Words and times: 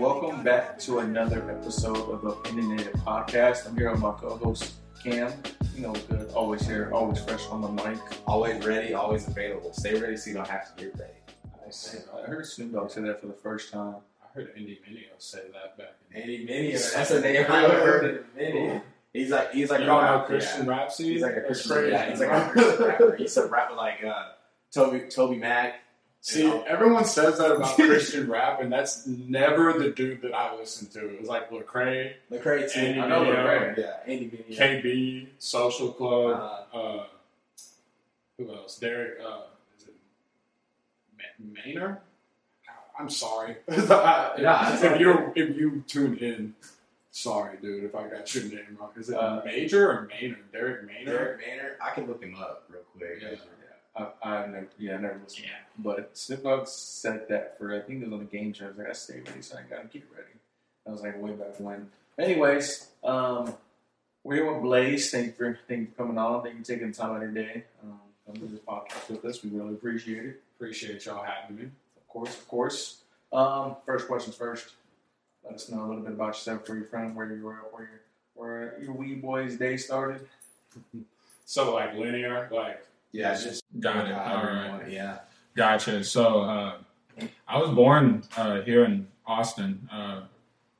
Welcome 0.00 0.42
back 0.42 0.78
to 0.80 1.00
another 1.00 1.50
episode 1.50 2.10
of 2.10 2.22
the 2.22 2.28
Opinionated 2.30 2.94
Podcast. 2.94 3.68
I'm 3.68 3.76
here 3.76 3.90
with 3.90 4.00
my 4.00 4.12
co-host 4.12 4.72
Cam. 5.04 5.30
You 5.74 5.82
know, 5.82 5.92
good, 6.08 6.30
always 6.32 6.66
here, 6.66 6.90
always 6.94 7.22
fresh 7.22 7.46
on 7.48 7.60
the 7.60 7.68
mic. 7.68 7.98
Always 8.26 8.64
ready, 8.64 8.94
always 8.94 9.28
available. 9.28 9.74
Stay 9.74 10.00
ready 10.00 10.16
so 10.16 10.30
you 10.30 10.36
don't 10.36 10.48
have 10.48 10.74
to 10.74 10.82
get 10.82 10.98
ready. 10.98 11.12
I 12.14 12.26
heard 12.26 12.46
Snoop 12.46 12.72
Dogg 12.72 12.90
say 12.90 13.02
that 13.02 13.20
for 13.20 13.26
the 13.26 13.34
first 13.34 13.72
time. 13.72 13.96
I 14.22 14.26
heard 14.32 14.52
Andy 14.56 14.80
Mineo 14.88 15.02
say 15.18 15.40
that 15.52 15.76
back 15.76 15.92
in 16.14 16.22
Andy 16.22 16.46
Mineo, 16.46 16.94
that's 16.94 17.10
a 17.10 17.20
name 17.20 17.44
I 17.48 17.60
haven't 17.60 17.76
heard 17.76 18.04
in 18.04 18.24
a 18.48 18.54
minute. 18.54 18.82
He's 19.12 19.28
like 19.30 19.52
he's 19.52 19.68
like 19.70 19.80
You 19.80 19.84
a 19.84 19.88
don't 19.88 20.02
know 20.04 20.16
rap- 20.18 20.26
Christian 20.26 20.64
yeah. 20.64 20.70
rap 20.70 20.90
scene? 20.92 21.12
He's 21.12 21.22
like 21.22 21.36
a 21.36 21.40
Christian, 21.42 21.72
crazy. 21.72 21.90
yeah, 21.90 22.08
he's 22.10 22.20
like 22.20 22.30
a 22.30 22.48
Christian 22.50 22.86
rapper. 22.86 23.16
He's 23.16 23.36
a 23.36 23.46
rapper 23.48 23.74
like 23.74 24.02
uh, 24.02 24.28
Toby 24.72 25.00
Toby 25.10 25.36
Mac. 25.36 25.74
See, 26.22 26.42
You 26.42 26.48
know? 26.48 26.62
everyone 26.68 27.04
says 27.06 27.38
that 27.38 27.50
about 27.56 27.74
Christian 27.76 28.28
rap, 28.30 28.60
and 28.60 28.70
that's 28.70 29.06
never 29.06 29.72
the 29.72 29.90
dude 29.90 30.20
that 30.22 30.34
I 30.34 30.54
listen 30.54 30.86
to. 30.88 31.08
It 31.14 31.20
was 31.20 31.28
like 31.30 31.50
Lecrae, 31.50 32.12
Lecrae 32.30 32.70
too. 32.70 32.78
Andy 32.80 33.00
I 33.00 33.08
know. 33.08 33.24
Lecrae. 33.24 33.78
Yeah, 33.78 33.96
Andy. 34.06 34.44
KB, 34.50 35.28
Social 35.38 35.92
Club, 35.92 36.64
Uh, 36.74 36.76
uh, 36.76 37.06
who 38.36 38.54
else? 38.54 38.78
Derek, 38.78 39.18
uh, 39.24 39.42
is 39.78 39.88
it 39.88 39.94
Ma- 41.16 41.62
Maynard? 41.64 41.96
I'm 42.98 43.08
sorry. 43.08 43.56
Nah, 43.68 44.34
it's 44.74 44.82
if 44.82 45.00
you 45.00 45.32
if 45.34 45.56
you 45.56 45.82
tuned 45.86 46.18
in, 46.18 46.54
sorry, 47.12 47.56
dude, 47.62 47.84
if 47.84 47.94
I 47.94 48.08
got 48.08 48.34
your 48.34 48.44
name 48.44 48.76
wrong. 48.78 48.90
Is 48.94 49.08
it 49.08 49.16
Uh, 49.16 49.40
Major 49.42 49.90
or 49.90 50.08
Maynard? 50.20 50.52
Derek 50.52 50.86
Maynard? 50.86 51.06
Derek 51.06 51.38
Maynard. 51.38 51.76
I 51.82 51.90
can 51.94 52.06
look 52.06 52.22
him 52.22 52.34
up 52.34 52.64
real 52.68 52.82
quick. 52.94 53.22
Yeah. 53.22 53.28
I, 53.96 54.08
I 54.22 54.46
never, 54.46 54.68
yeah, 54.78 54.94
I 54.94 55.00
never 55.00 55.20
listened. 55.22 55.46
Yeah. 55.46 55.58
But 55.78 56.16
Snoop 56.16 56.42
Dogg 56.42 56.66
said 56.68 57.26
that 57.28 57.58
for 57.58 57.74
I 57.74 57.80
think 57.80 58.02
it 58.02 58.04
was 58.04 58.12
on 58.12 58.20
the 58.20 58.24
game 58.24 58.52
show. 58.52 58.66
I 58.66 58.68
was 58.68 58.78
like, 58.78 58.88
I 58.88 58.92
stay 58.92 59.20
ready, 59.26 59.42
so 59.42 59.56
I 59.58 59.62
gotta 59.62 59.88
get 59.88 60.04
ready. 60.14 60.32
That 60.84 60.92
was 60.92 61.02
like 61.02 61.20
way 61.20 61.32
back 61.32 61.58
when. 61.58 61.90
Anyways, 62.18 62.88
um, 63.02 63.54
we're 64.22 64.36
here 64.36 64.52
with 64.52 64.62
Blaze. 64.62 65.10
Thank 65.10 65.26
you 65.26 65.32
for 65.32 65.58
thank 65.68 65.80
you 65.80 65.86
for 65.86 66.02
coming 66.02 66.18
on. 66.18 66.42
Thank 66.42 66.56
you 66.56 66.64
for 66.64 66.72
taking 66.72 66.88
the 66.88 66.96
time 66.96 67.10
out 67.10 67.16
of 67.16 67.22
your 67.22 67.32
day. 67.32 67.64
Um, 67.82 68.00
come 68.26 68.36
to 68.36 68.46
this 68.46 68.60
podcast 68.60 69.10
with 69.10 69.24
us. 69.24 69.42
We 69.42 69.50
really 69.50 69.74
appreciate 69.74 70.24
it. 70.24 70.42
Appreciate 70.56 71.04
y'all 71.06 71.24
having 71.24 71.56
me. 71.56 71.62
Of 71.64 72.08
course, 72.08 72.34
of 72.36 72.48
course. 72.48 73.00
Um, 73.32 73.76
first 73.86 74.06
questions 74.06 74.36
first. 74.36 74.74
Let 75.44 75.54
us 75.54 75.68
know 75.68 75.84
a 75.84 75.86
little 75.86 76.02
bit 76.02 76.12
about 76.12 76.28
yourself, 76.28 76.68
where 76.68 76.78
you're 76.78 76.86
from, 76.86 77.14
where 77.14 77.32
you 77.32 77.42
were, 77.42 77.58
where 77.72 77.82
your 77.82 78.00
where 78.34 78.80
your 78.80 78.92
wee 78.92 79.14
boy's 79.14 79.56
day 79.56 79.76
started. 79.76 80.26
So 81.46 81.74
like 81.74 81.94
linear, 81.96 82.48
like 82.52 82.86
Yeah, 83.12 83.32
it's 83.32 83.44
just 83.44 83.64
Got 83.78 84.08
it. 84.08 84.12
All 84.12 84.44
right. 84.44 84.90
Yeah. 84.90 85.18
Gotcha. 85.56 86.04
So 86.04 86.40
uh, 86.42 86.74
I 87.46 87.58
was 87.58 87.70
born 87.70 88.22
uh, 88.36 88.60
here 88.62 88.84
in 88.84 89.08
Austin, 89.26 89.88
uh, 89.92 90.22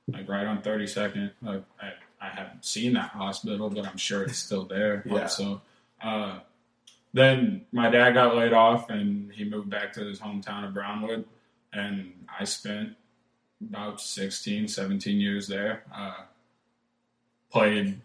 like 0.09 0.29
right 0.29 0.47
on 0.47 0.63
32nd. 0.63 1.31
Like 1.43 1.65
I, 1.81 1.93
I 2.21 2.29
haven't 2.29 2.65
seen 2.65 2.95
that 2.95 3.11
hospital, 3.11 3.71
but 3.71 3.87
I'm 3.87 3.97
sure 3.97 4.23
it's 4.23 4.39
still 4.39 4.65
there. 4.65 5.03
Yeah. 5.11 5.27
So 5.27 5.61
uh, 6.03 6.41
then 7.13 7.67
my 7.73 7.91
dad 7.91 8.13
got 8.13 8.37
laid 8.37 8.53
off, 8.53 8.91
and 8.91 9.33
he 9.33 9.45
moved 9.45 9.71
back 9.71 9.93
to 9.95 10.01
his 10.05 10.21
hometown 10.21 10.67
of 10.67 10.75
Brownwood, 10.75 11.25
and 11.73 12.13
I 12.39 12.45
spent 12.45 12.95
about 13.69 14.01
16, 14.01 14.69
17 14.69 15.21
years 15.21 15.47
there. 15.49 15.83
Uh, 15.95 16.15
played 17.51 18.01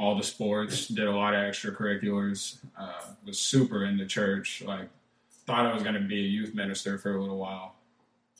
all 0.00 0.16
the 0.16 0.22
sports, 0.22 0.88
did 0.88 1.06
a 1.06 1.12
lot 1.12 1.34
of 1.34 1.40
extracurriculars, 1.40 2.56
uh, 2.78 3.02
was 3.26 3.38
super 3.38 3.84
into 3.84 4.06
church, 4.06 4.62
like 4.62 4.88
thought 5.44 5.66
I 5.66 5.74
was 5.74 5.82
going 5.82 5.94
to 5.94 6.00
be 6.00 6.20
a 6.20 6.26
youth 6.26 6.54
minister 6.54 6.96
for 6.96 7.14
a 7.14 7.20
little 7.20 7.36
while. 7.36 7.74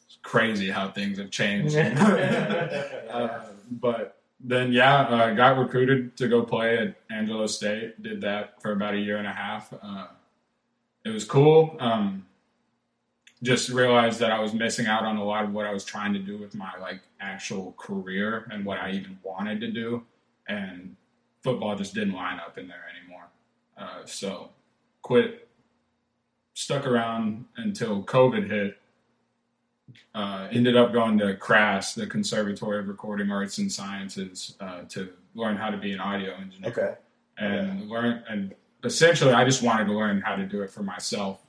It's 0.06 0.16
crazy 0.22 0.70
how 0.70 0.90
things 0.90 1.18
have 1.18 1.30
changed. 1.30 1.76
uh, 1.76 3.40
but 3.72 4.16
then, 4.40 4.72
yeah, 4.72 5.00
uh, 5.02 5.34
got 5.34 5.58
recruited 5.58 6.16
to 6.16 6.28
go 6.28 6.42
play 6.42 6.78
at 6.78 6.96
Angelo 7.10 7.46
State. 7.46 8.02
Did 8.02 8.22
that 8.22 8.62
for 8.62 8.72
about 8.72 8.94
a 8.94 8.98
year 8.98 9.18
and 9.18 9.26
a 9.26 9.32
half. 9.32 9.70
Uh, 9.82 10.06
it 11.04 11.10
was 11.10 11.26
cool. 11.26 11.76
Um, 11.78 12.24
just 13.42 13.68
realized 13.68 14.18
that 14.20 14.32
I 14.32 14.40
was 14.40 14.54
missing 14.54 14.86
out 14.86 15.04
on 15.04 15.18
a 15.18 15.24
lot 15.24 15.44
of 15.44 15.52
what 15.52 15.66
I 15.66 15.74
was 15.74 15.84
trying 15.84 16.14
to 16.14 16.18
do 16.18 16.38
with 16.38 16.54
my 16.54 16.72
like 16.80 17.00
actual 17.20 17.74
career 17.76 18.48
and 18.50 18.64
what 18.64 18.78
I 18.78 18.92
even 18.92 19.18
wanted 19.22 19.60
to 19.60 19.70
do, 19.70 20.04
and 20.48 20.96
football 21.42 21.76
just 21.76 21.94
didn't 21.94 22.14
line 22.14 22.38
up 22.38 22.58
in 22.58 22.68
there 22.68 22.84
anymore. 22.98 23.28
Uh, 23.76 24.04
so, 24.04 24.50
quit 25.02 25.48
stuck 26.54 26.86
around 26.86 27.46
until 27.56 28.02
COVID 28.02 28.48
hit. 28.48 28.76
Uh, 30.14 30.46
ended 30.52 30.76
up 30.76 30.92
going 30.92 31.18
to 31.18 31.34
CRAS, 31.34 31.94
the 31.94 32.06
Conservatory 32.06 32.78
of 32.78 32.86
Recording 32.86 33.30
Arts 33.30 33.58
and 33.58 33.72
Sciences, 33.72 34.54
uh, 34.60 34.82
to 34.90 35.10
learn 35.34 35.56
how 35.56 35.70
to 35.70 35.76
be 35.76 35.92
an 35.92 36.00
audio 36.00 36.34
engineer. 36.34 36.70
Okay. 36.70 36.94
And 37.38 37.88
learn, 37.88 38.22
and 38.28 38.54
essentially, 38.84 39.32
I 39.32 39.44
just 39.44 39.62
wanted 39.62 39.86
to 39.86 39.92
learn 39.92 40.20
how 40.20 40.36
to 40.36 40.46
do 40.46 40.62
it 40.62 40.70
for 40.70 40.82
myself 40.82 41.40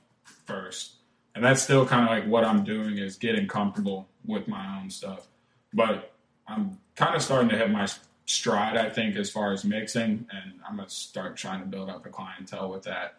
first. 0.46 0.94
And 1.34 1.44
that's 1.44 1.62
still 1.62 1.86
kind 1.86 2.04
of 2.04 2.10
like 2.10 2.26
what 2.26 2.44
I'm 2.44 2.64
doing 2.64 2.98
is 2.98 3.16
getting 3.16 3.46
comfortable 3.46 4.08
with 4.24 4.48
my 4.48 4.78
own 4.78 4.90
stuff. 4.90 5.28
But 5.72 6.12
I'm 6.46 6.78
kind 6.96 7.14
of 7.14 7.22
starting 7.22 7.48
to 7.50 7.56
hit 7.56 7.70
my 7.70 7.86
stride, 8.26 8.76
I 8.76 8.90
think, 8.90 9.16
as 9.16 9.30
far 9.30 9.52
as 9.52 9.64
mixing, 9.64 10.26
and 10.30 10.52
I'm 10.68 10.76
gonna 10.76 10.88
start 10.88 11.36
trying 11.36 11.60
to 11.60 11.66
build 11.66 11.88
up 11.88 12.06
a 12.06 12.08
clientele 12.08 12.70
with 12.70 12.84
that. 12.84 13.14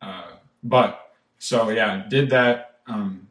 Uh, 0.00 0.32
but 0.62 1.12
so 1.38 1.70
yeah, 1.70 2.06
did 2.08 2.30
that. 2.30 2.80
Um, 2.86 3.28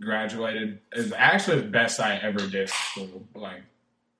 graduated. 0.00 0.80
It 0.94 0.98
was 0.98 1.12
actually 1.12 1.60
the 1.62 1.68
best 1.68 2.00
I 2.00 2.16
ever 2.16 2.40
did 2.40 2.62
in 2.62 2.66
school. 2.68 3.26
Like 3.34 3.62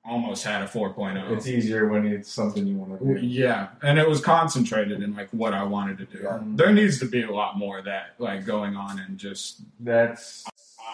almost 0.05 0.43
had 0.43 0.61
a 0.61 0.67
4.0. 0.67 1.31
It's 1.31 1.47
easier 1.47 1.87
when 1.87 2.05
it's 2.05 2.29
something 2.29 2.67
you 2.67 2.75
want 2.75 2.99
to 2.99 3.05
do. 3.05 3.25
Yeah, 3.25 3.69
and 3.81 3.97
it 3.97 4.07
was 4.07 4.19
concentrated 4.19 5.01
in 5.01 5.15
like 5.15 5.29
what 5.31 5.53
I 5.53 5.63
wanted 5.63 5.97
to 5.99 6.05
do. 6.05 6.23
Yeah. 6.23 6.39
There 6.43 6.71
needs 6.73 6.99
to 6.99 7.05
be 7.05 7.23
a 7.23 7.31
lot 7.31 7.57
more 7.57 7.79
of 7.79 7.85
that 7.85 8.15
like 8.19 8.45
going 8.45 8.75
on 8.75 8.99
and 8.99 9.17
just 9.17 9.61
That's 9.79 10.45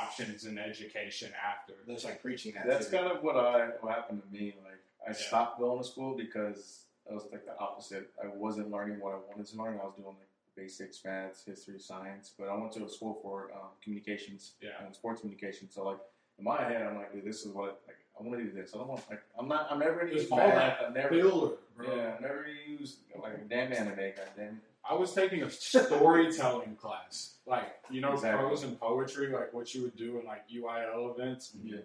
options 0.02 0.46
and 0.46 0.60
education 0.60 1.31
after. 1.44 1.74
There's 1.88 2.06
like 2.06 2.22
preaching 2.22 2.54
that. 2.56 2.68
That's 2.68 2.90
too. 2.90 2.98
kind 2.98 3.12
of 3.12 3.24
what 3.24 3.36
I 3.36 3.70
what 3.81 3.94
happened 3.94 4.22
to 4.22 4.40
me. 4.40 4.54
Like 4.64 4.78
I 5.06 5.12
Yeah. 5.12 5.14
stopped 5.16 5.60
going 5.60 5.82
to 5.82 5.88
school 5.88 6.16
because 6.16 6.86
I 7.10 7.14
was 7.14 7.26
like 7.32 7.46
the 7.46 7.58
opposite. 7.58 8.10
I 8.24 8.28
wasn't 8.28 8.70
learning 8.72 9.00
what 9.00 9.14
I 9.14 9.18
wanted 9.30 9.46
to 9.48 9.58
learn. 9.58 9.80
I 9.82 9.86
was 9.86 9.96
doing 9.96 10.08
like 10.08 10.28
basics, 10.56 11.04
maths, 11.06 11.44
history, 11.46 11.80
science. 11.80 12.34
But 12.38 12.50
I 12.50 12.56
went 12.58 12.72
to 12.74 12.86
a 12.86 12.90
school 12.90 13.18
for 13.22 13.52
um, 13.54 13.70
communications 13.84 14.54
Yeah. 14.62 14.84
and 14.86 14.94
sports 14.96 15.22
communications. 15.22 15.74
So 15.74 15.84
like 15.86 16.00
in 16.38 16.44
my 16.44 16.64
head, 16.64 16.82
I'm 16.84 16.96
like, 16.98 17.12
dude, 17.14 17.26
this 17.26 17.46
is 17.46 17.54
what 17.54 17.82
like 17.88 17.96
I 18.20 18.24
want 18.24 18.38
to 18.40 18.44
do 18.46 18.52
this. 18.52 18.76
I 18.76 18.78
don't 18.80 18.88
want 18.90 19.10
like 19.10 19.22
I'm 19.40 19.48
not. 19.48 19.68
I'm 19.72 19.80
never 19.80 20.00
gonna 20.02 20.12
use 20.14 20.30
all 20.30 20.38
math. 20.38 20.80
that 20.80 20.90
I 20.90 20.94
never. 20.94 21.10
Bro. 21.10 21.58
Yeah, 21.96 22.16
I 22.18 22.22
never 22.22 22.46
use 22.68 22.98
like 23.22 23.34
a 23.36 23.38
damn 23.38 23.72
anime. 23.72 23.96
Goddamn. 24.18 24.62
I 24.84 24.94
was 24.96 25.14
taking 25.14 25.44
a 25.44 25.50
storytelling 25.50 26.76
class, 26.76 27.36
like 27.46 27.80
you 27.90 28.02
know, 28.02 28.14
Exactly. 28.14 28.46
prose 28.46 28.64
and 28.64 28.80
poetry, 28.80 29.28
like 29.30 29.54
what 29.54 29.74
you 29.74 29.84
would 29.84 29.96
do 29.96 30.20
in 30.20 30.26
like 30.26 30.50
UIL 30.50 31.16
events. 31.18 31.54
Yeah. 31.64 31.78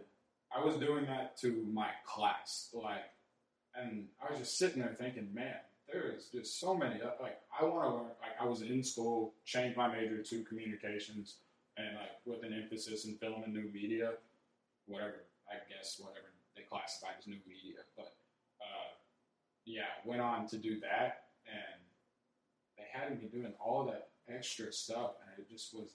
I 0.55 0.65
was 0.65 0.77
doing 0.77 1.07
that 1.07 1.37
to 1.39 1.67
my 1.73 1.89
class, 2.07 2.71
like, 2.73 3.11
and 3.75 4.07
I 4.23 4.31
was 4.31 4.41
just 4.41 4.59
sitting 4.59 4.81
there 4.81 4.95
thinking, 4.99 5.29
man, 5.35 5.57
there 5.91 6.13
is 6.17 6.27
just 6.27 6.61
so 6.61 6.77
many. 6.77 7.01
Like, 7.21 7.41
I 7.59 7.65
want 7.65 7.83
to 7.83 7.95
learn. 7.97 8.07
Like, 8.23 8.41
I 8.41 8.47
was 8.47 8.63
in 8.63 8.83
school, 8.83 9.35
changed 9.45 9.77
my 9.77 9.89
major 9.89 10.23
to 10.23 10.45
communications, 10.45 11.37
and 11.77 11.97
like 11.97 12.11
with 12.25 12.45
an 12.45 12.53
emphasis 12.55 13.05
in 13.05 13.17
film 13.17 13.43
and 13.45 13.53
new 13.53 13.69
media, 13.73 14.13
whatever. 14.87 15.25
I 15.51 15.57
guess 15.69 15.97
whatever 15.99 16.33
they 16.57 16.63
classified 16.63 17.15
as 17.19 17.27
new 17.27 17.39
media, 17.47 17.81
but 17.97 18.15
uh, 18.61 18.95
yeah, 19.67 19.93
went 20.05 20.23
on 20.23 20.47
to 20.49 20.57
do 20.57 20.81
that, 20.81 21.25
and 21.47 21.83
they 22.79 22.85
had 22.91 23.21
me 23.21 23.29
doing 23.29 23.53
all 23.61 23.85
that 23.87 24.09
extra 24.33 24.73
stuff, 24.73 25.13
and 25.21 25.39
it 25.39 25.51
just 25.51 25.75
was 25.75 25.91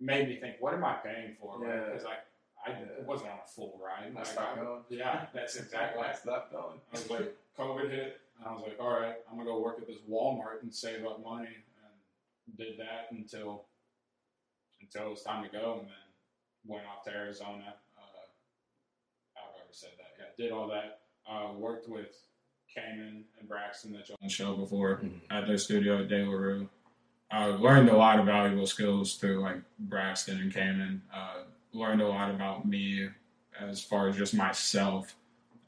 made 0.00 0.28
me 0.28 0.38
think, 0.38 0.56
what 0.60 0.74
am 0.74 0.84
I 0.84 0.94
paying 0.94 1.36
for? 1.40 1.64
Yeah. 1.64 1.86
Because 1.86 2.04
like 2.04 2.24
I 2.66 2.70
Yeah. 2.70 3.02
wasn't 3.04 3.30
on 3.30 3.38
a 3.44 3.46
full 3.46 3.78
ride. 3.82 4.14
I 4.16 4.22
stopped 4.22 4.56
going. 4.56 4.84
yeah, 4.88 5.26
that's 5.34 5.56
exactly. 5.56 6.02
I 6.02 6.12
stopped 6.14 6.50
going. 6.52 6.80
I 6.92 6.96
was 6.96 7.10
like, 7.10 7.36
COVID 7.58 7.90
hit, 7.90 8.20
and 8.38 8.46
I 8.48 8.52
was 8.52 8.62
like, 8.62 8.78
all 8.80 8.90
right, 9.00 9.16
I'm 9.30 9.36
gonna 9.36 9.48
go 9.50 9.60
work 9.60 9.78
at 9.80 9.86
this 9.86 9.98
Walmart 10.08 10.62
and 10.62 10.74
save 10.74 11.04
up 11.06 11.22
money, 11.22 11.48
and 11.48 12.56
did 12.56 12.78
that 12.78 13.08
until 13.12 13.66
until 14.80 15.06
it 15.06 15.10
was 15.10 15.22
time 15.22 15.42
to 15.44 15.50
go, 15.50 15.78
and 15.80 15.88
then 15.88 15.96
went 16.66 16.86
off 16.86 17.04
to 17.04 17.10
Arizona. 17.10 17.74
Uh, 17.96 18.02
I've 19.36 19.54
already 19.54 19.72
said 19.72 19.90
that. 19.98 20.12
Yeah, 20.18 20.44
did 20.44 20.52
all 20.52 20.68
that. 20.68 21.00
Uh, 21.26 21.52
worked 21.54 21.88
with 21.88 22.14
Cayman 22.74 23.24
and 23.38 23.48
Braxton 23.48 23.92
that 23.92 24.08
you 24.08 24.14
on 24.20 24.26
the 24.26 24.28
show 24.28 24.56
before 24.56 24.98
Mhm. 24.98 25.20
at 25.30 25.46
their 25.46 25.56
studio 25.58 26.00
at 26.02 26.08
De 26.08 26.22
La 26.24 26.32
Rue. 26.32 26.68
I 27.30 27.46
learned 27.46 27.88
a 27.88 27.96
lot 27.96 28.18
of 28.20 28.26
valuable 28.26 28.66
skills 28.66 29.16
through 29.16 29.40
like 29.40 29.62
Braxton 29.78 30.38
and 30.40 30.52
Cayman. 30.52 31.02
Uh, 31.12 31.44
learned 31.74 32.00
a 32.00 32.08
lot 32.08 32.30
about 32.30 32.66
me 32.66 33.08
as 33.60 33.82
far 33.82 34.08
as 34.08 34.16
just 34.16 34.34
myself 34.34 35.14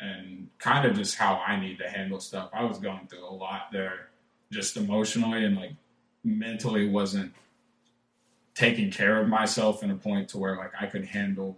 and 0.00 0.48
kind 0.58 0.86
of 0.86 0.96
just 0.96 1.16
how 1.16 1.42
I 1.46 1.58
need 1.58 1.78
to 1.78 1.88
handle 1.88 2.20
stuff. 2.20 2.50
I 2.52 2.64
was 2.64 2.78
going 2.78 3.06
through 3.08 3.24
a 3.24 3.32
lot 3.32 3.68
there, 3.72 4.08
just 4.50 4.76
emotionally 4.76 5.44
and 5.44 5.56
like 5.56 5.72
mentally 6.24 6.88
wasn't 6.88 7.32
taking 8.54 8.90
care 8.90 9.20
of 9.20 9.28
myself 9.28 9.82
in 9.82 9.90
a 9.90 9.96
point 9.96 10.28
to 10.30 10.38
where 10.38 10.56
like 10.56 10.72
I 10.80 10.86
could 10.86 11.04
handle 11.04 11.56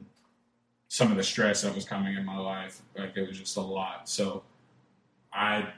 some 0.89 1.11
of 1.11 1.17
the 1.17 1.23
stress 1.23 1.63
that 1.63 1.75
was 1.75 1.85
coming 1.85 2.17
in 2.17 2.25
my 2.25 2.39
life. 2.39 2.81
Like 2.97 3.17
it 3.17 3.27
was 3.29 3.39
just 3.39 3.57
a 3.57 3.61
lot. 3.61 4.09
So 4.09 4.43
I 5.33 5.69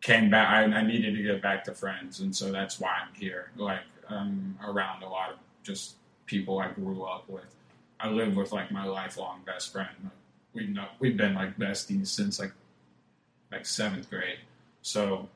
came 0.00 0.30
back. 0.30 0.48
I, 0.48 0.64
I 0.64 0.82
needed 0.82 1.14
to 1.14 1.22
get 1.22 1.42
back 1.42 1.64
to 1.64 1.74
friends, 1.74 2.20
and 2.20 2.34
so 2.34 2.50
that's 2.50 2.80
why 2.80 2.90
I'm 3.02 3.14
here. 3.14 3.50
Like 3.56 3.80
I'm 4.08 4.58
around 4.64 5.02
a 5.02 5.08
lot 5.08 5.30
of 5.30 5.36
just 5.62 5.96
people 6.26 6.58
I 6.58 6.68
grew 6.70 7.04
up 7.04 7.28
with. 7.28 7.54
I 8.02 8.08
live 8.08 8.36
with 8.36 8.52
like 8.52 8.72
my 8.72 8.84
lifelong 8.84 9.42
best 9.46 9.72
friend. 9.72 10.10
We 10.52 10.66
know 10.66 10.86
we've 10.98 11.16
been 11.16 11.34
like 11.34 11.56
besties 11.56 12.08
since 12.08 12.38
like 12.38 12.52
like 13.52 13.64
seventh 13.64 14.10
grade. 14.10 14.38
So, 14.82 15.28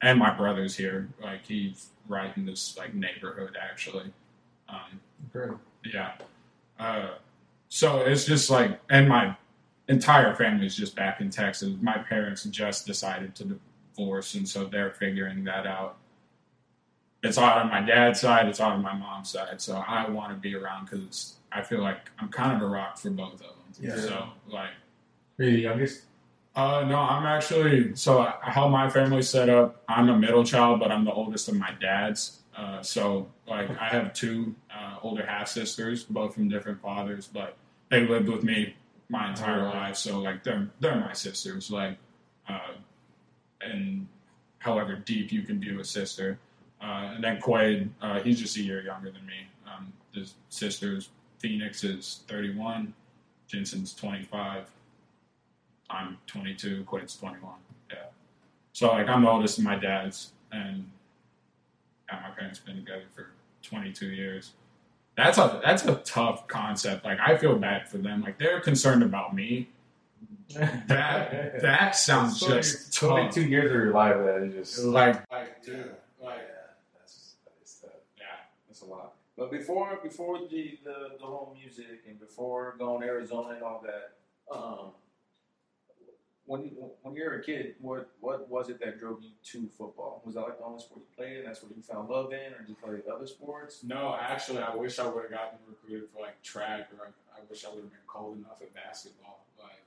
and 0.00 0.18
my 0.18 0.34
brother's 0.34 0.76
here. 0.76 1.08
Like 1.20 1.44
he's 1.46 1.88
right 2.08 2.34
in 2.36 2.46
this 2.46 2.76
like 2.78 2.94
neighborhood 2.94 3.56
actually. 3.60 4.12
Um, 4.68 5.00
Great. 5.32 5.50
yeah. 5.84 6.12
Uh, 6.78 7.08
so 7.68 8.00
it's 8.00 8.24
just 8.24 8.50
like, 8.50 8.80
and 8.88 9.08
my 9.08 9.36
entire 9.88 10.34
family's 10.34 10.76
just 10.76 10.94
back 10.94 11.20
in 11.20 11.30
Texas. 11.30 11.74
My 11.80 11.98
parents 11.98 12.44
just 12.44 12.86
decided 12.86 13.34
to 13.36 13.58
divorce, 13.96 14.34
and 14.34 14.48
so 14.48 14.64
they're 14.66 14.92
figuring 14.92 15.44
that 15.44 15.66
out. 15.66 15.96
It's 17.22 17.38
on 17.38 17.68
my 17.68 17.80
dad's 17.80 18.20
side, 18.20 18.46
it's 18.46 18.60
on 18.60 18.82
my 18.82 18.94
mom's 18.94 19.30
side. 19.30 19.60
So 19.60 19.76
I 19.76 20.08
want 20.08 20.32
to 20.32 20.36
be 20.36 20.54
around 20.54 20.88
because 20.88 21.36
I 21.56 21.62
feel 21.62 21.80
like 21.80 22.10
I'm 22.18 22.28
kind 22.28 22.54
of 22.56 22.62
a 22.62 22.70
rock 22.70 22.98
for 22.98 23.10
both 23.10 23.34
of 23.34 23.38
them. 23.40 23.48
Yeah. 23.80 23.96
So, 23.96 24.28
like, 24.48 24.70
Are 25.38 25.44
you 25.44 25.52
the 25.52 25.58
youngest? 25.62 26.04
uh, 26.54 26.84
no, 26.86 26.96
I'm 26.98 27.26
actually 27.26 27.94
so 27.96 28.20
I- 28.20 28.34
how 28.42 28.68
my 28.68 28.88
family's 28.90 29.28
set 29.28 29.48
up. 29.48 29.82
I'm 29.88 30.08
a 30.08 30.18
middle 30.18 30.44
child, 30.44 30.80
but 30.80 30.90
I'm 30.92 31.04
the 31.04 31.12
oldest 31.12 31.48
of 31.48 31.56
my 31.56 31.72
dad's. 31.80 32.40
Uh, 32.56 32.82
so 32.82 33.28
like 33.46 33.68
I 33.78 33.88
have 33.88 34.12
two 34.14 34.54
uh, 34.74 34.96
older 35.02 35.24
half 35.26 35.48
sisters, 35.48 36.04
both 36.04 36.34
from 36.34 36.48
different 36.48 36.80
fathers, 36.80 37.28
but 37.32 37.56
they 37.90 38.06
lived 38.06 38.28
with 38.28 38.42
me 38.42 38.74
my 39.08 39.28
entire 39.30 39.64
Right. 39.64 39.74
life. 39.74 39.96
So 39.96 40.20
like 40.20 40.42
they're 40.42 40.68
they're 40.80 40.98
my 41.00 41.12
sisters. 41.12 41.70
Like, 41.70 41.98
uh, 42.48 42.72
and 43.60 44.06
however 44.58 44.96
deep 44.96 45.32
you 45.32 45.42
can 45.42 45.60
view 45.60 45.80
a 45.80 45.84
sister. 45.84 46.38
Uh, 46.82 47.12
and 47.14 47.24
then 47.24 47.40
Quaid, 47.40 47.88
uh, 48.02 48.20
he's 48.20 48.38
just 48.40 48.56
a 48.56 48.62
year 48.62 48.82
younger 48.82 49.10
than 49.10 49.24
me. 49.26 49.46
Um, 49.66 49.92
his 50.12 50.34
sisters, 50.48 51.10
Phoenix 51.38 51.84
is 51.84 52.20
31, 52.28 52.92
Jensen's 53.48 53.94
25. 53.94 54.70
I'm 55.90 56.18
22, 56.26 56.84
Quinn's 56.84 57.16
21. 57.16 57.52
Yeah. 57.90 57.96
So 58.72 58.88
like 58.88 59.08
I'm 59.08 59.22
the 59.22 59.30
oldest 59.30 59.58
of 59.58 59.64
my 59.64 59.76
dad's, 59.76 60.32
and 60.52 60.90
yeah, 62.10 62.20
my 62.28 62.30
parents 62.34 62.58
been 62.58 62.76
together 62.76 63.04
for 63.14 63.28
22 63.62 64.06
years. 64.06 64.52
That's 65.16 65.38
a 65.38 65.60
that's 65.64 65.84
a 65.86 65.94
tough 65.96 66.46
concept. 66.46 67.04
Like 67.04 67.18
I 67.20 67.38
feel 67.38 67.56
bad 67.56 67.88
for 67.88 67.98
them. 67.98 68.22
Like 68.22 68.38
they're 68.38 68.60
concerned 68.60 69.02
about 69.02 69.34
me. 69.34 69.68
That 70.54 71.60
that 71.62 71.96
sounds 71.96 72.38
just 72.40 72.92
tough. 72.94 73.10
Twenty-two 73.10 73.42
years 73.48 73.70
of 73.70 73.76
your 73.76 73.92
life 73.92 74.16
that 74.16 74.42
is 74.42 74.54
just 74.72 74.84
Like 74.84 75.22
like 75.30 75.62
dude, 75.64 75.90
Yeah, 76.20 76.26
like 76.26 76.48
that's 76.98 77.34
that 77.44 77.52
is 77.64 77.78
tough. 77.82 77.90
yeah. 78.16 78.24
That's 78.68 78.82
a 78.82 78.84
lot. 78.84 79.12
But 79.36 79.50
before 79.50 79.98
before 80.02 80.38
the, 80.38 80.78
the, 80.82 81.16
the 81.18 81.26
whole 81.26 81.54
music 81.58 82.04
and 82.08 82.18
before 82.18 82.74
going 82.78 83.02
to 83.02 83.06
Arizona 83.06 83.50
and 83.50 83.62
all 83.62 83.84
that, 83.84 84.56
um, 84.56 84.92
when 86.46 86.70
when 87.02 87.14
you 87.14 87.24
were 87.24 87.34
a 87.34 87.42
kid, 87.42 87.74
what 87.80 88.08
what 88.20 88.48
was 88.48 88.70
it 88.70 88.80
that 88.80 88.98
drove 88.98 89.22
you 89.22 89.30
to 89.52 89.68
football? 89.76 90.22
Was 90.24 90.36
that 90.36 90.42
like 90.42 90.58
the 90.58 90.64
only 90.64 90.80
sport 90.80 91.02
you 91.02 91.16
played, 91.16 91.38
and 91.38 91.46
that's 91.46 91.62
what 91.62 91.76
you 91.76 91.82
found 91.82 92.08
love 92.08 92.32
in, 92.32 92.54
or 92.54 92.60
did 92.60 92.68
you 92.68 92.76
play 92.76 92.96
other 93.12 93.26
sports? 93.26 93.84
No, 93.84 94.16
actually, 94.18 94.58
I 94.58 94.74
wish 94.74 94.98
I 94.98 95.06
would 95.06 95.24
have 95.24 95.30
gotten 95.30 95.58
recruited 95.68 96.08
for 96.14 96.22
like 96.22 96.40
track, 96.42 96.88
or 96.96 97.12
I, 97.34 97.40
wish 97.50 97.64
I 97.64 97.68
would 97.68 97.82
have 97.82 97.90
been 97.90 98.06
cold 98.06 98.38
enough 98.38 98.62
at 98.62 98.72
basketball. 98.74 99.44
Like, 99.58 99.82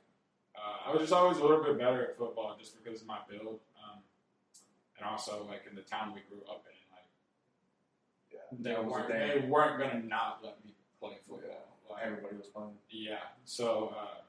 uh, 0.55 0.89
I 0.89 0.91
was 0.91 1.01
just 1.01 1.13
always 1.13 1.37
a 1.37 1.41
little 1.41 1.63
bit 1.63 1.77
better 1.79 2.03
at 2.03 2.17
football 2.17 2.55
just 2.59 2.75
because 2.77 3.01
of 3.01 3.07
my 3.07 3.19
build, 3.27 3.59
um, 3.81 3.99
and 4.97 5.07
also 5.09 5.45
like 5.49 5.63
in 5.67 5.75
the 5.75 5.81
town 5.81 6.13
we 6.13 6.21
grew 6.29 6.43
up 6.47 6.65
in, 6.67 6.78
they 8.59 8.71
That 8.71 8.83
was 8.85 8.91
weren't 8.93 9.07
the 9.07 9.13
they 9.13 9.47
weren't 9.47 9.79
gonna 9.79 10.03
not 10.03 10.39
let 10.43 10.63
me 10.65 10.73
play 10.99 11.17
football. 11.27 11.67
Like, 11.89 12.03
Everybody 12.05 12.37
was 12.37 12.47
playing. 12.47 12.77
yeah. 12.89 13.17
So, 13.45 13.93
uh, 13.97 14.21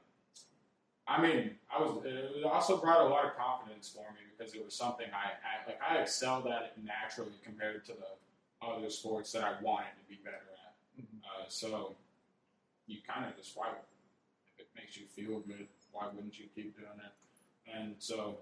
I 1.06 1.20
mean, 1.20 1.52
I 1.74 1.80
was. 1.80 2.04
It 2.04 2.44
also 2.44 2.76
brought 2.78 3.00
a 3.00 3.08
lot 3.08 3.24
of 3.24 3.36
confidence 3.36 3.88
for 3.88 4.06
me 4.12 4.20
because 4.36 4.54
it 4.54 4.64
was 4.64 4.74
something 4.74 5.06
I, 5.12 5.32
I 5.42 5.66
like. 5.68 5.80
I 5.82 5.98
excelled 6.02 6.46
at 6.46 6.62
it 6.62 6.72
naturally 6.84 7.32
compared 7.44 7.84
to 7.86 7.92
the 7.92 8.66
other 8.66 8.88
sports 8.90 9.32
that 9.32 9.42
I 9.44 9.60
wanted 9.62 9.92
to 10.00 10.04
be 10.08 10.20
better 10.24 10.36
at. 10.36 10.74
Uh, 11.24 11.44
so, 11.48 11.94
you 12.86 12.98
kind 13.06 13.26
of 13.28 13.36
just 13.36 13.56
why, 13.56 13.68
if 14.56 14.60
it 14.60 14.68
makes 14.76 14.96
you 14.96 15.04
feel 15.06 15.40
good, 15.40 15.66
why 15.92 16.06
wouldn't 16.14 16.38
you 16.38 16.46
keep 16.54 16.76
doing 16.76 16.88
it? 17.04 17.12
And 17.72 17.94
so, 17.98 18.38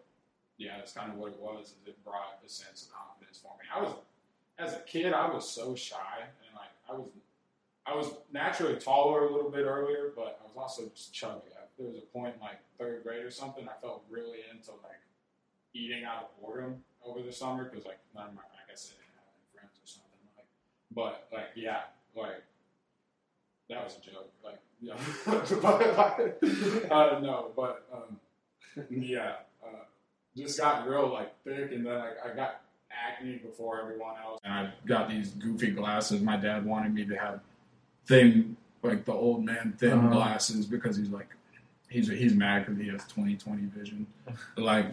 yeah, 0.58 0.76
that's 0.78 0.92
kind 0.92 1.10
of 1.12 1.18
what 1.18 1.32
it 1.32 1.40
was. 1.40 1.68
Is 1.68 1.74
it 1.86 2.04
brought 2.04 2.38
a 2.44 2.48
sense 2.48 2.84
of 2.86 2.92
confidence 2.92 3.38
for 3.42 3.52
me. 3.58 3.64
I 3.74 3.82
was, 3.82 3.94
as 4.58 4.74
a 4.74 4.80
kid, 4.80 5.12
I 5.12 5.32
was 5.32 5.48
so 5.48 5.74
shy 5.74 6.18
and 6.20 6.54
like 6.54 6.70
I 6.88 6.92
was 6.92 7.08
I 7.86 7.96
was 7.96 8.12
naturally 8.32 8.76
taller 8.76 9.26
a 9.26 9.32
little 9.32 9.50
bit 9.50 9.64
earlier, 9.64 10.12
but 10.14 10.38
I 10.42 10.46
was 10.46 10.56
also 10.56 10.90
just 10.94 11.14
chubby. 11.14 11.48
I, 11.56 11.64
there 11.78 11.88
was 11.88 11.96
a 11.96 12.06
point 12.12 12.34
in 12.34 12.40
like 12.40 12.58
third 12.78 13.02
grade 13.02 13.24
or 13.24 13.30
something, 13.30 13.66
I 13.66 13.80
felt 13.80 14.04
really 14.10 14.38
into 14.52 14.72
like 14.82 15.00
eating 15.72 16.04
out 16.04 16.24
of 16.24 16.42
boredom 16.42 16.82
over 17.04 17.22
the 17.22 17.32
summer 17.32 17.64
because 17.64 17.86
like 17.86 17.98
none 18.14 18.28
of 18.28 18.34
my, 18.34 18.42
I 18.42 18.70
guess 18.70 18.92
I 18.92 19.00
didn't 19.00 19.16
have 19.16 19.32
any 19.32 19.46
friends 19.54 19.78
or 19.78 19.86
something. 19.86 20.20
Like, 20.36 20.46
but 20.94 21.28
like 21.32 21.50
yeah, 21.56 21.82
like 22.14 22.42
that 23.70 23.84
was 23.84 23.96
a 23.96 24.10
joke. 24.10 24.32
Like 24.44 24.58
yeah, 24.80 24.94
but, 25.26 26.40
uh, 26.92 27.18
no, 27.20 27.50
but 27.56 27.86
um, 27.92 28.20
yeah, 28.90 29.36
uh, 29.62 29.84
just 30.36 30.58
got 30.58 30.86
real 30.86 31.12
like 31.12 31.32
thick, 31.42 31.72
and 31.72 31.84
then 31.86 31.98
like 31.98 32.16
I 32.24 32.36
got 32.36 32.60
acne 33.06 33.36
before 33.36 33.80
everyone 33.80 34.14
else, 34.24 34.40
and 34.44 34.52
I 34.52 34.70
got 34.86 35.08
these 35.08 35.30
goofy 35.30 35.70
glasses. 35.70 36.20
My 36.20 36.36
dad 36.36 36.64
wanted 36.64 36.94
me 36.94 37.04
to 37.06 37.16
have 37.16 37.40
thin, 38.06 38.56
like 38.82 39.04
the 39.04 39.12
old 39.12 39.44
man 39.44 39.74
thin 39.78 39.92
Uh-huh. 39.98 40.08
glasses 40.08 40.66
because 40.66 40.96
he's 40.96 41.08
like, 41.10 41.28
he's 41.88 42.08
he's 42.08 42.34
mad 42.34 42.66
because 42.66 42.80
he 42.80 42.88
has 42.88 43.02
20/20 43.04 43.68
vision. 43.72 44.06
like, 44.56 44.86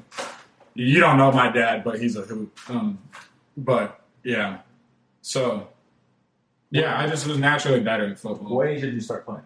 you 0.74 1.00
don't 1.00 1.17
know 1.17 1.31
my 1.31 1.51
dad, 1.51 1.83
but 1.83 2.00
he's 2.00 2.15
a 2.15 2.21
hoop. 2.21 2.57
Um, 2.69 3.00
but 3.57 4.01
yeah, 4.24 4.59
so 5.21 5.69
yeah, 6.71 7.00
I 7.00 7.07
just 7.07 7.25
was 7.27 7.38
naturally 7.38 7.79
better 7.79 8.05
at 8.09 8.19
football. 8.19 8.57
What 8.57 8.67
age 8.67 8.81
did 8.81 8.93
you 8.93 9.01
start 9.01 9.25
playing? 9.25 9.41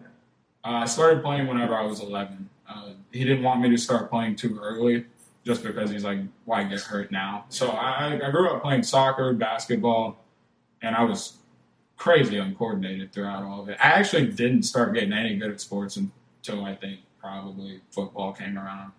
Uh, 0.63 0.69
I 0.69 0.85
started 0.85 1.23
playing 1.23 1.47
whenever 1.47 1.73
I 1.75 1.85
was 1.85 2.01
11. 2.01 2.49
Uh, 2.67 2.89
he 3.11 3.23
didn't 3.23 3.43
want 3.43 3.61
me 3.61 3.69
to 3.69 3.77
start 3.77 4.09
playing 4.09 4.35
too 4.35 4.59
early, 4.61 5.05
just 5.49 5.63
because 5.63 5.89
he's 5.89 6.03
like, 6.03 6.19
"Why 6.45 6.63
get 6.63 6.79
hurt 6.81 7.11
now?" 7.11 7.45
So 7.49 7.69
I, 7.69 8.19
I 8.23 8.29
grew 8.29 8.47
up 8.49 8.61
playing 8.61 8.83
soccer, 8.83 9.33
basketball, 9.33 10.23
and 10.83 10.95
I 10.95 11.03
was 11.03 11.37
crazy 11.97 12.37
uncoordinated 12.37 13.11
throughout 13.11 13.41
all 13.43 13.61
of 13.63 13.69
it. 13.69 13.77
I 13.83 13.87
actually 13.87 14.27
didn't 14.27 14.63
start 14.63 14.93
getting 14.93 15.11
any 15.11 15.37
good 15.37 15.49
at 15.49 15.59
sports 15.59 15.97
until 15.97 16.63
I 16.63 16.75
think 16.75 16.99
probably 17.19 17.81
football 17.89 18.31
came 18.31 18.59
around. 18.59 18.91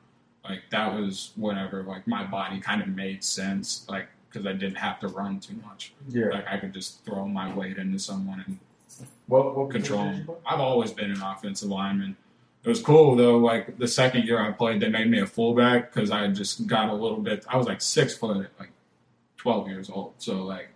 Like 0.42 0.62
that 0.70 0.92
was 0.92 1.30
whenever 1.36 1.84
like 1.84 2.08
my 2.08 2.24
body 2.24 2.58
kind 2.58 2.82
of 2.82 2.88
made 2.88 3.22
sense, 3.22 3.86
like 3.88 4.08
because 4.28 4.44
I 4.44 4.52
didn't 4.52 4.76
have 4.76 4.98
to 5.00 5.08
run 5.08 5.38
too 5.38 5.54
much. 5.64 5.92
Yeah. 6.08 6.30
Like 6.30 6.48
I 6.48 6.56
could 6.56 6.74
just 6.74 7.04
throw 7.04 7.28
my 7.28 7.54
weight 7.54 7.78
into 7.78 8.00
someone 8.00 8.42
and 8.44 8.58
What 9.28 9.56
what 9.56 9.70
control. 9.70 10.12
I've 10.44 10.60
always 10.60 10.90
been 10.90 11.12
an 11.12 11.22
offensive 11.22 11.68
lineman. 11.68 12.16
It 12.62 12.68
was 12.68 12.82
cool 12.82 13.16
though. 13.16 13.38
Like 13.38 13.78
the 13.78 13.88
second 13.88 14.24
year 14.24 14.38
I 14.38 14.52
played, 14.52 14.80
they 14.80 14.88
made 14.88 15.10
me 15.10 15.18
a 15.20 15.26
fullback 15.26 15.92
because 15.92 16.10
I 16.10 16.26
just 16.28 16.66
got 16.66 16.90
a 16.90 16.94
little 16.94 17.20
bit. 17.20 17.44
I 17.48 17.56
was 17.56 17.66
like 17.66 17.80
six 17.80 18.14
foot 18.16 18.48
like 18.58 18.70
twelve 19.38 19.68
years 19.68 19.88
old. 19.88 20.14
So 20.18 20.42
like 20.44 20.68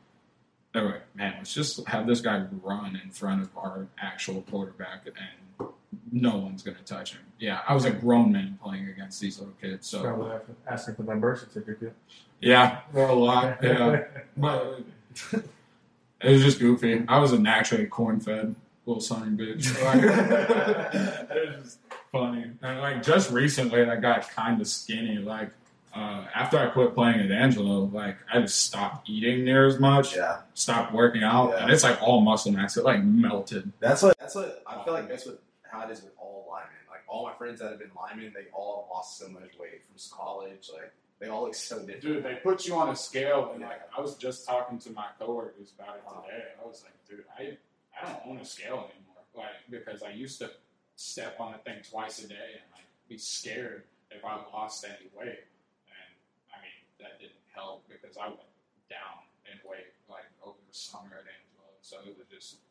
they 0.73 0.81
were 0.81 0.87
like, 0.87 1.15
man, 1.15 1.35
let's 1.39 1.53
just 1.53 1.87
have 1.89 2.07
this 2.07 2.21
guy 2.21 2.45
run 2.63 2.99
in 3.03 3.11
front 3.11 3.43
of 3.43 3.51
our 3.57 3.87
actual 4.01 4.43
quarterback, 4.51 5.07
and 5.07 5.69
no 6.11 6.39
one's 6.39 6.63
gonna 6.63 6.79
touch 6.87 7.13
him. 7.13 7.21
Yeah, 7.39 7.61
I 7.69 7.75
was 7.75 7.85
a 7.85 7.91
grown 7.91 8.33
man 8.33 8.59
playing 8.63 8.89
against 8.89 9.21
these 9.21 9.39
little 9.39 9.55
kids. 9.61 9.87
So 9.87 10.03
Probably 10.03 10.33
asking 10.67 10.95
for 10.95 11.03
my 11.03 11.17
birth 11.17 11.41
certificate. 11.41 11.95
yeah, 12.41 12.81
were 12.93 13.05
a 13.05 13.15
lot. 13.15 13.59
Yeah, 13.63 14.05
but 14.39 14.81
it 15.33 16.31
was 16.31 16.43
just 16.43 16.59
goofy. 16.61 17.05
I 17.09 17.19
was 17.19 17.33
a 17.33 17.39
naturally 17.39 17.87
corn 17.87 18.21
fed 18.21 18.55
little 18.87 19.01
son 19.01 19.23
of 19.23 19.29
a 19.29 19.43
bitch. 19.43 19.75
Like, 19.85 20.03
it 21.31 21.57
was 21.57 21.65
just 21.65 21.79
funny. 22.13 22.51
And 22.63 22.81
like 22.81 23.03
just 23.03 23.31
recently, 23.31 23.83
I 23.83 23.97
got 23.97 24.29
kind 24.31 24.61
of 24.61 24.67
skinny. 24.69 25.19
Like 25.19 25.51
uh, 25.95 26.25
after 26.35 26.59
I 26.59 26.67
quit 26.67 26.95
playing 26.95 27.21
at 27.21 27.31
Angelo, 27.31 27.85
like 27.93 28.17
I 28.33 28.41
just 28.41 28.61
stopped 28.65 29.09
eating 29.09 29.45
near 29.45 29.67
as 29.67 29.79
much, 29.79 30.17
Yeah, 30.17 30.39
stopped 30.55 30.93
working 30.93 31.23
out, 31.23 31.51
Yeah. 31.51 31.63
and 31.65 31.73
it's 31.73 31.85
like 31.85 32.01
all 32.03 32.21
muscle 32.21 32.53
mass. 32.53 32.77
It 32.77 32.85
like 32.85 33.03
melted. 33.03 33.71
that's 33.81 34.03
what 34.03 34.19
that's 34.19 34.35
what 34.35 34.63
I 34.67 34.83
feel 34.85 34.93
like 34.95 35.09
that's 35.09 35.27
what 35.27 35.41
how 35.63 35.87
it 35.89 35.91
is 35.93 36.03
with 36.03 36.13
all 36.19 36.47
linemen. 36.51 36.71
Like 36.91 37.01
all 37.09 37.25
my 37.27 37.33
friends 37.35 37.61
that 37.61 37.71
have 37.71 37.79
been 37.79 37.91
linemen, 37.97 38.33
they 38.35 38.47
all 38.53 38.89
lost 38.93 39.19
so 39.19 39.29
much 39.29 39.53
weight 39.59 39.83
from 39.85 39.95
college. 40.17 40.71
Like 40.73 40.93
they 41.21 41.29
all 41.29 41.45
look 41.45 41.55
so 41.55 41.79
different. 41.79 42.03
Dude, 42.03 42.25
they 42.25 42.35
put 42.43 42.67
you 42.67 42.75
on 42.75 42.89
a 42.91 42.97
scale, 42.97 43.51
and 43.55 43.63
like 43.63 43.81
I 43.97 44.01
was 44.01 44.17
just 44.17 44.47
talking 44.47 44.79
to 44.81 44.91
my 44.91 45.07
coworkers 45.19 45.73
about 45.79 45.97
it 45.97 46.03
today. 46.09 46.45
I 46.63 46.67
was 46.67 46.85
like, 46.85 46.93
dude, 47.09 47.25
I 47.39 47.57
I 47.95 48.07
don't 48.07 48.21
own 48.27 48.39
a 48.39 48.45
scale 48.45 48.91
anymore, 48.91 49.23
like 49.35 49.63
because 49.71 50.03
I 50.03 50.11
used 50.11 50.39
to 50.41 50.51
step 50.97 51.41
on 51.41 51.53
the 51.53 51.59
thing 51.59 51.83
twice 51.89 52.23
a 52.23 52.29
day 52.29 52.59
and 52.61 52.67
like 52.75 52.87
be 53.09 53.19
scared 53.19 53.85
if 54.11 54.25
I 54.25 54.37
lost 54.53 54.85
any 54.85 55.11
weight. 55.15 55.47
And 55.91 56.11
I 56.51 56.59
mean, 56.63 56.79
that 57.01 57.19
didn't 57.21 57.45
help 57.55 57.87
because 57.89 58.17
I 58.17 58.29
went 58.29 58.55
down 58.91 59.27
in 59.51 59.59
weight 59.69 59.95
like 60.09 60.27
over 60.43 60.59
the 60.59 60.77
summer 60.77 61.19
at 61.19 61.27
Angelo. 61.27 61.71
So 61.83 61.99
it 62.07 62.17
was 62.19 62.27
just, 62.31 62.63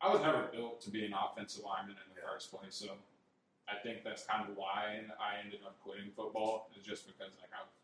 I 0.00 0.10
was 0.10 0.22
never 0.22 0.48
built 0.54 0.80
to 0.82 0.90
be 0.90 1.04
an 1.04 1.14
offensive 1.14 1.64
lineman 1.64 1.98
in 1.98 2.08
the 2.14 2.22
first 2.22 2.50
place. 2.54 2.74
So 2.78 2.94
I 3.68 3.76
think 3.82 4.02
that's 4.02 4.24
kind 4.24 4.48
of 4.48 4.56
why 4.56 5.04
I 5.20 5.44
ended 5.44 5.60
up 5.66 5.76
quitting 5.84 6.10
football, 6.16 6.70
is 6.78 6.86
just 6.86 7.06
because 7.06 7.34
like 7.42 7.52
I 7.52 7.62
was 7.62 7.74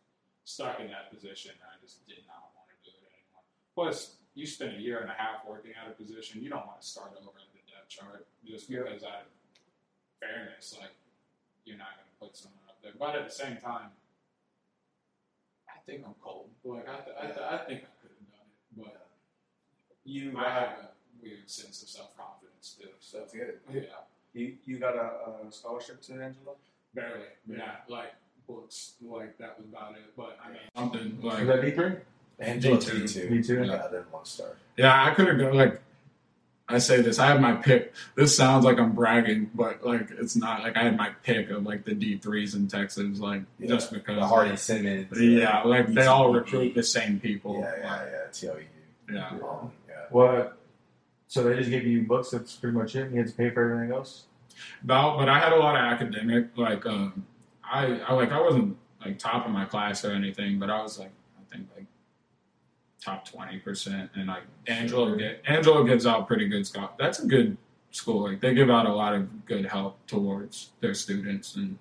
stuck 0.45 0.81
in 0.81 0.89
that 0.89 1.13
position 1.13 1.53
and 1.53 1.69
I 1.69 1.77
just 1.83 2.01
did 2.09 2.25
not 2.25 2.53
want 2.57 2.71
to 2.73 2.77
do 2.87 2.95
it 2.95 3.13
anymore. 3.13 3.45
Plus, 3.75 4.15
you 4.35 4.47
spend 4.47 4.77
a 4.77 4.81
year 4.81 5.01
and 5.01 5.11
a 5.11 5.15
half 5.15 5.45
working 5.49 5.73
at 5.73 5.91
a 5.91 5.95
position, 5.95 6.43
you 6.43 6.51
don't 6.51 6.67
want 6.67 6.81
to 6.81 6.87
start 6.87 7.13
over 7.19 7.31
at 7.31 7.51
the 7.53 7.61
depth 7.73 7.89
chart 7.89 8.27
just 8.47 8.69
Yeah. 8.71 8.81
because 8.83 9.03
out 9.03 9.23
of 9.23 9.27
fairness, 10.21 10.77
like 10.81 10.91
you're 11.65 11.77
not 11.79 11.89
going 11.97 12.07
to 12.11 12.19
put 12.27 12.37
someone 12.37 12.61
up 12.69 12.79
there. 12.83 12.93
But 12.99 13.17
at 13.17 13.29
the 13.29 13.35
same 13.35 13.57
time, 13.57 13.91
I 15.69 15.79
think 15.87 16.03
I'm 16.07 16.15
cold. 16.23 16.49
Like 16.65 16.89
I, 16.89 16.97
th- 17.05 17.17
I, 17.21 17.27
th- 17.27 17.39
I 17.39 17.59
think 17.67 17.81
I 17.83 17.93
could 18.01 18.11
have 18.15 18.31
done 18.31 18.47
it, 18.49 18.85
but 18.85 19.07
You 20.05 20.35
I 20.39 20.51
have 20.51 20.69
a 20.69 20.89
weird 21.23 21.49
sense 21.51 21.83
of 21.83 21.89
self 21.89 22.17
confidence 22.17 22.77
too. 22.81 22.89
So 23.01 23.19
That's 23.19 23.33
good. 23.33 23.59
yeah, 23.73 23.81
you 24.33 24.57
you 24.65 24.79
got 24.79 24.95
a, 24.97 25.47
a 25.49 25.53
scholarship 25.53 26.01
to 26.03 26.13
Angelo? 26.15 26.57
barely. 26.95 27.27
Yeah, 27.47 27.77
like 27.89 28.15
books, 28.47 28.95
like 29.03 29.37
that 29.39 29.59
was 29.59 29.67
about 29.69 29.93
it. 29.97 30.05
But 30.17 30.39
I 30.45 30.49
mean, 30.51 30.59
something 30.77 31.19
like 31.23 31.41
Is 31.43 31.49
that 31.49 31.61
D 31.63 31.71
three? 31.73 31.93
Angelo 32.39 32.77
D2. 32.77 32.81
D 33.01 33.07
two. 33.09 33.29
D 33.29 33.43
two. 33.43 33.65
Yeah, 33.65 33.87
then 33.91 34.05
one 34.11 34.25
star. 34.25 34.49
Yeah, 34.77 35.05
I 35.05 35.15
could 35.15 35.29
have 35.29 35.39
gone 35.39 35.55
like 35.55 35.81
I 36.69 36.79
say 36.79 37.03
this. 37.03 37.19
I 37.19 37.27
had 37.27 37.41
my 37.43 37.53
pick. 37.53 37.93
This 38.15 38.35
sounds 38.35 38.65
like 38.65 38.79
I'm 38.79 38.93
bragging, 38.93 39.51
but 39.55 39.85
like 39.85 40.11
it's 40.13 40.35
not. 40.35 40.63
Like 40.63 40.77
I 40.77 40.83
had 40.85 40.97
my 40.97 41.11
pick 41.23 41.51
of 41.51 41.65
like 41.65 41.85
the 41.85 41.95
D 41.95 42.17
threes 42.17 42.55
in 42.55 42.69
Texas, 42.69 43.19
like 43.21 43.43
Yeah. 43.59 43.69
just 43.69 43.93
because. 43.93 44.17
The 44.19 44.27
Hardin-Simmons. 44.27 45.21
yeah, 45.21 45.63
like 45.63 45.89
they 45.89 46.07
all 46.07 46.33
recruit 46.33 46.75
the 46.75 46.83
same 46.83 47.21
people. 47.21 47.61
Yeah, 47.61 47.75
yeah, 47.79 48.05
yeah. 48.07 48.51
TLU. 48.51 48.65
yeah. 49.13 49.29
Um, 49.29 49.73
yeah. 49.89 49.95
What? 50.11 50.57
So 51.29 51.43
they 51.45 51.57
just 51.57 51.69
give 51.71 51.85
you 51.85 52.03
books. 52.03 52.31
That's 52.31 52.55
pretty 52.55 52.77
much 52.77 52.97
it. 52.97 53.11
You 53.11 53.19
had 53.19 53.29
to 53.29 53.35
pay 53.35 53.51
for 53.51 53.71
everything 53.71 53.95
else. 53.95 54.25
About, 54.85 55.19
but 55.19 55.29
I 55.29 55.39
had 55.41 55.53
a 55.53 55.57
lot 55.57 55.75
of 55.75 55.81
academic. 55.83 56.47
Like, 56.57 56.87
um, 56.87 57.27
I, 57.63 58.01
I 58.07 58.15
like 58.15 58.31
I 58.33 58.41
wasn't 58.41 58.77
like 59.05 59.19
top 59.19 59.45
of 59.45 59.53
my 59.53 59.65
class 59.67 60.05
or 60.05 60.13
anything, 60.13 60.59
but 60.59 60.71
I 60.71 60.81
was 60.83 60.99
like 60.99 61.11
I 61.39 61.55
think 61.55 61.69
like 61.77 61.85
top 63.05 63.29
twenty 63.29 63.59
percent, 63.59 64.11
and 64.15 64.29
like 64.29 64.45
Angelo 64.67 65.15
get 65.17 65.43
Angelo 65.47 65.85
gives 65.85 66.07
out 66.07 66.27
pretty 66.27 66.49
good 66.49 66.67
stuff. 66.67 66.97
That's 66.99 67.19
a 67.21 67.27
good 67.27 67.57
school. 67.91 68.29
Like 68.29 68.41
they 68.41 68.55
give 68.55 68.71
out 68.71 68.87
a 68.87 68.93
lot 68.93 69.15
of 69.15 69.47
good 69.47 69.67
help 69.67 69.99
towards 70.07 70.71
their 70.81 70.95
students, 70.95 71.57
and 71.57 71.79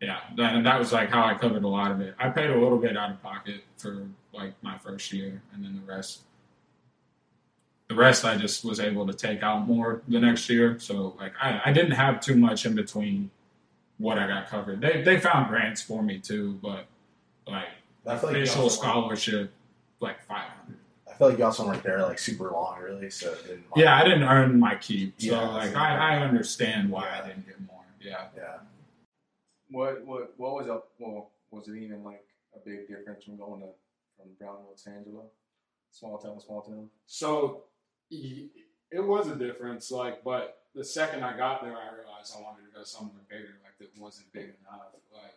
yeah, 0.00 0.18
that, 0.36 0.54
and 0.54 0.66
that 0.66 0.78
was 0.78 0.92
like 0.92 1.10
how 1.10 1.24
I 1.24 1.34
covered 1.34 1.64
a 1.64 1.68
lot 1.68 1.90
of 1.90 2.00
it. 2.00 2.14
I 2.18 2.28
paid 2.30 2.50
a 2.50 2.58
little 2.58 2.78
bit 2.78 2.96
out 2.96 3.10
of 3.10 3.22
pocket 3.22 3.62
for 3.76 4.06
like 4.32 4.52
my 4.62 4.78
first 4.78 5.12
year, 5.12 5.42
and 5.52 5.64
then 5.64 5.80
the 5.84 5.92
rest. 5.92 6.22
The 7.88 7.94
rest 7.94 8.26
I 8.26 8.36
just 8.36 8.66
was 8.66 8.80
able 8.80 9.06
to 9.06 9.14
take 9.14 9.42
out 9.42 9.66
more 9.66 10.02
the 10.08 10.20
next 10.20 10.50
year, 10.50 10.78
so 10.78 11.14
like 11.18 11.32
I, 11.40 11.62
I 11.66 11.72
didn't 11.72 11.92
have 11.92 12.20
too 12.20 12.36
much 12.36 12.66
in 12.66 12.74
between 12.74 13.30
what 13.96 14.18
I 14.18 14.26
got 14.26 14.48
covered. 14.48 14.82
They 14.82 15.02
they 15.02 15.18
found 15.18 15.48
grants 15.48 15.80
for 15.80 16.02
me 16.02 16.18
too, 16.18 16.58
but 16.62 16.84
like 17.46 17.68
I 18.06 18.18
feel 18.18 18.28
like 18.28 18.42
official 18.42 18.68
scholarship 18.68 19.52
like 20.00 20.20
five 20.22 20.48
hundred. 20.48 20.78
I 21.08 21.14
feel 21.14 21.28
like 21.30 21.38
you 21.38 21.44
also 21.44 21.66
weren't 21.66 21.82
there 21.82 22.02
like 22.02 22.18
super 22.18 22.50
long, 22.50 22.78
really. 22.80 23.10
So 23.10 23.32
it 23.32 23.46
didn't 23.46 23.64
Yeah, 23.76 23.96
I 23.96 24.04
didn't 24.04 24.22
earn 24.24 24.58
my 24.58 24.76
keep, 24.76 25.20
so 25.20 25.26
Yeah, 25.32 25.48
like 25.48 25.74
I, 25.74 26.16
I 26.16 26.22
understand 26.22 26.90
why 26.90 27.04
Yeah. 27.06 27.22
I 27.22 27.28
didn't 27.28 27.46
get 27.46 27.60
more. 27.66 27.84
Yeah. 28.00 28.26
yeah. 28.36 28.56
What 29.70 30.04
what 30.04 30.34
what 30.36 30.54
was 30.54 30.68
up? 30.68 30.90
Well, 30.98 31.30
was 31.50 31.68
it 31.68 31.76
even 31.76 32.04
like 32.04 32.24
a 32.54 32.58
big 32.58 32.88
difference 32.88 33.24
from 33.24 33.36
going 33.36 33.60
to 33.60 33.68
from 34.16 34.28
Brownwood 34.38 34.76
to 34.84 34.90
Angelo? 34.90 35.24
Small 35.90 36.18
town, 36.18 36.38
small 36.40 36.62
town. 36.62 36.88
So 37.06 37.64
it 38.10 39.04
was 39.04 39.28
a 39.28 39.36
difference, 39.36 39.90
like, 39.90 40.22
but 40.24 40.62
the 40.74 40.84
second 40.84 41.24
I 41.24 41.36
got 41.36 41.62
there, 41.62 41.72
I 41.72 41.94
realized 41.94 42.34
I 42.36 42.42
wanted 42.42 42.66
to 42.66 42.78
go 42.78 42.84
somewhere 42.84 43.22
bigger. 43.28 43.56
Like, 43.62 43.78
that 43.78 44.00
wasn't 44.00 44.32
big 44.32 44.44
enough. 44.44 44.92
Like, 45.12 45.34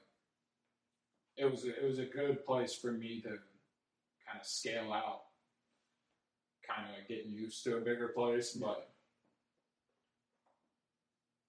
it 1.37 1.49
was 1.49 1.65
a, 1.65 1.69
it 1.69 1.87
was 1.87 1.99
a 1.99 2.05
good 2.05 2.45
place 2.45 2.75
for 2.75 2.91
me 2.91 3.21
to 3.21 3.39
kind 4.31 4.41
of 4.41 4.47
scale 4.47 4.93
out, 4.93 5.23
kind 6.67 6.87
of 6.89 7.07
getting 7.07 7.31
used 7.33 7.63
to 7.65 7.77
a 7.77 7.81
bigger 7.81 8.09
place, 8.09 8.53
but 8.53 8.89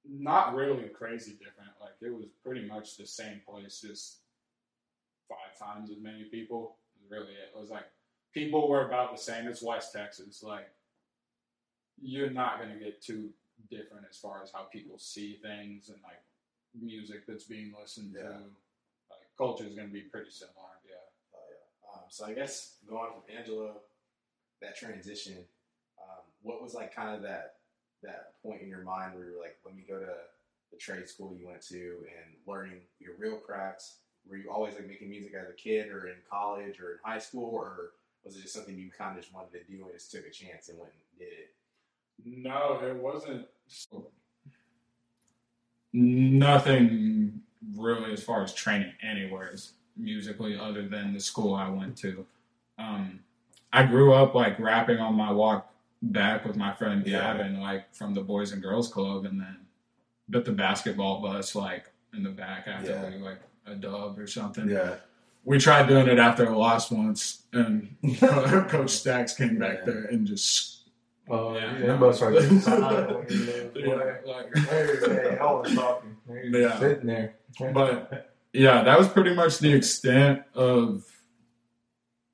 not 0.09 0.55
really 0.55 0.89
crazy 0.89 1.33
different. 1.33 1.71
Like, 1.81 1.95
it 2.01 2.13
was 2.13 2.27
pretty 2.45 2.67
much 2.67 2.97
the 2.97 3.07
same 3.07 3.41
place, 3.49 3.81
just 3.81 4.19
five 5.29 5.57
times 5.59 5.91
as 5.91 5.99
many 6.03 6.25
people. 6.25 6.77
Really, 7.11 7.33
it 7.33 7.59
was 7.59 7.71
like 7.71 7.85
people 8.33 8.69
were 8.69 8.87
about 8.87 9.15
the 9.15 9.23
same. 9.23 9.47
It's 9.47 9.63
West 9.63 9.93
Texas. 9.93 10.43
Like 10.43 10.69
you're 12.01 12.31
not 12.31 12.59
gonna 12.59 12.79
get 12.79 13.03
too 13.03 13.31
different 13.71 14.07
as 14.09 14.17
far 14.17 14.43
as 14.43 14.51
how 14.53 14.63
people 14.73 14.99
see 14.99 15.39
things 15.43 15.89
and 15.91 15.99
like 16.03 16.23
music 16.81 17.27
that's 17.27 17.45
being 17.45 17.75
listened 17.79 18.15
Yeah. 18.17 18.23
to. 18.23 18.29
Like 19.11 19.29
culture 19.37 19.65
is 19.65 19.75
gonna 19.75 19.89
be 19.89 20.03
pretty 20.03 20.31
similar. 20.31 20.81
Yeah. 20.89 20.95
Oh, 21.35 21.39
yeah. 21.51 22.01
Um, 22.01 22.02
so 22.13 22.27
I 22.27 22.35
guess 22.35 22.75
going 22.87 23.09
from 23.11 23.35
Angelo, 23.35 23.73
that 24.61 24.77
transition, 24.77 25.39
um, 25.99 26.21
what 26.43 26.63
was 26.63 26.75
like 26.75 26.95
kind 26.95 27.17
of 27.17 27.23
that 27.23 27.55
that 28.03 28.35
point 28.43 28.61
in 28.61 28.69
your 28.69 28.83
mind 28.83 29.15
where 29.15 29.25
you 29.25 29.33
were 29.35 29.41
like, 29.41 29.57
let 29.65 29.75
me 29.75 29.83
go 29.89 29.99
to 29.99 30.13
the 30.71 30.77
trade 30.77 31.09
school 31.09 31.35
you 31.35 31.47
went 31.47 31.63
to 31.69 31.77
and 31.79 32.35
learning 32.47 32.81
your 33.01 33.15
real 33.19 33.39
crafts? 33.39 34.01
Were 34.29 34.37
you 34.37 34.51
always 34.51 34.75
like 34.75 34.87
making 34.87 35.09
music 35.09 35.33
as 35.35 35.49
a 35.49 35.55
kid 35.55 35.89
or 35.89 36.07
in 36.07 36.17
college 36.31 36.81
or 36.81 36.93
in 36.93 36.99
high 37.03 37.19
school, 37.19 37.49
or 37.51 37.93
was 38.25 38.37
it 38.37 38.43
just 38.43 38.53
something 38.53 38.77
you 38.77 38.91
kind 38.91 39.17
of 39.17 39.25
just 39.25 39.35
wanted 39.35 39.53
to 39.53 39.65
do 39.65 39.83
and 39.85 39.95
just 39.95 40.11
took 40.11 40.27
a 40.27 40.31
chance 40.31 40.69
and 40.69 40.79
went 40.79 40.93
and 40.93 41.19
did 41.19 41.33
it? 41.33 41.55
No, 42.27 42.79
it 42.85 42.95
wasn't. 42.95 43.47
Nothing 45.95 47.41
really 47.75 48.13
as 48.13 48.23
far 48.23 48.43
as 48.43 48.53
training 48.53 48.93
anywhere 49.03 49.51
musically 49.97 50.59
other 50.59 50.87
than 50.89 51.13
the 51.13 51.21
school 51.21 51.55
I 51.55 51.69
went 51.69 51.97
to. 51.99 52.27
Um, 52.79 53.21
I 53.73 53.85
grew 53.87 54.13
up 54.13 54.35
like 54.35 54.59
rapping 54.59 54.99
on 54.99 55.15
my 55.15 55.33
walk 55.33 55.69
back 56.03 56.45
with 56.45 56.57
my 56.57 56.73
friend 56.75 57.07
Yeah. 57.07 57.21
Gavin, 57.37 57.61
like 57.61 57.95
from 57.95 58.15
the 58.15 58.23
Boys 58.23 58.53
and 58.53 58.63
Girls 58.63 58.89
Club, 58.89 59.25
and 59.25 59.41
then 59.41 59.57
bit 60.31 60.45
the 60.45 60.53
basketball 60.53 61.21
bus 61.21 61.55
like 61.55 61.91
in 62.15 62.23
the 62.23 62.31
back 62.31 62.67
after 62.67 62.91
Yeah. 62.91 63.09
we 63.11 63.17
like 63.17 63.39
a 63.67 63.75
dub 63.75 64.19
or 64.19 64.27
something. 64.27 64.69
Yeah. 64.69 64.97
We 65.45 65.59
tried 65.59 65.89
doing 65.89 66.07
it 66.09 66.19
after 66.19 66.45
a 66.47 66.57
loss 66.57 66.91
once, 66.91 67.43
and 67.53 67.97
Coach 68.69 68.91
Stacks 68.91 69.35
came 69.35 69.59
back 69.59 69.79
Yeah. 69.81 69.85
there 69.93 70.05
and 70.05 70.27
just 70.27 70.79
Oh, 71.29 71.55
Yeah. 71.55 71.79
yeah. 71.79 71.87
Them 71.87 72.01
bucks 72.01 72.21
are 72.21 72.33
getting 72.33 72.51
you 72.51 72.59
lose, 72.59 73.73
yeah, 73.77 73.85
boy. 73.85 74.15
like, 74.27 74.57
Hey, 74.57 74.87
hey, 75.07 75.39
I 75.41 75.45
was 75.53 75.73
talking. 75.75 76.17
You're 76.29 76.61
Yeah. 76.63 76.79
sitting 76.81 77.07
there. 77.07 77.35
But 77.73 78.32
yeah, 78.53 78.83
that 78.83 78.99
was 78.99 79.09
pretty 79.09 79.35
much 79.35 79.59
the 79.59 79.73
extent 79.73 80.43
of 80.55 81.05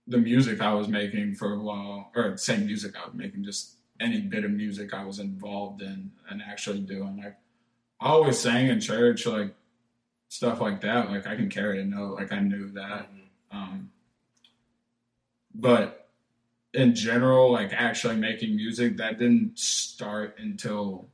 the 0.07 0.19
music 0.19 0.61
I 0.61 0.73
was 0.75 0.89
making 0.89 1.35
for 1.35 1.53
a 1.53 1.59
while, 1.59 2.11
or 2.17 2.31
the 2.31 2.39
same 2.39 2.67
music 2.67 2.95
I 2.97 3.07
was 3.07 3.15
making, 3.15 3.45
just 3.45 3.77
any 4.01 4.21
bit 4.21 4.45
of 4.45 4.51
music 4.51 4.95
I 4.95 5.05
was 5.05 5.19
involved 5.19 5.83
in 5.83 6.11
and 6.29 6.43
actually 6.43 6.81
doing. 6.81 7.21
Like 7.23 7.37
I 8.01 8.09
always 8.09 8.39
sang 8.39 8.69
in 8.69 8.81
church, 8.81 9.27
like 9.27 9.55
stuff 10.29 10.61
like 10.61 10.81
that. 10.81 11.11
Like 11.11 11.27
I 11.27 11.37
can 11.37 11.51
carry 11.51 11.81
a 11.81 11.85
note, 11.85 12.15
like 12.15 12.33
I 12.33 12.41
knew 12.41 12.69
that. 12.71 13.09
Um, 13.51 13.91
but 15.55 16.09
in 16.75 16.95
general, 16.95 17.53
like 17.53 17.73
actually 17.73 18.17
making 18.17 18.57
music, 18.57 18.97
that 18.97 19.19
didn't 19.19 19.59
start 19.59 20.37
until 20.39 21.09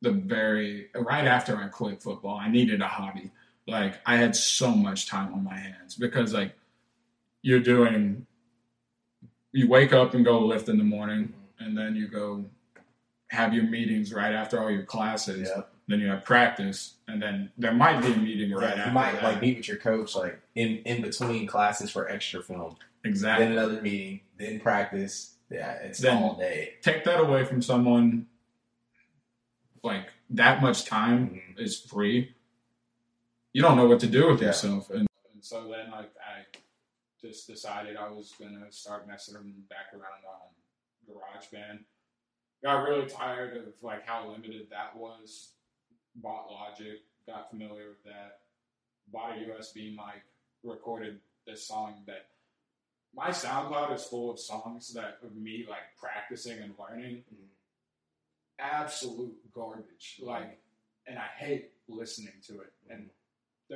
the 0.00 0.12
very 0.12 0.88
right 0.94 1.26
after 1.26 1.56
I 1.56 1.68
quit 1.68 2.02
football. 2.02 2.36
I 2.36 2.48
needed 2.48 2.80
a 2.80 2.88
hobby. 2.88 3.30
Like 3.66 4.00
I 4.04 4.16
had 4.16 4.36
so 4.36 4.70
much 4.74 5.08
time 5.08 5.32
on 5.32 5.42
my 5.44 5.56
hands 5.56 5.94
because 5.94 6.34
like 6.34 6.54
you're 7.42 7.60
doing, 7.60 8.26
you 9.52 9.68
wake 9.68 9.92
up 9.92 10.14
and 10.14 10.24
go 10.24 10.40
lift 10.40 10.68
in 10.68 10.76
the 10.78 10.84
morning, 10.84 11.32
and 11.58 11.76
then 11.76 11.96
you 11.96 12.08
go 12.08 12.44
have 13.28 13.54
your 13.54 13.64
meetings 13.64 14.12
right 14.12 14.32
after 14.34 14.60
all 14.62 14.70
your 14.70 14.82
classes. 14.84 15.48
Yeah. 15.54 15.62
Then 15.86 16.00
you 16.00 16.08
have 16.08 16.24
practice, 16.24 16.94
and 17.08 17.20
then 17.20 17.50
there 17.58 17.74
might 17.74 18.00
be 18.00 18.12
a 18.12 18.16
meeting 18.16 18.52
right 18.52 18.62
Right. 18.64 18.78
after 18.78 18.88
You 18.88 18.94
might 18.94 19.12
that. 19.14 19.22
like 19.22 19.40
meet 19.42 19.56
with 19.58 19.68
your 19.68 19.76
coach 19.76 20.14
like 20.14 20.40
in 20.54 20.78
in 20.86 21.02
between 21.02 21.46
classes 21.46 21.90
for 21.90 22.08
extra 22.08 22.42
film, 22.42 22.76
exactly. 23.04 23.46
then 23.46 23.52
another 23.58 23.80
meeting, 23.82 24.20
then 24.38 24.60
practice. 24.60 25.34
Yeah, 25.50 25.72
it's 25.74 25.98
Then- 25.98 26.22
all 26.22 26.36
day. 26.36 26.74
take 26.82 27.04
that 27.04 27.20
away 27.20 27.44
from 27.44 27.60
someone 27.62 28.26
like 29.82 30.08
that 30.30 30.62
much 30.62 30.84
time 30.84 31.28
Mhm. 31.30 31.60
is 31.60 31.78
free 31.78 32.34
you 33.54 33.62
don't 33.62 33.76
know 33.78 33.86
what 33.86 34.00
to 34.00 34.06
do 34.06 34.28
with 34.30 34.40
Yeah. 34.40 34.48
yourself 34.48 34.90
and, 34.90 35.06
and 35.32 35.42
so 35.42 35.62
then 35.70 35.90
like 35.90 36.12
i 36.20 36.44
just 37.20 37.46
decided 37.46 37.96
i 37.96 38.08
was 38.10 38.34
gonna 38.38 38.70
start 38.70 39.08
messing 39.08 39.36
back 39.70 39.88
around 39.94 40.22
on 40.28 40.48
GarageBand 41.08 41.78
got 42.62 42.82
really 42.88 43.06
tired 43.08 43.56
of 43.56 43.64
like 43.82 44.06
how 44.06 44.26
limited 44.28 44.66
that 44.70 44.96
was. 44.96 45.50
Bought 46.16 46.50
Logic, 46.50 46.98
got 47.26 47.50
familiar 47.50 47.88
with 47.88 48.02
that. 48.04 48.38
Bought 49.12 49.32
a 49.36 49.40
USB 49.40 49.94
mic, 49.94 50.22
recorded 50.62 51.18
this 51.46 51.66
song 51.66 52.02
that 52.06 52.26
my 53.14 53.28
SoundCloud 53.30 53.94
is 53.94 54.04
full 54.04 54.30
of 54.30 54.38
songs 54.40 54.94
that 54.94 55.18
of 55.22 55.36
me 55.36 55.66
like 55.68 55.82
practicing 56.00 56.58
and 56.60 56.72
learning. 56.78 57.24
Mhm. 57.34 57.48
Absolute 58.58 59.36
garbage. 59.52 60.20
Like, 60.22 60.58
and 61.06 61.18
I 61.18 61.26
hate 61.36 61.72
listening 61.88 62.34
to 62.46 62.60
it. 62.60 62.72
And 62.88 63.10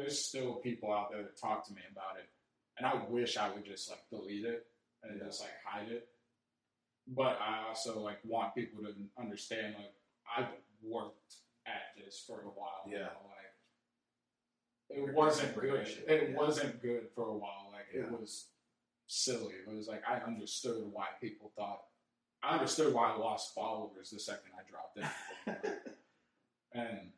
there's 0.01 0.25
still 0.25 0.55
people 0.57 0.93
out 0.93 1.11
there 1.11 1.23
that 1.23 1.39
talk 1.41 1.67
to 1.67 1.73
me 1.75 1.81
about 1.91 2.17
it. 2.19 2.29
And 2.77 2.87
I 2.87 3.03
wish 3.09 3.37
I 3.37 3.51
would 3.51 3.65
just 3.65 3.91
like 3.91 4.09
delete 4.11 4.45
it 4.45 4.67
and 5.03 5.19
Yeah. 5.19 5.27
just 5.27 5.41
like 5.41 5.51
hide 5.65 5.89
it. 5.91 6.09
But 7.07 7.39
I 7.41 7.67
also 7.69 8.01
like 8.01 8.19
want 8.25 8.55
people 8.55 8.83
to 8.85 8.95
understand 9.19 9.75
like 9.77 9.95
I've 10.37 10.49
worked 10.83 11.35
at 11.67 11.97
this 12.03 12.23
for 12.27 12.41
a 12.43 12.45
while. 12.45 12.85
Yeah. 12.87 12.99
now, 12.99 13.11
Like 14.91 14.99
it 15.09 15.15
wasn't 15.15 15.55
good. 15.59 15.87
It 16.07 16.31
yeah. 16.31 16.37
wasn't 16.37 16.81
good 16.83 17.09
for 17.15 17.29
a 17.29 17.37
while. 17.37 17.71
Like 17.73 17.87
it 17.93 18.11
was 18.11 18.47
silly. 19.07 19.55
It 19.67 19.75
was 19.75 19.89
like 19.89 20.03
I 20.09 20.19
understood 20.19 20.85
why 20.93 21.07
people 21.21 21.51
thought 21.57 21.83
I 22.43 22.55
understood 22.55 22.95
why 22.95 23.11
I 23.11 23.17
lost 23.17 23.55
followers 23.55 24.11
the 24.11 24.21
second 24.21 24.53
I 24.57 24.63
dropped 24.71 24.99
it. 25.65 25.83
and 26.73 27.11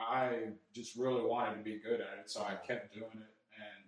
I 0.00 0.48
just 0.74 0.96
really 0.96 1.22
wanted 1.22 1.56
to 1.56 1.62
be 1.62 1.78
good 1.78 2.00
at 2.00 2.18
it, 2.20 2.30
so 2.30 2.42
I 2.42 2.54
kept 2.66 2.94
doing 2.94 3.04
it 3.12 3.34
and 3.56 3.84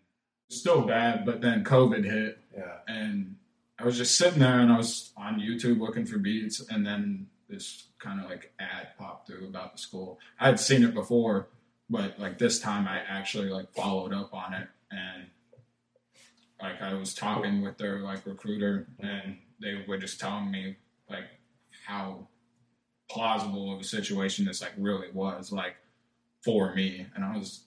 still 0.49 0.83
bad, 0.83 1.25
but 1.25 1.41
then 1.41 1.65
COVID 1.65 2.05
hit 2.05 2.39
Yeah. 2.57 2.79
and 2.89 3.37
I 3.79 3.85
was 3.85 3.97
just 3.97 4.17
sitting 4.17 4.39
there 4.39 4.61
and 4.61 4.71
I 4.73 4.77
was 4.77 5.13
on 5.17 5.41
YouTube 5.41 5.81
looking 5.81 6.05
for 6.07 6.19
beats, 6.19 6.61
and 6.69 6.87
then 6.87 7.29
this 7.49 7.89
kind 7.99 8.21
of 8.21 8.29
like 8.31 8.53
ad 8.61 8.89
popped 8.99 9.27
through 9.27 9.47
about 9.47 9.73
the 9.73 9.79
school. 9.79 10.19
I 10.39 10.47
had 10.47 10.61
seen 10.61 10.85
it 10.85 10.95
before, 10.95 11.49
but 11.91 12.19
like 12.19 12.39
this 12.39 12.61
time 12.61 12.87
I 12.87 12.99
actually 12.99 13.49
like 13.49 13.73
followed 13.73 14.13
up 14.13 14.33
on 14.35 14.55
it, 14.55 14.69
and 14.91 15.27
like 16.61 16.81
I 16.81 16.95
was 16.95 17.15
talking 17.15 17.63
with 17.63 17.79
their 17.79 18.01
like 18.01 18.25
recruiter, 18.27 18.87
and 19.01 19.39
they 19.61 19.85
were 19.89 19.99
just 19.99 20.21
telling 20.21 20.51
me 20.51 20.77
like 21.11 21.25
how 21.87 22.29
plausible 23.11 23.75
of 23.75 23.81
a 23.81 23.85
situation 23.85 24.45
this 24.45 24.63
like 24.63 24.73
really 24.79 25.11
was 25.13 25.51
like 25.53 25.75
for 26.45 26.75
me, 26.75 27.07
and 27.15 27.25
I 27.25 27.37
was 27.37 27.61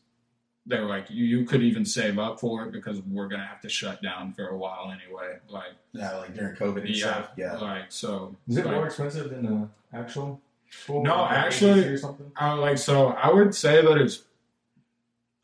they 0.67 0.79
were 0.79 0.87
like, 0.87 1.11
you, 1.11 1.23
you 1.25 1.45
could 1.45 1.61
even 1.61 1.85
save 1.85 2.17
up 2.17 2.39
for 2.39 2.63
it 2.65 2.71
because 2.71 2.99
we're 3.01 3.27
gonna 3.27 3.45
have 3.45 3.61
to 3.61 3.69
shut 3.69 4.01
down 4.01 4.33
for 4.33 4.47
a 4.47 4.57
while 4.57 4.91
anyway. 4.91 5.37
Like, 5.47 5.73
Yeah, 5.93 6.15
like 6.17 6.33
during 6.35 6.55
COVID 6.55 6.79
and 6.85 6.89
yeah, 6.89 6.95
stuff. 7.05 7.29
Yeah. 7.37 7.53
like 7.57 7.91
so. 7.91 8.35
Is 8.47 8.57
it 8.57 8.65
like, 8.65 8.73
more 8.75 8.85
expensive 8.87 9.29
than 9.29 9.45
the 9.45 9.69
actual 9.97 10.41
school? 10.71 11.03
No, 11.03 11.17
Like, 11.21 11.31
actually- 11.33 11.81
agency 11.81 12.05
or. 12.05 12.15
I 12.35 12.53
like 12.53 12.77
so 12.79 13.07
I 13.09 13.31
would 13.31 13.53
say 13.53 13.81
that 13.83 13.97
it's. 13.99 14.23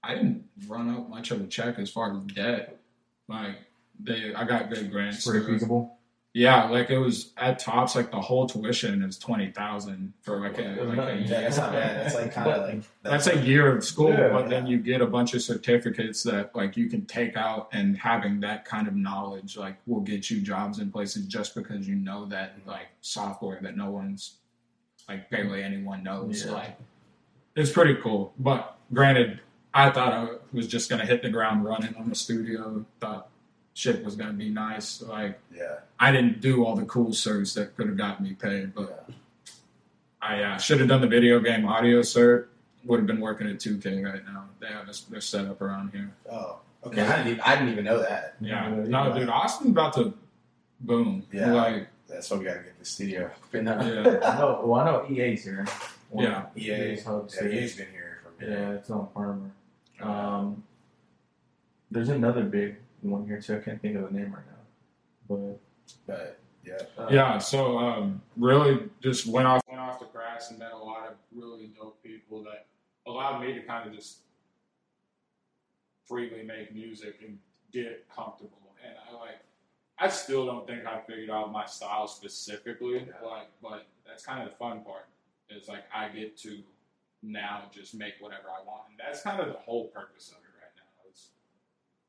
I 0.03 0.15
didn't 0.15 0.45
run 0.67 0.89
up 0.95 1.07
much 1.09 1.29
of 1.29 1.39
a 1.41 1.45
check 1.47 1.77
as 1.77 1.91
far 1.91 2.11
as 2.11 2.23
debt. 2.23 2.79
Like 3.27 3.57
they, 3.99 4.33
I 4.33 4.43
got 4.45 4.71
good 4.71 4.89
grants. 4.91 5.17
It's 5.17 5.27
pretty 5.29 5.45
feasible. 5.45 5.97
Yeah, 6.33 6.69
like 6.69 6.89
it 6.89 6.97
was 6.97 7.33
at 7.35 7.59
tops. 7.59 7.93
Like 7.93 8.11
the 8.11 8.21
whole 8.21 8.47
tuition 8.47 9.03
is 9.03 9.17
twenty 9.17 9.51
thousand 9.51 10.13
for 10.21 10.39
like 10.39 10.57
a 10.57 10.81
like 10.81 10.97
a 10.97 11.17
Yeah, 11.17 11.41
that's 11.41 11.57
not 11.57 11.73
bad. 11.73 12.05
That's 12.05 12.15
like 12.15 12.33
kind 12.33 12.49
of 12.49 12.69
like 12.69 12.83
That's 13.03 13.27
a 13.27 13.37
year 13.39 13.75
of 13.75 13.83
school, 13.83 14.11
Yeah. 14.11 14.29
but 14.29 14.49
then 14.49 14.65
you 14.65 14.77
get 14.77 15.01
a 15.01 15.07
bunch 15.07 15.33
of 15.33 15.41
certificates 15.41 16.23
that 16.23 16.55
like 16.55 16.77
you 16.77 16.87
can 16.89 17.05
take 17.05 17.35
out, 17.35 17.67
and 17.73 17.97
having 17.97 18.39
that 18.41 18.63
kind 18.63 18.87
of 18.87 18.95
knowledge 18.95 19.57
like 19.57 19.75
will 19.85 19.99
get 19.99 20.29
you 20.29 20.39
jobs 20.39 20.79
in 20.79 20.89
places 20.89 21.27
just 21.27 21.53
because 21.53 21.85
you 21.85 21.95
know 21.95 22.25
that 22.27 22.59
mm-hmm. 22.59 22.69
like 22.69 22.87
software 23.01 23.59
that 23.61 23.75
no 23.75 23.91
one's 23.91 24.35
like 25.09 25.29
barely 25.29 25.61
anyone 25.61 26.01
knows. 26.01 26.45
Yeah. 26.45 26.53
Like 26.53 26.77
it's 27.57 27.71
pretty 27.71 27.95
cool. 27.95 28.33
But 28.39 28.77
granted, 28.93 29.41
I 29.73 29.89
thought 29.89 30.13
I 30.13 30.27
was 30.53 30.67
just 30.67 30.89
gonna 30.89 31.05
hit 31.05 31.23
the 31.23 31.29
ground 31.29 31.65
running 31.65 31.93
on 31.95 32.07
the 32.07 32.15
studio. 32.15 32.85
Thought 33.01 33.27
shit 33.73 34.03
was 34.03 34.15
gonna 34.15 34.33
be 34.33 34.49
nice. 34.49 35.01
Like 35.01 35.39
yeah. 35.55 35.79
I 35.99 36.11
didn't 36.11 36.41
do 36.41 36.65
all 36.65 36.75
the 36.75 36.85
cool 36.85 37.09
certs 37.09 37.53
that 37.55 37.75
could 37.75 37.87
have 37.87 37.97
gotten 37.97 38.25
me 38.25 38.33
paid, 38.33 38.73
but 38.73 39.05
yeah. 39.07 39.15
I 40.21 40.43
uh, 40.43 40.57
should 40.57 40.79
have 40.79 40.89
done 40.89 41.01
the 41.01 41.07
video 41.07 41.39
game 41.39 41.65
audio 41.65 42.01
cert. 42.01 42.47
Would 42.85 42.99
have 42.99 43.07
been 43.07 43.19
working 43.19 43.47
at 43.47 43.57
2K 43.57 44.03
right 44.03 44.25
now. 44.25 44.45
They 44.59 44.67
have 44.67 44.87
this, 44.87 45.01
their 45.01 45.21
setup 45.21 45.61
around 45.61 45.91
here. 45.91 46.11
Oh, 46.31 46.57
okay. 46.83 47.01
I 47.01 47.17
didn't, 47.17 47.27
even, 47.27 47.41
I 47.41 47.55
didn't 47.55 47.69
even 47.69 47.85
know 47.85 47.99
that. 47.99 48.35
Yeah, 48.41 48.69
Yeah, 48.69 48.83
no, 48.87 49.07
yeah. 49.07 49.19
dude, 49.19 49.29
Austin's 49.29 49.69
about 49.69 49.93
to 49.93 50.13
boom. 50.79 51.23
Yeah. 51.31 51.53
like 51.53 51.87
That's 52.07 52.29
why 52.31 52.37
we 52.37 52.45
got 52.45 52.53
to 52.53 52.59
get 52.59 52.79
the 52.79 52.85
studio. 52.85 53.29
yeah, 53.53 53.59
I 54.23 54.39
know. 54.39 54.61
Well, 54.65 54.81
I 54.81 54.85
know 54.85 55.05
EA's 55.09 55.43
here. 55.43 55.67
One 56.09 56.25
Yeah. 56.25 56.45
EA, 56.57 56.91
EA's 56.91 57.03
hubs 57.03 57.35
yeah, 57.35 57.47
here. 57.49 57.61
EA's 57.61 57.75
been 57.75 57.91
here 57.91 58.21
for 58.23 58.29
a 58.45 58.49
minute. 58.49 58.59
Yeah, 58.59 58.75
it's 58.77 58.89
on 58.89 59.07
Parmer. 59.13 59.51
Um, 60.01 60.63
there's 61.91 62.09
another 62.09 62.43
big 62.43 62.77
one 63.09 63.25
here 63.25 63.41
too. 63.41 63.57
I 63.57 63.59
can't 63.59 63.81
think 63.81 63.95
of 63.97 64.03
the 64.03 64.17
name 64.17 64.33
right 64.33 64.43
now, 64.47 65.57
But 66.07 66.39
yeah, 66.65 66.77
but 66.95 67.03
uh, 67.03 67.07
yeah. 67.09 67.37
So 67.37 67.77
um, 67.77 68.21
really, 68.37 68.89
just 69.01 69.27
went 69.27 69.47
off 69.47 69.61
went 69.67 69.81
off 69.81 69.99
the 69.99 70.05
grass 70.05 70.49
and 70.49 70.59
met 70.59 70.71
a 70.71 70.77
lot 70.77 71.07
of 71.07 71.13
really 71.33 71.71
dope 71.75 72.01
people 72.03 72.43
that 72.43 72.67
allowed 73.07 73.41
me 73.41 73.53
to 73.53 73.61
kind 73.61 73.87
of 73.87 73.95
just 73.95 74.19
freely 76.05 76.43
make 76.43 76.73
music 76.73 77.15
and 77.25 77.37
get 77.71 78.05
comfortable. 78.13 78.57
And 78.85 78.95
I 79.09 79.17
like, 79.17 79.39
I 79.97 80.09
still 80.09 80.45
don't 80.45 80.67
think 80.67 80.85
I 80.85 80.99
figured 81.07 81.29
out 81.29 81.51
my 81.51 81.65
style 81.65 82.07
specifically. 82.07 83.05
Yeah. 83.07 83.27
Like, 83.27 83.47
but 83.61 83.87
that's 84.05 84.25
kind 84.25 84.43
of 84.43 84.49
the 84.49 84.55
fun 84.55 84.83
part. 84.83 85.07
Is 85.49 85.67
like 85.67 85.83
I 85.93 86.09
get 86.09 86.37
to 86.39 86.59
now 87.23 87.63
just 87.73 87.93
make 87.93 88.13
whatever 88.19 88.47
I 88.47 88.65
want, 88.65 88.83
and 88.89 88.99
that's 88.99 89.21
kind 89.21 89.39
of 89.41 89.47
the 89.47 89.59
whole 89.59 89.87
purpose 89.87 90.29
of 90.29 90.37
it 90.37 90.39
right 90.41 90.50
now. 90.50 90.50
It's 90.50 90.50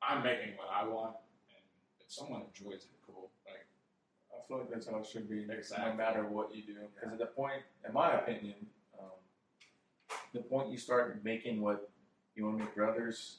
I'm 0.07 0.23
making 0.23 0.55
what 0.57 0.69
I 0.73 0.87
want, 0.87 1.17
and 1.51 1.62
if 2.01 2.12
someone 2.12 2.43
enjoys 2.43 2.83
it, 2.85 2.91
cool. 3.07 3.31
Like, 3.47 3.67
I 4.33 4.47
feel 4.49 4.59
like 4.59 4.71
that's 4.71 4.88
how 4.88 4.99
it 4.99 5.07
should 5.07 5.29
be, 5.31 5.47
Exactly. 5.49 5.91
no 5.91 5.95
matter 5.97 6.27
what 6.27 6.55
you 6.55 6.62
do. 6.62 6.75
Because 6.95 7.12
at 7.12 7.19
the 7.19 7.27
point, 7.27 7.62
in 7.87 7.93
my 7.93 8.12
opinion, 8.15 8.55
um, 8.99 9.11
the 10.33 10.41
point 10.41 10.71
you 10.71 10.79
start 10.79 11.23
making 11.25 11.61
what 11.61 11.91
you 12.35 12.45
want 12.45 12.59
to 12.59 12.65
make 12.65 12.75
for 12.75 12.88
others, 12.88 13.38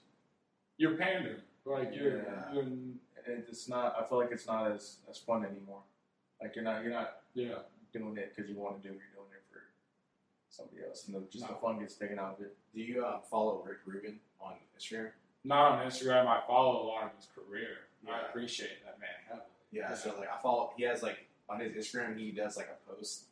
you're 0.78 0.96
pandering. 0.96 1.42
Like 1.66 1.94
you're, 1.94 2.18
Yeah. 2.24 2.54
you're 2.54 2.66
it's 3.26 3.70
not. 3.70 3.96
I 3.98 4.04
feel 4.08 4.18
like 4.20 4.32
it's 4.32 4.48
not 4.48 4.72
as, 4.72 4.98
as 5.10 5.18
fun 5.18 5.46
anymore. 5.46 5.82
Like 6.42 6.56
you're 6.56 6.64
not 6.64 6.84
you're 6.84 6.92
not 6.92 7.22
yeah. 7.34 7.60
doing 7.94 8.18
it 8.18 8.34
because 8.36 8.50
you 8.50 8.58
want 8.58 8.82
to 8.82 8.90
do 8.90 8.94
it. 8.94 9.00
You're 9.00 9.24
doing 9.24 9.32
it 9.34 9.44
for 9.52 9.62
somebody 10.50 10.82
else, 10.86 11.08
and 11.08 11.16
the, 11.16 11.22
just 11.32 11.48
the 11.48 11.54
fun 11.56 11.80
gets 11.80 11.96
taken 11.96 12.20
out 12.20 12.36
of 12.38 12.46
it. 12.46 12.58
do 12.76 12.82
you 12.82 13.06
um, 13.06 13.22
follow 13.30 13.64
Rick 13.66 13.80
Rubin 13.86 14.20
on 14.42 14.54
Instagram? 14.78 15.12
Not 15.44 15.72
on 15.74 15.86
Instagram. 15.88 16.28
I 16.28 16.42
follow 16.48 16.84
a 16.84 16.86
lot 16.88 17.04
of 17.04 17.12
his 17.18 17.28
career. 17.36 17.68
I 18.10 18.28
appreciate 18.30 18.84
that 18.86 19.00
man 19.00 19.10
heavily. 19.28 19.46
Yeah, 19.72 19.94
so 19.96 20.14
like 20.20 20.30
I 20.30 20.42
follow. 20.42 20.72
He 20.78 20.84
has 20.84 21.02
like 21.04 21.26
on 21.50 21.60
his 21.60 21.72
Instagram, 21.74 22.18
he 22.18 22.32
does 22.32 22.58
like 22.58 22.68
a 22.70 22.90
post 22.92 23.24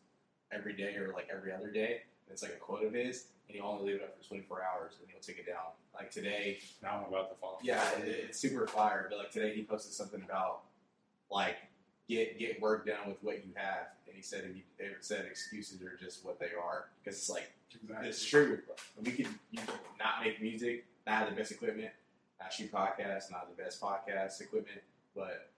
every 0.51 0.73
day 0.73 0.95
or 0.95 1.11
like 1.13 1.27
every 1.33 1.51
other 1.51 1.69
day. 1.71 2.01
It's 2.29 2.41
like 2.41 2.51
a 2.53 2.57
quote 2.57 2.83
of 2.85 2.93
his, 2.93 3.25
and 3.47 3.55
he'll 3.57 3.65
only 3.65 3.91
leave 3.91 3.95
it 4.01 4.03
up 4.03 4.17
for 4.21 4.25
24 4.27 4.61
hours, 4.63 4.93
and 5.01 5.09
he'll 5.11 5.21
take 5.21 5.37
it 5.39 5.45
down. 5.45 5.57
Like 5.93 6.09
today, 6.11 6.59
Now 6.81 7.03
I'm 7.05 7.13
about 7.13 7.29
to 7.29 7.35
follow. 7.41 7.57
yeah, 7.61 7.83
it, 7.99 8.07
it's 8.29 8.39
super 8.39 8.65
fire. 8.67 9.07
But 9.09 9.19
like 9.19 9.31
today, 9.31 9.53
he 9.53 9.63
posted 9.63 9.93
something 9.93 10.21
about 10.23 10.61
like 11.29 11.57
get 12.09 12.39
get 12.39 12.61
work 12.61 12.85
done 12.87 13.07
with 13.07 13.17
what 13.21 13.45
you 13.45 13.51
have, 13.55 13.87
and 14.07 14.15
he 14.15 14.21
said 14.21 14.45
he 14.53 14.63
said 15.01 15.25
excuses 15.25 15.81
are 15.81 15.97
just 16.01 16.25
what 16.25 16.39
they 16.39 16.47
are 16.61 16.85
because 17.03 17.17
it's 17.19 17.29
like 17.29 17.51
exactly. 17.83 18.07
it's 18.09 18.25
true. 18.25 18.59
We 19.03 19.11
can 19.11 19.25
you 19.51 19.59
can 19.59 19.75
not 19.99 20.23
make 20.23 20.41
music, 20.41 20.85
not 21.05 21.17
have 21.19 21.29
the 21.29 21.35
best 21.35 21.51
equipment, 21.51 21.89
not 22.41 22.51
shoot 22.51 22.71
podcasts, 22.71 23.31
not 23.31 23.47
the 23.55 23.61
best 23.61 23.81
podcast 23.81 24.41
equipment, 24.41 24.81
but 25.15 25.51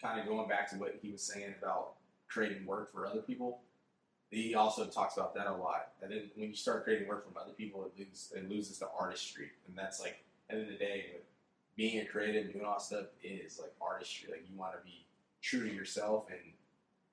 kind 0.00 0.20
of 0.20 0.26
going 0.26 0.48
back 0.48 0.70
to 0.70 0.76
what 0.76 0.98
he 1.02 1.10
was 1.10 1.22
saying 1.22 1.54
about 1.60 1.94
creating 2.28 2.64
work 2.66 2.92
for 2.92 3.06
other 3.06 3.20
people. 3.20 3.60
He 4.30 4.54
also 4.54 4.86
talks 4.86 5.16
about 5.16 5.34
that 5.34 5.46
a 5.46 5.54
lot. 5.54 5.92
And 6.02 6.12
then 6.12 6.30
when 6.36 6.50
you 6.50 6.54
start 6.54 6.84
creating 6.84 7.08
work 7.08 7.24
from 7.24 7.36
other 7.40 7.52
people, 7.52 7.84
it 7.84 7.98
loses 7.98 8.32
it 8.36 8.48
loses 8.48 8.78
the 8.78 8.88
artistry, 8.98 9.50
and 9.66 9.76
that's 9.76 10.00
like 10.00 10.22
end 10.50 10.62
of 10.62 10.68
the 10.68 10.74
day, 10.74 11.06
like, 11.12 11.24
being 11.76 12.00
a 12.00 12.04
creative, 12.04 12.52
doing 12.52 12.64
all 12.64 12.80
stuff 12.80 13.06
is 13.22 13.58
like 13.58 13.72
artistry. 13.80 14.30
Like 14.30 14.44
you 14.50 14.58
want 14.58 14.72
to 14.72 14.84
be 14.84 15.06
true 15.40 15.66
to 15.66 15.74
yourself, 15.74 16.26
and 16.28 16.40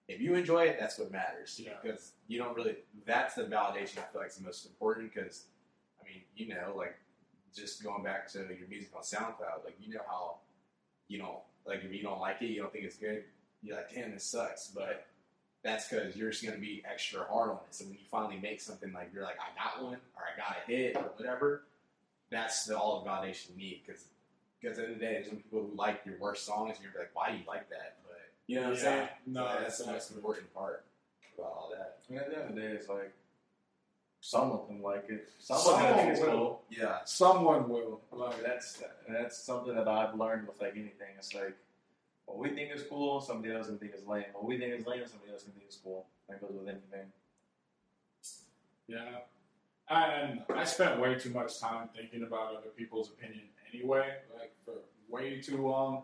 if 0.07 0.19
you 0.19 0.35
enjoy 0.35 0.65
it, 0.65 0.77
that's 0.79 0.99
what 0.99 1.11
matters. 1.11 1.59
Yeah. 1.63 1.73
Because 1.81 2.11
you 2.27 2.37
don't 2.37 2.55
really. 2.55 2.75
That's 3.05 3.35
the 3.35 3.43
validation 3.43 3.99
I 3.99 4.11
feel 4.11 4.21
like 4.21 4.29
is 4.29 4.37
the 4.37 4.43
most 4.43 4.65
important. 4.65 5.13
Because 5.13 5.45
I 6.01 6.05
mean, 6.05 6.21
you 6.35 6.53
know, 6.53 6.73
like 6.75 6.97
just 7.55 7.83
going 7.83 8.03
back 8.03 8.29
to 8.33 8.39
your 8.39 8.67
music 8.69 8.89
on 8.95 9.01
SoundCloud, 9.01 9.63
like 9.63 9.77
you 9.79 9.93
know 9.93 10.01
how 10.07 10.35
you 11.07 11.19
know, 11.19 11.41
like 11.65 11.83
if 11.83 11.93
you 11.93 12.01
don't 12.01 12.19
like 12.19 12.41
it, 12.41 12.47
you 12.47 12.61
don't 12.61 12.71
think 12.71 12.85
it's 12.85 12.97
good, 12.97 13.23
you're 13.61 13.75
like, 13.75 13.93
damn, 13.93 14.11
this 14.11 14.23
sucks. 14.23 14.71
But 14.73 15.05
that's 15.63 15.87
because 15.87 16.15
you're 16.15 16.31
just 16.31 16.43
gonna 16.43 16.57
be 16.57 16.83
extra 16.89 17.25
hard 17.25 17.49
on 17.49 17.55
it. 17.57 17.75
So 17.75 17.85
when 17.85 17.93
you 17.93 17.99
finally 18.09 18.39
make 18.41 18.61
something 18.61 18.91
like 18.93 19.11
you're 19.13 19.23
like, 19.23 19.37
I 19.39 19.55
got 19.57 19.83
one, 19.83 19.93
or 20.15 20.23
I 20.23 20.37
got 20.37 20.57
a 20.67 20.71
hit, 20.71 20.97
or 20.97 21.11
whatever, 21.17 21.63
that's 22.29 22.65
the 22.65 22.77
all 22.77 23.03
the 23.03 23.09
validation 23.09 23.51
you 23.51 23.57
need. 23.57 23.81
Because 23.85 24.05
because 24.59 24.77
at 24.77 24.85
the 24.85 24.91
end 24.91 24.93
of 24.93 24.99
the 24.99 25.05
day, 25.05 25.13
there's 25.13 25.27
some 25.27 25.37
people 25.37 25.61
who 25.61 25.77
like 25.77 26.01
your 26.05 26.17
worst 26.19 26.45
songs, 26.45 26.75
and 26.75 26.83
you're 26.83 27.01
like, 27.01 27.11
why 27.13 27.31
do 27.31 27.37
you 27.37 27.43
like 27.47 27.69
that? 27.69 27.97
But 28.07 28.17
You 28.47 28.57
know 28.57 28.69
what 28.69 28.71
I'm 28.71 28.77
saying? 28.77 29.07
no, 29.27 29.47
So 29.47 29.61
that's 29.61 29.77
the 29.79 29.91
most 29.91 30.11
important 30.11 30.53
part 30.53 30.83
about 31.37 31.51
all 31.51 31.71
that. 31.75 31.99
I 32.09 32.11
mean, 32.11 32.21
at 32.21 32.29
the 32.29 32.37
end 32.37 32.49
of 32.49 32.55
the 32.55 32.61
day, 32.61 32.67
it's 32.67 32.89
like 32.89 33.13
some 34.25 34.51
of 34.51 34.67
them 34.67 34.81
like 34.81 35.05
it. 35.07 35.29
Some, 35.37 35.59
Some 35.59 35.73
of 35.75 35.79
them 35.81 35.95
think 35.97 36.07
will. 36.07 36.13
it's 36.15 36.25
cool. 36.25 36.61
Yeah. 36.71 36.97
Someone 37.05 37.69
will. 37.69 38.01
Like 38.11 38.29
Like, 38.31 38.43
that's 38.43 38.81
that's 39.07 39.37
something 39.37 39.75
that 39.75 39.87
I've 39.87 40.15
learned 40.15 40.47
with 40.47 40.59
like 40.59 40.71
anything. 40.73 41.09
It's 41.15 41.35
like 41.35 41.55
what 42.25 42.39
we 42.39 42.49
think 42.49 42.71
is 42.73 42.81
cool, 42.89 43.21
somebody 43.21 43.53
else 43.53 43.67
can 43.67 43.77
think 43.77 43.93
is 43.93 44.03
lame. 44.07 44.23
What 44.33 44.45
we 44.45 44.57
think 44.57 44.73
is 44.73 44.87
lame, 44.87 45.03
somebody 45.05 45.31
else 45.31 45.43
can 45.43 45.51
think 45.53 45.69
is 45.69 45.77
cool. 45.83 46.07
That 46.27 46.41
goes 46.41 46.53
with 46.57 46.67
anything. 46.67 47.11
yeah. 48.87 49.19
And 49.91 50.41
I 50.55 50.63
spent 50.63 50.99
way 50.99 51.13
too 51.19 51.29
much 51.29 51.59
time 51.59 51.89
thinking 51.95 52.23
about 52.23 52.55
other 52.55 52.69
people's 52.75 53.09
opinion 53.09 53.43
anyway, 53.71 54.09
like 54.39 54.53
for 54.65 54.73
way 55.07 55.39
too 55.39 55.57
long. 55.67 56.01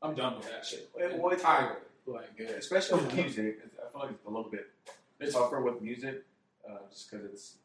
I'm 0.00 0.14
done 0.14 0.36
with 0.38 0.48
that 0.50 0.64
shit. 0.64 0.88
Wait, 0.96 1.12
what- 1.18 1.34
Entirely. 1.34 1.76
Like, 2.06 2.34
Good. 2.38 2.48
Especially 2.52 3.02
with 3.02 3.14
music, 3.22 3.58
I 3.86 3.92
feel 3.92 4.00
like 4.00 4.10
it's 4.12 4.24
a 4.24 4.30
little 4.30 4.50
bit 4.50 4.70
it's 5.20 5.34
tougher 5.34 5.60
with 5.60 5.82
music, 5.82 6.24
uh, 6.68 6.78
just 6.90 7.10
because 7.10 7.24
it's, 7.26 7.56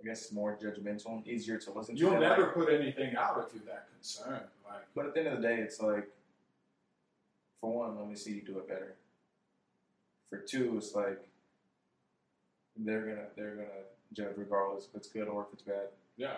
I 0.00 0.04
guess, 0.06 0.32
more 0.32 0.56
judgmental 0.60 1.12
and 1.16 1.26
easier 1.26 1.58
to 1.58 1.70
listen 1.72 1.94
to. 1.94 2.00
You'll 2.00 2.18
never 2.20 2.44
like- 2.44 2.54
put 2.54 2.68
anything 2.72 3.16
out 3.16 3.44
if 3.46 3.54
you're 3.54 3.64
that 3.66 3.88
concerned. 3.94 4.44
Like, 4.68 4.82
but 4.94 5.06
at 5.06 5.14
the 5.14 5.20
end 5.20 5.28
of 5.28 5.42
the 5.42 5.48
day, 5.48 5.56
it's 5.56 5.80
like, 5.80 6.08
for 7.60 7.72
one, 7.72 7.98
let 7.98 8.08
me 8.08 8.14
see 8.14 8.32
you 8.32 8.42
do 8.42 8.58
it 8.58 8.68
better. 8.68 8.94
For 10.30 10.38
two, 10.38 10.76
it's 10.76 10.94
like 10.94 11.18
they're 12.76 13.00
gonna 13.06 13.26
they're 13.34 13.54
gonna 13.56 13.68
judge 14.12 14.34
regardless 14.36 14.86
if 14.88 14.94
it's 14.94 15.08
good 15.08 15.26
or 15.26 15.42
if 15.42 15.48
it's 15.54 15.62
bad. 15.62 15.88
yeah. 16.16 16.36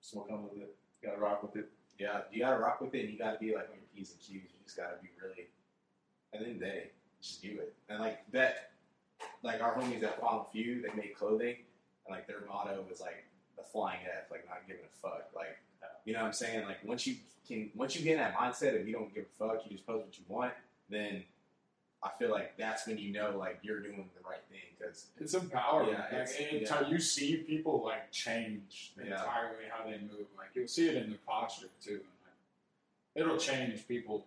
So 0.00 0.18
what 0.20 0.28
comes 0.28 0.48
with 0.50 0.62
it? 0.62 0.74
You 1.02 1.08
gotta 1.10 1.20
rock 1.20 1.42
with 1.42 1.56
it. 1.56 1.68
Yeah, 1.98 2.20
you 2.32 2.40
gotta 2.40 2.58
rock 2.58 2.80
with 2.80 2.94
it. 2.94 3.00
and 3.04 3.12
You 3.12 3.18
gotta 3.18 3.38
be 3.38 3.48
like 3.54 3.68
on 3.68 3.74
your 3.74 3.84
p's 3.94 4.12
and 4.12 4.20
q's. 4.20 4.30
You 4.30 4.40
just 4.64 4.76
gotta 4.76 4.96
be 5.02 5.08
really. 5.22 5.48
At 6.32 6.40
the 6.40 6.46
end 6.46 6.54
of 6.54 6.60
the 6.60 6.64
day, 6.66 6.90
just 7.20 7.42
do 7.42 7.48
it. 7.60 7.74
And 7.88 7.98
like 8.00 8.20
that, 8.32 8.69
like 9.42 9.60
our 9.60 9.74
homies 9.74 10.02
at 10.02 10.20
Final 10.20 10.48
Few, 10.52 10.82
they 10.82 10.92
make 10.94 11.16
clothing, 11.16 11.56
and 12.06 12.14
like 12.16 12.26
their 12.26 12.40
motto 12.48 12.84
is 12.92 13.00
like 13.00 13.24
the 13.56 13.62
flying 13.62 14.00
F, 14.06 14.30
like 14.30 14.46
not 14.48 14.58
giving 14.66 14.82
a 14.84 14.96
fuck. 15.00 15.30
Like, 15.34 15.58
you 16.04 16.12
know 16.12 16.20
what 16.20 16.26
I'm 16.26 16.32
saying? 16.32 16.64
Like 16.66 16.78
once 16.84 17.06
you 17.06 17.16
can, 17.46 17.70
once 17.74 17.96
you 17.96 18.02
get 18.02 18.12
in 18.14 18.18
that 18.18 18.34
mindset 18.36 18.80
of 18.80 18.86
you 18.86 18.94
don't 18.94 19.12
give 19.14 19.24
a 19.24 19.44
fuck, 19.48 19.62
you 19.64 19.72
just 19.76 19.86
post 19.86 20.04
what 20.06 20.18
you 20.18 20.24
want, 20.28 20.52
then 20.88 21.24
I 22.02 22.10
feel 22.18 22.30
like 22.30 22.56
that's 22.56 22.86
when 22.86 22.96
you 22.98 23.12
know 23.12 23.36
like 23.38 23.58
you're 23.62 23.80
doing 23.80 24.08
the 24.16 24.26
right 24.28 24.40
thing 24.50 24.60
because 24.78 25.06
It's 25.18 25.34
empowering. 25.34 25.90
Yeah, 25.90 25.98
like, 26.00 26.12
it's- 26.12 26.36
and 26.38 26.62
yeah. 26.62 26.88
you 26.88 26.98
see 26.98 27.36
people 27.38 27.82
like 27.84 28.10
change 28.10 28.92
Yeah. 28.96 29.20
entirely 29.20 29.64
how 29.70 29.84
they 29.84 29.98
move. 29.98 30.26
Like 30.36 30.48
you'll 30.54 30.68
see 30.68 30.88
it 30.88 30.96
in 30.96 31.10
the 31.10 31.18
posture 31.26 31.66
too. 31.84 32.00
And, 32.00 32.02
like, 32.24 33.26
it'll 33.26 33.36
change 33.38 33.86
people 33.86 34.24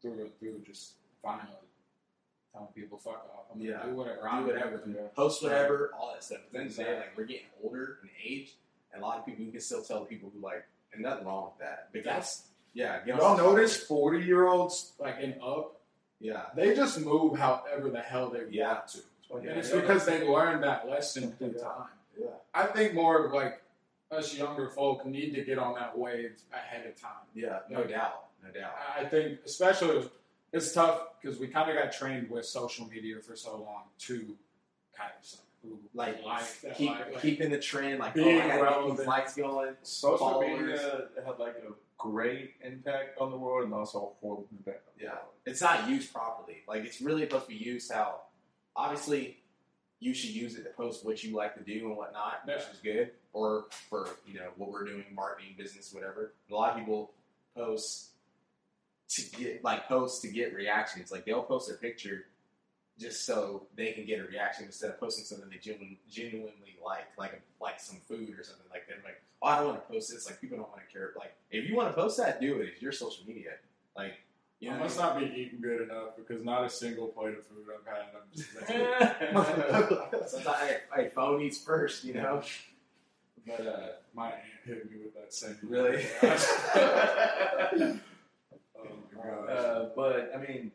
through 0.00 0.30
through. 0.38 0.60
Just 0.64 0.92
finally 1.22 1.56
telling 2.56 2.72
people 2.74 2.98
fuck 2.98 3.28
off. 3.34 3.44
I'm 3.54 3.60
Yeah. 3.60 3.72
gonna 3.78 3.90
do 3.90 3.96
whatever. 3.96 4.20
do 4.22 4.26
I'm 4.26 4.46
whatever, 4.46 4.78
gonna 4.78 5.08
post 5.14 5.42
whatever, 5.42 5.90
all 5.98 6.12
that 6.12 6.24
stuff. 6.24 6.38
But 6.50 6.58
then 6.58 6.66
Exactly. 6.66 6.94
like 6.96 7.16
we're 7.16 7.24
getting 7.24 7.46
older 7.62 7.98
in 8.02 8.10
age, 8.24 8.56
and 8.92 9.02
a 9.02 9.06
lot 9.06 9.18
of 9.18 9.26
people 9.26 9.44
you 9.44 9.50
can 9.52 9.60
still 9.60 9.82
tell 9.82 10.04
people 10.04 10.30
who 10.34 10.40
like, 10.40 10.64
and 10.92 11.02
nothing 11.02 11.26
wrong 11.26 11.46
with 11.46 11.58
that. 11.58 11.92
Because 11.92 12.04
That's 12.06 12.48
yeah, 12.72 13.00
you 13.04 13.12
know, 13.14 13.20
y'all 13.20 13.36
notice 13.36 13.76
forty 13.76 14.24
year 14.24 14.46
olds 14.46 14.92
like 14.98 15.16
and 15.20 15.40
up, 15.42 15.72
Yeah, 16.18 16.46
they 16.54 16.74
just 16.74 16.98
move 17.00 17.36
however 17.38 17.90
the 17.90 18.00
hell 18.00 18.30
they 18.30 18.46
Yeah. 18.48 18.72
want 18.72 18.88
to. 18.88 18.98
Oh, 19.30 19.36
And 19.36 19.48
it's 19.48 19.70
because 19.70 20.06
they 20.06 20.26
learned 20.26 20.62
that 20.62 20.88
lesson 20.88 21.32
through 21.36 21.54
Yeah. 21.58 21.62
time. 21.62 21.88
yeah, 22.18 22.26
I 22.54 22.66
think 22.68 22.94
more 22.94 23.26
of 23.26 23.32
like 23.32 23.62
us 24.10 24.34
younger 24.34 24.70
folk 24.70 25.04
need 25.04 25.34
to 25.34 25.44
get 25.44 25.58
on 25.58 25.74
that 25.74 25.98
wave 25.98 26.40
ahead 26.52 26.86
of 26.86 26.96
time. 26.98 27.26
yeah, 27.34 27.60
no 27.68 27.84
doubt, 27.84 28.28
no 28.42 28.50
doubt. 28.50 28.72
I 28.96 29.04
think, 29.04 29.40
especially, 29.44 30.08
it's 30.52 30.72
tough 30.72 31.00
because 31.20 31.38
we 31.38 31.48
kind 31.48 31.70
of 31.70 31.76
got 31.76 31.92
trained 31.92 32.30
with 32.30 32.46
social 32.46 32.86
media 32.88 33.16
for 33.20 33.36
so 33.36 33.56
long 33.60 33.82
to 34.00 34.36
kind 34.96 35.10
of 35.18 35.24
some 35.26 35.40
Like, 35.94 36.24
like 36.24 36.44
keep 36.76 36.90
like, 36.90 37.12
like, 37.12 37.22
keeping 37.22 37.50
the 37.50 37.58
trend, 37.58 37.98
like 37.98 38.12
oh, 38.16 38.24
being 38.24 38.36
oh, 38.40 38.44
I 38.44 38.48
gotta 38.48 38.52
get 38.58 38.62
relevant. 38.62 38.98
these 38.98 39.06
likes 39.06 39.34
going. 39.34 39.74
social 39.82 40.18
followers. 40.18 40.60
media 40.60 41.08
had 41.24 41.38
like 41.38 41.56
a 41.56 41.72
great 41.98 42.52
impact 42.62 43.18
on 43.20 43.30
the 43.30 43.36
world 43.36 43.64
and 43.64 43.74
also 43.74 43.98
a 43.98 44.20
horrible 44.20 44.46
impact. 44.52 44.86
On 44.88 44.92
the 44.98 45.04
Yeah. 45.04 45.10
world. 45.12 45.24
It's 45.44 45.60
not 45.60 45.88
used 45.88 46.12
properly. 46.12 46.62
Like 46.68 46.84
it's 46.84 47.00
really 47.00 47.22
supposed 47.22 47.44
to 47.44 47.50
be 47.50 47.56
used 47.56 47.90
how, 47.92 48.20
obviously, 48.76 49.38
you 49.98 50.12
should 50.12 50.30
use 50.30 50.56
it 50.56 50.62
to 50.64 50.70
post 50.70 51.04
what 51.06 51.24
you 51.24 51.34
like 51.34 51.54
to 51.56 51.62
do 51.64 51.88
and 51.88 51.96
whatnot, 51.96 52.46
which 52.46 52.56
Yeah. 52.58 52.70
is 52.72 52.78
good. 52.82 53.10
Or 53.32 53.66
for 53.90 54.08
you 54.26 54.34
know 54.34 54.50
what 54.56 54.70
we're 54.70 54.84
doing, 54.84 55.04
marketing, 55.14 55.54
business, 55.58 55.92
whatever. 55.92 56.32
A 56.50 56.54
lot 56.54 56.70
of 56.72 56.78
people 56.78 57.12
post 57.54 58.10
to 59.08 59.22
get 59.36 59.62
like 59.64 59.88
posts 59.88 60.20
to 60.22 60.28
get 60.28 60.54
reactions. 60.54 61.12
Like 61.12 61.24
they'll 61.24 61.42
post 61.42 61.70
a 61.70 61.74
picture 61.74 62.26
just 62.98 63.26
so 63.26 63.66
they 63.76 63.92
can 63.92 64.06
get 64.06 64.20
a 64.20 64.24
reaction 64.24 64.64
instead 64.64 64.90
of 64.90 64.98
posting 64.98 65.24
something 65.24 65.48
they 65.50 65.58
genuinely, 65.58 66.00
genuinely 66.10 66.76
like, 66.84 67.06
like 67.18 67.42
like 67.60 67.80
some 67.80 67.98
food 68.08 68.38
or 68.38 68.42
something. 68.42 68.66
Like 68.70 68.86
they're 68.88 68.96
like, 69.04 69.20
oh, 69.42 69.48
I 69.48 69.58
don't 69.58 69.68
want 69.68 69.86
to 69.86 69.92
post 69.92 70.12
this. 70.12 70.26
Like 70.26 70.40
people 70.40 70.58
don't 70.58 70.68
want 70.70 70.80
to 70.86 70.92
care. 70.92 71.12
Like 71.16 71.34
if 71.50 71.68
you 71.68 71.76
want 71.76 71.94
to 71.94 71.94
post 71.94 72.16
that, 72.18 72.40
do 72.40 72.60
it. 72.60 72.70
It's 72.72 72.82
your 72.82 72.92
social 72.92 73.26
media. 73.26 73.52
Like 73.96 74.14
you 74.60 74.70
know, 74.70 74.76
I 74.76 74.78
must 74.80 74.98
not 74.98 75.18
be 75.18 75.26
eating 75.26 75.60
good 75.60 75.82
enough 75.82 76.16
because 76.16 76.42
not 76.42 76.64
a 76.64 76.70
single 76.70 77.08
plate 77.08 77.36
of 77.36 77.46
food 77.46 77.66
I've 77.72 77.86
had. 77.86 78.06
I'm 78.14 78.22
just 78.34 78.48
hey, 80.96 81.10
phone 81.14 81.42
eats 81.42 81.58
first, 81.58 82.04
you 82.04 82.14
know. 82.14 82.42
but 83.46 83.66
uh, 83.66 83.86
my 84.14 84.28
aunt 84.28 84.36
hit 84.64 84.90
me 84.90 84.96
with 85.04 85.14
that 85.14 85.34
same. 85.34 85.58
Really? 85.62 86.06
gosh. 89.26 89.50
Uh, 89.50 89.88
but 89.94 90.32
I 90.34 90.38
mean, 90.38 90.72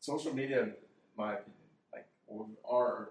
social 0.00 0.34
media, 0.34 0.62
in 0.62 0.72
my 1.16 1.34
opinion, 1.34 1.52
like 1.92 2.06
our 2.70 3.10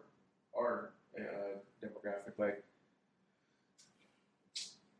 our 0.58 0.91
uh, 1.17 1.58
demographic, 1.84 2.38
like 2.38 2.63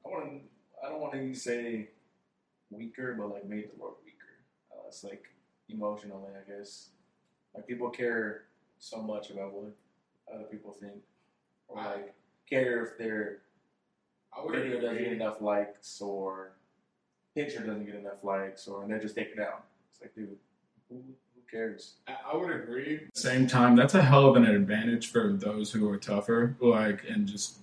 I 0.06 0.10
want 0.10 0.42
I 0.84 0.90
don't 0.90 1.00
want 1.02 1.14
to 1.14 1.34
say 1.34 1.90
weaker, 2.70 3.16
but 3.18 3.28
like 3.32 3.46
made 3.48 3.70
the 3.72 3.82
world 3.82 3.96
weaker. 4.04 4.18
Uh, 4.72 4.88
it's 4.88 5.04
like 5.04 5.26
emotionally, 5.70 6.32
I 6.36 6.50
guess. 6.50 6.90
Like 7.54 7.68
people 7.68 7.90
care 7.90 8.44
so 8.80 9.02
much 9.02 9.30
about 9.30 9.54
what 9.54 9.74
other 10.34 10.46
people 10.46 10.72
think, 10.80 11.02
or 11.68 11.80
I- 11.80 11.96
like 11.96 12.14
care 12.50 12.84
if 12.86 12.98
their 12.98 13.40
I 14.36 14.44
would 14.44 14.54
video 14.56 14.80
doesn't 14.82 14.98
get 14.98 15.14
enough 15.14 15.42
likes 15.42 16.02
or 16.02 16.52
picture 17.36 17.60
doesn't 17.66 17.86
get 17.86 17.96
enough 17.96 18.24
likes 18.24 18.68
or 18.68 18.84
and 18.84 18.92
they 18.94 19.00
just 19.00 19.16
take 19.16 19.30
it 19.30 19.38
down. 19.38 19.60
It's 19.92 20.02
like, 20.02 20.14
dude, 20.16 20.36
who, 20.90 20.96
who 20.96 21.42
cares? 21.50 21.96
I 22.08 22.16
I 22.34 22.38
would 22.38 22.52
agree. 22.52 23.02
Same 23.14 23.48
time, 23.48 23.76
that's 23.76 23.96
a 23.96 24.02
hell 24.02 24.28
of 24.30 24.36
an 24.36 24.46
advantage 24.46 25.08
for 25.12 25.34
those 25.34 25.72
who 25.72 25.90
are 25.90 25.98
tougher, 25.98 26.56
like, 26.60 27.04
and 27.10 27.28
just 27.28 27.58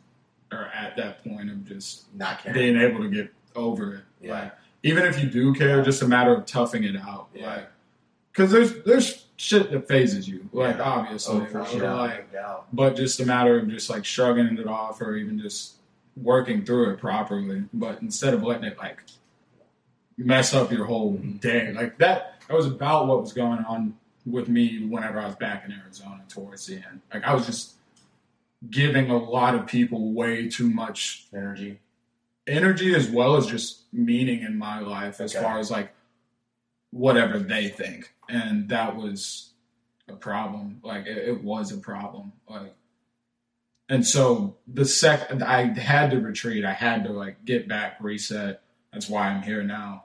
are 0.53 0.67
at 0.75 0.97
that 0.97 1.23
point 1.25 1.51
of 1.51 1.65
just 1.67 2.13
Not 2.15 2.41
caring. 2.43 2.59
being 2.59 2.77
able 2.79 3.03
to 3.03 3.11
get 3.11 3.31
over 3.55 3.95
it. 3.97 4.01
Yeah. 4.21 4.33
Like, 4.45 4.53
even 4.83 5.05
if 5.05 5.23
you 5.23 5.29
do 5.29 5.53
care, 5.55 5.83
just 5.83 6.01
a 6.03 6.09
matter 6.09 6.35
of 6.35 6.47
toughing 6.47 6.85
it 6.85 6.97
out. 6.97 7.29
Yeah. 7.35 7.57
Like, 7.57 7.69
because 8.33 8.51
there's 8.53 8.83
there's 8.85 9.27
shit 9.37 9.71
that 9.73 9.87
phases 9.89 10.29
you. 10.29 10.49
Like, 10.53 10.77
Yeah. 10.77 10.83
obviously, 10.83 11.41
Oh, 11.43 11.47
for 11.47 11.59
right? 11.59 11.69
sure. 11.69 11.95
Like, 11.95 12.33
no 12.33 12.41
doubt. 12.41 12.67
but 12.73 12.97
just 12.97 13.21
a 13.21 13.27
matter 13.27 13.59
of 13.59 13.69
just 13.69 13.91
like 13.91 14.05
shrugging 14.05 14.57
it 14.59 14.67
off 14.67 15.01
or 15.03 15.17
even 15.17 15.39
just 15.39 15.75
working 16.17 16.65
through 16.65 16.91
it 16.91 16.99
properly. 16.99 17.65
But 17.75 18.01
instead 18.01 18.33
of 18.35 18.43
letting 18.43 18.65
it 18.65 18.79
like 18.79 19.03
mess 20.19 20.53
up 20.53 20.71
your 20.73 20.85
whole 20.85 21.13
day, 21.15 21.73
like 21.73 21.97
that, 21.99 22.43
that 22.49 22.55
was 22.55 22.67
about 22.67 23.07
what 23.07 23.21
was 23.23 23.33
going 23.33 23.61
on 23.65 23.95
with 24.27 24.49
me 24.49 24.85
whenever 24.87 25.19
I 25.21 25.27
was 25.27 25.37
back 25.37 25.65
in 25.65 25.73
Arizona 25.73 26.23
towards 26.29 26.67
the 26.67 26.75
end. 26.77 27.01
Like 27.15 27.25
I 27.25 27.33
was 27.35 27.47
just 27.47 27.75
giving 28.71 29.11
a 29.11 29.17
lot 29.17 29.55
of 29.55 29.67
people 29.67 30.13
way 30.13 30.49
too 30.49 30.69
much 30.69 31.27
Energy. 31.33 31.79
energy 32.47 32.95
as 32.95 33.09
well 33.09 33.37
as 33.37 33.47
just 33.47 33.83
meaning 33.93 34.43
in 34.43 34.59
my 34.59 34.81
life 34.81 35.21
as 35.21 35.35
Okay. 35.35 35.45
far 35.45 35.59
as 35.59 35.71
like 35.71 35.93
whatever 36.91 37.39
they 37.39 37.69
think. 37.69 38.13
And 38.29 38.69
that 38.71 38.97
was 38.97 39.51
a 40.09 40.15
problem. 40.15 40.81
Like 40.83 41.07
it, 41.07 41.19
it 41.19 41.45
was 41.45 41.71
a 41.73 41.79
problem. 41.79 42.33
Like 42.49 42.75
and 43.89 44.07
so 44.07 44.57
the 44.67 44.85
second 44.85 45.43
i 45.43 45.63
had 45.79 46.11
to 46.11 46.21
retreat. 46.21 46.65
I 46.65 46.73
had 46.75 47.05
to 47.05 47.13
like 47.13 47.45
get 47.45 47.69
back 47.69 47.99
reset. 48.01 48.61
That's 48.93 49.09
why 49.09 49.29
i'm 49.29 49.43
here 49.43 49.63
now 49.63 50.05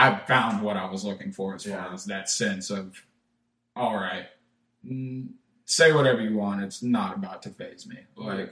i 0.00 0.16
found 0.26 0.62
what 0.62 0.76
i 0.76 0.88
was 0.90 1.04
looking 1.04 1.30
for 1.32 1.54
as 1.54 1.64
far 1.64 1.92
as 1.92 2.04
that 2.06 2.28
sense 2.28 2.70
of 2.70 3.02
all 3.76 3.94
right 3.96 4.26
say 5.66 5.92
whatever 5.92 6.20
you 6.20 6.36
want 6.36 6.62
it's 6.62 6.82
not 6.82 7.16
about 7.16 7.42
to 7.42 7.50
phase 7.50 7.86
me 7.86 7.98
like 8.16 8.50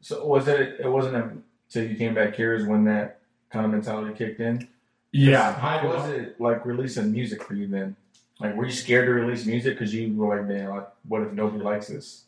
So 0.00 0.26
was 0.26 0.48
it? 0.48 0.80
It 0.80 0.88
wasn't 0.88 1.14
until 1.14 1.88
you 1.88 1.96
came 1.96 2.12
back 2.14 2.34
here 2.34 2.54
is 2.54 2.66
when 2.66 2.84
that 2.84 3.20
kind 3.50 3.64
of 3.64 3.70
mentality 3.70 4.12
kicked 4.14 4.40
in. 4.40 4.68
yeah 5.12 5.52
How 5.54 5.86
was 5.86 6.10
it 6.10 6.40
like 6.40 6.66
releasing 6.66 7.12
music 7.12 7.42
for 7.44 7.54
you 7.54 7.68
then? 7.68 7.94
Like, 8.40 8.56
were 8.56 8.66
you 8.66 8.72
scared 8.72 9.06
to 9.06 9.12
release 9.12 9.46
music 9.46 9.78
because 9.78 9.94
you 9.94 10.12
were 10.16 10.36
like, 10.36 10.48
man, 10.48 10.70
like, 10.70 10.88
what 11.06 11.22
if 11.22 11.32
nobody 11.32 11.62
likes 11.62 11.86
this? 11.86 12.24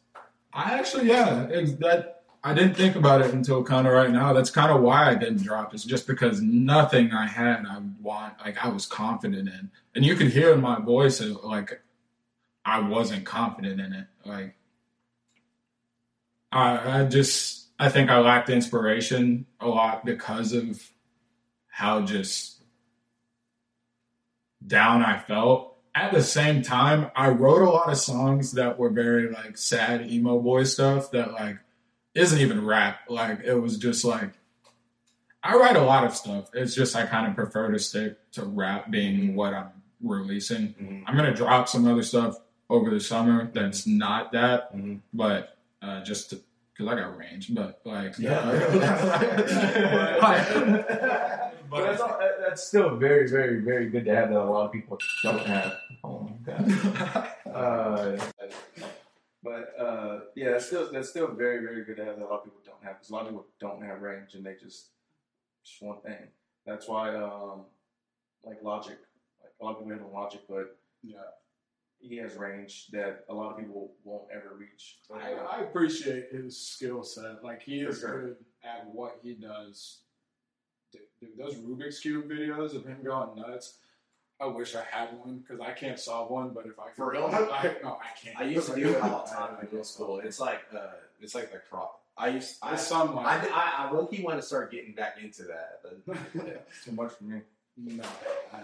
I 0.52 0.78
actually, 0.78 1.08
yeah, 1.08 1.48
it's 1.50 1.72
that 1.74 2.13
I 2.46 2.52
didn't 2.52 2.74
think 2.74 2.94
about 2.94 3.22
it 3.22 3.32
until 3.32 3.64
kind 3.64 3.86
of 3.86 3.94
right 3.94 4.10
now. 4.10 4.34
That's 4.34 4.50
kind 4.50 4.70
of 4.70 4.82
why 4.82 5.08
I 5.10 5.14
didn't 5.14 5.42
drop. 5.42 5.72
It's 5.72 5.82
just 5.82 6.06
because 6.06 6.42
nothing 6.42 7.10
I 7.10 7.26
had 7.26 7.64
I 7.66 7.80
want 8.02 8.34
like 8.44 8.62
I 8.62 8.68
was 8.68 8.84
confident 8.84 9.48
in, 9.48 9.70
and 9.94 10.04
you 10.04 10.14
could 10.14 10.28
hear 10.28 10.52
in 10.52 10.60
my 10.60 10.78
voice 10.78 11.22
like 11.22 11.80
I 12.62 12.80
wasn't 12.80 13.24
confident 13.24 13.80
in 13.80 13.94
it. 13.94 14.06
Like 14.26 14.56
I, 16.52 17.00
I 17.00 17.04
just 17.06 17.68
I 17.78 17.88
think 17.88 18.10
I 18.10 18.18
lacked 18.18 18.50
inspiration 18.50 19.46
a 19.58 19.66
lot 19.66 20.04
because 20.04 20.52
of 20.52 20.86
how 21.68 22.02
just 22.02 22.62
down 24.66 25.02
I 25.02 25.18
felt. 25.18 25.78
At 25.94 26.12
the 26.12 26.22
same 26.22 26.60
time, 26.60 27.10
I 27.16 27.28
wrote 27.28 27.62
a 27.62 27.70
lot 27.70 27.88
of 27.88 27.96
songs 27.96 28.52
that 28.52 28.78
were 28.78 28.90
very 28.90 29.30
like 29.30 29.56
sad 29.56 30.10
emo 30.10 30.40
boy 30.40 30.64
stuff 30.64 31.10
that 31.12 31.32
like 31.32 31.56
isn't 32.14 32.38
even 32.38 32.64
rap. 32.64 33.00
Like 33.08 33.40
it 33.44 33.54
was 33.54 33.78
just 33.78 34.04
like 34.04 34.30
I 35.42 35.56
write 35.56 35.76
a 35.76 35.82
lot 35.82 36.04
of 36.04 36.14
stuff. 36.14 36.50
It's 36.54 36.74
just 36.74 36.96
I 36.96 37.04
kind 37.06 37.26
of 37.28 37.34
prefer 37.34 37.70
to 37.70 37.78
stick 37.78 38.16
to 38.32 38.44
rap 38.44 38.90
being 38.90 39.34
what 39.36 39.52
I'm 39.54 39.68
releasing. 40.02 40.74
Mhm. 40.74 41.04
I'm 41.06 41.16
gonna 41.16 41.34
drop 41.34 41.68
some 41.68 41.86
other 41.86 42.02
stuff 42.02 42.36
over 42.70 42.90
the 42.90 43.00
summer 43.00 43.50
that's 43.52 43.86
not 43.86 44.32
that, 44.32 44.74
Mhm. 44.74 45.00
but 45.12 45.56
uh, 45.82 46.02
just 46.02 46.30
because 46.30 46.86
I 46.92 46.94
got 46.98 47.16
range. 47.18 47.54
But 47.54 47.80
like, 47.84 48.16
but 48.18 48.30
but 51.70 51.82
that's, 51.84 52.00
all, 52.00 52.18
that's 52.40 52.66
still 52.66 52.96
very, 52.96 53.28
very, 53.28 53.60
very 53.60 53.90
good 53.90 54.04
to 54.06 54.14
have 54.14 54.30
that 54.30 54.38
a 54.38 54.44
lot 54.44 54.66
of 54.66 54.72
people 54.72 54.98
don't 55.22 55.44
have. 55.46 55.74
Oh 56.02 56.20
my 56.46 56.52
god. 56.54 57.28
Uh, 57.54 58.18
But 59.44 59.74
uh, 59.78 60.20
yeah, 60.34 60.52
that's 60.52 60.66
still 60.66 60.90
that's 60.90 61.10
still 61.10 61.28
very 61.28 61.60
very 61.60 61.84
good 61.84 61.98
to 61.98 62.04
have 62.06 62.16
that 62.16 62.24
a 62.24 62.26
lot 62.26 62.38
of 62.38 62.44
people 62.44 62.60
don't 62.64 62.82
have 62.82 62.94
because 62.94 63.10
a 63.10 63.12
lot 63.12 63.22
of 63.22 63.28
people 63.28 63.46
don't 63.60 63.82
have 63.82 64.00
range 64.00 64.32
and 64.34 64.44
they 64.44 64.54
just 64.54 64.88
just 65.62 65.82
one 65.82 66.00
thing. 66.00 66.28
That's 66.64 66.88
why 66.88 67.14
um, 67.14 67.66
like 68.42 68.62
Logic, 68.62 68.96
like 69.42 69.52
a 69.60 69.64
lot 69.64 69.72
of 69.72 69.78
people 69.80 69.92
have 69.92 70.12
Logic, 70.12 70.40
but 70.48 70.78
yeah. 71.02 71.18
he 72.00 72.16
has 72.16 72.36
range 72.36 72.86
that 72.92 73.26
a 73.28 73.34
lot 73.34 73.52
of 73.52 73.58
people 73.58 73.92
won't 74.02 74.28
ever 74.32 74.54
reach. 74.58 74.96
I, 75.14 75.58
I 75.58 75.60
appreciate 75.60 76.28
his 76.32 76.58
skill 76.58 77.02
set. 77.02 77.44
Like 77.44 77.62
he 77.62 77.80
is 77.80 78.00
sure. 78.00 78.22
good 78.22 78.36
at 78.64 78.86
what 78.86 79.18
he 79.22 79.34
does. 79.34 79.98
Dude, 80.90 81.02
dude, 81.20 81.38
those 81.38 81.56
Rubik's 81.56 82.00
cube 82.00 82.30
videos 82.30 82.74
of 82.74 82.86
him 82.86 82.98
going 83.04 83.36
nuts. 83.36 83.78
I 84.40 84.46
wish 84.46 84.74
I 84.74 84.82
had 84.90 85.16
one 85.18 85.38
because 85.38 85.60
I 85.60 85.72
can't 85.72 85.98
solve 85.98 86.30
one. 86.30 86.50
But 86.50 86.66
if 86.66 86.78
I 86.78 86.86
could, 86.86 86.96
For 86.96 87.10
real? 87.12 87.26
I, 87.26 87.74
no, 87.82 87.98
I 88.02 88.18
can't. 88.20 88.38
I 88.40 88.44
used 88.44 88.68
to 88.70 88.74
do 88.74 88.90
it 88.90 89.00
all 89.02 89.24
the 89.24 89.30
time 89.32 89.56
in 89.60 89.66
middle 89.66 89.84
school. 89.94 90.18
It's 90.18 90.40
like 90.40 90.60
uh, 90.74 90.78
it's 91.20 91.34
like 91.34 91.52
the 91.52 91.58
crop. 91.70 92.00
I 92.16 92.28
used 92.28 92.56
I 92.62 92.74
It's 92.74 92.86
some 92.86 93.18
I, 93.18 93.38
I, 93.52 93.72
I 93.86 93.90
low 93.92 94.08
want 94.20 94.38
to 94.40 94.42
start 94.42 94.70
getting 94.70 94.94
back 94.94 95.16
into 95.22 95.44
that. 95.44 95.80
But 95.82 96.16
yeah. 96.46 96.52
Too 96.84 96.92
much 96.92 97.12
for 97.12 97.24
me. 97.24 97.40
no. 97.76 98.04
I, 98.52 98.60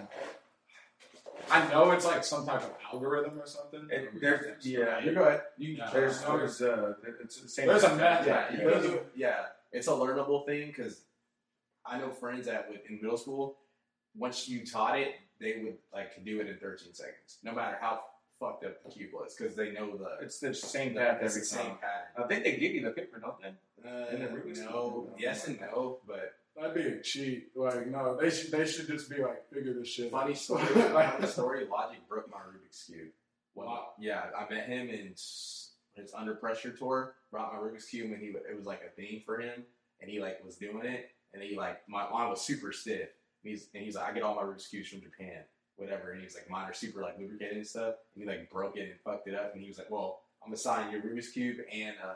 I 1.50 1.68
know 1.70 1.90
it's 1.92 2.04
like 2.04 2.22
some 2.22 2.46
type 2.46 2.62
of 2.62 2.72
algorithm 2.92 3.40
or 3.40 3.46
something. 3.46 3.88
It, 3.90 4.20
there's, 4.20 4.64
yeah, 4.64 5.00
You 5.02 5.12
go 5.14 5.22
ahead. 5.22 5.42
You 5.58 5.70
Yeah. 5.76 5.90
there's 5.92 6.20
there's 6.22 6.62
uh, 6.62 6.94
it's 7.22 7.40
the 7.40 7.48
same. 7.48 7.66
There's 7.68 7.82
a 7.84 7.96
method. 7.96 8.26
yeah, 8.28 8.52
Yeah, 8.52 8.58
you 8.58 8.70
gotta 8.70 9.00
yeah, 9.16 9.46
it's 9.72 9.88
a 9.88 9.92
learnable 9.92 10.46
thing 10.46 10.68
because 10.68 11.00
I 11.84 11.98
know 11.98 12.10
friends 12.10 12.46
that 12.46 12.68
would 12.68 12.80
in 12.88 12.96
middle 13.02 13.16
school. 13.16 13.56
Once 14.16 14.48
you 14.48 14.64
taught 14.66 14.98
it, 14.98 15.14
they 15.40 15.60
would 15.62 15.76
like 15.92 16.14
could 16.14 16.24
do 16.24 16.40
it 16.40 16.48
in 16.48 16.56
13 16.58 16.92
seconds, 16.94 17.38
no 17.42 17.52
matter 17.52 17.78
how 17.80 18.02
fucked 18.38 18.64
up 18.64 18.82
the 18.84 18.90
cube 18.90 19.10
was, 19.12 19.34
because 19.36 19.54
they 19.56 19.72
know 19.72 19.96
the 19.96 20.24
It's 20.24 20.38
the 20.38 20.54
same 20.54 20.94
the- 20.94 21.00
path 21.00 21.18
it's 21.22 21.32
every 21.34 21.40
the 21.40 21.46
same 21.46 21.66
time. 21.66 21.78
pattern. 21.78 22.24
I 22.24 22.26
think 22.28 22.44
they 22.44 22.56
give 22.56 22.74
you 22.74 22.82
the 22.84 22.90
paper, 22.90 23.18
don't 23.20 23.40
they? 23.40 23.48
Uh, 23.88 24.06
And 24.10 24.22
the 24.22 24.28
Rubik's 24.28 24.60
no, 24.60 25.08
yes 25.18 25.46
and 25.48 25.60
no, 25.60 26.00
but 26.06 26.34
That'd 26.56 26.74
be 26.74 26.82
a 26.82 27.00
cheat. 27.00 27.52
Like 27.56 27.86
no, 27.86 28.16
they 28.20 28.28
should 28.28 28.50
they 28.50 28.66
should 28.66 28.86
just 28.88 29.08
be 29.08 29.22
like 29.22 29.48
figure 29.52 29.72
this 29.72 29.88
shit. 29.88 30.10
funny 30.10 30.32
out. 30.32 30.36
story. 30.38 30.66
funny 30.66 31.26
story. 31.26 31.66
Logic 31.70 32.00
broke 32.08 32.28
my 32.30 32.38
Rubik's 32.38 32.84
cube. 32.84 33.08
When, 33.54 33.66
Wow. 33.68 33.92
yeah, 33.98 34.24
I 34.36 34.52
met 34.52 34.66
him 34.68 34.88
in 34.90 35.12
s- 35.12 35.74
his 35.94 36.12
under 36.12 36.34
pressure 36.34 36.72
tour. 36.72 37.14
Brought 37.30 37.52
my 37.54 37.58
Rubik's 37.60 37.86
cube, 37.86 38.10
and 38.12 38.20
he 38.20 38.28
it 38.30 38.56
was 38.56 38.66
like 38.66 38.82
a 38.86 38.90
thing 38.90 39.22
for 39.24 39.40
him, 39.40 39.64
and 40.00 40.10
he 40.10 40.20
like 40.20 40.44
was 40.44 40.56
doing 40.56 40.84
it, 40.84 41.10
and 41.32 41.42
he 41.42 41.56
like 41.56 41.88
my 41.88 42.10
mine 42.10 42.28
was 42.28 42.40
super 42.42 42.72
stiff. 42.72 43.08
And 43.44 43.50
he's 43.50 43.68
and 43.74 43.82
he's 43.84 43.94
like, 43.96 44.08
I 44.08 44.12
get 44.12 44.22
all 44.22 44.34
my 44.34 44.42
Rubik's 44.42 44.68
cubes 44.68 44.88
from 44.88 45.00
Japan, 45.00 45.42
whatever. 45.76 46.12
And 46.12 46.22
he's 46.22 46.34
like, 46.34 46.48
mine 46.50 46.68
are 46.68 46.74
super 46.74 47.00
like 47.02 47.18
lubricated 47.18 47.56
and 47.56 47.66
stuff. 47.66 47.94
And 48.14 48.22
he 48.22 48.28
like 48.28 48.50
broke 48.50 48.76
it 48.76 48.90
and 48.90 49.00
fucked 49.04 49.28
it 49.28 49.34
up. 49.34 49.52
And 49.54 49.62
he 49.62 49.68
was 49.68 49.78
like, 49.78 49.90
Well, 49.90 50.20
I'm 50.42 50.48
gonna 50.50 50.56
sign 50.58 50.90
your 50.92 51.00
Rubik's 51.00 51.28
cube 51.30 51.58
and 51.72 51.94
uh, 52.04 52.14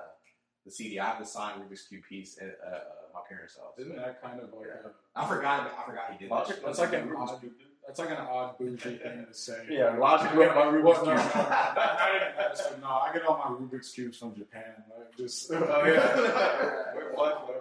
the 0.65 0.71
CD. 0.71 0.99
I 0.99 1.07
have 1.07 1.19
the 1.19 1.25
signed 1.27 1.63
Rubik's 1.63 1.87
cube 1.87 2.03
piece 2.09 2.39
at 2.41 2.59
uh, 2.67 2.79
my 3.13 3.21
parents' 3.29 3.57
house. 3.57 3.73
Isn't 3.79 3.97
that 3.97 4.23
kind 4.23 4.41
of 4.41 4.53
like 4.53 4.67
a, 4.69 4.91
I 5.19 5.29
forgot. 5.29 5.73
I 5.79 5.85
forgot 5.89 6.05
he 6.13 6.19
did 6.19 6.31
that. 6.31 6.35
Logic- 6.35 6.65
that's 6.65 6.79
like 6.79 6.93
an 6.93 7.13
odd 7.17 7.41
that's 7.87 7.99
like 7.99 8.11
an 8.11 8.17
odd 8.17 8.57
bougie 8.59 8.97
thing 8.97 9.27
to 9.29 9.35
say. 9.35 9.63
Yeah, 9.71 9.97
Logic 9.99 10.31
I 10.31 10.37
get 10.37 10.55
my 10.55 10.63
Rubik's 10.63 11.05
no, 11.05 11.15
Cube. 11.15 11.17
no, 11.17 11.17
no, 11.17 11.49
not- 11.49 11.75
not 11.77 12.09
even 12.17 12.29
that. 12.37 12.51
It's 12.53 12.65
like, 12.65 12.81
no, 12.81 12.89
I 12.89 13.11
get 13.13 13.27
all 13.27 13.37
my 13.39 13.55
Rubik's 13.57 13.91
cubes 13.93 14.19
from 14.19 14.35
Japan. 14.35 14.75
Like 14.99 15.17
just 15.19 15.51
Oh 15.53 15.85
yeah. 15.85 16.95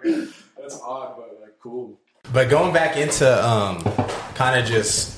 that's 0.58 0.80
odd, 0.80 1.16
but 1.16 1.38
like 1.42 1.58
cool. 1.60 1.98
But 2.34 2.50
going 2.50 2.72
back 2.72 2.96
into 2.96 3.48
um, 3.48 3.80
kind 4.34 4.60
of 4.60 4.66
just 4.66 5.16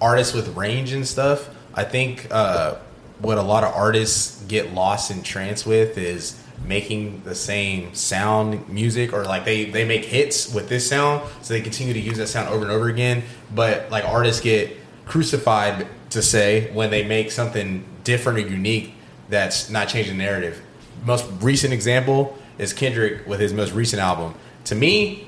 artists 0.00 0.34
with 0.34 0.56
range 0.56 0.90
and 0.90 1.06
stuff, 1.06 1.48
I 1.72 1.84
think 1.84 2.26
uh, 2.32 2.78
what 3.20 3.38
a 3.38 3.42
lot 3.42 3.62
of 3.62 3.72
artists 3.76 4.42
get 4.48 4.74
lost 4.74 5.12
in 5.12 5.22
trance 5.22 5.64
with 5.64 5.96
is 5.96 6.36
making 6.64 7.22
the 7.22 7.36
same 7.36 7.94
sound 7.94 8.68
music 8.68 9.12
or 9.12 9.22
like 9.22 9.44
they, 9.44 9.66
they 9.66 9.84
make 9.84 10.04
hits 10.04 10.52
with 10.52 10.68
this 10.68 10.88
sound 10.88 11.22
so 11.42 11.54
they 11.54 11.60
continue 11.60 11.94
to 11.94 12.00
use 12.00 12.18
that 12.18 12.26
sound 12.26 12.48
over 12.48 12.64
and 12.64 12.72
over 12.72 12.88
again. 12.88 13.22
But 13.54 13.88
like 13.92 14.04
artists 14.04 14.40
get 14.40 14.76
crucified 15.06 15.86
to 16.10 16.20
say 16.20 16.72
when 16.72 16.90
they 16.90 17.04
make 17.04 17.30
something 17.30 17.84
different 18.02 18.36
or 18.36 18.42
unique 18.42 18.94
that's 19.28 19.70
not 19.70 19.86
changing 19.86 20.18
the 20.18 20.24
narrative. 20.24 20.60
Most 21.04 21.24
recent 21.40 21.72
example 21.72 22.36
is 22.58 22.72
kendrick 22.72 23.28
with 23.28 23.38
his 23.38 23.52
most 23.52 23.74
recent 23.74 24.02
album. 24.02 24.34
To 24.64 24.74
me 24.74 25.27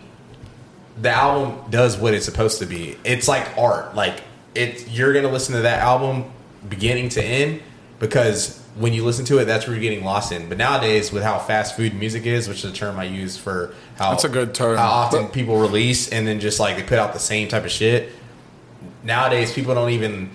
the 0.96 1.10
album 1.10 1.70
does 1.70 1.96
what 1.96 2.14
it's 2.14 2.24
supposed 2.24 2.58
to 2.60 2.66
be. 2.66 2.96
It's 3.04 3.28
like 3.28 3.56
art. 3.56 3.94
Like 3.94 4.22
it 4.54 4.88
you're 4.88 5.12
gonna 5.12 5.30
listen 5.30 5.54
to 5.54 5.62
that 5.62 5.80
album 5.80 6.30
beginning 6.68 7.08
to 7.10 7.22
end 7.24 7.62
because 7.98 8.60
when 8.76 8.92
you 8.92 9.04
listen 9.04 9.24
to 9.26 9.38
it, 9.38 9.44
that's 9.44 9.66
where 9.66 9.74
you're 9.74 9.82
getting 9.82 10.04
lost 10.04 10.32
in. 10.32 10.48
But 10.48 10.56
nowadays, 10.58 11.12
with 11.12 11.22
how 11.22 11.38
fast 11.38 11.76
food 11.76 11.94
music 11.94 12.24
is, 12.24 12.48
which 12.48 12.64
is 12.64 12.70
a 12.70 12.74
term 12.74 12.98
I 12.98 13.04
use 13.04 13.36
for 13.36 13.74
how 13.96 14.10
That's 14.10 14.24
a 14.24 14.28
good 14.28 14.54
term. 14.54 14.76
how 14.76 14.88
often 14.90 15.28
people 15.28 15.58
release 15.58 16.08
and 16.08 16.26
then 16.26 16.40
just 16.40 16.60
like 16.60 16.76
they 16.76 16.82
put 16.82 16.98
out 16.98 17.12
the 17.12 17.18
same 17.18 17.48
type 17.48 17.64
of 17.64 17.70
shit. 17.70 18.10
Nowadays, 19.02 19.52
people 19.52 19.74
don't 19.74 19.90
even 19.90 20.30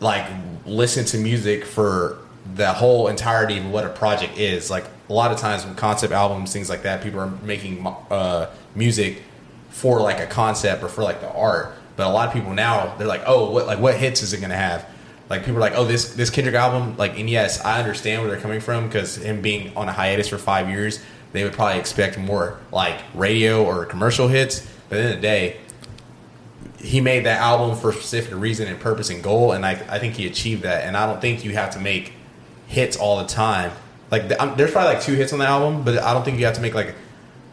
like 0.00 0.26
listen 0.64 1.04
to 1.06 1.18
music 1.18 1.64
for 1.64 2.18
the 2.54 2.72
whole 2.72 3.08
entirety 3.08 3.58
of 3.58 3.70
what 3.70 3.84
a 3.84 3.88
project 3.90 4.38
is. 4.38 4.70
Like 4.70 4.84
a 5.08 5.12
lot 5.12 5.32
of 5.32 5.38
times, 5.38 5.66
with 5.66 5.76
concept 5.76 6.12
albums, 6.12 6.52
things 6.52 6.70
like 6.70 6.82
that, 6.82 7.02
people 7.02 7.20
are 7.20 7.30
making 7.42 7.86
uh, 8.10 8.50
music 8.74 9.22
for 9.78 10.00
like 10.00 10.18
a 10.18 10.26
concept 10.26 10.82
or 10.82 10.88
for 10.88 11.02
like 11.02 11.20
the 11.20 11.32
art. 11.32 11.72
But 11.94 12.08
a 12.08 12.10
lot 12.10 12.26
of 12.26 12.34
people 12.34 12.52
now 12.52 12.96
they're 12.96 13.06
like, 13.06 13.22
oh, 13.26 13.50
what 13.50 13.66
like 13.66 13.78
what 13.78 13.96
hits 13.96 14.22
is 14.22 14.32
it 14.32 14.40
gonna 14.40 14.56
have? 14.56 14.84
Like 15.30 15.42
people 15.44 15.58
are 15.58 15.60
like, 15.60 15.74
oh, 15.76 15.84
this 15.84 16.14
this 16.14 16.30
Kendrick 16.30 16.56
album, 16.56 16.96
like, 16.96 17.18
and 17.18 17.30
yes, 17.30 17.64
I 17.64 17.78
understand 17.78 18.22
where 18.22 18.30
they're 18.30 18.40
coming 18.40 18.60
from 18.60 18.86
because 18.86 19.16
him 19.16 19.40
being 19.40 19.76
on 19.76 19.88
a 19.88 19.92
hiatus 19.92 20.28
for 20.28 20.38
five 20.38 20.68
years, 20.68 21.00
they 21.32 21.44
would 21.44 21.52
probably 21.52 21.78
expect 21.78 22.18
more 22.18 22.58
like 22.72 22.98
radio 23.14 23.64
or 23.64 23.84
commercial 23.84 24.26
hits. 24.26 24.66
But 24.88 24.98
at 24.98 25.00
the 25.00 25.04
end 25.04 25.14
of 25.14 25.16
the 25.16 25.22
day, 25.22 25.56
he 26.80 27.00
made 27.00 27.26
that 27.26 27.40
album 27.40 27.76
for 27.76 27.90
a 27.90 27.92
specific 27.92 28.34
reason 28.34 28.66
and 28.68 28.80
purpose 28.80 29.10
and 29.10 29.22
goal, 29.22 29.52
and 29.52 29.64
I, 29.64 29.72
I 29.88 29.98
think 29.98 30.14
he 30.14 30.26
achieved 30.26 30.62
that. 30.62 30.84
And 30.84 30.96
I 30.96 31.06
don't 31.06 31.20
think 31.20 31.44
you 31.44 31.52
have 31.52 31.70
to 31.74 31.80
make 31.80 32.12
hits 32.66 32.96
all 32.96 33.18
the 33.18 33.28
time. 33.28 33.72
Like 34.10 34.40
um, 34.40 34.54
there's 34.56 34.72
probably 34.72 34.94
like 34.94 35.02
two 35.02 35.14
hits 35.14 35.32
on 35.32 35.38
the 35.38 35.46
album, 35.46 35.84
but 35.84 35.98
I 35.98 36.14
don't 36.14 36.24
think 36.24 36.38
you 36.38 36.46
have 36.46 36.54
to 36.54 36.62
make 36.62 36.74
like 36.74 36.94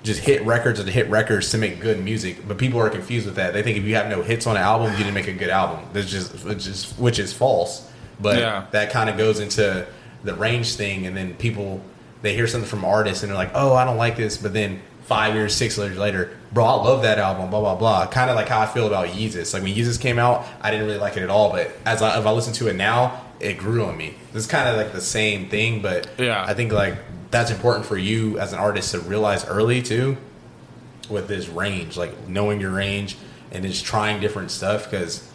just 0.06 0.22
hit 0.22 0.42
records 0.46 0.80
or 0.80 0.86
to 0.86 0.92
hit 0.92 1.10
records 1.10 1.50
to 1.52 1.58
make 1.58 1.82
good 1.82 2.02
music. 2.04 2.48
But 2.48 2.58
people 2.58 2.80
are 2.80 2.90
confused 2.90 3.26
with 3.26 3.36
that. 3.36 3.54
They 3.54 3.64
think 3.64 3.78
if 3.78 3.84
you 3.84 3.96
have 3.96 4.08
no 4.10 4.22
hits 4.22 4.48
on 4.48 4.56
an 4.56 4.62
album, 4.62 4.92
you 4.94 4.98
didn't 5.00 5.14
make 5.16 5.28
a 5.28 5.34
good 5.34 5.50
album. 5.50 5.84
That's 5.94 6.10
just 6.10 6.46
which 6.46 6.68
is 6.68 6.94
which 6.98 7.20
is 7.20 7.34
false. 7.34 7.90
But 8.22 8.38
Yeah. 8.40 8.64
that 8.72 8.92
kind 8.92 9.10
of 9.10 9.18
goes 9.18 9.40
into 9.42 9.86
the 10.24 10.34
range 10.34 10.76
thing, 10.76 11.06
and 11.08 11.18
then 11.18 11.34
people 11.34 11.82
they 12.22 12.34
hear 12.34 12.48
something 12.48 12.70
from 12.70 12.86
artists 12.86 13.22
and 13.24 13.30
they're 13.32 13.38
like, 13.38 13.52
"Oh, 13.54 13.74
I 13.76 13.84
don't 13.86 13.98
like 13.98 14.16
this," 14.16 14.38
but 14.38 14.54
then 14.54 14.80
five 15.04 15.36
years, 15.36 15.54
six 15.54 15.78
years 15.78 15.98
later, 15.98 16.32
bro, 16.52 16.66
I 16.66 16.74
love 16.84 17.04
that 17.04 17.20
album, 17.20 17.50
blah 17.52 17.60
blah 17.60 17.76
blah. 17.76 18.08
Kind 18.08 18.30
of 18.30 18.36
like 18.36 18.48
how 18.50 18.62
I 18.62 18.66
feel 18.66 18.88
about 18.88 19.10
Yeezus. 19.10 19.54
Like 19.54 19.62
when 19.64 19.76
Yeezus 19.76 20.00
came 20.00 20.18
out, 20.18 20.46
I 20.62 20.72
didn't 20.72 20.88
really 20.88 20.98
like 21.00 21.18
it 21.18 21.24
at 21.24 21.30
all, 21.30 21.52
but 21.52 21.70
as 21.86 22.02
I, 22.02 22.18
if 22.20 22.26
I 22.26 22.32
listen 22.32 22.54
to 22.54 22.68
it 22.68 22.76
now, 22.76 23.22
it 23.40 23.58
grew 23.58 23.86
on 23.86 23.98
me. 23.98 24.16
It's 24.34 24.48
kind 24.48 24.68
of 24.70 24.78
like 24.78 24.94
the 24.94 25.02
same 25.02 25.50
thing, 25.50 25.82
but 25.82 26.08
Yeah. 26.18 26.44
I 26.48 26.54
think 26.56 26.72
like 26.72 26.96
that's 27.36 27.52
important 27.52 27.86
for 27.86 27.98
you 27.98 28.40
as 28.40 28.54
an 28.54 28.60
artist 28.60 28.92
to 28.92 29.00
realize 29.02 29.46
early 29.46 29.82
too, 29.82 30.16
with 31.10 31.28
this 31.28 31.50
range, 31.50 31.98
like 31.98 32.30
knowing 32.30 32.62
your 32.62 32.72
range 32.72 33.18
and 33.52 33.66
just 33.66 33.84
trying 33.84 34.22
different 34.22 34.52
stuff 34.52 34.90
because 34.90 35.30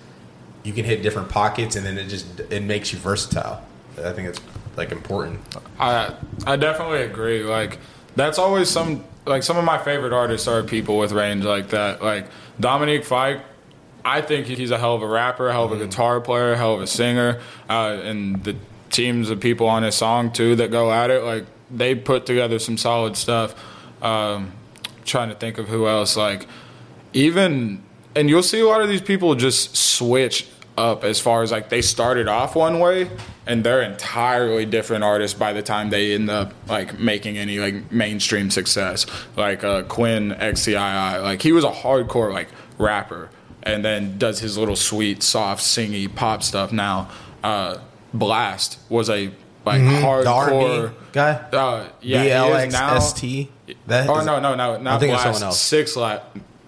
you 0.63 0.73
can 0.73 0.87
hit 0.87 1.03
different 1.03 1.29
pockets 1.29 1.77
and 1.77 1.85
then 1.85 1.99
it 1.99 2.09
just 2.09 2.41
it 2.51 2.63
makes 2.63 2.91
you 2.91 2.99
versatile. 2.99 3.63
I 4.03 4.13
think 4.13 4.29
it's 4.29 4.41
like 4.79 4.93
important. 4.93 5.41
I 5.79 6.15
I 6.47 6.57
definitely 6.57 7.03
agree. 7.03 7.43
Like 7.43 7.79
that's 8.17 8.39
always 8.39 8.71
some 8.71 9.05
like 9.27 9.43
some 9.43 9.59
of 9.59 9.67
my 9.67 9.77
favorite 9.77 10.15
artists 10.15 10.49
are 10.49 10.63
people 10.63 10.97
with 10.97 11.13
range 11.13 11.45
like 11.45 11.69
that. 11.69 12.03
Like 12.03 12.29
Dominic 12.59 13.05
Fike, 13.05 13.43
I 14.07 14.23
think 14.23 14.47
he's 14.47 14.71
a 14.71 14.79
hell 14.79 14.95
of 14.95 15.03
a 15.03 15.07
rapper, 15.07 15.53
hell 15.53 15.67
of 15.67 15.73
a 15.73 15.77
guitar 15.77 16.23
player, 16.23 16.55
hell 16.55 16.77
of 16.77 16.81
a 16.81 16.87
singer, 16.87 17.43
uh, 17.69 18.01
and 18.03 18.43
the 18.43 18.57
teams 18.89 19.29
of 19.29 19.39
people 19.39 19.67
on 19.67 19.83
his 19.83 19.95
song 19.95 20.33
too 20.33 20.57
that 20.57 20.71
go 20.71 20.91
at 20.91 21.11
it. 21.11 21.25
Like 21.25 21.45
they 21.71 21.95
put 21.95 22.27
together 22.27 22.59
some 22.59 22.77
solid 22.77 23.17
stuff. 23.17 23.55
Um, 24.03 24.53
trying 25.05 25.29
to 25.29 25.35
think 25.35 25.59
of 25.59 25.69
who 25.69 25.87
else. 25.87 26.17
Like 26.17 26.47
even 27.13 27.83
and 28.15 28.29
you'll 28.29 28.43
see 28.43 28.61
a 28.61 28.67
lot 28.67 28.83
of 28.83 28.89
these 28.89 29.01
people 29.01 29.35
just 29.35 29.77
switch 29.77 30.49
up 30.79 31.05
as 31.05 31.21
far 31.21 31.43
as 31.43 31.53
like 31.53 31.69
they 31.69 31.83
started 31.83 32.29
off 32.29 32.57
one 32.57 32.79
way 32.79 33.11
and 33.47 33.65
they're 33.65 33.83
entirely 33.83 34.65
different 34.65 35.05
artists 35.05 35.39
by 35.39 35.53
the 35.53 35.63
time 35.63 35.91
they 35.91 36.15
end 36.15 36.31
up 36.31 36.55
like 36.69 36.99
making 36.99 37.37
any 37.37 37.59
like 37.59 37.91
mainstream 37.93 38.51
success 38.51 39.05
like 39.37 39.63
uh, 39.65 39.83
quinn 39.83 40.31
xcii 40.31 41.23
like 41.23 41.43
he 41.43 41.53
was 41.53 41.65
a 41.65 41.71
hardcore 41.71 42.33
like 42.33 42.49
rapper 42.79 43.29
and 43.63 43.85
then 43.85 44.17
does 44.17 44.39
his 44.41 44.57
little 44.57 44.77
sweet 44.77 45.23
soft 45.23 45.63
singy 45.63 46.13
pop 46.13 46.43
stuff 46.43 46.73
now 46.73 47.11
uh, 47.43 47.79
Blxst 48.15 48.79
was 48.89 49.11
a 49.11 49.31
like 49.65 49.81
The 49.83 49.89
hardcore 49.89 50.83
R&B 50.89 50.95
guy. 51.13 51.33
uh, 51.53 51.89
yeah 52.01 52.23
B 52.23 52.29
he 52.59 52.67
is 52.67 52.73
now- 52.73 52.95
S 52.97 53.13
T. 53.13 53.51
That 53.87 54.09
Oh 54.09 54.25
no, 54.25 54.41
no, 54.41 54.55
no, 54.55 54.79
not 54.79 55.01
thinking 55.01 55.15
of 55.15 55.21
Blxst. 55.21 55.25
someone 55.25 55.43
else. 55.45 55.61
Six 55.61 55.97
Light, 55.97 56.21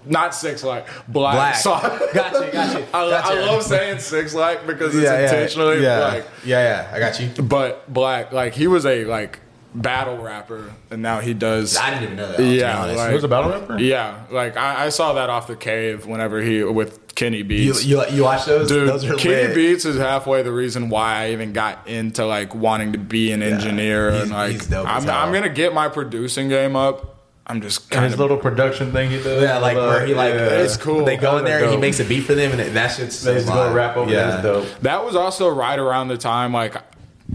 not 0.07 0.35
Six 0.35 0.63
Light. 0.63 0.85
Black. 1.09 1.35
Black. 1.35 1.55
So- 1.57 1.71
Gotcha, 2.15 2.51
gotcha, 2.53 2.87
I, 2.95 3.01
I 3.03 3.41
love 3.41 3.63
saying 3.63 3.99
Six 3.99 4.35
Light 4.35 4.67
because 4.67 4.95
it's 4.95 5.05
Yeah, 5.05 5.19
yeah, 5.19 5.25
intentionally 5.25 5.83
yeah, 5.83 5.99
like. 5.99 6.27
yeah, 6.45 6.87
yeah. 6.91 6.95
I 6.95 6.99
got 6.99 7.19
you. 7.21 7.29
But 7.43 7.93
Black, 7.93 8.33
like 8.33 8.55
he 8.55 8.67
was 8.67 8.85
a 8.87 9.05
like 9.05 9.41
battle 9.75 10.19
rapper, 10.19 10.71
and 10.91 11.01
now 11.03 11.21
he 11.21 11.33
does. 11.35 11.77
I 11.79 11.89
didn't 11.91 12.03
even 12.05 12.17
know 12.17 12.31
that. 12.31 12.41
Yeah, 12.43 12.79
honest. 12.83 12.99
like- 12.99 13.09
He 13.09 13.15
was 13.15 13.25
a 13.25 13.29
battle 13.29 13.51
rapper. 13.51 13.79
Yeah, 13.79 14.21
like 14.31 14.57
I, 14.57 14.85
I 14.87 14.89
saw 14.91 15.15
that 15.15 15.31
off 15.31 15.47
the 15.47 15.57
cave 15.57 16.05
whenever 16.07 16.41
he 16.43 16.63
with 16.63 17.02
Kenny 17.15 17.43
Beats. 17.43 17.85
you 17.85 18.05
you 18.09 18.23
watch 18.25 18.47
those? 18.47 18.69
Dude, 18.69 18.89
those 18.89 19.05
are 19.05 19.17
Kenny 19.17 19.49
lit. 19.49 19.55
Beats 19.55 19.85
is 19.85 19.97
halfway 19.97 20.43
the 20.43 20.53
reason 20.53 20.89
why 20.89 21.25
I 21.25 21.31
even 21.33 21.53
got 21.53 21.87
into 21.89 22.25
like 22.27 22.55
wanting 22.55 22.93
to 22.93 22.99
be 22.99 23.33
an 23.33 23.43
engineer 23.43 24.11
he's- 24.11 24.23
and 24.23 24.33
like 24.33 24.53
he's 24.53 24.67
dope 24.67 24.87
I'm. 24.89 25.09
I'm 25.09 25.33
gonna 25.33 25.49
get 25.49 25.75
my 25.75 25.89
producing 25.89 26.49
game 26.49 26.77
up. 26.77 27.09
I'm 27.45 27.61
just 27.61 27.91
kind 27.91 28.05
of 28.05 28.13
his 28.13 28.15
of 28.15 28.21
little 28.21 28.37
production 28.37 28.93
thing 28.93 29.11
he 29.11 29.21
does. 29.21 29.43
Yeah, 29.43 29.59
like 29.59 29.77
where 29.77 30.07
he 30.07 30.15
like 30.15 30.33
Yeah. 30.35 30.63
It's 30.63 30.77
cool. 30.77 31.05
They 31.05 31.17
go 31.17 31.39
in 31.39 31.45
there, 31.45 31.63
and 31.63 31.73
he 31.73 31.77
makes 31.77 31.99
a 31.99 32.05
beat 32.05 32.21
for 32.25 32.35
them, 32.35 32.53
and 32.53 32.61
it, 32.61 32.75
that 32.75 32.93
shit's 32.93 33.19
so 33.19 33.33
They 33.35 33.41
just 33.41 33.53
go 33.53 33.73
rap 33.73 33.97
over 33.97 34.11
yeah. 34.11 34.37
yeah. 34.37 34.43
dope. 34.43 34.67
That 34.83 35.05
was 35.05 35.17
also 35.17 35.49
right 35.49 35.79
around 35.79 36.09
the 36.09 36.17
time 36.17 36.53
like 36.53 36.77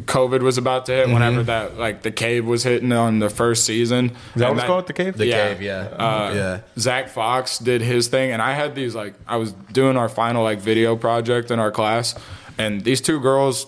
COVID 0.05 0.41
was 0.41 0.57
about 0.57 0.86
to 0.88 0.91
hit. 0.93 1.05
Mm-hmm. 1.05 1.13
Whenever 1.13 1.43
that 1.43 1.77
like 1.77 2.03
the 2.03 2.12
cave 2.12 2.45
was 2.45 2.63
hitting 2.63 2.91
on 2.91 3.19
the 3.19 3.29
first 3.29 3.65
season. 3.65 4.05
Is 4.12 4.15
that 4.36 4.47
what 4.49 4.55
what's 4.57 4.67
called 4.67 4.88
the 4.88 4.93
cave? 4.93 5.17
The 5.17 5.25
Yeah. 5.27 5.47
cave, 5.47 5.62
yeah, 5.62 5.79
Uh, 5.97 6.31
yeah. 6.36 6.60
Zach 6.77 7.10
Fox 7.10 7.57
did 7.57 7.81
his 7.81 8.07
thing, 8.07 8.31
and 8.31 8.41
I 8.41 8.53
had 8.53 8.75
these 8.75 8.93
like 8.95 9.15
I 9.27 9.38
was 9.38 9.53
doing 9.71 9.97
our 9.97 10.10
final 10.10 10.43
like 10.43 10.60
video 10.60 10.95
project 10.95 11.49
in 11.51 11.60
our 11.60 11.71
class, 11.71 12.15
and 12.57 12.83
these 12.83 13.01
two 13.01 13.19
girls. 13.19 13.67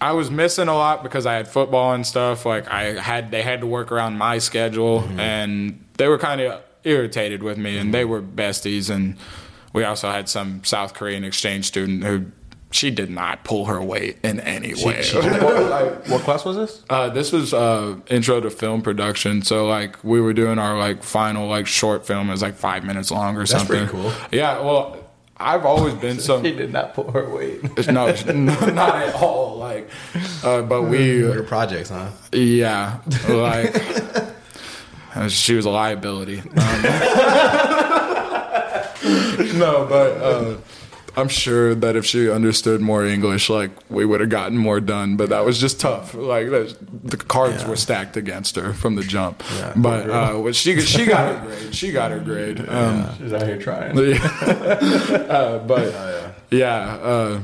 I 0.00 0.12
was 0.12 0.30
missing 0.30 0.68
a 0.68 0.74
lot 0.76 1.02
because 1.02 1.26
I 1.26 1.34
had 1.34 1.48
football 1.48 1.92
and 1.92 2.06
stuff. 2.06 2.46
Like 2.46 2.68
I 2.70 3.00
had, 3.00 3.32
they 3.32 3.42
had 3.42 3.62
to 3.62 3.66
work 3.66 3.90
around 3.90 4.16
my 4.16 4.38
schedule, 4.38 5.00
Mm-hmm. 5.02 5.18
and 5.20 5.84
they 5.96 6.06
were 6.06 6.18
kind 6.18 6.40
of 6.40 6.62
irritated 6.84 7.42
with 7.42 7.58
me. 7.58 7.76
And 7.78 7.92
they 7.92 8.04
were 8.04 8.22
besties, 8.22 8.90
and 8.90 9.16
we 9.72 9.82
also 9.82 10.08
had 10.08 10.28
some 10.28 10.62
South 10.62 10.94
Korean 10.94 11.24
exchange 11.24 11.64
student 11.64 12.04
who 12.04 12.26
she 12.70 12.90
did 12.90 13.08
not 13.10 13.44
pull 13.44 13.64
her 13.66 13.82
weight 13.82 14.18
in 14.22 14.40
any 14.40 14.74
way. 14.84 15.02
what, 15.12 15.62
like, 15.70 16.08
what 16.08 16.20
class 16.22 16.44
was 16.44 16.56
this? 16.56 16.82
Uh, 16.90 17.08
this 17.08 17.32
was 17.32 17.54
uh, 17.54 17.96
intro 18.08 18.40
to 18.40 18.50
film 18.50 18.82
production. 18.82 19.42
So 19.42 19.66
like 19.66 20.02
we 20.04 20.20
were 20.20 20.34
doing 20.34 20.58
our 20.58 20.78
like 20.78 21.02
final 21.02 21.48
like 21.48 21.66
short 21.66 22.06
film. 22.06 22.28
It 22.28 22.32
was 22.32 22.42
like 22.42 22.56
five 22.56 22.84
minutes 22.84 23.10
long 23.10 23.36
or 23.36 23.46
something. 23.46 23.86
pretty 23.86 23.90
cool. 23.90 24.12
Yeah. 24.30 24.60
Well, 24.60 24.96
I've 25.40 25.64
always 25.64 25.94
been 25.94 26.18
some. 26.20 26.42
she 26.44 26.52
did 26.54 26.72
not 26.72 26.94
pull 26.94 27.10
her 27.12 27.28
weight. 27.28 27.62
no, 27.88 28.06
not 28.26 28.96
at 28.96 29.14
all. 29.14 29.56
Like, 29.56 29.88
uh, 30.42 30.62
but 30.62 30.82
we, 30.82 31.18
Your 31.20 31.42
projects, 31.44 31.90
huh? 31.90 32.10
yeah, 32.32 32.98
like 33.28 33.74
she 35.28 35.54
was 35.54 35.64
a 35.64 35.70
liability. 35.70 36.40
Um, 36.40 36.82
no, 39.58 39.86
but 39.88 40.16
uh, 40.20 40.56
I'm 41.18 41.28
sure 41.28 41.74
that 41.74 41.96
if 41.96 42.06
she 42.06 42.30
understood 42.30 42.80
more 42.80 43.04
English, 43.04 43.50
like 43.50 43.70
we 43.90 44.04
would 44.04 44.20
have 44.20 44.30
gotten 44.30 44.56
more 44.56 44.80
done. 44.80 45.16
But 45.16 45.30
that 45.30 45.44
was 45.44 45.58
just 45.58 45.80
tough. 45.80 46.14
Like 46.14 46.50
that, 46.50 46.76
the 47.02 47.16
cards 47.16 47.64
were 47.64 47.76
stacked 47.76 48.16
against 48.16 48.54
her 48.56 48.72
from 48.72 48.94
the 48.94 49.02
jump. 49.02 49.42
But 49.74 50.08
uh, 50.08 50.34
when 50.34 50.52
she 50.52 50.80
she 50.80 51.06
got 51.06 51.34
her 51.34 51.46
grade. 51.46 51.74
She 51.74 51.90
got 51.92 52.10
her 52.12 52.20
grade. 52.20 52.68
Um, 52.68 53.16
She's 53.18 53.32
out 53.32 53.42
here 53.46 53.58
trying. 53.58 53.98
uh, 53.98 55.64
but 55.66 56.34
yeah, 56.50 56.94
uh, 56.96 57.40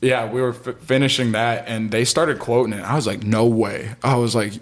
yeah, 0.00 0.30
we 0.30 0.40
were 0.40 0.50
f- 0.54 0.76
finishing 0.78 1.32
that, 1.32 1.64
and 1.68 1.90
they 1.90 2.04
started 2.04 2.40
quoting 2.40 2.72
it. 2.72 2.82
I 2.82 2.96
was 2.96 3.06
like, 3.06 3.22
"No 3.22 3.46
way!" 3.46 3.94
I 4.02 4.16
was 4.16 4.34
like, 4.34 4.54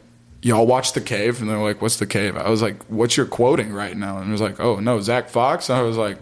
"Y'all 0.42 0.66
watch 0.66 0.92
the 0.92 1.00
cave?" 1.00 1.40
And 1.40 1.48
they're 1.48 1.58
like, 1.58 1.80
"What's 1.80 1.96
the 1.96 2.06
cave?" 2.06 2.36
I 2.36 2.50
was 2.50 2.60
like, 2.60 2.82
"What's 2.84 3.16
your 3.16 3.26
quoting 3.26 3.72
right 3.72 3.96
now?" 3.96 4.18
And 4.18 4.28
it 4.28 4.32
was 4.32 4.42
like, 4.42 4.60
"Oh 4.60 4.78
no, 4.78 5.00
Zach 5.00 5.30
Fox." 5.30 5.70
And 5.70 5.78
I 5.78 5.82
was 5.82 5.96
like, 5.96 6.18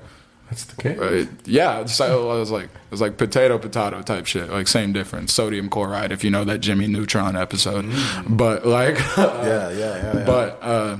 That's 0.50 0.64
the 0.64 0.82
case. 0.82 0.98
uh, 0.98 1.26
"Yeah." 1.44 1.84
So 1.84 2.30
I 2.30 2.36
was 2.38 2.50
like, 2.50 2.64
"It 2.64 2.90
was 2.90 3.00
like 3.00 3.16
potato, 3.18 3.58
potato 3.58 4.00
type 4.02 4.26
shit, 4.26 4.48
like 4.50 4.66
same 4.68 4.92
difference, 4.92 5.32
sodium 5.32 5.68
chloride." 5.68 6.10
If 6.10 6.24
you 6.24 6.30
know 6.30 6.44
that 6.44 6.58
Jimmy 6.60 6.86
Neutron 6.86 7.36
episode, 7.36 7.84
but 8.28 8.66
like, 8.66 8.98
Yeah, 9.18 9.70
yeah, 9.70 9.72
yeah. 9.72 10.16
yeah. 10.16 10.24
but 10.24 10.58
uh, 10.62 10.98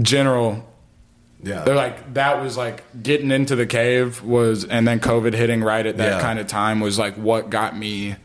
general 0.00 0.64
yeah, 1.42 1.64
they're 1.64 1.74
like 1.74 2.14
that 2.14 2.42
was 2.42 2.56
like 2.56 2.84
getting 3.02 3.30
into 3.30 3.56
the 3.56 3.66
cave 3.66 4.22
was 4.22 4.64
and 4.64 4.86
then 4.86 5.00
covid 5.00 5.32
hitting 5.32 5.62
right 5.62 5.86
at 5.86 5.96
that 5.96 6.16
Yeah. 6.16 6.20
kind 6.20 6.38
of 6.38 6.46
time 6.46 6.80
was 6.80 6.98
like 6.98 7.14
what 7.14 7.48
got 7.48 7.76
me 7.76 8.16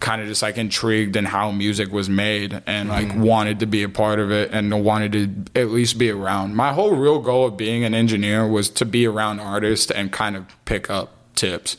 kind 0.00 0.20
of 0.22 0.28
just 0.28 0.42
like 0.42 0.56
intrigued 0.58 1.16
in 1.16 1.24
how 1.24 1.50
music 1.50 1.90
was 1.92 2.08
made 2.08 2.62
and 2.66 2.88
like 2.88 3.08
Mm-hmm. 3.08 3.22
wanted 3.22 3.60
to 3.60 3.66
be 3.66 3.82
a 3.82 3.88
part 3.88 4.18
of 4.20 4.30
it 4.30 4.50
and 4.52 4.84
wanted 4.84 5.12
to 5.54 5.60
at 5.60 5.68
least 5.68 5.98
be 5.98 6.10
around 6.10 6.54
my 6.54 6.72
whole 6.72 6.94
real 6.94 7.20
goal 7.20 7.46
of 7.46 7.56
being 7.56 7.84
an 7.84 7.94
engineer 7.94 8.46
was 8.46 8.70
to 8.70 8.84
be 8.84 9.06
around 9.06 9.40
artists 9.40 9.90
and 9.90 10.12
kind 10.12 10.36
of 10.36 10.44
pick 10.64 10.88
up 10.90 11.14
tips 11.34 11.76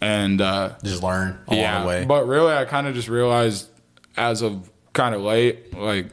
and 0.00 0.40
uh 0.40 0.74
just 0.82 1.02
learn 1.02 1.38
along 1.48 1.60
yeah 1.60 1.80
the 1.82 1.86
way. 1.86 2.04
but 2.04 2.26
really 2.26 2.52
i 2.52 2.64
kind 2.64 2.86
of 2.86 2.94
just 2.94 3.08
realized 3.08 3.68
as 4.16 4.42
of 4.42 4.70
kind 4.92 5.14
of 5.14 5.20
late 5.20 5.76
like 5.76 6.06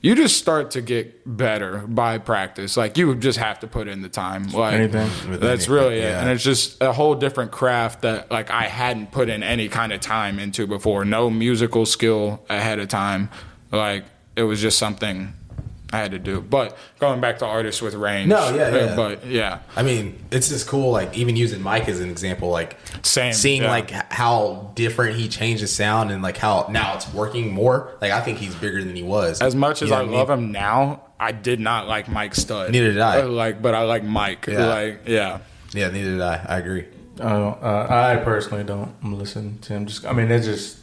you 0.00 0.14
just 0.14 0.36
start 0.36 0.72
to 0.72 0.80
get 0.80 1.22
better 1.36 1.78
by 1.86 2.18
practice. 2.18 2.76
Like 2.76 2.96
you 2.96 3.14
just 3.16 3.38
have 3.38 3.60
to 3.60 3.66
put 3.66 3.88
in 3.88 4.02
the 4.02 4.08
time. 4.08 4.48
Like 4.48 4.74
Anything. 4.74 5.10
That's 5.40 5.66
anything, 5.66 5.74
really 5.74 5.98
it. 5.98 6.12
And 6.14 6.30
it's 6.30 6.44
just 6.44 6.80
a 6.80 6.92
whole 6.92 7.14
different 7.14 7.50
craft 7.50 8.02
that 8.02 8.30
like 8.30 8.50
I 8.50 8.64
hadn't 8.64 9.10
put 9.10 9.28
in 9.28 9.42
any 9.42 9.68
kind 9.68 9.92
of 9.92 10.00
time 10.00 10.38
into 10.38 10.66
before. 10.66 11.04
No 11.04 11.30
musical 11.30 11.84
skill 11.84 12.44
ahead 12.48 12.78
of 12.78 12.88
time. 12.88 13.28
Like 13.72 14.04
it 14.36 14.44
was 14.44 14.60
just 14.60 14.78
something 14.78 15.34
I 15.92 15.98
had 15.98 16.10
to 16.10 16.18
do. 16.18 16.40
But 16.42 16.76
going 17.00 17.20
back 17.20 17.38
to 17.38 17.46
artists 17.46 17.80
with 17.80 17.94
range. 17.94 18.28
No, 18.28 18.54
yeah, 18.54 18.74
yeah. 18.74 18.96
But 18.96 19.24
yeah. 19.26 19.60
I 19.74 19.82
mean, 19.82 20.22
it's 20.30 20.48
just 20.50 20.66
cool. 20.66 20.90
Like 20.92 21.16
even 21.16 21.34
using 21.36 21.62
Mike 21.62 21.88
as 21.88 22.00
an 22.00 22.10
example, 22.10 22.50
like 22.50 22.76
Same, 23.02 23.32
seeing 23.32 23.62
yeah. 23.62 23.70
like 23.70 23.90
how 23.90 24.70
different 24.74 25.16
he 25.16 25.28
changed 25.28 25.62
the 25.62 25.66
sound 25.66 26.10
and 26.10 26.22
like 26.22 26.36
how 26.36 26.66
now 26.70 26.94
it's 26.96 27.12
working 27.14 27.52
more. 27.54 27.96
Like 28.02 28.12
I 28.12 28.20
think 28.20 28.36
he's 28.38 28.54
bigger 28.54 28.84
than 28.84 28.94
he 28.94 29.02
was. 29.02 29.40
As 29.40 29.54
much 29.54 29.80
as 29.80 29.88
You 29.88 29.94
know 29.94 30.00
I 30.00 30.04
what 30.04 30.12
love 30.12 30.28
mean? 30.28 30.38
him 30.48 30.52
now, 30.52 31.02
I 31.18 31.32
did 31.32 31.58
not 31.58 31.88
like 31.88 32.06
Mike 32.08 32.34
Stud. 32.34 32.70
Neither 32.70 32.92
did 32.92 33.00
I. 33.00 33.22
Uh, 33.22 33.28
Like, 33.28 33.62
but 33.62 33.74
I 33.74 33.84
like 33.84 34.04
Mike. 34.04 34.46
Yeah. 34.46 34.66
Like, 34.66 35.00
yeah. 35.06 35.38
Yeah, 35.72 35.88
neither 35.90 36.10
did 36.12 36.20
I. 36.20 36.44
I 36.48 36.58
agree. 36.58 36.86
I 37.20 37.30
don't. 37.30 37.62
Uh, 37.62 37.86
I 37.90 38.16
personally 38.22 38.62
don't 38.64 38.94
listen 39.02 39.58
to 39.60 39.72
him. 39.72 39.86
Just. 39.86 40.04
I 40.04 40.12
mean, 40.12 40.30
it's 40.30 40.46
just. 40.46 40.78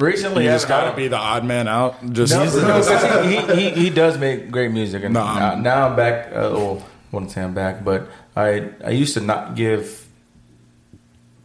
Recently, 0.00 0.44
You 0.44 0.50
just 0.50 0.68
got 0.68 0.90
to 0.90 0.96
be 0.96 1.08
the 1.08 1.16
odd 1.16 1.44
man 1.44 1.68
out. 1.68 1.94
Just 2.12 2.32
No, 2.32 2.44
no, 2.44 2.82
'cause 2.82 3.24
he, 3.24 3.36
he, 3.36 3.54
he, 3.70 3.70
he 3.84 3.90
does 3.90 4.18
make 4.18 4.50
great 4.50 4.70
music, 4.72 5.04
and 5.04 5.14
No, 5.14 5.24
now, 5.24 5.50
I'm- 5.50 5.62
now 5.62 5.88
I'm 5.88 5.96
back. 5.96 6.28
Uh, 6.28 6.50
well, 6.52 6.78
I 6.82 6.84
wouldn't 7.16 7.32
say 7.32 7.42
I'm 7.42 7.54
back, 7.54 7.84
but 7.84 8.08
I 8.36 8.70
I 8.84 8.90
used 8.90 9.14
to 9.14 9.20
not 9.20 9.54
give 9.54 10.06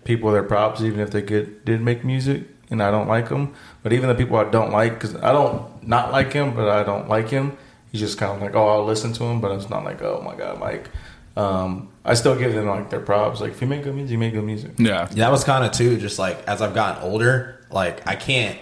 people 0.04 0.32
their 0.32 0.44
props, 0.44 0.82
even 0.82 1.00
if 1.00 1.12
they 1.12 1.22
could, 1.22 1.64
did 1.66 1.82
make 1.82 2.04
music, 2.04 2.44
and 2.70 2.82
I 2.82 2.92
don't 2.92 3.08
like 3.08 3.30
them. 3.30 3.54
But 3.84 3.94
even 3.94 4.10
the 4.10 4.16
people 4.16 4.38
I 4.38 4.46
don't 4.50 4.72
like, 4.72 4.94
because 4.96 5.16
I 5.16 5.32
don't 5.32 5.88
not 5.88 6.12
like 6.12 6.34
him, 6.34 6.54
but 6.56 6.68
I 6.68 6.84
don't 6.84 7.08
like 7.08 7.30
him. 7.30 7.58
He's 7.92 8.02
just 8.02 8.18
kind 8.18 8.32
of 8.34 8.42
like, 8.42 8.56
oh, 8.56 8.68
I'll 8.68 8.86
listen 8.86 9.14
to 9.14 9.24
him, 9.26 9.42
but 9.42 9.52
it's 9.52 9.70
not 9.70 9.84
like, 9.84 10.02
oh 10.02 10.22
my 10.22 10.36
god, 10.36 10.60
like. 10.60 10.89
Um, 11.38 11.88
I 12.04 12.16
still 12.16 12.36
give 12.36 12.54
them 12.54 12.68
like 12.68 12.89
their 12.89 13.00
props. 13.00 13.39
Like 13.39 13.52
if 13.52 13.62
you 13.62 13.68
make 13.68 13.84
good 13.84 13.96
music, 13.96 14.12
you 14.12 14.18
make 14.18 14.34
good 14.34 14.44
music. 14.44 14.72
yeah. 14.78 15.08
Yeah, 15.12 15.24
that 15.26 15.32
was 15.32 15.46
kind 15.46 15.64
of 15.64 15.72
too. 15.72 15.96
Just 15.98 16.20
like 16.20 16.44
as 16.46 16.62
I've 16.62 16.74
gotten 16.76 17.04
older, 17.04 17.61
like 17.72 18.05
I 18.07 18.15
can't 18.15 18.59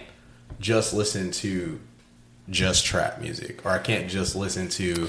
just 0.60 0.92
listen 0.94 1.30
to 1.32 1.80
just 2.48 2.84
trap 2.84 3.20
music, 3.20 3.64
or 3.64 3.70
I 3.70 3.78
can't 3.78 4.08
just 4.08 4.34
listen 4.36 4.68
to 4.70 5.08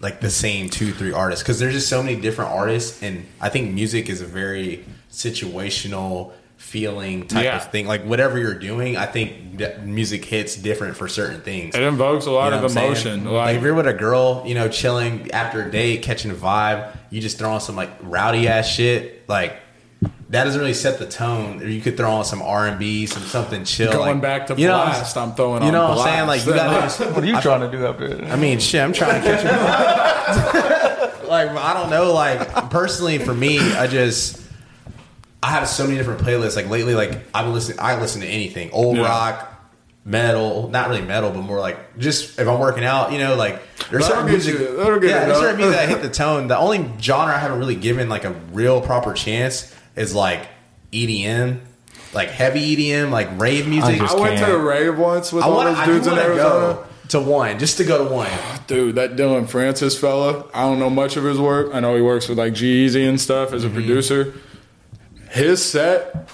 like 0.00 0.20
the 0.20 0.30
same 0.30 0.68
two, 0.68 0.92
three 0.92 1.12
artists 1.12 1.42
because 1.42 1.58
there's 1.58 1.72
just 1.74 1.88
so 1.88 2.02
many 2.02 2.20
different 2.20 2.50
artists, 2.52 3.02
and 3.02 3.24
I 3.40 3.48
think 3.48 3.72
music 3.72 4.08
is 4.08 4.20
a 4.20 4.26
very 4.26 4.84
situational, 5.10 6.32
feeling 6.56 7.26
type 7.26 7.44
Yeah. 7.44 7.56
of 7.56 7.70
thing. 7.70 7.86
Like 7.86 8.04
whatever 8.04 8.38
you're 8.38 8.54
doing, 8.58 8.96
I 8.96 9.06
think 9.06 9.58
that 9.58 9.86
music 9.86 10.24
hits 10.24 10.56
different 10.56 10.96
for 10.96 11.08
certain 11.08 11.40
things. 11.42 11.74
It 11.74 11.82
invokes 11.82 12.26
a 12.26 12.30
lot 12.30 12.52
You 12.52 12.58
know 12.60 12.64
of 12.64 12.70
emotion. 12.76 13.24
Like, 13.24 13.32
Like, 13.32 13.56
if 13.56 13.62
you're 13.62 13.74
with 13.74 13.86
a 13.86 13.92
girl, 13.92 14.42
you 14.46 14.54
know, 14.54 14.68
chilling 14.68 15.30
after 15.32 15.62
a 15.66 15.70
date, 15.70 16.02
catching 16.02 16.30
a 16.30 16.34
vibe, 16.34 16.96
you 17.10 17.20
just 17.20 17.38
throw 17.38 17.50
on 17.50 17.60
some 17.60 17.76
like 17.76 17.90
rowdy 18.02 18.48
ass 18.48 18.66
shit, 18.68 19.28
like 19.28 19.56
that 20.34 20.44
doesn't 20.44 20.60
really 20.60 20.74
set 20.74 20.98
the 20.98 21.06
tone. 21.06 21.62
Or 21.62 21.66
you 21.68 21.80
could 21.80 21.96
throw 21.96 22.10
on 22.10 22.24
some 22.24 22.42
R 22.42 22.66
and 22.66 22.78
B, 22.78 23.06
some 23.06 23.22
something 23.22 23.64
chill. 23.64 23.92
going 23.92 24.14
like, 24.14 24.20
back 24.22 24.46
to 24.48 24.54
you 24.60 24.66
know, 24.66 24.74
Blxst, 24.78 25.16
I'm 25.16 25.34
throwing 25.34 25.62
you 25.62 25.68
on 25.68 25.72
know 25.74 25.88
what 25.90 25.98
I'm 25.98 26.04
saying? 26.04 26.26
Like 26.26 26.44
you 26.44 26.52
gotta. 26.54 27.04
What 27.14 27.22
are 27.22 27.26
you 27.26 27.40
trying 27.40 27.60
to 27.70 27.76
do 27.76 27.86
up 27.86 27.98
there? 27.98 28.24
I 28.24 28.36
mean, 28.36 28.58
shit, 28.58 28.82
I'm 28.82 28.92
trying 28.92 29.22
to 29.22 29.28
catch 29.28 29.42
you. 31.22 31.28
like, 31.28 31.48
I 31.50 31.74
don't 31.74 31.90
know. 31.90 32.12
Like, 32.12 32.70
personally, 32.70 33.18
for 33.18 33.32
me, 33.34 33.58
I 33.60 33.86
just 33.86 34.42
I 35.42 35.50
have 35.50 35.68
so 35.68 35.84
many 35.84 35.96
different 35.98 36.20
playlists. 36.20 36.56
Like 36.56 36.68
lately, 36.68 36.94
like 36.94 37.20
I 37.34 37.46
listen, 37.46 37.76
I 37.78 38.00
listen 38.00 38.20
to 38.22 38.26
anything, 38.26 38.70
old 38.72 38.96
Yeah. 38.96 39.04
rock, 39.04 39.50
metal, 40.04 40.68
not 40.68 40.88
really 40.88 41.02
metal, 41.02 41.30
but 41.30 41.42
more 41.42 41.60
like 41.60 41.98
just 41.98 42.38
if 42.38 42.48
I'm 42.48 42.58
working 42.58 42.84
out, 42.84 43.12
you 43.12 43.18
know, 43.18 43.36
like 43.36 43.62
there's 43.90 44.02
That'll 44.08 44.22
certain 44.22 44.30
music. 44.30 44.58
you- 44.58 44.76
that'll 44.78 44.98
get 45.00 45.10
yeah, 45.10 45.22
it 45.22 45.26
there's 45.26 45.32
done. 45.38 45.40
certain 45.42 45.56
music 45.58 45.76
that 45.76 45.88
hit 45.88 46.02
the 46.08 46.10
tone. 46.10 46.48
The 46.48 46.58
only 46.58 46.90
genre 47.00 47.34
I 47.34 47.38
haven't 47.38 47.58
really 47.58 47.76
given 47.76 48.08
like 48.08 48.24
a 48.24 48.32
real 48.52 48.80
proper 48.80 49.12
chance 49.12 49.72
is 49.96 50.14
like 50.14 50.46
EDM, 50.92 51.60
like 52.12 52.28
heavy 52.30 52.76
EDM, 52.76 53.10
like 53.10 53.38
rave 53.40 53.66
music. 53.68 53.98
just 53.98 54.16
I 54.16 54.20
went 54.20 54.38
to 54.38 54.44
can't. 54.44 54.52
the 54.52 54.58
rave 54.58 54.98
once 54.98 55.32
with 55.32 55.44
I 55.44 55.46
all 55.48 55.54
want 55.56 55.68
those 55.70 55.78
I 55.78 55.86
dudes 55.86 56.06
in 56.06 56.18
Arizona. 56.18 56.86
to 57.08 57.20
one, 57.20 57.58
just 57.58 57.76
to 57.78 57.84
go 57.84 58.06
to 58.08 58.12
one. 58.14 58.30
Dude, 58.66 58.94
that 58.96 59.16
Dillon 59.16 59.46
Francis 59.46 59.98
fella, 59.98 60.46
I 60.54 60.62
don't 60.62 60.78
know 60.78 60.90
much 60.90 61.16
of 61.16 61.24
his 61.24 61.38
work. 61.38 61.74
I 61.74 61.80
know 61.80 61.94
he 61.96 62.02
works 62.02 62.28
with 62.28 62.38
like 62.38 62.54
G-Eazy 62.54 63.08
and 63.08 63.20
stuff 63.20 63.52
as 63.52 63.62
a 63.64 63.66
Mm-hmm. 63.66 63.74
producer. 63.76 64.34
His 65.30 65.64
set, 65.64 66.28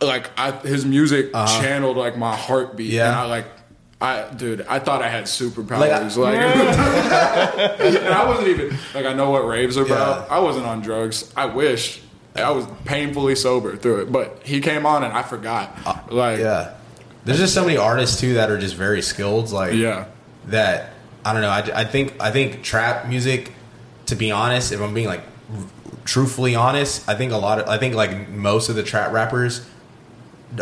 like 0.00 0.30
I, 0.38 0.52
his 0.52 0.84
music 0.84 1.32
channeled 1.32 1.96
like 1.96 2.16
my 2.16 2.34
heartbeat. 2.36 2.94
Uh-huh. 2.94 2.96
Yeah. 2.96 3.08
And 3.08 3.16
I 3.16 3.24
like, 3.26 3.46
I 4.00 4.32
dude, 4.34 4.60
I 4.68 4.78
thought 4.78 5.02
I 5.02 5.08
had 5.08 5.24
superpowers. 5.24 6.16
Like, 6.16 6.34
Like, 6.34 6.38
I- 6.40 7.76
and 7.80 8.08
I 8.14 8.24
wasn't 8.26 8.48
even 8.48 8.78
like 8.94 9.06
I 9.06 9.12
know 9.14 9.30
what 9.30 9.46
raves 9.46 9.76
are 9.76 9.84
about. 9.84 10.28
Yeah. 10.28 10.36
I 10.36 10.38
wasn't 10.38 10.66
on 10.66 10.80
drugs. 10.82 11.32
I 11.36 11.46
wish. 11.46 12.00
I 12.38 12.50
was 12.50 12.66
painfully 12.84 13.34
sober 13.34 13.76
through 13.76 14.02
it, 14.02 14.12
but 14.12 14.40
he 14.44 14.60
came 14.60 14.86
on 14.86 15.02
and 15.04 15.12
I 15.12 15.22
forgot. 15.22 15.76
Like, 16.12 16.38
Uh, 16.38 16.42
Yeah. 16.42 16.70
There's 17.24 17.38
just 17.38 17.54
so 17.54 17.64
many 17.64 17.76
artists 17.76 18.20
too 18.20 18.34
that 18.34 18.50
are 18.50 18.58
just 18.58 18.76
very 18.76 19.02
skilled. 19.02 19.50
Like 19.50 19.74
yeah. 19.74 20.04
that. 20.46 20.92
I 21.24 21.32
don't 21.32 21.42
know. 21.42 21.50
I, 21.50 21.80
I 21.80 21.84
think 21.84 22.14
I 22.20 22.30
think 22.30 22.62
trap 22.62 23.06
music. 23.08 23.52
To 24.06 24.14
be 24.14 24.30
honest, 24.30 24.70
if 24.70 24.80
I'm 24.80 24.94
being 24.94 25.08
like 25.08 25.22
truthfully 26.04 26.54
honest, 26.54 27.08
I 27.08 27.14
think 27.16 27.32
a 27.32 27.36
lot 27.36 27.58
of 27.58 27.68
I 27.68 27.78
think 27.78 27.96
like 27.96 28.28
most 28.28 28.68
of 28.68 28.76
the 28.76 28.84
trap 28.84 29.12
rappers 29.12 29.66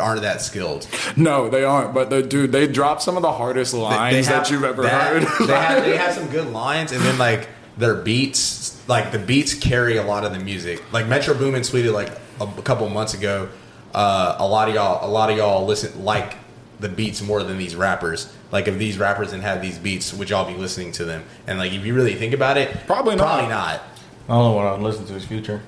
aren't 0.00 0.22
that 0.22 0.40
skilled. 0.40 0.86
No, 1.16 1.50
they 1.50 1.64
aren't. 1.64 1.92
But 1.92 2.08
the 2.08 2.22
dude, 2.22 2.52
they 2.52 2.66
drop 2.66 3.02
some 3.02 3.16
of 3.16 3.22
the 3.22 3.32
hardest 3.32 3.72
They- 3.72 3.78
lines 3.78 4.14
they 4.26 4.32
have- 4.34 4.44
that 4.44 4.50
you've 4.50 4.64
ever 4.64 4.82
that- 4.84 5.12
heard. 5.12 5.22
they 5.48 5.52
have 5.54 5.84
they 5.84 5.96
have 5.98 6.14
some 6.14 6.28
good 6.28 6.48
lines, 6.50 6.92
and 6.92 7.02
then 7.02 7.18
like 7.18 7.48
their 7.76 7.94
beats, 7.94 8.80
like 8.88 9.12
the 9.12 9.18
beats 9.18 9.54
carry 9.54 9.96
a 9.96 10.02
lot 10.04 10.24
of 10.24 10.32
the 10.32 10.38
music. 10.38 10.82
Like 10.92 11.06
Metro 11.08 11.34
Boomin 11.34 11.62
tweeted 11.62 11.92
like 11.92 12.10
a, 12.40 12.44
a 12.44 12.62
couple 12.62 12.88
months 12.88 13.14
ago. 13.14 13.48
Uh, 13.94 14.36
a 14.38 14.46
lot 14.46 14.68
of 14.68 14.74
y'all, 14.74 15.08
a 15.08 15.10
lot 15.10 15.30
of 15.30 15.36
y'all 15.36 15.64
listen 15.66 16.04
like 16.04 16.36
the 16.80 16.88
beats 16.88 17.22
more 17.22 17.42
than 17.42 17.58
these 17.58 17.76
rappers. 17.76 18.32
Like 18.52 18.68
if 18.68 18.78
these 18.78 18.98
rappers 18.98 19.30
didn't 19.30 19.44
have 19.44 19.62
these 19.62 19.78
beats, 19.78 20.12
would 20.12 20.30
y'all 20.30 20.46
be 20.46 20.58
listening 20.58 20.92
to 20.92 21.04
them? 21.04 21.24
And 21.46 21.58
like 21.58 21.72
if 21.72 21.84
you 21.84 21.94
really 21.94 22.14
think 22.14 22.34
about 22.34 22.56
it, 22.56 22.86
Probably 22.86 23.16
not. 23.16 23.26
Probably 23.26 23.48
not. 23.48 23.80
I 24.28 24.32
don't 24.32 24.44
know 24.44 24.52
what 24.52 24.66
I'd 24.66 24.80
listen 24.80 25.06
to 25.06 25.14
is 25.14 25.24
Future. 25.24 25.60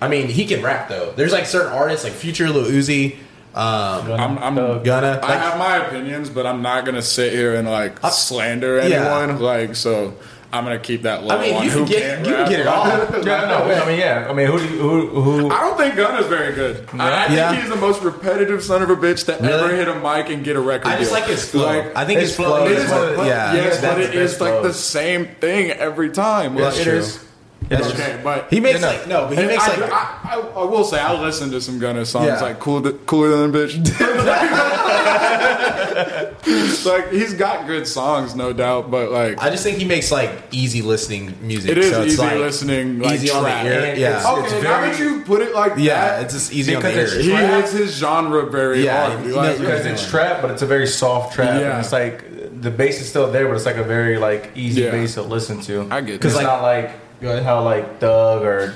I 0.00 0.08
mean, 0.08 0.28
he 0.28 0.46
can 0.46 0.62
rap 0.62 0.88
though. 0.88 1.12
There's 1.12 1.32
like 1.32 1.46
certain 1.46 1.72
artists 1.72 2.04
like 2.04 2.12
Future, 2.14 2.48
Lil 2.48 2.64
Uzi, 2.70 3.16
um, 3.54 4.10
I'm, 4.12 4.38
I'm 4.38 4.54
Thug. 4.56 4.84
Gunna. 4.84 5.20
I 5.22 5.28
Like, 5.28 5.38
have 5.40 5.58
my 5.58 5.76
opinions, 5.86 6.30
but 6.30 6.46
I'm 6.46 6.62
not 6.62 6.84
gonna 6.86 7.02
sit 7.02 7.32
here 7.34 7.54
and 7.54 7.68
like 7.68 8.02
I- 8.02 8.08
slander 8.10 8.76
Yeah. 8.88 9.18
anyone. 9.18 9.40
Like, 9.42 9.76
so 9.76 10.14
I'm 10.54 10.64
gonna 10.64 10.78
keep 10.78 11.02
that 11.02 11.24
low 11.24 11.34
I 11.36 11.40
mean, 11.40 11.54
on 11.56 11.64
you 11.64 11.70
who 11.70 11.78
can 11.80 11.88
get 11.88 12.02
can't 12.02 12.26
you 12.26 12.34
can 12.34 12.48
get 12.50 12.60
it 12.60 12.66
off. 12.66 12.86
Yeah, 13.24 13.46
no, 13.46 13.64
I 13.72 13.86
mean, 13.88 13.98
yeah. 13.98 14.26
I 14.28 14.34
mean, 14.34 14.46
who 14.46 14.58
do 14.58 14.64
you, 14.64 14.78
who 14.80 15.20
who? 15.22 15.50
I 15.50 15.60
don't 15.60 15.78
think 15.78 15.94
Gunna's 15.96 16.26
very 16.26 16.54
good. 16.54 16.86
I, 16.92 17.24
I 17.24 17.26
think 17.28 17.36
Yeah. 17.38 17.54
he's 17.58 17.70
the 17.70 17.76
most 17.76 18.02
repetitive 18.02 18.62
son 18.62 18.82
of 18.82 18.90
a 18.90 18.96
bitch 18.96 19.24
to 19.26 19.40
ever 19.42 19.74
hit 19.74 19.88
a 19.88 19.94
mic 19.94 20.28
and 20.28 20.44
get 20.44 20.56
a 20.56 20.60
record. 20.60 20.88
I 20.88 20.98
just 20.98 21.10
deal. 21.10 21.20
like 21.20 21.28
his 21.30 21.50
flow. 21.50 21.64
Like, 21.64 21.96
I 21.96 22.04
think 22.04 22.20
his, 22.20 22.28
his 22.30 22.36
flow 22.36 22.56
flow 22.58 22.66
is 22.66 22.82
is, 22.84 22.90
what, 22.90 23.16
but, 23.16 23.26
yeah. 23.26 23.54
yes, 23.54 23.80
but 23.80 23.98
it 24.00 24.12
the 24.12 24.20
is 24.20 24.32
best 24.32 24.40
like 24.42 24.62
the 24.62 24.74
same 24.74 25.26
thing 25.36 25.70
every 25.70 26.10
time. 26.10 26.54
That's 26.56 26.76
Like, 26.76 26.84
true. 26.84 26.92
It 26.96 26.98
is. 26.98 27.24
It 27.72 27.80
is. 27.80 27.92
Okay, 27.92 28.20
but 28.22 28.48
He 28.50 28.60
makes 28.60 28.82
like 28.82 29.06
no, 29.06 29.26
but 29.28 29.38
he 29.38 29.46
makes 29.46 29.62
I, 29.66 29.76
like 29.76 29.92
I, 29.92 30.18
I, 30.24 30.38
I 30.56 30.64
will 30.64 30.84
say 30.84 31.00
I 31.00 31.18
listen 31.20 31.50
to 31.52 31.60
some 31.60 31.78
Gunna 31.78 32.04
songs 32.06 32.26
Yeah. 32.26 32.40
like 32.40 32.58
cool, 32.60 32.82
cooler 33.06 33.28
than 33.36 33.50
a 33.50 33.52
bitch. 33.52 33.72
like 36.84 37.10
he's 37.12 37.34
got 37.34 37.66
good 37.66 37.86
songs, 37.86 38.34
no 38.34 38.52
doubt, 38.52 38.90
but 38.90 39.10
like 39.10 39.40
I 39.42 39.50
just 39.50 39.62
think 39.62 39.78
he 39.78 39.84
makes 39.84 40.10
like 40.10 40.30
easy 40.50 40.82
listening 40.82 41.34
music. 41.40 41.70
it 41.70 41.78
is 41.78 41.90
so 41.90 42.02
it's 42.02 42.14
easy 42.14 42.22
like, 42.22 42.36
listening, 42.38 42.98
like 43.00 43.14
easy 43.14 43.30
on 43.30 43.42
the 43.44 43.48
trap. 43.50 43.66
ear. 43.66 43.94
Yeah, 43.94 44.18
it's- 44.18 44.26
Okay, 44.26 44.42
it's 44.56 44.64
now 44.64 44.80
very- 44.80 44.90
that 44.90 44.98
you 45.00 45.22
put 45.22 45.42
it 45.42 45.54
like 45.54 45.72
yeah, 45.78 46.16
that, 46.16 46.24
it's 46.24 46.34
just 46.34 46.52
easy 46.52 46.74
on 46.74 46.82
the 46.82 46.88
Because 46.88 47.12
ear. 47.12 47.18
it's 47.18 47.26
he 47.26 47.32
trap. 47.32 47.60
hits 47.60 47.72
his 47.72 47.94
genre 47.96 48.50
very 48.50 48.84
Yeah, 48.84 49.08
hard. 49.14 49.26
he- 49.26 49.32
Like, 49.32 49.56
he- 49.56 49.62
because 49.62 49.86
it's 49.86 50.08
trap, 50.10 50.42
but 50.42 50.50
it's 50.50 50.62
a 50.62 50.66
very 50.66 50.86
soft 50.86 51.34
trap. 51.34 51.60
Yeah. 51.60 51.70
And 51.72 51.80
it's 51.80 51.92
like 51.92 52.60
the 52.60 52.70
bass 52.70 53.00
is 53.00 53.08
still 53.08 53.30
there, 53.30 53.46
but 53.48 53.54
it's 53.56 53.66
like 53.66 53.76
a 53.76 53.84
very 53.84 54.18
like 54.18 54.50
easy 54.54 54.82
Yeah. 54.82 54.90
bass 54.92 55.14
to 55.14 55.22
listen 55.22 55.60
to. 55.62 55.86
I 55.90 56.00
get 56.00 56.12
because 56.14 56.34
that. 56.34 56.40
it's 56.40 56.46
not 56.46 56.62
like 56.62 56.90
Go 57.22 57.30
ahead. 57.30 57.42
how 57.44 57.62
like 57.62 58.00
Doug 58.00 58.42
or 58.42 58.74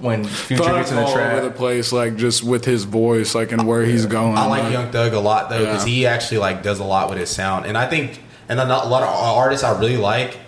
when 0.00 0.24
Future 0.24 0.64
Thug's 0.64 0.74
gets 0.76 0.90
in 0.90 0.96
the 0.96 1.02
all 1.04 1.16
over 1.18 1.40
the 1.42 1.50
place, 1.50 1.92
like 1.92 2.16
just 2.16 2.42
with 2.42 2.64
his 2.64 2.84
voice, 2.84 3.34
like 3.34 3.52
and 3.52 3.66
where 3.66 3.82
he's 3.84 4.06
going. 4.06 4.36
I 4.36 4.46
like 4.46 4.72
Young 4.72 4.90
Thug 4.90 5.12
a 5.12 5.20
lot 5.20 5.50
though 5.50 5.58
because 5.60 5.86
Yeah. 5.86 5.92
he 5.92 6.06
actually 6.06 6.38
like 6.38 6.62
does 6.62 6.80
a 6.80 6.84
lot 6.84 7.08
with 7.10 7.18
his 7.18 7.30
sound, 7.30 7.66
and 7.66 7.76
I 7.78 7.86
think 7.86 8.20
and 8.48 8.58
a 8.58 8.64
lot 8.64 9.02
of 9.02 9.08
artists 9.08 9.64
I 9.64 9.78
really 9.78 9.96
like. 9.98 10.38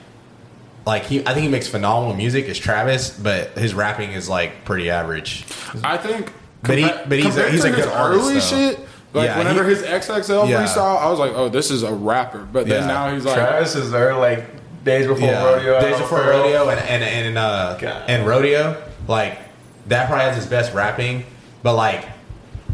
Like 0.86 1.04
he, 1.04 1.20
I 1.26 1.32
think 1.34 1.40
he 1.44 1.48
makes 1.48 1.66
phenomenal 1.68 2.14
music. 2.14 2.44
Is 2.46 2.58
Travis, 2.58 3.10
but 3.10 3.58
his 3.58 3.74
rapping 3.74 4.12
is 4.12 4.28
like 4.28 4.64
pretty 4.64 4.88
average. 4.88 5.44
I 5.82 5.96
think, 5.96 6.32
But 6.62 6.78
he- 6.78 6.84
compa- 6.84 7.08
but 7.08 7.18
he's 7.18 7.26
a- 7.26 7.28
compared 7.30 7.52
he's 7.52 7.62
to 7.62 7.66
a 7.66 7.70
good 7.70 7.78
his 7.80 7.86
artist, 7.88 8.22
Early 8.24 8.34
though. 8.34 8.40
shit, 8.40 8.88
like 9.12 9.26
Yeah, 9.26 9.38
whenever 9.38 9.64
he- 9.64 9.74
his 9.74 9.82
XXL 9.82 10.48
Yeah. 10.48 10.62
freestyle, 10.64 11.00
I 11.02 11.10
was 11.10 11.18
like, 11.18 11.32
oh, 11.34 11.48
this 11.48 11.70
is 11.72 11.82
a 11.82 11.92
rapper. 11.92 12.46
But 12.52 12.68
then 12.68 12.82
Yeah. 12.82 12.86
now 12.86 13.12
he's 13.12 13.24
like, 13.24 13.34
Travis 13.34 13.74
is 13.74 13.90
there 13.90 14.14
like 14.14 14.44
days 14.86 15.06
before 15.06 15.28
Yeah, 15.28 15.44
rodeo. 15.44 15.80
Days 15.80 15.98
Before 15.98 16.20
Afro. 16.20 16.38
Rodeo 16.44 16.68
and 16.70 16.80
and 16.80 17.02
and 17.04 17.36
uh, 17.38 17.76
and 18.08 18.26
Rodeo, 18.26 18.82
like 19.06 19.38
that 19.88 20.06
probably 20.08 20.24
has 20.24 20.36
his 20.36 20.46
best 20.46 20.72
rapping, 20.72 21.24
but 21.62 21.74
like 21.74 22.06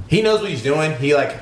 he 0.07 0.23
knows 0.23 0.41
what 0.41 0.51
he's 0.51 0.63
doing. 0.63 0.95
He 0.99 1.15
like 1.17 1.37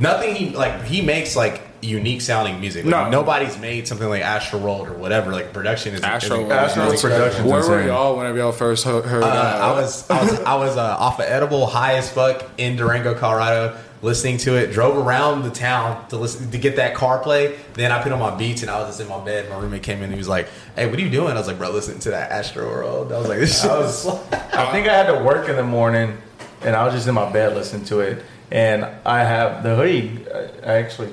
nothing. 0.00 0.34
He 0.34 0.50
like 0.50 0.82
he 0.84 1.02
makes 1.02 1.36
like 1.36 1.62
unique 1.82 2.20
sounding 2.20 2.60
music. 2.60 2.84
Like, 2.84 2.90
No. 2.90 3.08
nobody's 3.10 3.58
made 3.58 3.88
something 3.88 4.06
like 4.08 4.22
Astro 4.22 4.58
World 4.58 4.88
or 4.88 4.92
whatever. 4.94 5.32
Like 5.32 5.52
production 5.54 5.94
is 5.94 6.02
Astro 6.02 6.40
is- 6.40 6.48
World. 6.76 7.00
Production. 7.00 7.44
where 7.46 7.66
were 7.66 7.86
y'all 7.86 8.16
whenever 8.16 8.36
y'all 8.38 8.52
first 8.52 8.84
heard? 8.84 9.04
heard 9.04 9.22
uh, 9.22 9.26
I 9.26 9.72
was 9.72 10.10
I 10.10 10.20
was 10.22 10.40
I 10.40 10.54
was 10.56 10.76
uh, 10.76 10.96
off 10.98 11.18
of 11.20 11.26
edible, 11.26 11.66
high 11.66 11.94
as 11.94 12.10
fuck 12.10 12.44
in 12.58 12.76
Durango, 12.76 13.14
Colorado, 13.14 13.76
listening 14.02 14.38
to 14.38 14.56
it. 14.56 14.72
Drove 14.72 14.96
around 14.96 15.42
the 15.42 15.50
town 15.50 16.08
to 16.08 16.16
listen 16.16 16.50
to 16.50 16.58
get 16.58 16.76
that 16.76 16.94
car 16.94 17.18
play. 17.18 17.58
Then 17.74 17.92
I 17.92 18.02
put 18.02 18.12
on 18.12 18.18
my 18.18 18.34
beats 18.36 18.62
and 18.62 18.70
I 18.70 18.78
was 18.80 18.88
just 18.88 19.00
in 19.00 19.08
my 19.08 19.22
bed. 19.24 19.48
My 19.50 19.58
roommate 19.58 19.82
came 19.82 19.98
in 19.98 20.04
and 20.04 20.12
he 20.12 20.18
was 20.18 20.28
like, 20.28 20.48
"Hey, 20.76 20.88
what 20.88 20.98
are 20.98 21.02
you 21.02 21.10
doing?" 21.10 21.32
I 21.32 21.38
was 21.38 21.46
like, 21.46 21.58
"Bro, 21.58 21.70
listening 21.70 22.00
to 22.00 22.10
that 22.10 22.30
Astro 22.30 22.68
World." 22.68 23.12
I 23.12 23.18
was 23.18 23.28
like, 23.28 23.38
"This 23.38 23.60
shit 23.60 23.70
I 23.70 23.78
was." 23.78 24.06
I 24.32 24.70
think 24.72 24.88
I 24.88 24.94
had 24.94 25.06
to 25.06 25.22
work 25.24 25.48
in 25.48 25.56
the 25.56 25.62
morning, 25.62 26.16
and 26.62 26.74
I 26.76 26.84
was 26.84 26.94
just 26.94 27.08
in 27.08 27.14
my 27.14 27.30
bed 27.30 27.54
listening 27.54 27.84
to 27.86 28.00
it. 28.00 28.22
And 28.50 28.84
I 29.04 29.22
have 29.22 29.62
the 29.62 29.76
hoodie. 29.76 30.26
I 30.32 30.72
I 30.72 30.72
actually 30.78 31.10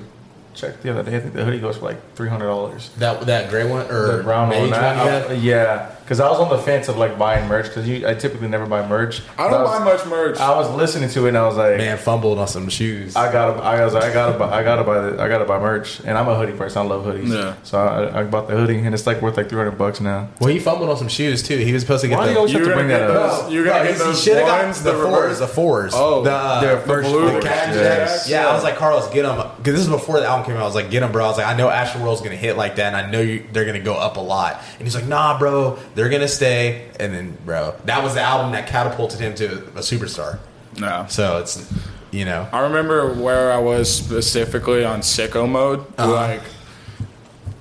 checked 0.57 0.83
the 0.83 0.89
other 0.91 1.03
day. 1.09 1.17
I 1.17 1.19
think 1.19 1.33
the 1.33 1.45
hoodie 1.45 1.59
goes 1.59 1.77
for 1.77 1.85
like 1.85 2.13
three 2.15 2.29
hundred 2.29 2.47
dollars. 2.47 2.89
That 2.97 3.21
that 3.27 3.49
gray 3.49 3.69
one 3.69 3.89
or 3.91 4.17
The 4.17 4.23
brown 4.23 4.49
one. 4.49 4.59
one? 4.69 4.73
I- 4.73 5.27
I- 5.27 5.33
yeah, 5.33 5.91
because 6.03 6.19
I 6.19 6.29
was 6.29 6.39
on 6.39 6.49
the 6.49 6.57
fence 6.57 6.87
of 6.87 6.97
like 6.97 7.17
buying 7.17 7.47
merch 7.47 7.65
because 7.67 7.87
I 8.03 8.13
typically 8.15 8.47
never 8.47 8.65
buy 8.65 8.85
merch. 8.87 9.21
I 9.37 9.49
don't 9.49 9.61
was, 9.63 9.79
buy 9.79 9.83
much 9.85 10.05
merch. 10.07 10.37
I 10.39 10.55
was 10.55 10.69
listening 10.71 11.09
to 11.09 11.25
it 11.25 11.29
and 11.29 11.37
I 11.37 11.45
was 11.45 11.57
like, 11.57 11.77
Man, 11.77 11.97
fumbled 11.97 12.39
on 12.39 12.47
some 12.47 12.69
shoes. 12.69 13.15
I 13.15 13.31
gotta, 13.31 13.61
I 13.61 13.83
was 13.83 13.93
like, 13.93 14.03
I 14.05 14.13
gotta, 14.13 14.37
buy, 14.39 14.51
I 14.59 14.63
gotta 14.63 14.83
buy, 14.83 14.99
the, 15.01 15.21
I 15.21 15.27
gotta 15.27 15.45
buy 15.45 15.59
merch, 15.59 15.99
and 16.01 16.17
I'm 16.17 16.27
a 16.27 16.35
hoodie 16.35 16.53
person. 16.57 16.81
I 16.81 16.85
love 16.85 17.05
hoodies. 17.05 17.29
Yeah. 17.33 17.55
So 17.63 17.77
I, 17.79 18.21
I 18.21 18.23
bought 18.23 18.47
the 18.47 18.55
hoodie, 18.55 18.79
and 18.79 18.93
it's 18.93 19.05
like 19.05 19.21
worth 19.21 19.37
like 19.37 19.49
300 19.49 19.71
bucks 19.77 19.99
now. 20.01 20.29
well, 20.39 20.49
he 20.49 20.59
fumbled 20.59 20.89
on 20.89 20.97
some 20.97 21.07
shoes 21.09 21.43
too. 21.43 21.57
He 21.57 21.71
was 21.73 21.81
supposed 21.83 22.01
to 22.01 22.07
get 22.07 22.17
Why 22.17 22.23
do 22.23 22.27
the. 22.29 22.33
you 22.33 22.37
always 22.39 22.51
have 22.53 22.61
You're 22.61 22.69
to 22.69 22.75
bring 22.75 22.87
that 22.89 22.99
get 23.07 23.09
up? 23.11 23.41
those- 23.43 23.53
you're 23.53 23.65
gonna 23.65 23.83
get 23.83 23.93
he 23.93 23.99
those 23.99 24.23
shoulda 24.23 24.43
ones, 24.43 24.83
the 24.83 24.91
the 24.93 24.97
fours, 25.03 25.39
the 25.39 25.47
fours. 25.47 25.91
Oh, 25.95 26.23
the, 26.23 26.31
uh, 26.31 26.61
the 26.75 26.81
first 26.87 27.09
blue 27.09 27.25
the 27.27 27.33
ones. 27.33 27.43
Cactus 27.45 27.75
Yes. 27.75 28.29
Yeah, 28.29 28.47
I 28.47 28.53
was 28.53 28.63
like, 28.63 28.75
Carlos, 28.77 29.07
get 29.13 29.23
them 29.23 29.39
because 29.67 29.81
this 29.81 29.85
is 29.85 29.91
before 29.93 30.21
the 30.21 30.25
album 30.25 30.45
came 30.45 30.55
out. 30.55 30.61
I 30.61 30.65
was 30.65 30.75
like, 30.75 30.89
get 30.89 31.03
him, 31.03 31.11
bro. 31.11 31.25
I 31.25 31.27
was 31.27 31.37
like, 31.37 31.45
I 31.47 31.57
know 31.57 31.67
Astro 31.69 32.01
World's 32.01 32.21
gonna 32.21 32.37
hit 32.37 32.55
like 32.55 32.77
that, 32.77 32.93
and 32.93 32.95
I 32.95 33.11
know 33.11 33.19
you, 33.19 33.45
they're 33.51 33.65
gonna 33.65 33.81
go 33.81 33.95
up 33.95 34.15
a 34.15 34.21
lot. 34.21 34.61
And 34.79 34.83
he's 34.87 34.95
like, 34.95 35.07
Nah, 35.07 35.37
bro, 35.37 35.77
they're 35.93 36.07
gonna 36.07 36.29
stay. 36.29 36.89
And 37.01 37.13
then, 37.13 37.37
bro, 37.45 37.75
that 37.83 38.01
was 38.01 38.13
the 38.13 38.21
album 38.21 38.53
that 38.53 38.67
catapulted 38.67 39.19
him 39.19 39.35
to 39.35 39.57
a 39.57 39.81
superstar. 39.81 40.39
no. 40.79 41.05
So 41.09 41.39
it's, 41.39 41.69
you 42.11 42.23
know, 42.23 42.47
I 42.53 42.61
remember 42.61 43.13
where 43.13 43.51
I 43.51 43.57
was 43.57 43.93
specifically 43.93 44.85
on 44.85 45.01
sicko 45.01 45.49
mode. 45.49 45.81
Uh-huh. 45.97 46.13
Like, 46.13 46.41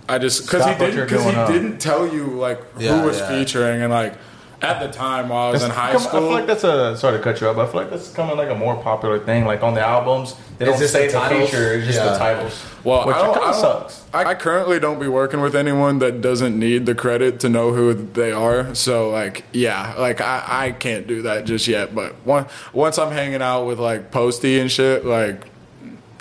I 0.09 0.19
just 0.19 0.43
because 0.47 0.65
he 0.65 0.75
didn't 0.77 1.07
because 1.09 1.25
he 1.25 1.31
up. 1.33 1.49
didn't 1.51 1.79
tell 1.79 2.07
you 2.07 2.27
like 2.27 2.61
Yeah, 2.79 3.01
who 3.01 3.07
was 3.09 3.19
yeah. 3.19 3.29
featuring 3.29 3.83
and 3.83 3.93
like 3.93 4.15
at 4.63 4.81
the 4.81 4.89
time 4.91 5.29
while 5.29 5.49
I 5.49 5.51
was 5.51 5.63
in 5.63 5.71
high 5.71 5.93
Come- 5.93 6.03
I 6.07 6.11
feel 6.11 6.31
like 6.31 6.47
that's 6.47 6.65
a 6.65 6.97
sorry 6.97 7.19
to 7.19 7.23
cut 7.23 7.41
you 7.41 7.49
off, 7.49 7.57
but 7.57 7.69
I 7.69 7.71
feel 7.73 7.81
like 7.83 7.91
that's 7.91 8.09
becoming 8.09 8.37
like 8.39 8.49
a 8.49 8.55
more 8.55 8.75
popular 8.83 9.19
thing. 9.19 9.45
Like 9.45 9.63
on 9.63 9.75
the 9.75 9.81
albums, 9.83 10.35
they 10.59 10.65
It's 10.65 10.73
don't 10.73 10.81
just 10.81 10.93
say 10.95 11.07
the 11.09 11.13
the, 11.13 11.19
titles? 11.19 11.51
feature; 11.51 11.73
it's 11.75 11.87
just 11.87 11.99
Yeah. 11.99 12.13
the 12.13 12.19
titles. 12.19 12.65
Well, 12.83 13.07
which 13.07 13.17
kind 13.17 13.37
of 13.37 13.55
sucks. 13.55 14.05
I, 14.15 14.25
I 14.25 14.35
currently 14.35 14.79
don't 14.81 14.99
be 14.99 15.09
working 15.09 15.41
with 15.41 15.55
anyone 15.55 15.99
that 15.99 16.21
doesn't 16.23 16.59
need 16.59 16.87
the 16.87 16.95
credit 16.95 17.39
to 17.41 17.49
know 17.49 17.73
who 17.73 17.93
they 17.93 18.33
are. 18.33 18.75
So, 18.75 19.11
like, 19.11 19.45
yeah, 19.53 19.95
like 19.99 20.21
I, 20.21 20.43
I 20.47 20.71
can't 20.73 21.07
do 21.07 21.23
that 21.23 21.45
just 21.45 21.69
yet. 21.69 21.95
But 21.95 22.15
once 22.25 22.51
once 22.73 22.99
I'm 22.99 23.13
hanging 23.13 23.43
out 23.43 23.65
with 23.67 23.79
like 23.79 24.11
Posty 24.11 24.59
and 24.59 24.71
shit, 24.73 25.05
like 25.05 25.45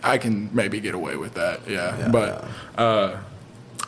I 0.03 0.17
can 0.17 0.49
maybe 0.53 0.81
get 0.81 0.93
away 0.93 1.15
with 1.15 1.35
that. 1.35 1.61
Yeah, 1.69 2.09
but 2.11 2.45
uh, 2.77 3.17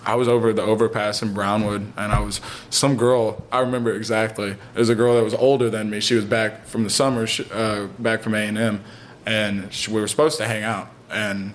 I 0.07 0.15
was 0.15 0.29
over 0.29 0.53
the 0.53 0.61
overpass 0.61 1.21
in 1.21 1.33
Brownwood, 1.33 1.81
and 1.97 2.11
I 2.13 2.19
was 2.21 2.39
some 2.69 2.95
girl. 2.95 3.43
I 3.51 3.59
remember 3.59 3.93
exactly. 3.93 4.51
It 4.51 4.79
was 4.79 4.87
a 4.87 4.95
girl 4.95 5.15
that 5.15 5.23
was 5.23 5.33
older 5.33 5.69
than 5.69 5.89
me. 5.89 5.99
She 5.99 6.15
was 6.15 6.23
back 6.23 6.65
from 6.65 6.85
the 6.85 6.89
summer, 6.89 7.27
uh, 7.51 7.87
back 7.99 8.21
from 8.21 8.33
A 8.33 8.37
and 8.37 8.57
M, 8.57 8.83
and 9.25 9.69
we 9.89 9.99
were 9.99 10.07
supposed 10.07 10.37
to 10.37 10.47
hang 10.47 10.63
out. 10.63 10.87
And 11.11 11.53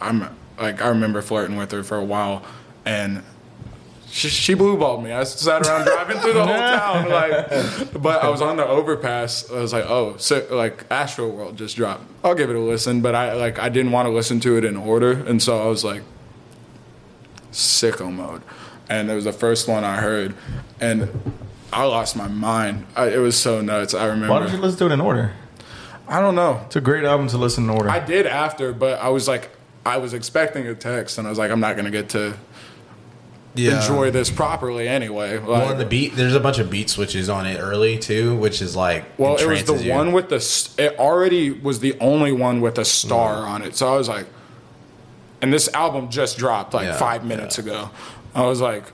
I'm 0.00 0.28
like, 0.58 0.82
I 0.82 0.88
remember 0.88 1.22
flirting 1.22 1.56
with 1.56 1.70
her 1.70 1.84
for 1.84 1.96
a 1.96 2.04
while, 2.04 2.44
and 2.84 3.22
she, 4.10 4.28
she 4.28 4.54
blue 4.54 4.76
balled 4.76 5.04
me. 5.04 5.12
I 5.12 5.22
sat 5.22 5.64
around 5.64 5.84
driving 5.86 6.18
through 6.18 6.32
the 6.32 6.44
whole 6.44 6.56
town, 6.56 7.08
like. 7.08 8.02
But 8.02 8.24
I 8.24 8.28
was 8.30 8.42
on 8.42 8.56
the 8.56 8.66
overpass. 8.66 9.48
I 9.48 9.60
was 9.60 9.72
like, 9.72 9.84
oh, 9.88 10.16
so 10.16 10.44
like 10.50 10.84
Astro 10.90 11.28
World 11.28 11.56
just 11.56 11.76
dropped. 11.76 12.02
I'll 12.24 12.34
give 12.34 12.50
it 12.50 12.56
a 12.56 12.60
listen, 12.60 13.00
but 13.00 13.14
I 13.14 13.34
like 13.34 13.60
I 13.60 13.68
didn't 13.68 13.92
want 13.92 14.06
to 14.06 14.10
listen 14.10 14.40
to 14.40 14.56
it 14.56 14.64
in 14.64 14.76
order, 14.76 15.12
and 15.12 15.40
so 15.40 15.62
I 15.62 15.66
was 15.66 15.84
like, 15.84 16.02
sicko 17.52 18.12
mode, 18.12 18.42
and 18.88 19.10
it 19.10 19.14
was 19.14 19.24
the 19.24 19.32
first 19.32 19.68
one 19.68 19.84
I 19.84 19.96
heard, 19.96 20.34
and 20.80 21.08
I 21.72 21.84
lost 21.84 22.16
my 22.16 22.28
mind. 22.28 22.86
I, 22.96 23.08
it 23.10 23.18
was 23.18 23.38
so 23.38 23.60
nuts. 23.60 23.94
I 23.94 24.06
remember. 24.06 24.28
Why 24.32 24.40
don't 24.40 24.52
you 24.52 24.58
listen 24.58 24.78
to 24.80 24.86
it 24.86 24.92
in 24.92 25.00
order? 25.00 25.32
I 26.08 26.20
don't 26.20 26.34
know. 26.34 26.60
It's 26.66 26.76
a 26.76 26.80
great 26.80 27.04
album 27.04 27.28
to 27.28 27.38
listen 27.38 27.64
in 27.64 27.70
order. 27.70 27.88
I 27.88 27.98
did 28.00 28.26
after, 28.26 28.72
but 28.72 28.98
I 29.00 29.08
was 29.08 29.28
like, 29.28 29.50
I 29.86 29.98
was 29.98 30.12
expecting 30.14 30.66
a 30.66 30.74
text, 30.74 31.16
and 31.18 31.26
I 31.26 31.30
was 31.30 31.38
like, 31.38 31.50
I'm 31.50 31.60
not 31.60 31.76
gonna 31.76 31.90
get 31.90 32.10
to 32.10 32.34
enjoy 33.54 34.10
this 34.10 34.30
properly 34.30 34.88
anyway. 34.88 35.38
Like, 35.38 35.46
Well, 35.46 35.76
the 35.76 35.84
beat, 35.84 36.16
there's 36.16 36.34
a 36.34 36.40
bunch 36.40 36.58
of 36.58 36.70
beat 36.70 36.88
switches 36.88 37.28
on 37.28 37.46
it 37.46 37.58
early 37.58 37.98
too, 37.98 38.34
which 38.36 38.62
is 38.62 38.74
like 38.74 39.04
well, 39.18 39.36
it 39.36 39.46
was 39.46 39.64
the 39.64 39.74
you. 39.74 39.92
one 39.92 40.12
with 40.12 40.28
the. 40.30 40.36
It 40.82 40.98
already 40.98 41.50
was 41.50 41.80
the 41.80 41.98
only 42.00 42.32
one 42.32 42.60
with 42.60 42.78
a 42.78 42.84
star 42.84 43.36
Mm. 43.44 43.48
on 43.48 43.62
it, 43.62 43.76
so 43.76 43.92
I 43.92 43.96
was 43.96 44.08
like, 44.08 44.26
and 45.42 45.52
this 45.52 45.68
album 45.74 46.08
just 46.10 46.38
dropped 46.38 46.72
like 46.72 46.86
Yeah, 46.86 46.96
five 46.96 47.24
minutes 47.24 47.58
ago. 47.58 47.90
I 48.34 48.46
was 48.46 48.60
like. 48.60 48.84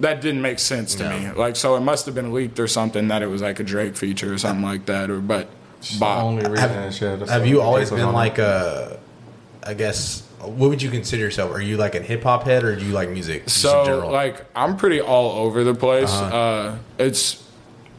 That 0.00 0.20
didn't 0.20 0.42
make 0.42 0.58
sense 0.58 0.96
to 0.96 1.08
me. 1.08 1.30
Like, 1.30 1.54
so 1.54 1.76
it 1.76 1.80
must 1.80 2.06
have 2.06 2.14
been 2.14 2.32
leaked 2.32 2.58
or 2.58 2.66
something 2.66 3.06
that 3.08 3.22
it 3.22 3.28
was 3.28 3.40
like 3.40 3.60
a 3.60 3.62
Drake 3.62 3.94
feature 3.94 4.32
or 4.34 4.38
something 4.38 4.64
like 4.64 4.86
that. 4.86 5.10
Or, 5.10 5.20
but, 5.20 5.48
the 5.80 5.98
Bob, 6.00 6.24
only 6.24 6.42
reason 6.50 6.56
Have- 6.70 7.02
and 7.20 7.30
Have 7.30 7.46
you 7.46 7.60
always 7.60 7.90
been 7.90 8.10
like 8.12 8.38
a, 8.38 8.98
I 9.62 9.74
guess, 9.74 10.22
what 10.40 10.70
would 10.70 10.82
you 10.82 10.90
consider 10.90 11.22
yourself? 11.22 11.52
Are 11.54 11.60
you 11.60 11.76
like 11.76 11.94
a 11.94 12.00
hip 12.00 12.24
hop 12.24 12.42
head 12.44 12.64
or 12.64 12.74
do 12.74 12.84
you 12.84 12.92
like 12.92 13.10
music? 13.10 13.44
just 13.44 13.64
in 13.64 13.70
So 13.70 13.84
general? 13.84 14.10
like 14.10 14.44
I'm 14.56 14.76
pretty 14.76 15.00
all 15.00 15.44
over 15.46 15.62
the 15.62 15.74
place. 15.74 16.10
Uh-huh. 16.10 16.36
uh 16.36 16.78
it's 16.98 17.40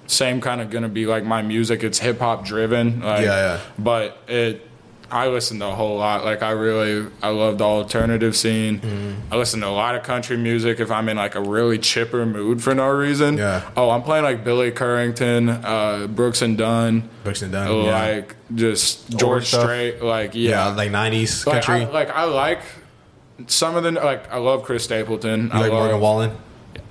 same 0.07 0.41
kind 0.41 0.59
of 0.59 0.71
gonna 0.71 0.89
be 0.89 1.05
like 1.05 1.23
my 1.23 1.41
music. 1.41 1.83
It's 1.83 1.99
hip 1.99 2.19
hop 2.19 2.43
driven. 2.43 2.99
Like, 2.99 3.23
Yeah, 3.23 3.55
yeah. 3.55 3.59
But 3.79 4.17
it, 4.27 4.67
I 5.11 5.27
listen 5.27 5.59
to 5.59 5.67
a 5.67 5.75
whole 5.75 5.97
lot. 5.97 6.25
Like 6.25 6.41
I 6.41 6.51
really, 6.51 7.09
I 7.21 7.29
love 7.29 7.57
the 7.57 7.63
alternative 7.63 8.35
scene. 8.35 8.79
Mm-hmm. 8.79 9.33
I 9.33 9.37
listen 9.37 9.61
to 9.61 9.67
a 9.67 9.69
lot 9.69 9.95
of 9.95 10.03
country 10.03 10.37
music 10.37 10.79
if 10.79 10.89
I'm 10.91 11.07
in 11.09 11.17
like 11.17 11.35
a 11.35 11.41
really 11.41 11.77
chipper 11.77 12.25
mood 12.25 12.61
for 12.63 12.73
no 12.73 12.89
reason. 12.89 13.37
Yeah. 13.37 13.69
Oh, 13.77 13.89
I'm 13.89 14.03
playing 14.03 14.23
like 14.23 14.43
Billy 14.43 14.71
Currington, 14.71 15.63
uh, 15.63 16.07
Brooks 16.07 16.41
and 16.41 16.57
Dunn, 16.57 17.09
Brooks 17.23 17.41
and 17.41 17.51
Dunn, 17.51 17.85
yeah. 17.85 18.05
like 18.05 18.35
just 18.55 19.09
George. 19.17 19.45
Strait. 19.45 20.01
Like 20.01 20.35
yeah, 20.35 20.49
yeah, 20.49 20.75
like 20.75 20.91
'90s 20.91 21.45
like, 21.45 21.63
country. 21.63 21.85
I, 21.85 21.91
like 21.91 22.09
I 22.09 22.23
like 22.23 22.61
some 23.47 23.75
of 23.75 23.83
the 23.83 23.91
like 23.91 24.31
I 24.31 24.37
love 24.37 24.63
Chris 24.63 24.83
Stapleton. 24.83 25.45
you 25.45 25.49
I 25.51 25.59
like 25.59 25.71
love, 25.71 25.83
Morgan 25.83 25.99
Wallen? 25.99 26.37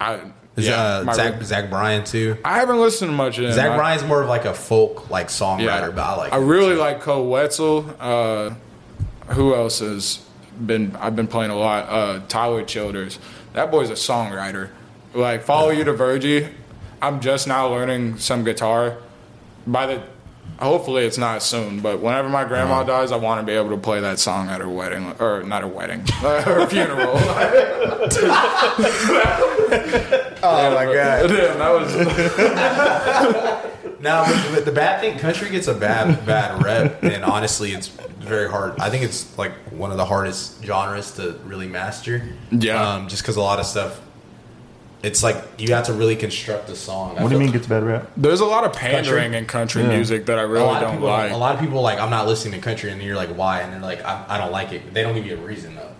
I, 0.01 0.21
Is, 0.55 0.67
yeah, 0.67 0.83
uh, 1.07 1.13
Zach 1.15 1.43
Zach 1.43 1.71
Bryan 1.71 2.05
too? 2.05 2.37
I 2.45 2.59
haven't 2.59 2.79
listened 2.79 3.11
to 3.11 3.17
much 3.17 3.39
of 3.39 3.47
him. 3.47 3.53
Zach 3.53 3.71
I, 3.71 3.77
Bryan's 3.77 4.05
more 4.05 4.23
of 4.23 4.29
like 4.29 4.45
a 4.45 4.53
folk 4.53 5.09
like 5.09 5.29
songwriter, 5.29 5.95
but 5.95 6.03
I 6.03 6.17
like. 6.17 6.33
I 6.33 6.37
really 6.37 6.75
like 6.75 7.01
Koe 7.01 7.27
Wetzel. 7.27 7.97
Uh, 7.99 8.51
who 9.29 9.55
else 9.55 9.79
has 9.79 10.19
been? 10.65 10.95
I've 10.97 11.17
been 11.17 11.27
playing 11.27 11.53
a 11.53 11.57
lot. 11.57 11.89
Uh, 11.89 12.21
Tyler 12.29 12.65
Childers. 12.65 13.19
That 13.55 13.71
boy's 13.71 13.89
a 13.89 13.95
songwriter. 13.95 14.69
Like 15.15 15.43
follow 15.43 15.71
you 15.71 15.85
to 15.85 15.93
Virgie. 15.95 16.49
I'm 17.01 17.21
just 17.21 17.49
now 17.49 17.69
learning 17.69 18.19
some 18.19 18.45
guitar. 18.45 18.99
By 19.67 19.87
the 19.87 20.03
hopefully 20.59 21.07
it's 21.07 21.19
not 21.19 21.43
soon, 21.43 21.81
but 21.81 22.01
whenever 22.01 22.29
my 22.29 22.45
grandma 22.45 22.75
Uh-huh. 22.81 22.85
dies, 22.85 23.11
I 23.11 23.17
want 23.17 23.41
to 23.41 23.47
be 23.47 23.53
able 23.57 23.71
to 23.71 23.79
play 23.79 24.01
that 24.01 24.19
song 24.19 24.49
at 24.49 24.61
her 24.61 24.69
wedding 24.69 25.15
or 25.19 25.43
not 25.45 25.63
her 25.63 25.69
wedding, 25.69 26.05
her 26.21 26.67
funeral. 26.67 27.17
Oh 30.43 30.75
my 30.75 30.85
god! 30.87 31.29
Damn, 31.29 31.59
that 31.59 31.73
was 31.73 31.95
Now, 34.01 34.25
but, 34.25 34.51
but 34.55 34.65
the 34.65 34.73
bad 34.73 35.01
thing, 35.01 35.19
country 35.19 35.51
gets 35.51 35.69
a 35.69 35.75
bad 35.75 36.25
bad 36.27 36.63
rep, 36.65 37.03
and 37.05 37.23
honestly, 37.25 37.73
it's 37.73 37.87
very 37.89 38.51
hard. 38.51 38.79
I 38.81 38.91
think 38.91 39.05
it's 39.05 39.37
like 39.39 39.53
one 39.71 39.91
of 39.93 39.97
the 39.97 40.05
hardest 40.05 40.63
genres 40.65 41.13
to 41.13 41.39
really 41.45 41.69
master. 41.69 42.29
Yeah. 42.51 42.95
um, 42.95 43.09
just 43.09 43.23
because 43.23 43.37
a 43.37 43.41
lot 43.43 43.61
of 43.61 43.67
stuff. 43.67 44.01
It's 45.05 45.21
like 45.25 45.37
you 45.59 45.75
have 45.75 45.87
to 45.87 45.93
really 45.93 46.15
construct 46.15 46.69
a 46.69 46.77
song. 46.77 47.19
I 47.19 47.23
What 47.25 47.31
do 47.31 47.35
you 47.35 47.41
feel- 47.41 47.41
mean 47.41 47.51
gets 47.53 47.67
bad 47.67 47.83
rap? 47.83 48.09
there's 48.17 48.39
a 48.41 48.45
lot 48.45 48.63
of 48.65 48.73
pandering 48.73 49.33
Country? 49.33 49.39
in 49.39 49.47
country 49.47 49.83
Yeah. 49.83 49.89
music 49.97 50.27
that 50.27 50.39
I 50.39 50.43
really 50.43 50.79
don't 50.81 50.93
people, 50.95 51.09
like. 51.09 51.33
A 51.33 51.37
lot 51.37 51.55
of 51.57 51.61
people 51.61 51.81
like 51.83 51.99
I'm 51.99 52.11
not 52.11 52.27
listening 52.29 52.55
to 52.55 52.61
country, 52.65 52.91
and 52.93 53.03
you're 53.03 53.17
like, 53.17 53.31
why? 53.31 53.61
And 53.63 53.73
they're 53.73 53.81
like, 53.81 54.05
I, 54.05 54.25
I 54.29 54.39
don't 54.39 54.53
like 54.53 54.71
it. 54.73 54.95
They 54.95 55.03
don't 55.03 55.15
give 55.15 55.27
you 55.27 55.35
a 55.35 55.39
reason 55.41 55.75
though. 55.75 55.92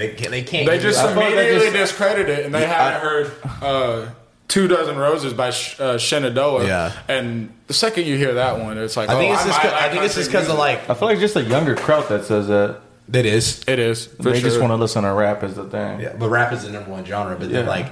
Like 0.00 0.10
they 0.10 0.14
can't. 0.16 0.30
They 0.30 0.42
can't. 0.42 0.66
They 0.66 0.74
give 0.76 0.84
you- 0.84 0.90
just 0.90 1.04
I 1.04 1.12
they 1.12 1.26
immediately 1.32 1.70
just- 1.70 1.92
discredit 1.92 2.28
it, 2.28 2.44
and 2.46 2.54
they 2.54 2.66
haven't 2.66 3.00
heard 3.00 3.32
uh, 3.62 4.06
"Two 4.48 4.68
Dozen 4.68 4.96
Roses" 4.98 5.32
by 5.32 5.50
Sh- 5.50 5.80
uh, 5.80 5.98
Shenandoah. 5.98 6.66
Yeah. 6.66 6.92
and 7.08 7.52
the 7.66 7.74
second 7.74 8.06
you 8.06 8.16
hear 8.16 8.34
that 8.34 8.58
one, 8.60 8.78
it's 8.78 8.96
like, 8.96 9.08
I 9.08 9.14
think 9.18 9.30
oh, 9.30 9.34
it's 9.34 9.44
just. 9.44 9.56
might 9.58 9.62
'cause- 9.70 9.72
like 9.72 9.82
I 9.82 9.88
think 9.90 10.02
it's 10.04 10.14
just 10.14 10.30
because 10.30 10.48
of 10.48 10.58
like 10.58 10.88
I 10.90 10.94
feel 10.94 11.08
like 11.08 11.18
just 11.18 11.36
a 11.36 11.42
younger 11.42 11.74
crowd 11.74 12.08
that 12.08 12.24
says 12.24 12.48
that. 12.48 12.80
it 13.12 13.26
is. 13.26 13.62
it 13.66 13.78
is. 13.78 14.06
For 14.06 14.22
they 14.24 14.40
sure. 14.40 14.48
just 14.48 14.60
want 14.60 14.70
to 14.72 14.76
listen 14.76 15.02
to 15.04 15.12
rap 15.12 15.42
is 15.42 15.54
the 15.54 15.64
thing. 15.64 16.00
Yeah, 16.00 16.14
but 16.18 16.28
rap 16.28 16.52
is 16.52 16.62
the 16.64 16.70
number 16.70 16.90
one 16.90 17.04
genre. 17.04 17.36
But 17.38 17.50
then 17.50 17.64
Yeah. 17.64 17.70
like 17.70 17.86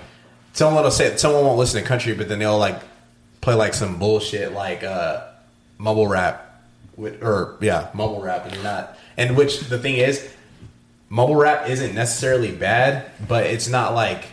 someone 0.53 0.83
will 0.83 0.91
say 0.91 1.17
someone 1.17 1.45
won't 1.45 1.59
listen 1.59 1.81
to 1.83 1.87
country, 1.89 2.13
but 2.15 2.29
then 2.29 2.39
they'll 2.39 2.59
like 2.59 2.81
play 3.41 3.55
like 3.55 3.75
some 3.75 3.99
bullshit 3.99 4.53
like 4.53 4.83
uh 4.85 5.23
mumble 5.79 6.07
rap 6.07 6.47
with 6.97 7.23
or 7.23 7.57
yeah 7.61 7.89
mumble 7.95 8.21
rap, 8.23 8.45
and 8.45 8.55
you're 8.55 8.65
not. 8.65 8.97
And 9.17 9.37
which 9.37 9.61
the 9.61 9.79
thing 9.79 9.97
is, 9.97 10.27
mumble 11.11 11.37
rap 11.37 11.69
isn't 11.69 11.95
necessarily 11.95 12.53
bad, 12.53 13.11
but 13.29 13.45
it's 13.47 13.69
not 13.69 13.93
like 13.95 14.25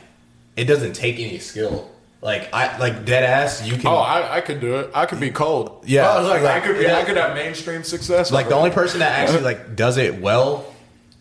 it 0.55 0.65
doesn't 0.65 0.93
take 0.93 1.19
any 1.19 1.39
skill. 1.39 1.91
Like 2.21 2.51
I 2.53 2.77
like 2.79 3.05
dead 3.05 3.23
ass. 3.23 3.65
You 3.67 3.73
can 3.77 3.87
Oh, 3.87 3.95
I, 3.97 4.37
I 4.37 4.41
could 4.41 4.59
do 4.61 4.77
it. 4.77 4.89
I 4.95 5.05
could 5.05 5.19
be 5.19 5.29
cold. 5.29 5.83
Yeah. 5.85 6.07
Oh, 6.07 6.17
I 6.17 6.19
was 6.21 6.29
like, 6.29 6.43
I 6.43 6.59
could 6.65 6.77
be. 6.77 6.83
yeah. 6.83 6.97
I 6.97 7.03
could 7.03 7.17
have 7.17 7.35
mainstream 7.35 7.83
success. 7.83 8.31
like 8.31 8.47
the 8.49 8.55
only 8.55 8.71
person 8.71 8.99
that 9.01 9.11
actually 9.19 9.43
like 9.43 9.75
does 9.75 9.97
it 9.97 10.19
well 10.21 10.73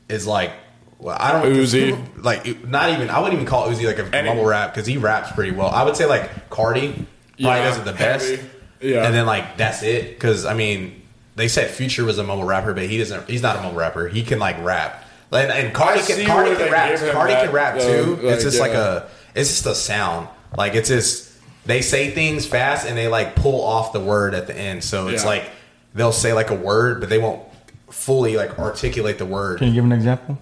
is 0.09 0.27
like 0.27 0.53
well, 0.99 1.17
I 1.21 1.33
don't 1.33 1.53
Uzi. 1.53 1.91
people- 1.97 2.23
like 2.23 2.65
not 2.67 2.91
even 2.91 3.11
I 3.11 3.19
wouldn't 3.19 3.35
even 3.35 3.47
call 3.47 3.69
Uzi 3.69 3.85
like 3.87 3.99
a 3.99 4.17
Any- 4.17 4.29
mumble 4.29 4.47
rap 4.47 4.73
because 4.73 4.87
he 4.87 4.97
raps 4.97 5.31
pretty 5.33 5.51
well. 5.53 5.69
I 5.69 5.83
would 5.85 5.97
say 5.97 6.07
like 6.07 6.49
Carti 6.49 6.93
probably 6.95 7.07
Yeah, 7.37 7.65
does 7.65 7.79
it 7.79 7.85
the 7.85 7.93
best, 7.93 8.31
heavy. 8.31 8.49
Yeah. 8.81 9.05
and 9.05 9.15
then 9.15 9.27
like 9.27 9.59
that's 9.59 9.83
it. 9.83 10.15
Because 10.15 10.47
I 10.47 10.55
mean, 10.55 11.03
they 11.35 11.49
said 11.49 11.71
Future 11.71 12.05
was 12.05 12.17
a 12.17 12.25
mumble 12.25 12.47
rapper, 12.47 12.73
but 12.73 12.85
he 12.85 12.97
doesn't. 12.97 13.29
He's 13.29 13.43
not 13.43 13.57
a 13.57 13.61
mumble 13.61 13.79
rapper. 13.79 14.09
He 14.09 14.23
can 14.23 14.39
like 14.39 14.57
rap. 14.65 15.05
And, 15.33 15.51
and 15.51 15.75
Carti 15.75 15.99
I 15.99 16.03
can 16.07 16.27
Carti 16.27 16.57
can 16.57 16.73
rap. 16.73 16.99
Carti 16.99 17.29
that, 17.29 17.45
can 17.45 17.53
rap 17.55 17.79
though, 17.79 18.05
too. 18.05 18.17
like, 18.17 18.35
it's 18.35 18.45
just 18.45 18.61
like 18.61 18.73
a. 18.73 19.09
It's 19.35 19.51
just 19.51 19.67
a 19.67 19.75
sound. 19.75 20.29
Like 20.57 20.75
it's 20.75 20.89
just 20.89 21.33
they 21.67 21.83
say 21.83 22.11
things 22.11 22.47
fast 22.47 22.87
and 22.87 22.97
they 22.97 23.09
like 23.09 23.35
pull 23.35 23.63
off 23.65 23.93
the 23.93 24.01
word 24.01 24.35
at 24.35 24.47
the 24.47 24.57
end. 24.57 24.83
So 24.85 25.09
it's 25.09 25.23
Yeah. 25.25 25.29
like 25.31 25.51
they'll 25.95 26.13
say 26.13 26.33
like 26.33 26.51
a 26.51 26.55
word, 26.55 27.01
but 27.01 27.09
they 27.11 27.19
won't 27.19 27.43
fully 27.91 28.37
like 28.37 28.59
articulate 28.59 29.19
the 29.19 29.27
word. 29.27 29.59
Can 29.59 29.69
you 29.69 29.75
give 29.75 29.85
an 29.85 29.93
example? 29.93 30.39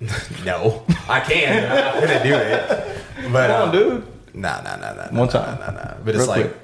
No, 0.44 0.84
I 1.08 1.18
can. 1.20 1.64
I'm 1.70 1.78
not 1.84 1.94
gonna 1.94 2.22
do 2.22 2.34
it. 2.34 2.98
But 3.32 3.48
Come 3.48 3.62
on, 3.62 3.68
um, 3.68 3.72
dude. 3.72 4.06
Nah, 4.34 4.60
nah, 4.62 4.76
nah, 4.76 4.92
nah. 4.94 5.10
nah, 5.10 5.18
One 5.18 5.28
time. 5.28 5.58
Nah, 5.58 5.66
nah, 5.66 5.72
nah. 5.72 5.94
But 6.04 6.14
it's 6.14 6.18
Real 6.18 6.26
like. 6.28 6.42
quick. 6.42 6.56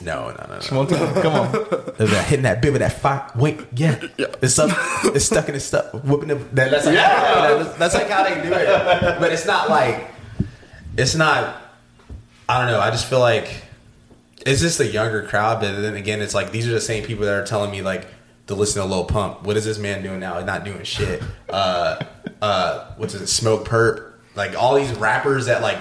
No, 0.00 0.30
no, 0.30 0.46
no, 0.48 0.54
no. 0.54 0.60
Come 0.60 0.78
on, 0.78 0.86
come 0.86 1.32
on. 1.34 1.52
That 1.98 2.26
hitting 2.28 2.44
that 2.44 2.62
bit 2.62 2.72
with 2.72 2.80
that 2.80 2.94
fire. 2.94 3.30
Wait, 3.36 3.60
yeah, 3.74 4.00
it's 4.40 4.58
up, 4.58 4.70
it's 5.14 5.26
stuck 5.26 5.48
in 5.48 5.54
it's 5.54 5.64
stuff. 5.64 5.92
Whooping 5.92 6.28
the, 6.28 6.36
that, 6.36 6.70
that's 6.70 6.86
like 6.86 6.94
that's, 6.94 7.78
that's 7.78 7.94
like 7.94 8.08
how 8.08 8.24
they 8.24 8.34
do 8.42 8.52
it. 8.52 9.20
But 9.20 9.32
it's 9.32 9.46
not 9.46 9.68
like 9.68 10.08
it's 10.96 11.14
not. 11.14 11.62
I 12.48 12.58
don't 12.58 12.72
know. 12.72 12.80
I 12.80 12.90
just 12.90 13.06
feel 13.06 13.20
like 13.20 13.62
it's 14.44 14.60
just 14.60 14.80
a 14.80 14.86
younger 14.86 15.22
crowd. 15.26 15.60
But 15.60 15.80
then 15.80 15.94
again, 15.94 16.20
it's 16.20 16.34
like 16.34 16.52
these 16.52 16.66
are 16.66 16.72
the 16.72 16.80
same 16.80 17.04
people 17.04 17.24
that 17.26 17.34
are 17.34 17.46
telling 17.46 17.70
me 17.70 17.82
like 17.82 18.06
to 18.46 18.54
listen 18.54 18.82
to 18.82 18.88
Lil 18.88 19.04
Pump. 19.04 19.42
What 19.44 19.56
is 19.56 19.64
this 19.64 19.78
man 19.78 20.02
doing 20.02 20.20
now? 20.20 20.36
He's 20.36 20.46
not 20.46 20.64
doing 20.64 20.82
shit. 20.84 21.22
Uh, 21.48 22.02
uh, 22.40 22.94
what's 22.96 23.14
it? 23.14 23.22
Smokepurpp. 23.22 24.10
Like 24.34 24.56
all 24.56 24.74
these 24.74 24.92
rappers 24.94 25.46
that 25.46 25.60
like 25.62 25.78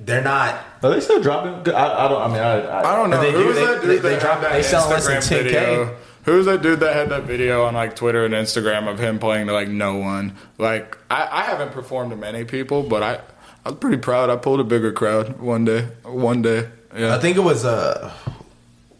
they're 0.00 0.22
not. 0.22 0.60
Are 0.82 0.90
they 0.90 1.00
still 1.00 1.22
dropping? 1.22 1.72
I, 1.74 2.04
I 2.04 2.08
don't. 2.08 2.22
I 2.22 2.28
mean, 2.28 2.38
I, 2.38 2.60
I, 2.60 2.92
I 2.92 2.96
don't 2.96 3.10
know. 3.10 3.20
They 3.20 3.30
do, 3.32 3.38
Who's 3.38 3.54
they- 3.56 3.64
that 3.66 3.82
dude 3.82 4.02
they 4.02 4.08
that 4.10 4.20
drop- 4.20 4.34
had 4.34 4.44
that 4.44 4.52
they 4.52 4.62
sell 4.62 4.88
less 4.90 5.06
than 5.06 5.16
Instagram 5.18 5.40
10K. 5.40 5.42
video? 5.44 5.96
Who's 6.24 6.46
that 6.46 6.62
dude 6.62 6.80
that 6.80 6.94
had 6.96 7.10
that 7.10 7.24
video 7.24 7.64
on 7.64 7.74
like 7.74 7.94
Twitter 7.96 8.24
and 8.24 8.32
Instagram 8.32 8.88
of 8.90 8.98
him 8.98 9.18
playing 9.18 9.46
to 9.48 9.52
like 9.52 9.68
no 9.68 9.96
one? 9.96 10.36
Like 10.58 10.96
I, 11.10 11.28
I 11.30 11.42
haven't 11.42 11.72
performed 11.72 12.10
to 12.12 12.16
many 12.16 12.44
people, 12.44 12.82
but 12.82 13.02
I 13.02 13.20
I 13.64 13.70
was 13.70 13.78
pretty 13.78 13.98
proud. 13.98 14.30
I 14.30 14.36
pulled 14.36 14.60
a 14.60 14.64
bigger 14.64 14.90
crowd 14.92 15.38
one 15.38 15.64
day. 15.66 15.82
One 16.02 16.40
day, 16.42 16.68
yeah. 16.96 17.14
I 17.14 17.18
think 17.18 17.36
it 17.36 17.40
was 17.40 17.64
uh 17.66 18.10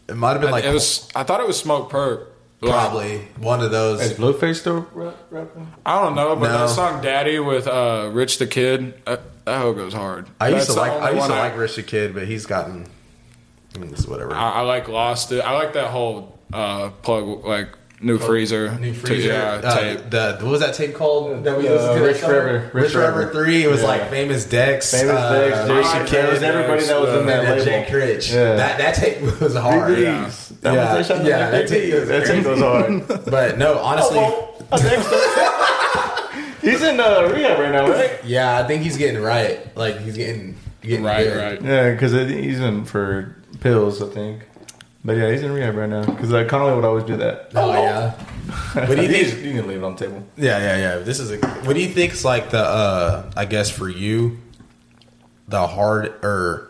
It 0.07 0.15
might 0.15 0.33
have 0.33 0.41
been 0.41 0.51
like 0.51 0.65
it 0.65 0.73
was. 0.73 1.09
I 1.15 1.23
thought 1.23 1.41
it 1.41 1.47
was 1.47 1.61
Smokepurpp. 1.61 2.27
Probably 2.61 3.19
one 3.37 3.61
of 3.61 3.69
those. 3.71 4.01
Is 4.01 4.13
Blueface 4.13 4.59
still 4.59 4.87
rapping? 5.29 5.71
I 5.85 6.01
don't 6.01 6.15
know, 6.15 6.35
but 6.35 6.47
No. 6.51 6.59
that 6.67 6.69
song 6.69 7.01
"Daddy" 7.01 7.37
with 7.39 7.67
uh, 7.67 8.09
Rich 8.13 8.37
the 8.39 8.47
Kid, 8.47 8.93
uh, 9.05 9.17
that 9.45 9.61
hoe 9.61 9.73
goes 9.73 9.93
hard. 9.93 10.27
I 10.39 10.49
used 10.49 10.61
That's 10.67 10.73
to 10.75 10.79
like. 10.79 10.91
only 10.91 11.07
I 11.07 11.09
used 11.11 11.19
one 11.21 11.29
to 11.29 11.35
like 11.35 11.57
Rich 11.57 11.75
the 11.75 11.83
Kid, 11.83 12.13
but 12.13 12.27
he's 12.27 12.45
gotten. 12.45 12.87
I 13.75 13.77
mean, 13.79 13.91
it's 13.91 14.07
whatever. 14.07 14.33
I, 14.33 14.51
I 14.51 14.61
like 14.61 14.87
Lost 14.87 15.31
It. 15.31 15.41
I 15.41 15.51
like 15.51 15.73
that 15.73 15.89
whole 15.91 16.39
uh, 16.53 16.89
plug, 17.01 17.43
like 17.45 17.69
new 18.01 18.17
freezer, 18.17 18.71
Oh, 18.73 18.77
New 18.77 18.91
t- 18.93 18.97
freezer. 18.99 19.27
yeah, 19.29 19.61
uh, 19.63 19.75
tape. 19.77 20.09
The 20.09 20.37
what 20.41 20.51
was 20.51 20.59
that 20.61 20.75
tape 20.75 20.93
called 20.95 21.43
that 21.43 21.57
we 21.57 21.67
Uh, 21.67 21.71
listened 21.73 21.97
to? 21.99 22.05
Rich 22.05 22.19
that? 22.21 22.25
Forever. 22.27 22.53
Rich, 22.65 22.73
Rich 22.73 22.91
Forever 22.93 23.13
Forever. 23.23 23.33
Three. 23.45 23.63
It 23.63 23.69
was 23.69 23.81
Yeah. 23.81 23.87
like 23.87 24.09
famous 24.09 24.45
Dex. 24.45 24.91
Famous 24.91 25.15
uh, 25.15 25.33
Dex, 25.33 25.69
Rich 25.69 25.83
Jason 25.85 25.99
the 25.99 26.05
Kidd, 26.09 26.29
Kid, 26.33 26.43
everybody 26.43 26.85
that 26.85 27.01
was 27.01 27.09
in 27.09 27.19
and 27.19 27.29
that 27.29 27.43
label. 27.49 27.65
Jay 27.65 27.87
Critch. 27.89 28.31
Yeah. 28.33 28.55
That 28.55 28.77
that 28.77 28.95
tape 28.95 29.21
was 29.41 29.55
hard. 29.55 29.97
Yeah. 29.99 30.31
That 30.61 30.73
Yeah. 30.73 30.97
was, 30.97 31.07
that, 31.09 31.25
Yeah, 31.25 31.49
that 31.51 31.67
tape 31.67 31.93
was 31.93 32.07
that 32.09 32.25
tape 32.27 32.43
goes 32.43 32.59
hard. 32.59 33.07
But 33.29 33.57
no, 33.57 33.77
honestly, 33.79 34.19
He's 36.71 36.81
in 36.81 36.99
uh, 36.99 37.31
rehab 37.33 37.59
right 37.59 37.71
now, 37.71 37.87
right? 37.89 38.19
yeah, 38.25 38.57
I 38.59 38.63
think 38.67 38.83
he's 38.83 38.97
getting 38.97 39.21
right. 39.21 39.75
Like 39.77 39.99
he's 39.99 40.17
getting 40.17 40.57
getting 40.81 41.03
Right, 41.05 41.23
good. 41.23 41.37
right. 41.37 41.61
Yeah, 41.61 41.91
because 41.91 42.11
he's 42.11 42.59
in 42.59 42.85
for 42.85 43.35
pills, 43.61 44.01
I 44.01 44.07
think. 44.09 44.43
But 45.03 45.17
yeah, 45.17 45.31
he's 45.31 45.43
in 45.43 45.51
rehab 45.51 45.75
right 45.75 45.89
now. 45.89 46.03
Because 46.05 46.33
uh, 46.33 46.45
Conley 46.45 46.73
would 46.75 46.83
always 46.85 47.03
do 47.03 47.17
that. 47.17 47.51
Oh 47.55 47.71
yeah. 47.73 48.13
But 48.75 48.87
do 48.87 48.95
you 48.97 49.01
you, 49.03 49.25
think- 49.25 49.43
you 49.43 49.53
can 49.53 49.67
leave 49.67 49.77
it 49.79 49.83
on 49.83 49.95
the 49.95 50.05
table. 50.05 50.23
Yeah, 50.37 50.57
yeah, 50.59 50.77
yeah. 50.77 50.97
This 50.99 51.19
is 51.19 51.31
a. 51.31 51.37
What 51.37 51.73
do 51.75 51.81
you 51.81 51.89
think's 51.89 52.23
like 52.25 52.49
the? 52.51 52.59
uh 52.59 53.31
I 53.35 53.45
guess 53.45 53.69
for 53.69 53.87
you, 53.89 54.39
the 55.47 55.65
hard 55.67 56.07
or 56.23 56.69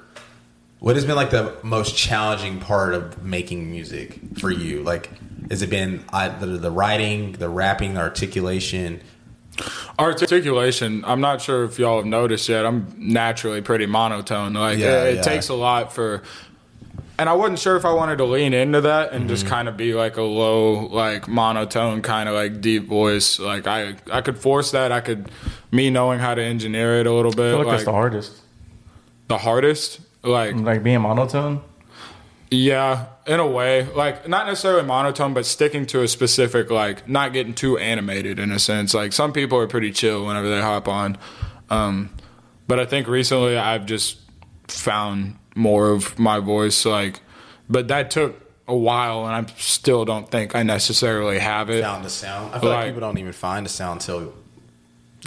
what 0.79 0.95
has 0.95 1.05
been 1.05 1.15
like 1.15 1.31
the 1.31 1.55
most 1.63 1.95
challenging 1.97 2.59
part 2.59 2.93
of 2.93 3.23
making 3.23 3.69
music 3.71 4.19
for 4.39 4.51
you? 4.51 4.83
Like, 4.83 5.09
has 5.49 5.61
it 5.61 5.69
been 5.69 6.03
either 6.13 6.57
the 6.57 6.71
writing, 6.71 7.33
the 7.33 7.49
rapping, 7.49 7.93
the 7.95 8.01
articulation? 8.01 9.01
Articulation. 9.99 11.03
I'm 11.05 11.21
not 11.21 11.41
sure 11.41 11.63
if 11.63 11.79
y'all 11.79 11.97
have 11.97 12.05
noticed 12.05 12.49
yet. 12.49 12.65
I'm 12.65 12.93
naturally 12.97 13.61
pretty 13.61 13.85
monotone. 13.85 14.53
Like 14.53 14.77
Yeah, 14.79 15.03
it, 15.05 15.07
it 15.07 15.15
yeah. 15.17 15.21
takes 15.21 15.49
a 15.49 15.53
lot 15.53 15.93
for. 15.93 16.23
And 17.17 17.29
I 17.29 17.33
wasn't 17.33 17.59
sure 17.59 17.77
if 17.77 17.85
I 17.85 17.93
wanted 17.93 18.17
to 18.17 18.25
lean 18.25 18.53
into 18.53 18.81
that 18.81 19.11
and 19.13 19.21
Mm-hmm. 19.21 19.29
just 19.29 19.47
kind 19.47 19.69
of 19.69 19.77
be 19.77 19.93
like 19.93 20.17
a 20.17 20.21
low, 20.21 20.87
like 20.87 21.29
monotone, 21.29 22.01
kind 22.01 22.27
of 22.27 22.35
like 22.35 22.59
deep 22.59 22.87
voice. 22.87 23.39
Like 23.39 23.67
I, 23.67 23.95
I 24.11 24.19
could 24.19 24.37
force 24.37 24.71
that. 24.71 24.91
I 24.91 24.99
could, 24.99 25.31
me 25.71 25.89
knowing 25.89 26.19
how 26.19 26.35
to 26.35 26.43
engineer 26.43 26.99
it 26.99 27.07
a 27.07 27.13
little 27.13 27.31
I 27.31 27.35
bit. 27.35 27.49
feel 27.51 27.57
like, 27.59 27.67
like 27.67 27.73
that's 27.75 27.85
the 27.85 27.91
hardest. 27.93 28.41
the 29.29 29.37
hardest. 29.37 30.01
Like 30.23 30.55
Like 30.55 30.83
being 30.83 31.01
monotone. 31.01 31.61
Yeah, 32.51 33.05
in 33.27 33.39
a 33.39 33.47
way, 33.47 33.87
like 33.95 34.27
not 34.27 34.45
necessarily 34.47 34.83
monotone, 34.83 35.33
but 35.33 35.45
sticking 35.45 35.85
to 35.87 36.01
a 36.03 36.07
specific, 36.07 36.69
like 36.69 37.07
not 37.09 37.33
getting 37.33 37.53
too 37.53 37.77
animated 37.77 38.37
in 38.39 38.51
a 38.51 38.59
sense. 38.59 38.93
Like 38.93 39.13
some 39.13 39.33
people 39.33 39.57
are 39.57 39.67
pretty 39.67 39.91
chill 39.91 40.25
whenever 40.25 40.49
they 40.49 40.61
hop 40.61 40.87
on, 40.87 41.17
um, 41.69 42.09
but 42.67 42.79
I 42.79 42.85
think 42.85 43.07
recently 43.07 43.57
I've 43.57 43.85
just 43.85 44.17
found 44.67 45.37
more 45.55 45.89
of 45.91 46.17
my 46.19 46.39
voice. 46.39 46.85
Like, 46.85 47.21
but 47.69 47.87
that 47.87 48.11
took 48.11 48.39
a 48.67 48.75
while, 48.75 49.25
and 49.25 49.33
I 49.47 49.51
still 49.57 50.05
don't 50.05 50.29
think 50.29 50.55
I 50.55 50.63
necessarily 50.63 51.39
have 51.39 51.69
it. 51.69 51.81
Found 51.83 52.03
the 52.05 52.09
sound. 52.09 52.53
I 52.53 52.59
feel 52.59 52.69
like, 52.69 52.77
Like- 52.79 52.87
people 52.87 53.01
don't 53.01 53.17
even 53.17 53.31
find 53.33 53.65
the 53.65 53.69
sound 53.69 54.01
until 54.01 54.33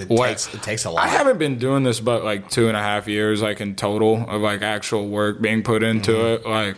it 0.00 0.08
What? 0.08 0.28
takes. 0.28 0.52
It 0.54 0.62
takes 0.62 0.84
a 0.84 0.90
lot. 0.90 1.04
I 1.04 1.08
haven't 1.08 1.38
been 1.38 1.58
doing 1.58 1.82
this 1.82 1.98
but 2.00 2.24
like 2.24 2.50
two 2.50 2.68
and 2.68 2.76
a 2.76 2.80
half 2.82 3.08
years, 3.08 3.42
like 3.42 3.60
in 3.60 3.74
total 3.74 4.24
of 4.28 4.40
like 4.42 4.62
actual 4.62 5.08
work 5.08 5.40
being 5.40 5.62
put 5.62 5.82
into 5.82 6.12
Mm-hmm. 6.12 6.46
it. 6.46 6.50
Like, 6.50 6.76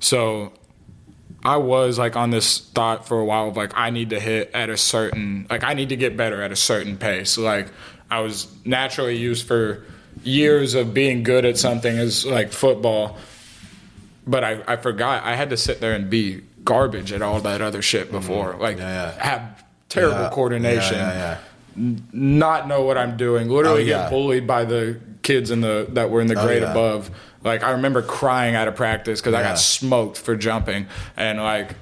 so 0.00 0.52
I 1.44 1.56
was 1.56 1.98
like 1.98 2.16
on 2.16 2.30
this 2.30 2.58
thought 2.58 3.06
for 3.06 3.18
a 3.20 3.24
while 3.24 3.48
of 3.48 3.56
like, 3.56 3.72
I 3.74 3.90
need 3.90 4.10
to 4.10 4.20
hit 4.20 4.50
at 4.52 4.68
a 4.70 4.76
certain, 4.76 5.46
like, 5.48 5.64
I 5.64 5.74
need 5.74 5.88
to 5.90 5.96
get 5.96 6.16
better 6.16 6.42
at 6.42 6.52
a 6.52 6.56
certain 6.56 6.96
pace. 6.98 7.38
Like, 7.38 7.68
I 8.10 8.20
was 8.20 8.46
naturally 8.64 9.16
used 9.16 9.46
for 9.46 9.84
years 10.22 10.74
of 10.74 10.92
being 10.92 11.22
good 11.22 11.44
at 11.44 11.56
something 11.56 11.96
as 11.96 12.26
like 12.26 12.52
football, 12.52 13.16
but 14.26 14.44
I, 14.44 14.62
I 14.66 14.76
forgot 14.76 15.22
I 15.24 15.36
had 15.36 15.50
to 15.50 15.56
sit 15.56 15.80
there 15.80 15.94
and 15.94 16.10
be 16.10 16.42
garbage 16.64 17.12
at 17.12 17.22
all 17.22 17.40
that 17.40 17.62
other 17.62 17.80
shit 17.82 18.10
before. 18.10 18.56
Like, 18.58 18.76
Mm-hmm. 18.76 18.86
Yeah, 18.86 19.14
yeah. 19.16 19.24
have 19.24 19.64
terrible 19.88 20.20
Yeah, 20.22 20.30
coordination 20.30 21.36
not 22.12 22.66
know 22.68 22.82
what 22.82 22.98
I'm 22.98 23.16
doing. 23.16 23.48
Literally 23.48 23.82
Oh, 23.82 23.86
get 23.86 24.10
bullied 24.10 24.46
by 24.46 24.64
the 24.64 25.00
kids 25.22 25.50
in 25.50 25.60
the 25.60 25.86
that 25.90 26.10
were 26.10 26.20
in 26.20 26.26
the 26.26 26.38
Oh, 26.38 26.44
grade 26.44 26.62
yeah. 26.62 26.70
above. 26.72 27.10
Like 27.42 27.62
I 27.62 27.70
remember 27.72 28.02
crying 28.02 28.54
out 28.54 28.68
of 28.68 28.76
practice 28.76 29.20
because 29.20 29.34
I 29.34 29.42
got 29.42 29.58
smoked 29.58 30.18
for 30.18 30.36
jumping, 30.36 30.86
and 31.16 31.38
like 31.38 31.74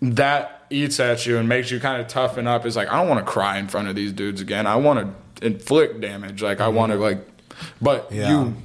that 0.00 0.62
eats 0.70 0.98
at 1.00 1.26
you 1.26 1.36
and 1.38 1.48
makes 1.48 1.70
you 1.70 1.78
kind 1.80 2.00
of 2.00 2.08
toughen 2.08 2.46
up. 2.46 2.64
Is 2.66 2.76
like 2.76 2.88
I 2.88 2.96
don't 2.98 3.08
want 3.08 3.24
to 3.24 3.30
cry 3.30 3.58
in 3.58 3.68
front 3.68 3.88
of 3.88 3.94
these 3.94 4.12
dudes 4.12 4.40
again. 4.40 4.66
I 4.66 4.76
want 4.76 5.00
to 5.40 5.46
inflict 5.46 6.00
damage. 6.00 6.42
Like 6.42 6.60
I 6.60 6.68
want 6.68 6.92
to 6.92 6.98
mm-hmm. 6.98 7.20
like, 7.20 7.28
but 7.80 8.10
Yeah. 8.10 8.30
you 8.30 8.56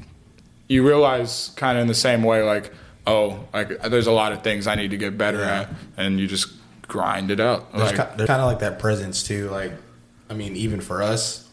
you 0.70 0.88
realize 0.88 1.52
kind 1.56 1.78
of 1.78 1.82
in 1.82 1.88
the 1.88 1.94
same 1.94 2.24
way 2.24 2.44
like 2.44 2.74
oh 3.06 3.46
like 3.54 3.82
there's 3.84 4.08
a 4.08 4.12
lot 4.12 4.32
of 4.34 4.44
things 4.44 4.68
I 4.68 4.76
need 4.76 4.92
to 4.92 4.98
get 4.98 5.18
better 5.18 5.40
Yeah. 5.40 5.62
at, 5.62 5.70
and 5.98 6.20
you 6.20 6.28
just 6.28 6.48
grind 6.88 7.30
it 7.32 7.40
out. 7.42 7.72
There's, 7.74 7.92
Like, 7.92 8.10
ki- 8.12 8.16
there's 8.18 8.28
kind 8.28 8.42
of 8.42 8.48
like 8.48 8.60
that 8.60 8.80
presence 8.80 9.22
too. 9.24 9.50
Like, 9.50 9.74
I 10.30 10.34
mean, 10.34 10.56
even 10.56 10.80
for 10.80 11.04
us 11.04 11.48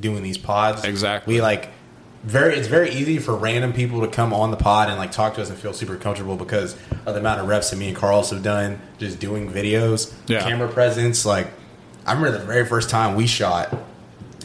doing 0.00 0.22
these 0.22 0.38
pods, 0.38 0.84
Exactly. 0.84 1.34
We 1.34 1.42
like 1.42 1.68
very. 2.24 2.56
It's 2.56 2.68
very 2.68 2.90
easy 2.90 3.18
for 3.18 3.34
random 3.34 3.72
people 3.72 4.00
to 4.02 4.08
come 4.08 4.32
on 4.32 4.50
the 4.50 4.56
pod 4.56 4.88
and 4.88 4.98
like 4.98 5.12
talk 5.12 5.34
to 5.34 5.42
us 5.42 5.50
and 5.50 5.58
feel 5.58 5.72
super 5.72 5.96
comfortable 5.96 6.36
because 6.36 6.74
of 7.06 7.14
the 7.14 7.20
amount 7.20 7.40
of 7.40 7.48
reps 7.48 7.70
that 7.70 7.76
me 7.76 7.88
and 7.88 7.96
Carlos 7.96 8.30
have 8.30 8.42
done 8.42 8.80
just 8.98 9.18
doing 9.20 9.50
videos, 9.50 10.12
Yeah. 10.26 10.40
camera 10.42 10.68
presence. 10.68 11.24
Like, 11.24 11.48
I 12.06 12.12
remember 12.14 12.38
the 12.38 12.44
very 12.44 12.66
first 12.66 12.90
time 12.90 13.14
we 13.14 13.26
shot. 13.26 13.76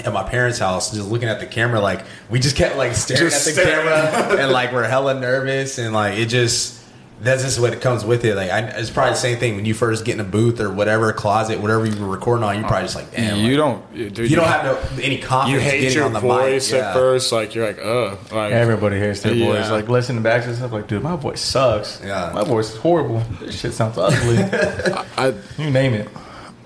At 0.03 0.11
my 0.11 0.23
parents' 0.23 0.57
house, 0.57 0.91
just 0.91 1.07
looking 1.07 1.29
at 1.29 1.39
the 1.39 1.45
camera, 1.45 1.79
like 1.79 2.01
we 2.29 2.39
just 2.39 2.55
kept 2.55 2.77
like 2.77 2.95
staring 2.95 3.29
Just 3.29 3.47
at 3.47 3.53
the 3.55 3.61
staring. 3.61 3.87
camera, 3.87 4.41
and 4.41 4.51
like 4.51 4.73
we're 4.73 4.87
hella 4.87 5.19
nervous, 5.19 5.77
and 5.77 5.93
like 5.93 6.17
it 6.17 6.25
just 6.25 6.79
that's 7.21 7.43
just 7.43 7.59
what 7.59 7.71
it 7.73 7.79
comes 7.81 8.03
with 8.03 8.25
it. 8.25 8.35
Like 8.35 8.49
I, 8.51 8.59
it's 8.59 8.89
probably 8.89 9.11
the 9.11 9.17
same 9.17 9.37
thing 9.37 9.55
when 9.55 9.63
you 9.65 9.73
first 9.73 10.03
get 10.03 10.15
in 10.15 10.19
a 10.19 10.23
booth 10.25 10.59
or 10.59 10.69
whatever 10.69 11.13
closet, 11.13 11.59
whatever 11.61 11.85
you 11.85 12.01
were 12.01 12.07
recording 12.11 12.43
on. 12.43 12.55
You're 12.59 12.67
probably 12.67 12.83
just 12.85 12.95
like, 12.95 13.11
damn, 13.11 13.37
you 13.39 13.57
like, 13.61 13.91
don't 13.93 14.13
dude, 14.13 14.29
you 14.29 14.35
don't 14.35 14.47
have 14.47 14.65
no 14.65 15.01
any 15.03 15.17
confidence. 15.19 15.63
you 15.63 15.69
hate 15.71 15.81
getting 15.81 15.95
your 15.97 16.05
on 16.05 16.13
the 16.13 16.19
voice 16.19 16.71
mic. 16.71 16.81
at 16.81 16.87
Yeah. 16.87 16.93
first. 16.93 17.31
Like 17.31 17.55
you're 17.55 17.65
like, 17.67 17.79
ugh. 17.81 18.17
Like 18.31 18.51
Everybody 18.51 18.99
hates 18.99 19.21
their 19.21 19.33
Yeah. 19.33 19.45
voice. 19.45 19.69
Like 19.71 19.87
listening 19.89 20.23
back 20.23 20.43
to 20.43 20.55
stuff, 20.55 20.71
like, 20.73 20.87
dude, 20.87 21.03
my 21.03 21.15
voice 21.15 21.41
sucks. 21.41 22.01
Yeah. 22.03 22.31
my 22.33 22.43
voice 22.43 22.71
is 22.73 22.77
horrible. 22.77 23.23
This 23.39 23.59
shit 23.59 23.73
sounds 23.73 23.97
ugly. 23.97 24.37
I, 25.17 25.33
you 25.57 25.69
name 25.69 25.93
it. 25.93 26.09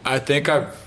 I 0.06 0.20
think 0.20 0.50
I've. 0.50 0.87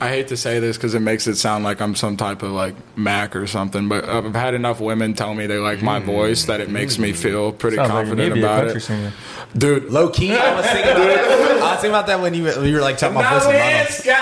I 0.00 0.08
hate 0.08 0.28
to 0.28 0.36
say 0.36 0.60
this 0.60 0.76
because 0.76 0.94
it 0.94 1.00
makes 1.00 1.26
it 1.26 1.34
sound 1.36 1.64
like 1.64 1.80
I'm 1.80 1.96
some 1.96 2.16
type 2.16 2.42
of 2.44 2.52
like 2.52 2.74
Mac 2.96 3.34
or 3.34 3.46
something, 3.48 3.88
but 3.88 4.08
I've 4.08 4.32
had 4.34 4.54
enough 4.54 4.78
women 4.80 5.14
tell 5.14 5.34
me 5.34 5.46
they 5.48 5.58
like 5.58 5.82
my 5.82 5.98
voice 5.98 6.44
that 6.44 6.60
it 6.60 6.70
makes 6.70 6.98
me 6.98 7.12
feel 7.12 7.50
pretty 7.52 7.76
Sounds 7.78 7.90
like 7.90 8.06
you 8.06 8.10
confident 8.14 8.28
need 8.28 8.28
to 8.28 8.34
be 8.34 8.42
a 8.42 8.44
about 8.46 8.60
country 8.62 8.76
it, 8.78 8.80
singer. 8.82 9.12
dude. 9.56 9.84
Low 9.90 10.08
key, 10.10 10.32
I 10.32 10.54
was 10.54 10.66
thinking 10.66 10.92
about 10.92 11.04
that. 11.04 11.28
I 11.62 11.70
was 11.72 11.80
thinking 11.80 11.90
about 11.90 12.06
that 12.06 12.20
when 12.20 12.32
you 12.34 12.44
when 12.44 12.64
you 12.66 12.74
were 12.74 12.80
like 12.80 12.96
talking 12.98 13.16
about 13.16 13.42
voice. 13.42 14.06
and 14.06 14.08
mono. 14.08 14.18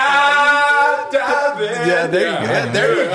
Yeah, 1.87 2.07
there 2.07 2.31
you 2.31 2.47
go. 2.47 2.53
Yeah, 2.53 2.71
there 2.71 2.89
you 2.91 3.09
go. 3.09 3.11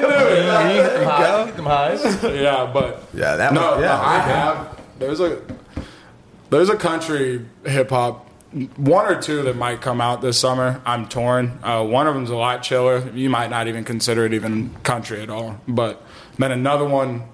Get 0.00 0.04
uh, 0.04 0.94
them 0.94 1.06
highs. 1.06 1.46
Get 1.46 1.56
them 1.56 1.66
highs. 1.66 2.22
yeah, 2.42 2.70
but 2.72 3.04
Yeah, 3.14 3.36
that 3.36 3.52
no, 3.52 3.60
was, 3.72 3.80
no, 3.80 3.82
yeah. 3.84 4.00
I 4.00 4.18
have. 4.18 4.80
There's 4.98 5.20
a 5.20 5.40
there's 6.50 6.68
a 6.68 6.76
country 6.76 7.44
hip 7.64 7.90
hop, 7.90 8.28
one 8.76 9.06
or 9.06 9.20
two 9.20 9.42
that 9.42 9.56
might 9.56 9.80
come 9.80 10.00
out 10.00 10.22
this 10.22 10.38
summer. 10.38 10.80
I'm 10.84 11.08
torn. 11.08 11.58
Uh, 11.62 11.84
one 11.84 12.06
of 12.06 12.14
them's 12.14 12.30
a 12.30 12.36
lot 12.36 12.62
chiller. 12.62 13.08
You 13.10 13.30
might 13.30 13.50
not 13.50 13.68
even 13.68 13.84
consider 13.84 14.24
it 14.24 14.34
even 14.34 14.74
country 14.82 15.20
at 15.22 15.30
all. 15.30 15.60
But 15.68 16.02
then 16.38 16.50
another 16.50 16.84
one, 16.84 17.24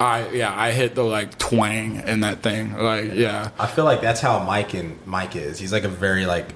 I 0.00 0.28
yeah, 0.30 0.58
I 0.58 0.72
hit 0.72 0.94
the 0.94 1.04
like 1.04 1.38
twang 1.38 1.96
in 2.06 2.20
that 2.20 2.42
thing. 2.42 2.76
Like 2.76 3.12
yeah, 3.14 3.50
I 3.58 3.66
feel 3.66 3.84
like 3.84 4.00
that's 4.00 4.20
how 4.20 4.42
Mike 4.42 4.74
and 4.74 4.98
Mike 5.06 5.36
is. 5.36 5.58
He's 5.58 5.72
like 5.72 5.84
a 5.84 5.88
very 5.88 6.26
like 6.26 6.48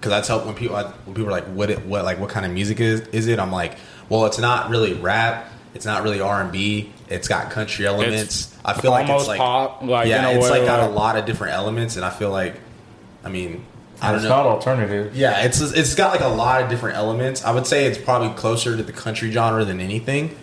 because 0.00 0.12
I 0.12 0.20
tell 0.26 0.44
when 0.44 0.54
people 0.54 0.76
when 0.76 1.14
people 1.14 1.28
are 1.28 1.32
like 1.32 1.46
what 1.46 1.70
it 1.70 1.84
what 1.84 2.04
like 2.04 2.18
what 2.18 2.30
kind 2.30 2.46
of 2.46 2.52
music 2.52 2.80
is 2.80 3.02
is 3.08 3.26
it? 3.26 3.38
I'm 3.38 3.52
like, 3.52 3.76
well, 4.08 4.26
it's 4.26 4.38
not 4.38 4.70
really 4.70 4.94
rap. 4.94 5.50
It's 5.74 5.84
not 5.84 6.04
really 6.04 6.20
R 6.20 6.40
and 6.40 6.52
B. 6.52 6.92
It's 7.08 7.28
got 7.28 7.50
country 7.50 7.86
elements. 7.86 8.56
I 8.64 8.72
feel 8.74 8.90
like 8.90 9.08
it's 9.08 9.28
like 9.28 9.38
pop, 9.38 9.82
like, 9.82 10.08
yeah, 10.08 10.30
it's 10.30 10.44
way, 10.44 10.60
like 10.60 10.64
got 10.64 10.88
a 10.88 10.92
lot 10.92 11.16
of 11.16 11.26
different 11.26 11.52
elements, 11.52 11.96
and 11.96 12.04
I 12.04 12.10
feel 12.10 12.30
like, 12.30 12.54
I 13.24 13.28
mean, 13.30 13.64
I 14.02 14.08
don't 14.08 14.16
It's 14.16 14.24
know. 14.24 14.30
not 14.30 14.46
alternative. 14.46 15.16
Yeah, 15.16 15.42
it's 15.44 15.60
it's 15.60 15.94
got 15.94 16.12
like 16.12 16.20
a 16.20 16.28
lot 16.28 16.62
of 16.62 16.68
different 16.68 16.96
elements. 16.96 17.44
I 17.44 17.52
would 17.52 17.66
say 17.66 17.86
it's 17.86 17.98
probably 17.98 18.30
closer 18.34 18.76
to 18.76 18.82
the 18.82 18.92
country 18.92 19.30
genre 19.30 19.64
than 19.64 19.80
anything. 19.80 20.36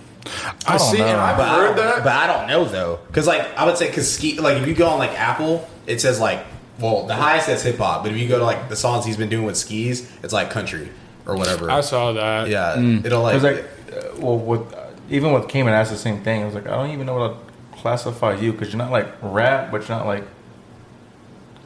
I, 0.68 0.78
don't 0.78 0.80
see, 0.80 0.98
know. 1.00 1.06
and 1.08 1.18
I've 1.20 1.38
But 1.38 1.48
I 1.50 1.56
heard 1.56 1.76
don't- 1.76 1.78
that. 1.78 2.04
But 2.04 2.14
I 2.14 2.28
don't 2.28 2.48
know 2.48 2.66
though, 2.66 3.00
because 3.08 3.28
like 3.28 3.42
I 3.58 3.66
would 3.66 3.78
say, 3.78 3.88
because 3.88 4.12
ski, 4.12 4.40
like 4.40 4.58
if 4.58 4.68
you 4.68 4.74
go 4.76 4.88
on 4.88 5.00
like 5.00 5.18
Apple, 5.20 5.68
it 5.88 6.00
says 6.02 6.20
like, 6.20 6.46
well, 6.80 7.06
the 7.08 7.16
highest 7.16 7.48
says 7.48 7.64
hip 7.64 7.78
hop, 7.78 8.04
but 8.04 8.12
if 8.12 8.18
you 8.18 8.28
go 8.28 8.40
to 8.40 8.46
like 8.46 8.70
the 8.70 8.76
songs 8.76 9.06
he's 9.06 9.18
been 9.18 9.30
doing 9.30 9.46
with 9.46 9.58
skis, 9.58 10.10
it's 10.24 10.34
like 10.34 10.50
country 10.50 10.90
or 11.26 11.36
whatever. 11.36 11.70
I 11.70 11.82
saw 11.82 12.14
that. 12.14 12.50
yeah, 12.50 12.76
Mm. 12.78 13.06
it'll 13.06 13.22
like, 13.24 13.34
was 13.36 13.44
like, 13.44 13.64
uh, 13.92 14.02
well, 14.20 14.38
with 14.38 14.74
uh, 14.74 14.86
even 15.10 15.34
with 15.34 15.48
Cayman, 15.48 15.74
that's 15.74 15.90
the 15.92 15.98
same 15.98 16.22
thing. 16.24 16.42
I 16.42 16.46
was 16.46 16.56
like, 16.56 16.68
I 16.68 16.72
don't 16.72 16.92
even 16.92 17.06
know 17.06 17.16
what 17.18 17.34
to 17.74 17.78
classify 17.80 18.36
you 18.36 18.52
because 18.54 18.70
you're 18.70 18.78
not 18.80 18.92
like 18.92 19.08
rap, 19.22 19.72
but 19.72 19.88
you're 19.88 19.98
not 19.98 20.06
like 20.08 20.24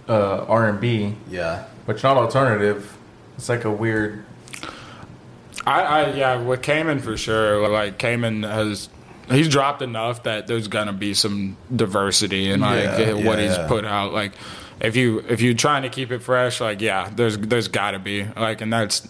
uh, 0.08 0.46
R 0.48 0.70
and 0.70 0.80
B, 0.80 1.16
yeah, 1.30 1.66
but 1.86 2.02
not 2.04 2.18
alternative. 2.18 2.96
It's 3.38 3.50
like 3.50 3.66
a 3.66 3.72
weird. 3.72 4.24
I, 5.66 5.82
I 5.82 6.14
yeah, 6.14 6.42
with 6.42 6.62
Cayman 6.62 7.00
for 7.00 7.18
sure. 7.18 7.68
Like 7.68 7.98
Cayman 7.98 8.44
has, 8.44 8.90
he's 9.30 9.50
dropped 9.50 9.82
enough 9.82 10.24
that 10.24 10.48
there's 10.48 10.68
gonna 10.68 10.94
be 10.94 11.14
some 11.14 11.58
diversity 11.76 12.50
in 12.52 12.60
like 12.62 12.84
Yeah, 12.84 13.14
what 13.14 13.40
he's 13.40 13.58
yeah. 13.58 13.68
put 13.68 13.84
out. 13.84 14.14
Like 14.14 14.34
if 14.80 14.96
you 14.96 15.20
if 15.28 15.42
you're 15.42 15.54
trying 15.56 15.82
to 15.84 15.90
keep 15.90 16.12
it 16.12 16.20
fresh, 16.20 16.62
like 16.62 16.82
yeah, 16.82 17.10
there's 17.16 17.38
there's 17.38 17.68
gotta 17.68 18.00
be 18.00 18.26
like, 18.36 18.62
and 18.62 18.72
that's, 18.72 19.08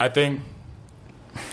I 0.00 0.08
think, 0.08 0.40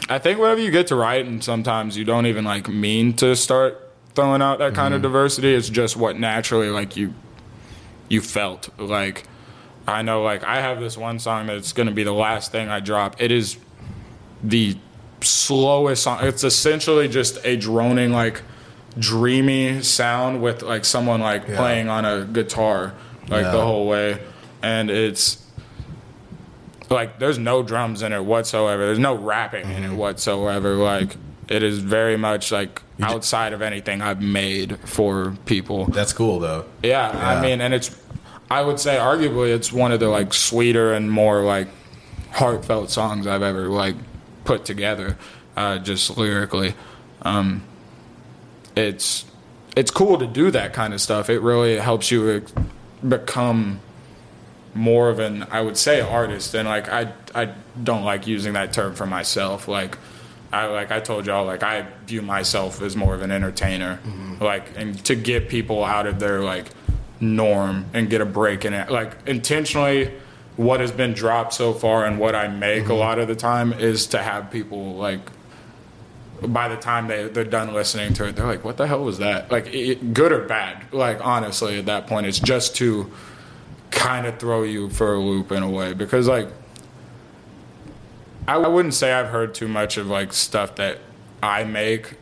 I 0.07 0.17
think 0.17 0.39
whenever 0.39 0.61
you 0.61 0.71
get 0.71 0.87
to 0.87 0.95
writing, 0.95 1.41
sometimes 1.41 1.97
you 1.97 2.05
don't 2.05 2.25
even 2.25 2.45
like 2.45 2.69
mean 2.69 3.13
to 3.17 3.35
start 3.35 3.91
throwing 4.13 4.41
out 4.41 4.59
that 4.59 4.73
kind 4.73 4.93
of 4.93 5.01
diversity. 5.01 5.53
It's 5.53 5.69
just 5.69 5.97
what 5.97 6.17
naturally 6.17 6.69
like 6.69 6.95
you 6.95 7.13
you 8.11 8.21
felt 8.21 8.69
like. 8.77 9.23
I 9.87 10.03
know, 10.03 10.21
like 10.21 10.43
I 10.43 10.61
have 10.61 10.79
this 10.79 10.95
one 10.95 11.17
song 11.17 11.47
that's 11.47 11.73
gonna 11.73 11.91
be 11.91 12.03
the 12.03 12.13
last 12.13 12.51
thing 12.51 12.69
I 12.69 12.79
drop. 12.79 13.19
It 13.19 13.31
is 13.31 13.57
the 14.43 14.77
slowest 15.21 16.03
song. 16.03 16.19
It's 16.21 16.43
essentially 16.43 17.07
just 17.07 17.39
a 17.43 17.57
droning, 17.57 18.11
like 18.11 18.43
dreamy 18.99 19.81
sound 19.81 20.41
with 20.41 20.61
like 20.61 20.85
someone 20.85 21.19
like 21.21 21.47
Yeah. 21.47 21.57
playing 21.57 21.89
on 21.89 22.05
a 22.05 22.25
guitar, 22.25 22.93
like 23.27 23.43
Yeah. 23.45 23.51
the 23.51 23.61
whole 23.61 23.87
way, 23.87 24.19
and 24.61 24.91
it's 24.91 25.39
like 26.89 27.17
there's 27.19 27.39
no 27.39 27.63
drums 27.63 28.01
in 28.03 28.13
it 28.13 28.23
whatsoever. 28.23 28.85
There's 28.85 28.99
no 28.99 29.15
rapping 29.15 29.63
in 29.71 29.83
Mm-hmm. 29.83 29.93
it 29.93 29.95
whatsoever. 29.95 30.75
Like 30.75 31.15
it 31.49 31.63
is 31.63 31.79
very 31.79 32.17
much 32.17 32.51
like 32.51 32.81
outside 33.01 33.53
of 33.53 33.61
anything 33.63 34.01
I've 34.01 34.21
made 34.21 34.77
for 34.85 35.35
people. 35.45 35.85
that's 35.85 36.13
cool 36.13 36.39
though. 36.39 36.65
Yeah, 36.83 37.11
Yeah. 37.15 37.29
I 37.29 37.41
mean, 37.41 37.61
and 37.61 37.73
it's, 37.73 37.89
I 38.51 38.61
would 38.61 38.81
say, 38.81 38.97
arguably, 38.97 39.55
it's 39.55 39.71
one 39.71 39.93
of 39.93 40.01
the 40.01 40.09
like 40.09 40.33
sweeter 40.33 40.91
and 40.93 41.09
more 41.09 41.41
like 41.41 41.69
heartfelt 42.31 42.91
songs 42.91 43.25
I've 43.25 43.43
ever 43.43 43.69
like 43.69 43.95
put 44.43 44.65
together, 44.65 45.17
uh, 45.55 45.77
just 45.77 46.17
lyrically. 46.17 46.73
Um, 47.21 47.63
it's 48.75 49.23
it's 49.77 49.89
cool 49.89 50.17
to 50.17 50.27
do 50.27 50.51
that 50.51 50.73
kind 50.73 50.93
of 50.93 50.99
stuff. 50.99 51.29
It 51.29 51.39
really 51.39 51.77
helps 51.77 52.11
you 52.11 52.43
become 53.07 53.79
more 54.73 55.07
of 55.07 55.19
an, 55.19 55.43
I 55.49 55.61
would 55.61 55.77
say, 55.77 56.01
artist. 56.01 56.53
And 56.53 56.67
like, 56.67 56.89
I 56.89 57.13
I 57.33 57.53
don't 57.81 58.03
like 58.03 58.27
using 58.27 58.51
that 58.53 58.73
term 58.73 58.95
for 58.95 59.05
myself. 59.05 59.69
Like. 59.69 59.97
I 60.53 60.65
like 60.65 60.91
I 60.91 60.99
told 60.99 61.27
y'all 61.27 61.45
like 61.45 61.63
I 61.63 61.87
view 62.05 62.21
myself 62.21 62.81
as 62.81 62.97
more 62.97 63.15
of 63.15 63.21
an 63.21 63.31
entertainer, 63.31 64.01
like 64.41 64.75
and 64.75 65.01
to 65.05 65.15
get 65.15 65.47
people 65.47 65.81
out 65.81 66.07
of 66.07 66.19
their 66.19 66.41
like 66.41 66.65
norm 67.21 67.85
and 67.93 68.09
get 68.09 68.19
a 68.19 68.25
break 68.25 68.65
in 68.65 68.73
it. 68.73 68.91
Like 68.91 69.15
intentionally, 69.27 70.11
what 70.57 70.79
has 70.79 70.91
been 70.91 71.13
dropped 71.13 71.53
so 71.53 71.73
far 71.73 72.05
and 72.05 72.19
what 72.19 72.35
I 72.35 72.47
make 72.47 72.85
a 72.85 72.89
mm-hmm. 72.89 72.93
lot 72.93 73.19
of 73.19 73.27
the 73.27 73.35
time 73.35 73.73
is 73.73 74.07
to 74.07 74.17
have 74.17 74.51
people 74.51 74.95
like 74.95 75.21
by 76.41 76.67
the 76.67 76.75
time 76.75 77.07
they 77.07 77.27
they're 77.27 77.43
done 77.43 77.73
listening 77.73 78.13
to 78.13 78.27
it, 78.27 78.35
they're 78.35 78.47
like, 78.47 78.65
"What 78.65 78.77
the 78.77 78.87
hell 78.87 79.03
was 79.03 79.19
that?" 79.19 79.51
Like 79.51 79.67
it, 79.67 80.13
good 80.13 80.31
or 80.31 80.45
bad. 80.45 80.91
Like 80.91 81.23
honestly, 81.23 81.77
at 81.77 81.85
that 81.85 82.07
point, 82.07 82.25
it's 82.25 82.39
just 82.39 82.75
to 82.77 83.11
kind 83.91 84.25
of 84.25 84.39
throw 84.39 84.63
you 84.63 84.89
for 84.89 85.13
a 85.13 85.19
loop 85.19 85.51
in 85.51 85.61
a 85.61 85.69
way 85.69 85.93
because 85.93 86.27
like 86.27 86.47
I 88.47 88.57
wouldn't 88.57 88.93
say 88.93 89.13
I've 89.13 89.27
heard 89.27 89.53
too 89.53 89.67
much 89.67 89.97
of 89.97 90.07
like 90.07 90.33
stuff 90.33 90.75
that 90.75 90.99
I 91.43 91.63
make. 91.63 92.15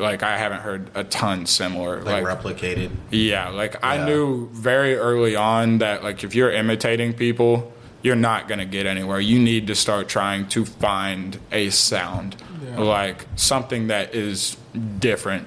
Like 0.00 0.22
I 0.22 0.36
haven't 0.38 0.60
heard 0.60 0.90
a 0.94 1.04
ton 1.04 1.46
similar. 1.46 2.02
Like, 2.02 2.24
Like, 2.24 2.38
replicated. 2.40 2.90
yeah, 3.10 3.48
like 3.50 3.82
I 3.84 4.04
knew 4.04 4.48
very 4.52 4.96
early 4.96 5.36
on 5.36 5.78
that 5.78 6.02
like 6.02 6.24
if 6.24 6.34
you're 6.34 6.50
imitating 6.50 7.12
people, 7.14 7.72
you're 8.02 8.16
not 8.16 8.48
gonna 8.48 8.64
get 8.66 8.86
anywhere. 8.86 9.20
You 9.20 9.38
need 9.38 9.66
to 9.68 9.74
start 9.74 10.08
trying 10.08 10.48
to 10.48 10.64
find 10.64 11.38
a 11.52 11.70
sound, 11.70 12.36
like 12.76 13.26
something 13.36 13.88
that 13.88 14.14
is 14.14 14.56
different. 14.98 15.46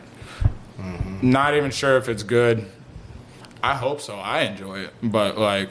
Mm-hmm. 0.80 1.30
Not 1.32 1.56
even 1.56 1.72
sure 1.72 1.98
if 1.98 2.08
it's 2.10 2.24
good. 2.24 2.66
I 3.64 3.76
hope 3.76 4.02
so. 4.02 4.16
I 4.16 4.42
enjoy 4.42 4.80
it, 4.82 4.94
but 5.02 5.38
like, 5.38 5.70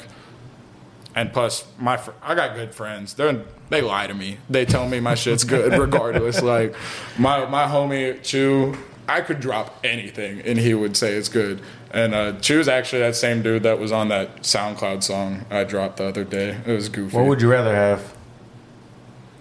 and 1.14 1.32
plus 1.32 1.66
my 1.78 1.96
fr- 1.98 2.12
I 2.22 2.34
got 2.34 2.54
good 2.56 2.74
friends. 2.74 3.14
They 3.14 3.28
are 3.28 3.44
they 3.72 3.80
lie 3.80 4.06
to 4.06 4.14
me. 4.14 4.36
They 4.50 4.64
tell 4.66 4.86
me 4.86 5.00
my 5.00 5.14
shit's 5.14 5.44
good 5.44 5.72
regardless. 5.78 6.42
like 6.42 6.74
my 7.18 7.46
my 7.46 7.64
homie 7.64 8.22
Chew, 8.22 8.76
I 9.08 9.22
could 9.22 9.40
drop 9.40 9.80
anything 9.82 10.40
and 10.42 10.58
he 10.58 10.74
would 10.74 10.96
say 10.96 11.14
it's 11.14 11.30
good. 11.30 11.60
And 11.90 12.14
uh, 12.14 12.38
Chew's 12.40 12.68
actually 12.68 13.00
that 13.00 13.16
same 13.16 13.42
dude 13.42 13.64
that 13.64 13.78
was 13.78 13.90
on 13.90 14.08
that 14.08 14.42
SoundCloud 14.42 15.02
song 15.02 15.44
I 15.50 15.64
dropped 15.64 15.96
the 15.96 16.04
other 16.04 16.24
day. 16.24 16.58
It 16.66 16.72
was 16.72 16.88
goofy. 16.88 17.16
What 17.16 17.26
would 17.26 17.40
you 17.40 17.50
rather 17.50 17.74
have? 17.74 18.14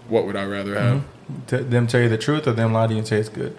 What 0.08 0.26
would 0.26 0.36
I 0.36 0.44
rather 0.44 0.78
have? 0.78 1.04
T- 1.46 1.58
them 1.58 1.86
tell 1.86 2.00
you 2.00 2.08
the 2.08 2.18
truth 2.18 2.46
or 2.46 2.52
them 2.52 2.72
lie 2.72 2.86
to 2.86 2.92
you 2.92 2.98
and 2.98 3.06
say 3.08 3.18
it's 3.18 3.28
good? 3.28 3.56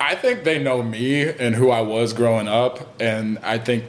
I 0.00 0.14
think 0.14 0.44
they 0.44 0.58
know 0.62 0.82
me 0.82 1.28
and 1.28 1.54
who 1.54 1.70
I 1.70 1.80
was 1.80 2.12
growing 2.12 2.48
up, 2.48 3.00
and 3.00 3.38
I 3.38 3.58
think 3.58 3.84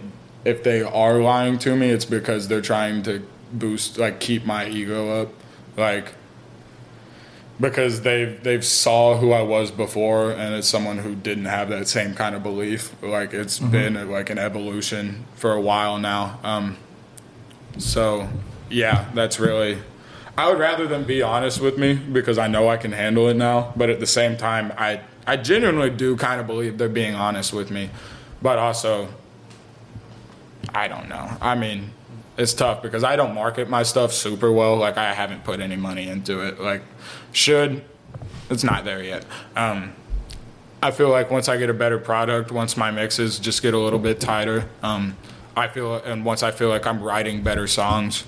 if 0.45 0.63
they 0.63 0.81
are 0.81 1.19
lying 1.19 1.57
to 1.59 1.75
me, 1.75 1.89
it's 1.89 2.05
because 2.05 2.47
they're 2.47 2.61
trying 2.61 3.01
to 3.03 3.25
boost, 3.59 3.97
like, 3.97 4.19
keep 4.19 4.45
my 4.45 4.67
ego 4.67 5.21
up, 5.21 5.29
like, 5.77 6.13
because 7.59 8.01
they've 8.01 8.43
they've 8.43 8.65
saw 8.65 9.17
who 9.17 9.31
I 9.31 9.41
was 9.41 9.71
before, 9.71 10.31
and 10.31 10.53
it's 10.55 10.67
someone 10.67 10.97
who 10.97 11.15
didn't 11.15 11.45
have 11.45 11.69
that 11.69 11.87
same 11.87 12.13
kind 12.13 12.35
of 12.35 12.43
belief. 12.43 12.93
Like, 13.01 13.33
it's 13.33 13.59
been 13.59 14.11
like 14.11 14.29
an 14.29 14.37
evolution 14.37 15.25
for 15.35 15.53
a 15.53 15.61
while 15.61 15.97
now. 15.97 16.39
Um, 16.43 16.77
so, 17.77 18.27
yeah, 18.69 19.09
that's 19.13 19.39
really. 19.39 19.77
I 20.37 20.49
would 20.49 20.59
rather 20.59 20.85
them 20.85 21.05
be 21.05 21.21
honest 21.21 21.61
with 21.61 21.77
me 21.77 21.93
because 21.93 22.37
I 22.37 22.47
know 22.47 22.67
I 22.67 22.75
can 22.75 22.91
handle 22.91 23.29
it 23.29 23.35
now. 23.35 23.73
But 23.77 23.89
at 23.89 24.01
the 24.01 24.07
same 24.07 24.35
time, 24.35 24.73
I 24.77 24.99
I 25.25 25.37
genuinely 25.37 25.89
do 25.89 26.17
kind 26.17 26.41
of 26.41 26.47
believe 26.47 26.77
they're 26.77 26.89
being 26.89 27.15
honest 27.15 27.53
with 27.53 27.71
me, 27.71 27.89
but 28.41 28.59
also 28.59 29.07
I 30.73 30.87
don't 30.89 31.07
know. 31.07 31.37
I 31.41 31.55
mean, 31.55 31.91
it's 32.37 32.53
tough 32.53 32.81
because 32.81 33.03
I 33.03 33.15
don't 33.15 33.33
market 33.33 33.69
my 33.69 33.83
stuff 33.83 34.11
super 34.13 34.51
well. 34.51 34.75
Like 34.77 34.97
I 34.97 35.13
haven't 35.13 35.43
put 35.43 35.59
any 35.59 35.75
money 35.75 36.07
into 36.09 36.41
it. 36.41 36.59
Like 36.59 36.81
should 37.31 37.83
it's 38.49 38.63
not 38.63 38.85
there 38.85 39.01
yet. 39.03 39.25
Um, 39.55 39.93
I 40.83 40.91
feel 40.91 41.09
like 41.09 41.31
once 41.31 41.49
I 41.49 41.57
get 41.57 41.69
a 41.69 41.73
better 41.73 41.97
product, 41.97 42.51
once 42.51 42.77
my 42.77 42.91
mixes 42.91 43.39
just 43.39 43.61
get 43.61 43.73
a 43.73 43.79
little 43.79 43.97
bit 43.99 44.19
tighter, 44.19 44.69
um, 44.83 45.17
I 45.55 45.67
feel 45.67 45.95
and 45.95 46.23
once 46.25 46.43
I 46.43 46.51
feel 46.51 46.69
like 46.69 46.85
I'm 46.85 47.01
writing 47.01 47.41
better 47.41 47.65
songs, 47.65 48.23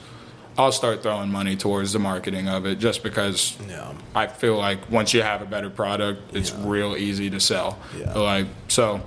I'll 0.58 0.72
start 0.72 1.04
throwing 1.04 1.30
money 1.30 1.56
towards 1.56 1.94
the 1.94 2.00
marketing 2.00 2.48
of 2.50 2.66
it. 2.66 2.80
Just 2.80 3.04
because 3.04 3.56
Yeah. 3.70 3.94
I 4.16 4.26
feel 4.28 4.58
like 4.58 4.90
once 4.90 5.14
you 5.14 5.22
have 5.22 5.42
a 5.42 5.46
better 5.46 5.70
product, 5.70 6.34
it's 6.36 6.52
real 6.52 6.96
easy 6.98 7.30
to 7.30 7.40
sell. 7.40 7.78
Yeah. 7.96 8.14
Like 8.14 8.48
so, 8.70 9.02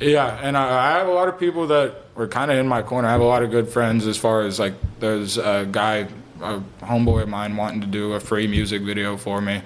yeah. 0.00 0.38
And 0.42 0.56
I, 0.56 0.90
I 0.94 0.98
have 0.98 1.06
a 1.08 1.12
lot 1.12 1.28
of 1.28 1.38
people 1.38 1.68
that 1.68 2.01
were 2.14 2.28
kind 2.28 2.50
of 2.50 2.58
in 2.58 2.68
my 2.68 2.82
corner. 2.82 3.08
I 3.08 3.12
have 3.12 3.20
a 3.20 3.24
lot 3.24 3.42
of 3.42 3.50
good 3.50 3.68
friends 3.68 4.06
as 4.06 4.16
far 4.16 4.42
as 4.42 4.58
like 4.58 4.74
there's 5.00 5.38
a 5.38 5.66
guy, 5.70 6.08
a 6.40 6.60
homeboy 6.82 7.22
of 7.22 7.28
mine 7.28 7.56
wanting 7.56 7.80
to 7.80 7.86
do 7.86 8.12
a 8.12 8.20
free 8.20 8.46
music 8.46 8.82
video 8.82 9.16
for 9.16 9.40
me. 9.40 9.62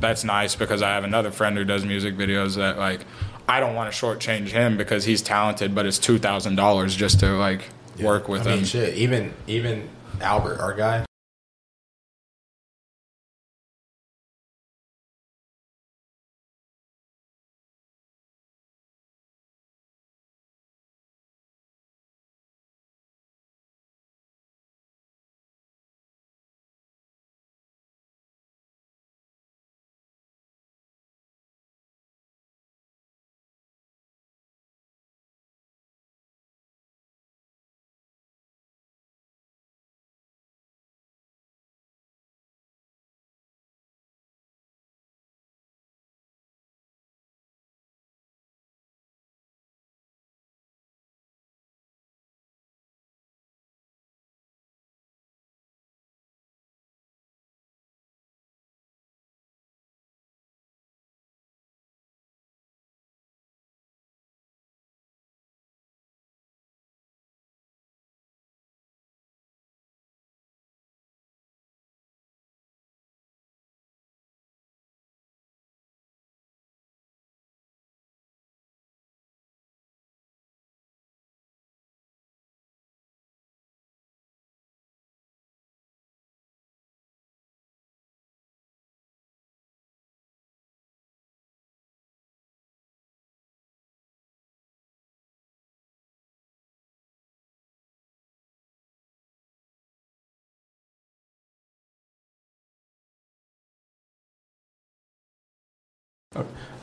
That's 0.00 0.24
nice 0.24 0.56
because 0.56 0.82
I 0.82 0.90
have 0.90 1.04
another 1.04 1.30
friend 1.30 1.56
who 1.56 1.64
does 1.64 1.84
music 1.84 2.16
videos 2.16 2.56
that 2.56 2.78
like 2.78 3.04
I 3.48 3.60
don't 3.60 3.74
want 3.74 3.92
to 3.92 3.96
shortchange 4.06 4.48
him 4.48 4.76
because 4.76 5.04
he's 5.04 5.22
talented, 5.22 5.74
but 5.74 5.86
it's 5.86 5.98
two 5.98 6.18
thousand 6.18 6.56
dollars 6.56 6.96
just 6.96 7.20
to 7.20 7.36
like 7.36 7.68
work 8.00 8.28
with 8.28 8.42
I 8.46 8.50
mean, 8.50 8.58
him. 8.60 8.64
shit. 8.64 8.94
Even 8.96 9.32
even 9.46 9.88
Albert, 10.20 10.60
our 10.60 10.74
guy, 10.74 11.04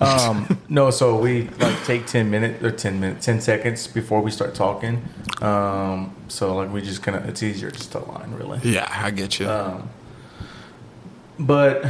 Um, 0.01 0.59
no, 0.69 0.91
so 0.91 1.17
we 1.17 1.49
like 1.59 1.83
take 1.85 2.05
ten 2.05 2.29
minutes 2.29 2.63
or 2.63 2.71
ten 2.71 2.99
minutes, 2.99 3.25
ten 3.25 3.41
seconds 3.41 3.87
before 3.87 4.21
we 4.21 4.31
start 4.31 4.55
talking. 4.55 5.03
Um, 5.41 6.15
so 6.27 6.55
like 6.55 6.71
we 6.71 6.81
just 6.81 7.03
kind 7.03 7.17
of 7.17 7.27
it's 7.27 7.43
easier 7.43 7.71
just 7.71 7.91
to 7.93 7.99
line 7.99 8.31
really. 8.31 8.59
Yeah, 8.63 8.87
I 8.91 9.11
get 9.11 9.39
you. 9.39 9.49
Um, 9.49 9.89
but 11.39 11.83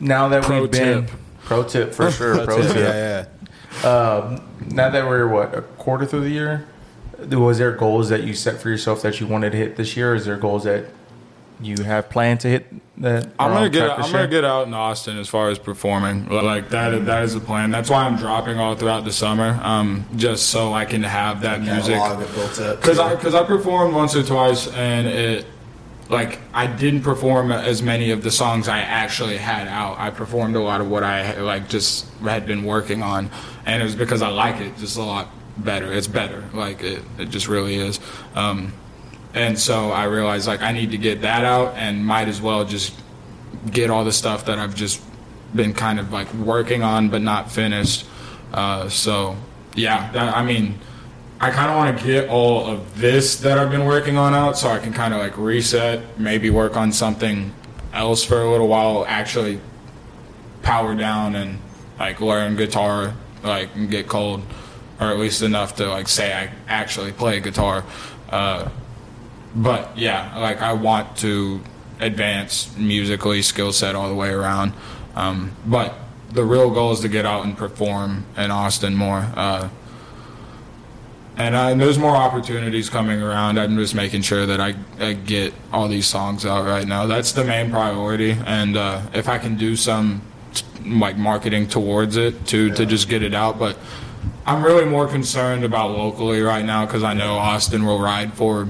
now 0.00 0.28
that 0.28 0.44
Pro 0.44 0.62
we've 0.62 0.70
been 0.70 1.08
pro 1.44 1.62
tip 1.64 1.92
for 1.94 2.10
sure, 2.12 2.44
pro 2.44 2.62
tip. 2.62 2.76
yeah, 2.76 3.26
yeah. 3.82 3.88
Um, 3.88 4.42
now 4.68 4.90
that 4.90 5.06
we're 5.06 5.26
what 5.26 5.54
a 5.54 5.62
quarter 5.62 6.06
through 6.06 6.20
the 6.20 6.30
year, 6.30 6.66
was 7.18 7.58
there 7.58 7.72
goals 7.72 8.08
that 8.10 8.22
you 8.24 8.34
set 8.34 8.60
for 8.60 8.68
yourself 8.68 9.02
that 9.02 9.20
you 9.20 9.26
wanted 9.26 9.52
to 9.52 9.58
hit 9.58 9.76
this 9.76 9.96
year? 9.96 10.14
Is 10.14 10.26
there 10.26 10.36
goals 10.36 10.64
that 10.64 10.86
you 11.60 11.82
have 11.84 12.10
planned 12.10 12.40
to 12.40 12.48
hit? 12.48 12.66
That 12.98 13.26
I'm 13.40 13.50
gonna 13.52 13.70
get. 13.70 13.90
I'm 13.90 14.12
gonna 14.12 14.28
get 14.28 14.44
out 14.44 14.68
in 14.68 14.74
Austin 14.74 15.18
as 15.18 15.28
far 15.28 15.50
as 15.50 15.58
performing. 15.58 16.28
Like 16.28 16.70
that. 16.70 17.06
That 17.06 17.24
is 17.24 17.34
the 17.34 17.40
plan. 17.40 17.72
That's 17.72 17.90
why 17.90 18.04
I'm 18.04 18.16
dropping 18.16 18.60
all 18.60 18.76
throughout 18.76 19.04
the 19.04 19.12
summer. 19.12 19.58
Um, 19.62 20.06
just 20.14 20.50
so 20.50 20.72
I 20.72 20.84
can 20.84 21.02
have 21.02 21.40
that 21.40 21.60
music. 21.60 21.96
Catalog 21.96 22.20
that 22.20 22.34
built 22.34 22.60
up. 22.60 22.80
Because 22.80 23.00
I 23.00 23.16
because 23.16 23.34
I 23.34 23.42
performed 23.42 23.94
once 23.94 24.14
or 24.14 24.22
twice 24.22 24.68
and 24.68 25.08
it 25.08 25.44
like 26.08 26.38
I 26.52 26.66
didn't 26.66 27.02
perform 27.02 27.50
as 27.50 27.82
many 27.82 28.10
of 28.10 28.22
the 28.22 28.30
songs 28.30 28.68
I 28.68 28.80
actually 28.80 29.38
had 29.38 29.68
out. 29.68 29.98
I 29.98 30.10
performed 30.10 30.54
a 30.56 30.60
lot 30.60 30.80
of 30.80 30.88
what 30.88 31.02
I 31.02 31.40
like 31.40 31.68
just 31.68 32.06
had 32.20 32.46
been 32.46 32.64
working 32.64 33.02
on, 33.02 33.30
and 33.66 33.82
it 33.82 33.84
was 33.84 33.96
because 33.96 34.22
I 34.22 34.28
like 34.28 34.60
it 34.60 34.76
just 34.78 34.96
a 34.96 35.02
lot 35.02 35.28
better. 35.56 35.92
It's 35.92 36.06
better. 36.06 36.44
Like 36.52 36.82
it, 36.82 37.02
it 37.18 37.30
just 37.30 37.48
really 37.48 37.76
is. 37.76 38.00
Um, 38.34 38.72
and 39.34 39.58
so 39.58 39.90
I 39.90 40.04
realized 40.04 40.46
like 40.46 40.62
I 40.62 40.72
need 40.72 40.92
to 40.92 40.98
get 40.98 41.22
that 41.22 41.44
out 41.44 41.76
and 41.76 42.04
might 42.04 42.28
as 42.28 42.40
well 42.40 42.64
just 42.64 42.94
get 43.70 43.90
all 43.90 44.04
the 44.04 44.12
stuff 44.12 44.46
that 44.46 44.58
I've 44.58 44.74
just 44.74 45.02
been 45.54 45.74
kind 45.74 45.98
of 45.98 46.12
like 46.12 46.32
working 46.34 46.82
on 46.82 47.10
but 47.10 47.20
not 47.20 47.50
finished. 47.50 48.06
Uh, 48.52 48.88
so 48.88 49.36
yeah, 49.74 50.10
that, 50.12 50.36
I 50.36 50.44
mean, 50.44 50.78
I 51.40 51.50
kind 51.50 51.70
of 51.70 51.76
want 51.76 51.98
to 51.98 52.04
get 52.06 52.28
all 52.28 52.66
of 52.66 52.98
this 52.98 53.36
that 53.40 53.58
I've 53.58 53.70
been 53.70 53.84
working 53.84 54.16
on 54.16 54.34
out 54.34 54.56
so 54.56 54.68
I 54.68 54.78
can 54.78 54.92
kind 54.92 55.12
of 55.12 55.20
like 55.20 55.36
reset, 55.36 56.18
maybe 56.18 56.48
work 56.50 56.76
on 56.76 56.92
something 56.92 57.52
else 57.92 58.24
for 58.24 58.40
a 58.40 58.50
little 58.50 58.68
while, 58.68 59.04
actually 59.08 59.60
power 60.62 60.94
down 60.94 61.34
and 61.34 61.58
like 61.98 62.20
learn 62.20 62.56
guitar, 62.56 63.14
like 63.42 63.74
and 63.74 63.90
get 63.90 64.06
cold, 64.06 64.42
or 65.00 65.08
at 65.08 65.18
least 65.18 65.42
enough 65.42 65.74
to 65.76 65.88
like 65.88 66.08
say 66.08 66.32
I 66.32 66.50
actually 66.68 67.10
play 67.10 67.40
guitar. 67.40 67.84
Uh, 68.30 68.68
but 69.54 69.96
yeah, 69.96 70.36
like 70.38 70.60
I 70.60 70.72
want 70.72 71.16
to 71.18 71.60
advance 72.00 72.76
musically, 72.76 73.42
skill 73.42 73.72
set 73.72 73.94
all 73.94 74.08
the 74.08 74.14
way 74.14 74.30
around. 74.30 74.72
Um, 75.14 75.52
but 75.64 75.94
the 76.30 76.44
real 76.44 76.70
goal 76.70 76.92
is 76.92 77.00
to 77.00 77.08
get 77.08 77.24
out 77.24 77.44
and 77.44 77.56
perform 77.56 78.24
in 78.36 78.50
Austin 78.50 78.94
more. 78.94 79.26
Uh, 79.36 79.68
and, 81.36 81.54
uh, 81.54 81.68
and 81.68 81.80
there's 81.80 81.98
more 81.98 82.16
opportunities 82.16 82.88
coming 82.88 83.20
around. 83.20 83.58
I'm 83.58 83.76
just 83.76 83.94
making 83.94 84.22
sure 84.22 84.46
that 84.46 84.60
I, 84.60 84.74
I 85.00 85.14
get 85.14 85.52
all 85.72 85.88
these 85.88 86.06
songs 86.06 86.46
out 86.46 86.64
right 86.64 86.86
now. 86.86 87.06
That's 87.06 87.32
the 87.32 87.44
main 87.44 87.70
priority. 87.70 88.36
And 88.46 88.76
uh, 88.76 89.02
if 89.14 89.28
I 89.28 89.38
can 89.38 89.56
do 89.56 89.74
some 89.74 90.22
like 90.84 91.16
marketing 91.16 91.66
towards 91.66 92.16
it 92.16 92.46
to 92.46 92.70
to 92.74 92.84
just 92.84 93.08
get 93.08 93.22
it 93.22 93.34
out, 93.34 93.58
but 93.58 93.78
I'm 94.46 94.62
really 94.62 94.84
more 94.84 95.08
concerned 95.08 95.64
about 95.64 95.92
locally 95.92 96.42
right 96.42 96.64
now 96.64 96.84
because 96.84 97.02
I 97.02 97.14
know 97.14 97.34
Austin 97.36 97.84
will 97.84 98.00
ride 98.00 98.34
for 98.34 98.68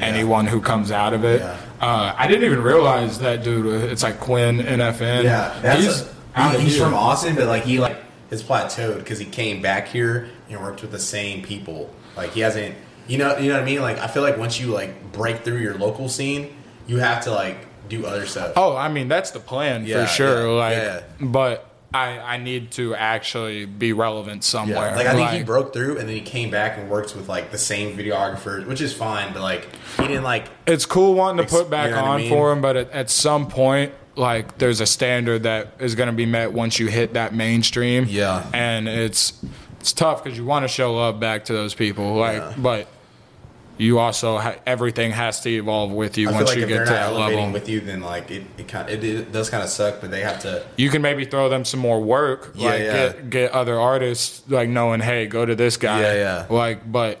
anyone 0.00 0.46
who 0.46 0.60
comes 0.60 0.90
out 0.90 1.12
of 1.14 1.24
it. 1.24 1.42
Uh, 1.42 2.14
I 2.16 2.26
didn't 2.26 2.44
even 2.44 2.62
realize 2.62 3.18
that 3.20 3.42
dude. 3.44 3.66
It's 3.90 4.02
like 4.02 4.20
Quin 4.20 4.58
NFN. 4.58 5.24
Yeah, 5.24 5.76
he's, 5.76 6.02
a- 6.36 6.52
he- 6.52 6.58
he's 6.64 6.74
here. 6.76 6.84
from 6.84 6.94
Austin, 6.94 7.34
but 7.36 7.46
like 7.46 7.64
he 7.64 7.78
like 7.78 7.96
has 8.30 8.42
plateaued 8.42 8.98
because 8.98 9.18
he 9.18 9.24
came 9.24 9.62
back 9.62 9.88
here 9.88 10.28
and 10.50 10.60
worked 10.60 10.82
with 10.82 10.90
the 10.90 10.98
same 10.98 11.42
people. 11.42 11.90
Like 12.16 12.32
he 12.32 12.40
hasn't, 12.40 12.74
you 13.06 13.18
know, 13.18 13.36
you 13.38 13.48
know 13.48 13.54
what 13.54 13.62
I 13.62 13.66
mean. 13.66 13.80
Like 13.80 13.98
I 13.98 14.06
feel 14.08 14.22
like 14.22 14.36
once 14.38 14.58
you 14.60 14.68
like 14.68 15.12
break 15.12 15.44
through 15.44 15.58
your 15.58 15.74
local 15.78 16.08
scene, 16.08 16.54
you 16.86 16.98
have 16.98 17.24
to 17.24 17.30
like 17.30 17.58
do 17.88 18.04
other 18.06 18.26
stuff. 18.26 18.52
Oh, 18.56 18.76
I 18.76 18.88
mean 18.88 19.08
that's 19.08 19.30
the 19.30 19.40
plan 19.40 19.86
Yeah, 19.86 20.04
for 20.04 20.10
sure. 20.12 20.42
yeah, 20.48 20.52
like, 20.52 20.76
yeah. 20.76 21.00
but 21.20 21.67
I 21.94 22.18
I 22.18 22.36
need 22.36 22.70
to 22.72 22.94
actually 22.94 23.64
be 23.64 23.92
relevant 23.92 24.44
somewhere. 24.44 24.90
Yeah, 24.90 24.96
like 24.96 25.06
I 25.06 25.14
think 25.14 25.30
he 25.30 25.42
broke 25.42 25.72
through 25.72 25.98
and 25.98 26.08
then 26.08 26.14
he 26.16 26.20
came 26.20 26.50
back 26.50 26.76
and 26.78 26.90
works 26.90 27.14
with 27.14 27.28
like 27.28 27.50
the 27.50 27.58
same 27.58 27.96
videographers, 27.96 28.66
which 28.66 28.80
is 28.80 28.92
fine. 28.92 29.32
But 29.32 29.42
like 29.42 29.68
he 29.96 30.06
didn't 30.06 30.24
like 30.24 30.48
it's 30.66 30.84
cool 30.86 31.14
wanting 31.14 31.46
to 31.46 31.50
put 31.50 31.70
back 31.70 31.90
what 31.90 31.98
I 32.04 32.08
on 32.08 32.20
mean? 32.20 32.30
for 32.30 32.52
him, 32.52 32.60
but 32.60 32.76
at, 32.76 32.90
at 32.90 33.10
some 33.10 33.48
point, 33.48 33.92
like 34.16 34.58
there's 34.58 34.80
a 34.80 34.86
standard 34.86 35.44
that 35.44 35.72
is 35.78 35.94
going 35.94 36.08
to 36.08 36.12
be 36.12 36.26
met 36.26 36.52
once 36.52 36.78
you 36.78 36.88
hit 36.88 37.14
that 37.14 37.34
mainstream. 37.34 38.04
Yeah. 38.06 38.46
and 38.52 38.86
it's 38.86 39.42
it's 39.80 39.92
tough 39.92 40.22
because 40.22 40.36
you 40.36 40.44
want 40.44 40.64
to 40.64 40.68
show 40.68 40.94
love 40.94 41.18
back 41.20 41.46
to 41.46 41.52
those 41.52 41.72
people, 41.72 42.16
like, 42.16 42.36
Yeah. 42.38 42.54
but 42.58 42.88
you 43.78 43.98
also 43.98 44.38
ha- 44.38 44.56
everything 44.66 45.12
has 45.12 45.40
to 45.42 45.50
evolve 45.50 45.90
with 45.92 46.18
you 46.18 46.28
I 46.28 46.32
once 46.32 46.48
like 46.48 46.56
you 46.58 46.62
if 46.64 46.68
get 46.68 46.78
to 46.86 46.90
that 46.92 47.12
level. 47.14 47.50
with 47.52 47.68
you, 47.68 47.80
then 47.80 48.00
like 48.00 48.30
it 48.30 48.44
it, 48.58 48.68
kind 48.68 48.90
it, 48.90 49.02
it 49.04 49.32
does 49.32 49.48
kind 49.50 49.62
of 49.62 49.70
suck. 49.70 50.00
But 50.00 50.10
they 50.10 50.20
have 50.22 50.40
to 50.40 50.66
you 50.76 50.90
can 50.90 51.00
maybe 51.00 51.24
throw 51.24 51.48
them 51.48 51.64
some 51.64 51.80
more 51.80 52.00
work, 52.00 52.52
Yeah, 52.54 52.70
like 52.70 52.80
yeah. 52.80 52.92
get 52.92 53.30
get 53.30 53.52
other 53.52 53.78
artists 53.78 54.42
like 54.48 54.68
knowing, 54.68 55.00
hey, 55.00 55.26
go 55.26 55.46
to 55.46 55.54
this 55.54 55.76
guy, 55.76 56.00
Yeah, 56.02 56.14
yeah. 56.14 56.46
like, 56.54 56.90
but 56.90 57.20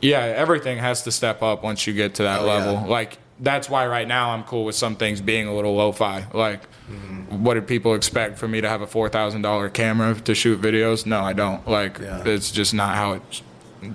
yeah, 0.00 0.20
everything 0.20 0.78
has 0.78 1.02
to 1.02 1.12
step 1.12 1.42
up 1.42 1.62
once 1.62 1.86
you 1.86 1.92
get 1.94 2.14
to 2.16 2.22
that 2.24 2.40
Oh, 2.40 2.46
level. 2.46 2.72
yeah. 2.74 2.84
Like 2.86 3.18
that's 3.38 3.68
why 3.68 3.86
right 3.86 4.08
now 4.08 4.30
I'm 4.30 4.44
cool 4.44 4.64
with 4.64 4.74
some 4.76 4.96
things 4.96 5.20
being 5.20 5.46
a 5.46 5.54
little 5.54 5.74
lo-fi. 5.74 6.24
Like, 6.32 6.62
Mm-hmm. 6.90 7.42
what 7.42 7.54
did 7.54 7.66
people 7.66 7.94
expect 7.96 8.38
for 8.38 8.46
me 8.46 8.60
to 8.60 8.68
have 8.68 8.80
a 8.80 8.86
four 8.86 9.08
thousand 9.08 9.42
dollar 9.42 9.68
camera 9.68 10.14
to 10.20 10.34
shoot 10.36 10.62
videos? 10.62 11.04
No, 11.04 11.20
I 11.20 11.32
don't. 11.32 11.66
Like, 11.66 11.98
it's 12.00 12.52
just 12.52 12.72
not 12.74 12.94
how 12.94 13.14
it's 13.14 13.42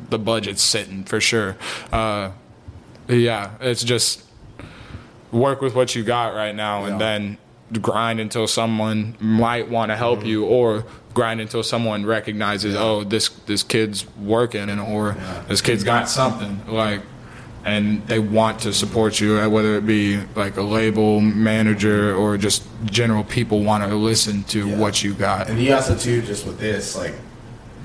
the 0.10 0.20
budget's 0.20 0.62
sitting 0.64 1.04
for 1.04 1.20
sure. 1.22 1.56
Uh, 1.92 2.32
yeah, 3.08 3.52
it's 3.60 3.84
just 3.84 4.24
work 5.32 5.62
with 5.62 5.76
what 5.76 5.96
you 5.96 6.04
got 6.04 6.34
right 6.36 6.56
now 6.56 6.84
and 6.86 6.94
Yeah. 6.94 6.98
then 7.18 7.38
grind 7.82 8.20
until 8.20 8.48
someone 8.48 9.16
might 9.20 9.70
want 9.70 9.92
to 9.92 9.96
help 9.96 10.20
Mm-hmm. 10.20 10.28
you 10.28 10.46
or 10.46 10.86
grind 11.14 11.40
until 11.42 11.64
someone 11.64 12.06
recognizes 12.06 12.76
oh 12.76 13.04
this 13.04 13.30
this 13.46 13.64
kid's 13.64 14.06
working 14.18 14.70
and 14.70 14.80
or 14.80 15.16
this 15.48 15.62
kid's 15.62 15.84
got 15.84 16.10
something 16.10 16.60
like 16.68 17.02
and 17.66 18.06
they 18.08 18.20
want 18.20 18.60
to 18.62 18.74
support 18.74 19.20
you 19.22 19.38
uh, 19.40 19.48
whether 19.48 19.76
it 19.76 19.86
be 19.86 20.20
like 20.36 20.58
a 20.58 20.62
label 20.62 21.20
manager 21.22 22.14
or 22.16 22.38
just 22.38 22.64
general 22.86 23.24
people 23.24 23.62
want 23.64 23.84
to 23.84 23.96
listen 23.96 24.44
to 24.46 24.68
Yeah. 24.68 24.78
what 24.78 25.02
you 25.04 25.14
got 25.14 25.50
And 25.50 25.62
you 25.62 25.74
also 25.74 25.96
too, 25.98 26.22
just 26.22 26.46
with 26.46 26.60
this, 26.60 26.96
like 26.98 27.14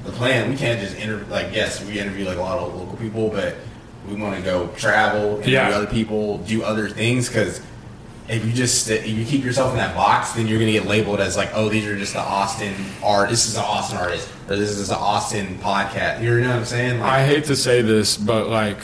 the 0.07 0.13
plan, 0.13 0.51
we 0.51 0.57
can't 0.57 0.81
just 0.81 0.97
interview. 0.97 1.27
Like, 1.31 1.49
yes, 1.55 1.83
we 1.85 1.99
interview 1.99 2.25
like 2.27 2.39
a 2.39 2.41
lot 2.41 2.59
of 2.59 2.75
local 2.75 2.97
people, 2.97 3.29
but 3.29 3.57
we 4.09 4.15
want 4.17 4.37
to 4.37 4.43
go 4.43 4.69
travel, 4.77 5.35
interview 5.37 5.53
Yeah. 5.55 5.69
other 5.71 5.87
people, 5.87 6.39
do 6.39 6.63
other 6.63 6.89
things. 6.89 7.29
Because 7.29 7.61
if 8.29 8.45
you 8.45 8.53
just 8.53 8.89
if 8.91 9.07
you 9.07 9.25
keep 9.25 9.45
yourself 9.45 9.71
in 9.73 9.79
that 9.79 9.95
box, 9.95 10.33
then 10.33 10.47
you're 10.49 10.59
gonna 10.59 10.73
get 10.73 10.87
labeled 10.87 11.21
as 11.21 11.37
like, 11.37 11.51
oh, 11.55 11.69
these 11.69 11.87
are 11.87 11.97
just 11.97 12.13
the 12.15 12.21
Austin 12.21 12.73
art. 13.03 13.31
This 13.31 13.47
is 13.49 13.57
an 13.57 13.63
Austin 13.65 13.99
artist, 13.99 14.29
or 14.49 14.57
this 14.57 14.71
is 14.71 14.89
the 14.89 14.97
Austin 14.97 15.59
podcast. 15.63 16.23
You 16.23 16.41
know 16.41 16.49
what 16.49 16.57
I'm 16.57 16.65
saying? 16.65 17.01
Like, 17.01 17.11
I 17.13 17.25
hate 17.27 17.45
to 17.45 17.57
say 17.57 17.83
this, 17.83 18.17
but 18.17 18.49
like, 18.49 18.79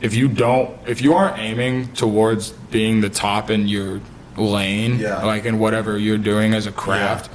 if 0.00 0.14
you 0.14 0.28
don't, 0.28 0.70
if 0.86 1.02
you 1.02 1.14
aren't 1.14 1.38
aiming 1.38 1.88
towards 1.94 2.50
being 2.70 3.00
the 3.00 3.08
top 3.08 3.50
in 3.50 3.66
your 3.68 4.00
lane, 4.36 4.98
Yeah. 5.00 5.24
like 5.24 5.44
in 5.44 5.58
whatever 5.58 5.98
you're 5.98 6.18
doing 6.18 6.54
as 6.54 6.66
a 6.66 6.72
craft, 6.72 7.26
it, 7.26 7.32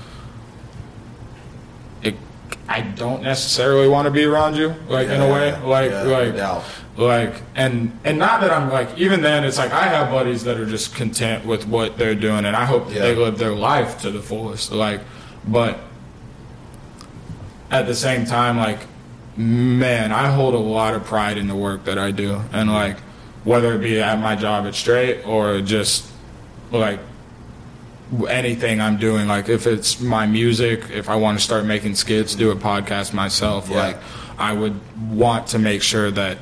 I 2.73 2.81
don't 2.81 3.21
necessarily 3.21 3.87
want 3.87 4.05
to 4.05 4.11
be 4.11 4.23
around 4.23 4.55
you, 4.55 4.75
like 4.87 5.07
in 5.07 5.21
a 5.21 5.31
way, 5.31 5.59
like 5.61 5.91
yeah, 5.91 6.03
like. 6.03 6.35
no. 6.35 6.63
Like 6.95 7.41
and 7.55 7.97
and 8.03 8.19
not 8.19 8.41
that 8.41 8.51
I'm 8.51 8.69
like 8.69 8.95
even 8.99 9.23
then 9.23 9.43
it's 9.43 9.57
like 9.57 9.71
I 9.71 9.85
have 9.85 10.11
buddies 10.11 10.43
that 10.43 10.59
are 10.59 10.65
just 10.67 10.93
content 10.93 11.43
with 11.43 11.67
what 11.67 11.97
they're 11.97 12.13
doing 12.13 12.45
and 12.45 12.55
I 12.55 12.65
hope 12.65 12.89
that 12.89 12.99
they 12.99 13.15
live 13.15 13.39
their 13.39 13.51
life 13.51 14.01
to 14.01 14.11
the 14.11 14.21
fullest 14.21 14.71
like 14.71 15.01
but 15.47 15.79
at 17.73 17.87
the 17.87 17.95
same 17.95 18.25
time, 18.25 18.57
like, 18.57 18.79
man, 19.35 20.11
I 20.11 20.29
hold 20.29 20.53
a 20.53 20.59
lot 20.59 20.93
of 20.93 21.03
pride 21.05 21.39
in 21.39 21.47
the 21.47 21.55
work 21.55 21.85
that 21.85 21.97
I 21.97 22.11
do, 22.11 22.39
and 22.53 22.71
like, 22.71 22.97
whether 23.43 23.73
it 23.73 23.79
be 23.79 23.99
at 23.99 24.19
my 24.19 24.35
job 24.35 24.67
at 24.67 24.75
Straight 24.75 25.25
or 25.25 25.59
just 25.59 26.09
like 26.71 26.99
anything 28.29 28.79
I'm 28.81 28.97
doing, 28.97 29.27
like 29.27 29.49
if 29.49 29.65
it's 29.67 29.99
my 29.99 30.25
music, 30.25 30.83
if 30.91 31.09
I 31.09 31.15
want 31.15 31.37
to 31.39 31.43
start 31.43 31.65
making 31.65 31.95
skits, 31.95 32.35
do 32.35 32.51
a 32.51 32.55
podcast 32.55 33.13
myself, 33.13 33.69
Yeah. 33.69 33.77
like 33.77 33.97
I 34.37 34.53
would 34.53 34.79
want 35.11 35.47
to 35.47 35.59
make 35.59 35.81
sure 35.81 36.11
that 36.11 36.37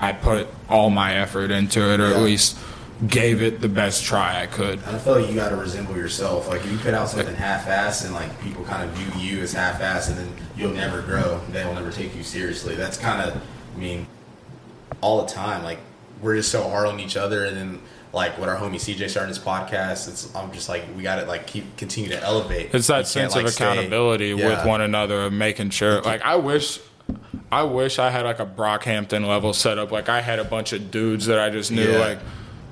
I 0.00 0.12
put 0.12 0.48
all 0.68 0.90
my 0.90 1.14
effort 1.14 1.50
into 1.50 1.80
it, 1.92 2.00
or 2.00 2.10
Yeah. 2.10 2.16
at 2.16 2.22
least 2.22 2.56
gave 3.08 3.42
it 3.42 3.60
the 3.60 3.68
best 3.68 4.04
try 4.04 4.40
I 4.42 4.46
could. 4.46 4.78
I 4.86 4.98
feel 4.98 5.20
like 5.20 5.28
you 5.28 5.34
got 5.34 5.50
to 5.50 5.56
resemble 5.56 5.96
yourself. 5.96 6.48
Like 6.48 6.64
if 6.64 6.72
you 6.72 6.78
put 6.78 6.94
out 6.94 7.08
something 7.10 7.34
half-assed 7.34 8.04
and 8.04 8.14
like 8.14 8.40
people 8.42 8.64
kind 8.64 8.88
of 8.88 8.96
view 8.96 9.36
you 9.36 9.42
as 9.42 9.52
half-assed, 9.52 10.08
and 10.08 10.18
then 10.18 10.28
you'll 10.56 10.72
never 10.72 11.02
grow. 11.02 11.40
They 11.52 11.64
will 11.64 11.74
never 11.74 11.90
take 11.90 12.16
you 12.16 12.22
seriously. 12.22 12.74
That's 12.74 12.96
kind 12.96 13.20
of, 13.20 13.36
I 13.76 13.78
mean, 13.78 14.06
all 15.02 15.22
the 15.24 15.30
time. 15.32 15.62
Like 15.62 15.78
we're 16.22 16.36
just 16.36 16.50
so 16.50 16.62
hard 16.68 16.86
on 16.86 16.98
each 16.98 17.16
other, 17.16 17.44
and 17.44 17.56
then 17.56 17.78
like 18.16 18.38
what 18.38 18.48
our 18.48 18.56
homie 18.56 18.76
CJ 18.76 19.10
started 19.10 19.28
his 19.28 19.38
podcast. 19.38 20.08
It's 20.08 20.34
I'm 20.34 20.50
just 20.50 20.70
like 20.70 20.84
we 20.96 21.02
got 21.02 21.20
to 21.20 21.26
like 21.26 21.46
keep 21.46 21.76
continue 21.76 22.08
to 22.10 22.20
elevate. 22.22 22.74
It's 22.74 22.86
that 22.86 23.06
sense 23.06 23.36
like, 23.36 23.44
of 23.46 23.52
accountability 23.52 24.32
with 24.32 24.64
one 24.66 24.80
another, 24.80 25.24
of 25.24 25.34
making 25.34 25.70
sure. 25.70 26.00
Like 26.00 26.22
I 26.22 26.36
wish, 26.36 26.80
I 27.52 27.62
wish 27.64 27.98
I 27.98 28.08
had 28.10 28.24
like 28.24 28.40
a 28.40 28.46
Brockhampton 28.46 29.26
level 29.26 29.52
setup. 29.52 29.92
Like 29.92 30.08
I 30.08 30.22
had 30.22 30.38
a 30.38 30.44
bunch 30.44 30.72
of 30.72 30.90
dudes 30.90 31.26
that 31.26 31.38
I 31.38 31.50
just 31.50 31.70
knew, 31.70 31.92
Yeah. 31.92 31.98
like 31.98 32.18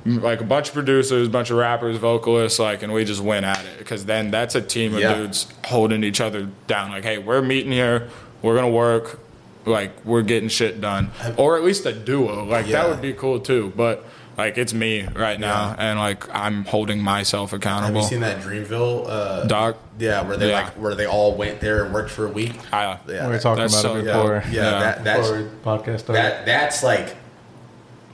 like 0.07 0.41
a 0.41 0.45
bunch 0.45 0.69
of 0.69 0.75
producers, 0.75 1.29
a 1.29 1.31
bunch 1.31 1.51
of 1.51 1.57
rappers, 1.57 1.97
vocalists, 1.97 2.59
like, 2.59 2.83
and 2.83 2.93
we 2.93 3.05
just 3.05 3.23
went 3.23 3.47
at 3.47 3.65
it. 3.65 3.79
Because 3.79 4.05
then 4.07 4.31
that's 4.31 4.55
a 4.55 4.61
team 4.63 4.95
of 4.95 5.01
Yeah. 5.01 5.15
dudes 5.15 5.47
holding 5.67 6.05
each 6.05 6.21
other 6.21 6.49
down. 6.67 6.91
Like, 6.91 7.05
hey, 7.05 7.19
we're 7.19 7.41
meeting 7.43 7.73
here, 7.73 8.09
we're 8.43 8.55
gonna 8.55 8.69
work, 8.69 9.19
like 9.67 9.93
we're 10.07 10.23
getting 10.23 10.49
shit 10.49 10.81
done, 10.81 11.11
or 11.37 11.57
at 11.59 11.65
least 11.65 11.85
a 11.87 11.93
duo. 11.93 12.45
Like 12.45 12.67
Yeah. 12.67 12.83
that 12.83 12.89
would 12.91 13.03
be 13.03 13.13
cool 13.13 13.41
too. 13.41 13.73
But 13.77 14.05
like 14.37 14.59
it's 14.59 14.73
me 14.75 15.03
right 15.15 15.39
now, 15.39 15.75
and 15.79 15.99
like 15.99 16.29
I'm 16.35 16.65
holding 16.65 17.01
myself 17.03 17.51
Have 17.53 17.61
accountable. 17.61 18.03
you 18.03 18.07
seen 18.09 18.21
that 18.21 18.41
Dreamville? 18.43 19.07
Uh, 19.09 19.45
Doc, 19.47 19.77
yeah, 19.99 20.23
where 20.23 20.37
they 20.37 20.51
Yeah. 20.51 20.65
like 20.65 20.73
where 20.73 20.95
they 20.95 21.07
all 21.07 21.35
went 21.37 21.61
there 21.61 21.85
and 21.85 21.95
worked 21.95 22.11
for 22.11 22.27
a 22.27 22.31
week. 22.31 22.55
I, 22.73 22.99
Yeah, 23.09 23.27
we 23.27 23.35
were 23.35 23.39
talking 23.39 23.65
about 23.65 23.71
so 23.71 23.97
it 23.97 24.05
before. 24.05 24.43
yeah, 24.51 24.63
Yeah. 24.65 24.71
that 24.81 25.05
that's 25.05 25.29
before 25.31 25.51
podcast 25.65 26.01
started. 26.01 26.15
that 26.23 26.47
that's 26.47 26.83
like 26.83 27.17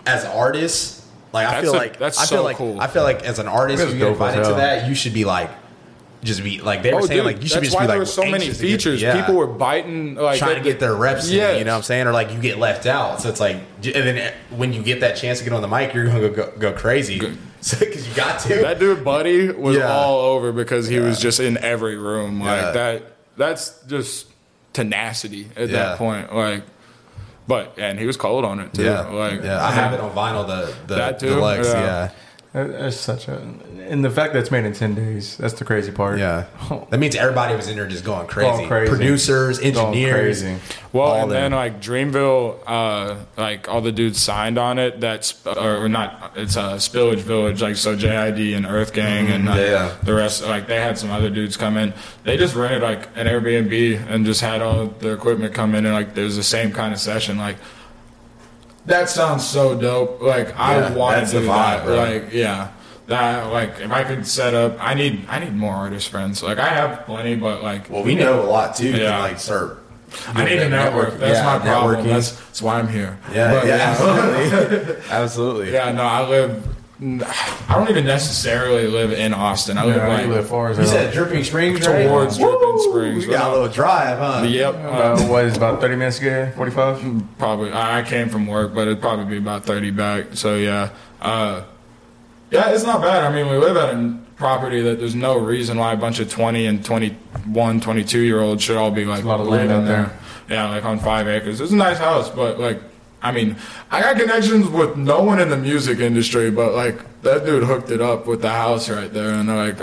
as 0.07 0.25
artists 0.25 1.07
like 1.33 1.47
i 1.47 1.51
That's 1.53 1.63
feel 1.65 1.75
a- 1.75 1.77
like 1.77 1.99
that's 1.99 2.19
i 2.19 2.23
feel 2.27 2.39
so 2.39 2.43
like 2.45 2.57
cool. 2.57 2.81
i 2.81 2.87
feel 2.87 3.03
like 3.03 3.23
as 3.23 3.39
an 3.39 3.47
artist 3.49 3.79
That's 3.81 3.93
you 3.93 3.99
get 3.99 4.05
dope 4.07 4.13
invited 4.15 4.45
to 4.45 4.55
that 4.55 4.89
you 4.89 4.95
should 4.95 5.13
be 5.15 5.25
like 5.25 5.51
just 6.23 6.43
be 6.45 6.61
like 6.61 6.83
they 6.83 6.93
were 6.93 7.01
Oh, 7.01 7.07
saying 7.07 7.19
dude, 7.19 7.27
like 7.27 7.43
you 7.43 7.49
should 7.49 7.61
be. 7.63 7.69
that's 7.69 7.75
just 7.75 7.77
why 7.77 7.83
be 7.83 7.87
there 7.87 7.97
like 7.97 8.01
were 8.01 8.07
so 8.07 8.25
many 8.25 8.45
to 8.47 8.51
get- 8.53 8.57
features. 8.61 9.01
yeah, 9.01 9.19
People 9.19 9.37
were 9.37 9.47
biting 9.47 10.17
like 10.17 10.39
trying 10.39 10.57
to 10.57 10.63
get 10.63 10.79
their 10.79 10.95
reps 10.95 11.29
in 11.31 11.59
you 11.59 11.65
know 11.65 11.73
what 11.73 11.77
i'm 11.79 11.83
saying 11.83 12.07
or 12.07 12.13
like 12.13 12.31
you 12.31 12.39
get 12.41 12.59
left 12.59 12.85
out 12.87 13.21
so 13.23 13.29
it's 13.31 13.41
like 13.41 13.57
and 13.57 13.95
then 13.95 14.19
eh, 14.19 14.35
when 14.51 14.73
you 14.75 14.83
get 14.83 15.01
that 15.01 15.17
chance 15.17 15.39
to 15.39 15.45
get 15.45 15.53
on 15.55 15.63
the 15.63 15.69
mic 15.69 15.95
you're 15.95 16.05
gonna 16.07 16.21
go, 16.21 16.31
go, 16.31 16.53
go 16.59 16.73
crazy 16.75 17.19
because 17.19 18.09
you 18.09 18.15
got 18.15 18.39
to 18.41 18.49
That 18.57 18.79
dude, 18.79 19.03
Buddy, 19.05 19.51
was 19.51 19.77
Yeah. 19.77 19.91
all 19.93 20.19
over 20.21 20.53
because 20.53 20.89
he 20.89 20.99
was 20.99 21.19
just 21.21 21.41
in 21.41 21.57
every 21.59 21.97
room. 21.97 22.41
Like 22.41 22.61
Yeah. 22.61 22.71
that. 22.73 23.03
That's 23.37 23.83
just 23.87 24.27
tenacity 24.73 25.49
at 25.57 25.69
Yeah. 25.69 25.77
that 25.91 25.99
point. 25.99 26.35
Like, 26.35 26.63
but 27.47 27.75
and 27.79 27.99
he 27.99 28.07
was 28.07 28.17
cold 28.17 28.45
on 28.45 28.61
it 28.61 28.73
too. 28.73 28.85
yeah 28.85 29.01
Like, 29.09 29.43
yeah 29.43 29.65
i 29.65 29.73
have 29.73 29.93
it 29.93 30.01
on 30.01 30.11
vinyl 30.13 30.47
the 30.47 30.75
the 30.87 30.95
That 30.97 31.19
too? 31.19 31.31
deluxe 31.31 31.67
Yeah. 31.69 31.81
yeah 31.81 32.11
That- 32.53 32.73
That's 32.73 32.97
such 32.97 33.29
a, 33.29 33.41
and 33.89 34.05
the 34.05 34.11
fact 34.11 34.33
that 34.33 34.41
it's 34.41 34.51
made 34.51 34.65
in 34.65 34.73
ten 34.73 34.95
days. 34.97 35.37
That's 35.37 35.55
the 35.55 35.65
crazy 35.65 35.93
part. 35.93 36.19
yeah 36.19 36.47
that 36.91 36.99
means 36.99 37.15
everybody 37.15 37.55
was 37.55 37.69
in 37.69 37.77
there 37.77 37.87
just 37.87 38.05
going 38.05 38.27
crazy, 38.27 38.51
Going 38.51 38.67
crazy. 38.69 38.91
producers 38.91 39.61
engineers 39.61 40.43
crazy. 40.43 40.59
Well, 40.93 41.05
all 41.07 41.23
and 41.23 41.31
then 41.31 41.53
like 41.53 41.81
Dreamville, 41.81 42.59
uh, 42.67 43.17
like 43.37 43.69
all 43.69 43.81
the 43.81 43.93
dudes 43.93 44.21
signed 44.21 44.59
on 44.59 44.81
it. 44.81 45.01
That's 45.01 45.47
or 45.47 45.89
not. 45.89 46.33
It's 46.35 46.57
a 46.57 46.61
uh, 46.63 46.77
Spillage 46.79 47.19
Village. 47.21 47.63
Like 47.63 47.77
so, 47.77 47.95
JID 47.97 48.57
and 48.57 48.67
Earth 48.67 48.93
Gang 48.93 49.29
and 49.29 49.49
uh, 49.49 49.55
Yeah. 49.55 49.97
the 50.03 50.15
rest. 50.15 50.45
Like 50.45 50.67
they 50.67 50.81
had 50.81 50.99
some 50.99 51.11
other 51.13 51.31
dudes 51.31 51.57
come 51.57 51.77
in. 51.77 51.95
They 52.25 52.37
just 52.37 52.57
rented 52.57 52.83
like 52.83 53.07
an 53.17 53.29
Airbnb 53.29 54.09
and 54.11 54.27
just 54.27 54.41
had 54.41 54.61
all 54.61 54.87
the 54.87 55.13
equipment 55.13 55.55
come 55.55 55.77
in 55.77 55.87
and 55.87 55.95
like 55.95 56.15
there's 56.15 56.35
the 56.35 56.43
same 56.43 56.73
kind 56.73 56.93
of 56.93 56.99
session. 56.99 57.39
Like 57.39 57.59
that 58.87 59.09
sounds 59.09 59.47
so 59.47 59.79
dope. 59.79 60.21
Like 60.23 60.59
I 60.59 60.77
Yeah, 60.81 60.95
want 60.95 61.27
to 61.27 61.33
do 61.33 61.47
vibe, 61.47 61.47
that. 61.47 61.85
bro. 61.85 61.97
Like 61.97 62.33
yeah. 62.33 62.73
That 63.07 63.53
like 63.53 63.81
if 63.81 63.91
I 63.91 64.05
could 64.05 64.27
set 64.27 64.55
up, 64.55 64.77
I 64.81 64.95
need 64.95 65.27
I 65.29 65.41
need 65.41 65.55
more 65.55 65.75
artist 65.75 66.09
friends. 66.11 66.43
Like 66.43 66.59
I 66.59 66.69
have 66.69 67.05
plenty, 67.07 67.35
but 67.35 67.63
like 67.63 67.91
Well, 67.91 68.05
we 68.05 68.15
know 68.15 68.43
a 68.43 68.47
lot 68.47 68.77
too. 68.77 68.91
Yeah. 68.91 69.19
like 69.19 69.39
start. 69.41 69.79
I 70.29 70.45
need 70.45 70.59
a 70.59 70.69
network. 70.69 71.19
That's 71.19 71.39
yeah, 71.39 71.45
my 71.45 71.59
problem. 71.65 72.05
networking. 72.05 72.09
That's, 72.09 72.33
that's 72.33 72.63
why 72.63 72.79
I'm 72.81 72.89
here. 72.89 73.17
yeah, 73.33 73.53
But, 73.53 73.67
yeah, 73.67 73.75
absolutely, 73.97 75.03
absolutely. 75.11 75.73
yeah, 75.73 75.93
no, 75.93 76.03
I 76.03 76.29
live. 76.29 76.67
I 77.03 77.75
don't 77.75 77.89
even 77.89 78.05
necessarily 78.05 78.87
live 78.87 79.13
in 79.13 79.33
Austin. 79.33 79.79
I 79.79 79.85
live 79.85 79.97
Yeah, 79.97 80.07
like 80.09 80.27
you 80.27 80.33
live 80.33 80.49
far 80.49 80.69
as 80.69 80.79
You 80.79 80.85
said 80.85 81.15
Dripping 81.15 81.45
Springs, 81.45 81.87
right? 81.87 82.07
towards 82.07 82.37
Dripping 82.37 82.61
Woo! 82.61 82.91
Springs. 82.91 83.27
We 83.27 83.33
got 83.33 83.51
a 83.51 83.53
little 83.55 83.69
drive, 83.69 84.19
huh? 84.19 84.45
Yep. 84.47 84.75
About, 84.75 85.21
uh, 85.21 85.25
what 85.25 85.45
is 85.47 85.57
about 85.57 85.81
thirty 85.81 85.97
minutes 85.97 86.19
to? 86.19 86.53
Forty 86.57 86.71
five. 86.71 87.03
probably. 87.39 87.73
I 87.73 88.01
I 88.01 88.03
came 88.03 88.29
from 88.29 88.47
work, 88.47 88.75
but 88.75 88.83
it'd 88.83 89.01
probably 89.01 89.25
be 89.25 89.39
about 89.39 89.65
thirty 89.65 89.91
back. 89.91 90.27
So 90.35 90.57
yeah, 90.57 90.91
uh, 91.23 91.63
yeah, 92.51 92.71
it's 92.71 92.85
not 92.85 93.01
bad. 93.01 93.25
I 93.25 93.35
mean, 93.35 93.51
we 93.51 93.57
live 93.57 93.79
at 93.79 93.95
a 93.95 94.19
property 94.37 94.83
that 94.83 94.99
there's 94.99 95.15
no 95.15 95.39
reason 95.39 95.79
why 95.79 95.93
a 95.93 95.97
bunch 95.97 96.19
of 96.19 96.31
20 96.31 96.67
and 96.67 96.83
21, 96.85 97.81
22 97.81 98.21
year 98.21 98.41
olds 98.41 98.63
should 98.63 98.77
all 98.77 98.91
be 98.91 99.05
like 99.05 99.23
a 99.23 99.29
lot 99.29 99.39
of 99.41 99.47
land 99.47 99.69
living 99.69 99.83
out 99.85 99.87
there. 99.87 100.19
Yeah, 100.49 100.69
like 100.69 100.85
on 100.85 100.99
five 100.99 101.29
acres. 101.29 101.61
It's 101.61 101.73
a 101.73 101.77
nice 101.77 101.99
house, 101.99 102.29
but 102.31 102.59
like, 102.59 102.81
I 103.23 103.33
mean, 103.33 103.57
I 103.91 104.01
got 104.01 104.17
connections 104.17 104.69
with 104.69 104.97
no 104.97 105.23
one 105.23 105.41
in 105.41 105.51
the 105.51 105.57
music 105.57 105.99
industry, 106.01 106.51
but 106.51 106.75
like 106.75 107.23
that 107.23 107.45
dude 107.45 107.65
hooked 107.65 107.91
it 107.91 108.01
up 108.01 108.27
with 108.27 108.41
the 108.43 108.51
house 108.51 108.89
right 108.89 109.13
there, 109.13 109.35
and 109.35 109.49
they're 109.49 109.73
like, 109.73 109.81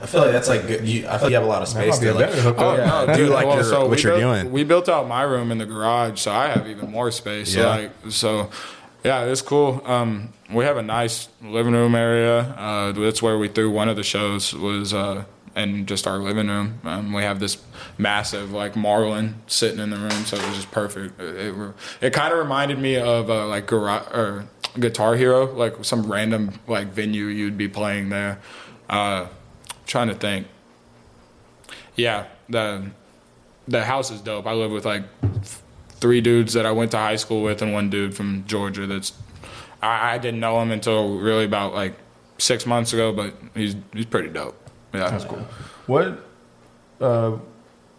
I 0.00 0.06
feel 0.06 0.20
like 0.22 0.32
that's 0.32 0.48
like 0.48 0.66
good. 0.66 0.86
You, 0.88 1.06
I 1.08 1.18
feel 1.18 1.22
like 1.24 1.30
you 1.30 1.34
have 1.36 1.44
a 1.44 1.48
lot 1.48 1.60
of 1.62 1.68
space 1.68 1.94
might 1.94 2.00
be 2.00 2.06
to 2.06 2.14
like. 2.14 2.26
better 2.30 2.40
hookup. 2.42 2.62
Oh 2.62 2.76
no, 3.06 3.14
do 3.14 3.24
dude! 3.24 3.30
like 3.30 3.46
well, 3.46 3.56
your- 3.56 3.64
so 3.64 3.80
what 3.82 3.90
we 3.90 4.02
you're 4.02 4.16
built, 4.18 4.20
doing. 4.42 4.52
We 4.52 4.64
built 4.64 4.88
out 4.88 5.06
my 5.08 5.22
room 5.22 5.50
in 5.52 5.58
the 5.58 5.66
garage, 5.66 6.20
so 6.20 6.32
I 6.32 6.48
have 6.48 6.66
even 6.68 6.90
more 6.90 7.10
space. 7.10 7.52
So 7.52 7.60
Yeah. 7.60 7.68
like, 7.68 7.90
so 8.10 8.48
yeah, 9.04 9.24
it's 9.24 9.42
cool. 9.42 9.82
Um, 9.84 10.32
we 10.52 10.64
have 10.64 10.76
a 10.76 10.82
nice 10.82 11.28
living 11.42 11.72
room 11.74 11.94
area. 11.94 12.38
Uh, 12.40 12.92
that's 12.92 13.20
where 13.22 13.38
we 13.38 13.48
threw 13.48 13.70
one 13.70 13.88
of 13.88 13.96
the 13.96 14.02
shows 14.04 14.54
was 14.54 14.94
uh, 14.94 15.24
in 15.56 15.86
just 15.86 16.06
our 16.06 16.18
living 16.18 16.48
room. 16.48 16.80
Um, 16.84 17.12
we 17.12 17.22
have 17.22 17.40
this 17.40 17.62
massive 17.96 18.52
like 18.52 18.76
Marlin 18.76 19.36
sitting 19.46 19.80
in 19.80 19.90
the 19.90 19.96
room, 19.96 20.24
so 20.24 20.36
it 20.36 20.46
was 20.46 20.56
just 20.56 20.70
perfect. 20.70 21.20
It, 21.20 21.36
it, 21.36 21.74
it 22.00 22.12
kind 22.12 22.32
of 22.32 22.38
reminded 22.38 22.78
me 22.78 22.96
of 22.96 23.30
uh, 23.30 23.46
like 23.46 23.66
garage 23.66 24.06
or 24.12 24.48
Guitar 24.78 25.16
Hero, 25.16 25.52
like 25.52 25.84
some 25.84 26.10
random 26.10 26.58
like 26.66 26.88
venue 26.88 27.26
you'd 27.26 27.58
be 27.58 27.68
playing 27.68 28.08
there. 28.08 28.40
Uh, 28.88 29.28
trying 29.86 30.08
to 30.08 30.14
think. 30.14 30.46
Yeah, 31.96 32.26
the 32.48 32.90
the 33.66 33.84
house 33.84 34.10
is 34.10 34.20
dope. 34.20 34.46
I 34.46 34.52
live 34.52 34.70
with 34.70 34.84
like 34.84 35.04
th- 35.20 35.56
three 36.00 36.20
dudes 36.20 36.52
that 36.54 36.64
I 36.66 36.72
went 36.72 36.92
to 36.92 36.98
high 36.98 37.16
school 37.16 37.42
with, 37.42 37.60
and 37.62 37.72
one 37.72 37.90
dude 37.90 38.14
from 38.14 38.44
Georgia. 38.46 38.86
That's 38.86 39.12
I, 39.82 40.14
I 40.14 40.18
didn't 40.18 40.40
know 40.40 40.60
him 40.60 40.70
until 40.70 41.18
really 41.18 41.44
about 41.44 41.74
like 41.74 41.94
six 42.38 42.66
months 42.66 42.92
ago, 42.92 43.12
but 43.12 43.34
he's 43.54 43.76
he's 43.92 44.06
pretty 44.06 44.28
dope. 44.28 44.67
Yeah, 44.94 45.10
That's 45.10 45.24
cool. 45.24 45.46
What, 45.86 46.24
uh, 47.00 47.38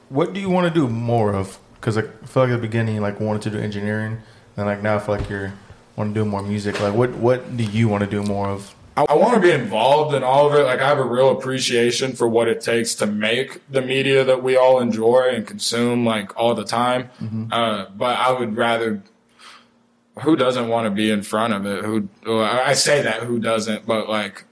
what 0.09 0.33
do 0.33 0.39
you 0.39 0.49
want 0.49 0.73
to 0.73 0.73
do 0.73 0.87
more 0.87 1.33
of? 1.33 1.59
Because 1.75 1.97
I 1.97 2.01
feel 2.01 2.43
like 2.43 2.51
at 2.51 2.55
the 2.55 2.57
beginning 2.61 2.95
you 2.95 3.01
like 3.01 3.19
wanted 3.19 3.41
to 3.43 3.49
do 3.51 3.59
engineering, 3.59 4.19
and 4.57 4.65
like 4.65 4.81
now 4.81 4.95
I 4.95 4.99
feel 4.99 5.15
like 5.15 5.29
you're 5.29 5.53
want 5.95 6.13
to 6.13 6.19
do 6.19 6.25
more 6.25 6.41
music. 6.41 6.79
Like 6.81 6.93
what 6.93 7.11
what 7.11 7.55
do 7.57 7.63
you 7.63 7.87
want 7.87 8.03
to 8.03 8.09
do 8.09 8.23
more 8.23 8.47
of? 8.49 8.73
I, 8.97 9.05
I 9.09 9.13
want 9.15 9.35
to 9.35 9.39
be 9.39 9.51
involved 9.51 10.13
in 10.15 10.23
all 10.23 10.47
of 10.47 10.55
it. 10.59 10.63
Like 10.63 10.79
I 10.81 10.87
have 10.87 10.97
a 10.97 11.03
real 11.03 11.37
appreciation 11.37 12.13
for 12.13 12.27
what 12.27 12.47
it 12.47 12.59
takes 12.61 12.95
to 12.95 13.05
make 13.05 13.61
the 13.69 13.81
media 13.81 14.23
that 14.25 14.43
we 14.43 14.57
all 14.57 14.79
enjoy 14.79 15.29
and 15.33 15.45
consume 15.47 16.05
like 16.05 16.37
all 16.37 16.53
the 16.55 16.65
time. 16.65 17.09
Uh, 17.51 17.85
but 17.95 18.17
I 18.17 18.31
would 18.31 18.57
rather. 18.57 19.03
Who 20.23 20.35
doesn't 20.35 20.67
want 20.67 20.85
to 20.85 20.91
be 20.91 21.09
in 21.11 21.21
front 21.21 21.53
of 21.53 21.65
it? 21.65 21.85
Who 21.85 22.09
I 22.41 22.73
say 22.73 23.01
that 23.03 23.23
who 23.23 23.39
doesn't, 23.39 23.85
but 23.85 24.09
like. 24.09 24.43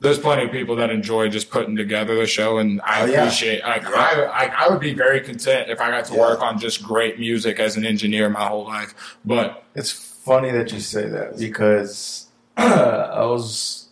There's 0.00 0.18
plenty 0.18 0.44
of 0.44 0.50
people 0.50 0.76
that 0.76 0.88
enjoy 0.90 1.28
just 1.28 1.50
putting 1.50 1.76
together 1.76 2.14
the 2.14 2.26
show, 2.26 2.56
and 2.58 2.80
I 2.82 3.02
Oh, 3.02 3.04
yeah. 3.04 3.20
appreciate. 3.22 3.62
Like, 3.62 3.84
I, 3.86 4.22
I, 4.24 4.44
I 4.64 4.68
would 4.70 4.80
be 4.80 4.94
very 4.94 5.20
content 5.20 5.68
if 5.68 5.78
I 5.80 5.90
got 5.90 6.06
to 6.06 6.14
Yeah. 6.14 6.20
work 6.20 6.40
on 6.40 6.58
just 6.58 6.82
great 6.82 7.18
music 7.18 7.60
as 7.60 7.76
an 7.76 7.84
engineer 7.84 8.28
my 8.30 8.46
whole 8.46 8.64
life. 8.64 8.94
But 9.24 9.62
It's 9.74 9.90
funny 9.92 10.50
that 10.52 10.72
you 10.72 10.80
say 10.80 11.06
that 11.08 11.38
because 11.38 12.26
I 12.56 13.24
was 13.26 13.88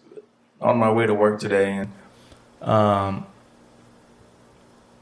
on 0.62 0.78
my 0.78 0.90
way 0.90 1.06
to 1.06 1.14
work 1.14 1.38
today 1.40 1.72
and 1.76 1.88
um 2.68 3.24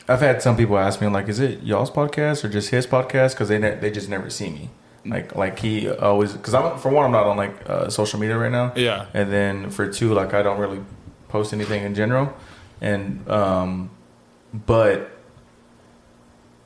I've 0.08 0.20
had 0.20 0.40
some 0.42 0.56
people 0.56 0.76
ask 0.78 1.00
me 1.00 1.06
like, 1.08 1.28
is 1.28 1.40
it 1.40 1.62
y'all's 1.62 1.90
podcast 1.90 2.44
or 2.44 2.48
just 2.48 2.70
his 2.70 2.86
podcast? 2.86 3.30
Because 3.32 3.48
they 3.48 3.58
ne- 3.58 3.74
they 3.76 3.90
just 3.90 4.08
never 4.08 4.28
see 4.30 4.50
me. 4.50 4.70
Like 5.08 5.34
like 5.34 5.58
he 5.58 5.88
always 5.90 6.32
because 6.32 6.54
I'm 6.54 6.78
for 6.78 6.90
one 6.90 7.04
I'm 7.06 7.12
not 7.12 7.26
on 7.26 7.36
like 7.36 7.68
uh, 7.68 7.88
social 7.90 8.18
media 8.18 8.36
right 8.38 8.52
now, 8.52 8.72
yeah, 8.76 9.06
and 9.14 9.32
then 9.32 9.70
for 9.70 9.86
two 9.90 10.12
like 10.14 10.34
I 10.34 10.42
don't 10.42 10.58
really 10.58 10.80
post 11.28 11.52
anything 11.52 11.84
in 11.84 11.94
general, 11.94 12.32
and 12.80 13.28
um, 13.30 13.90
but 14.52 15.10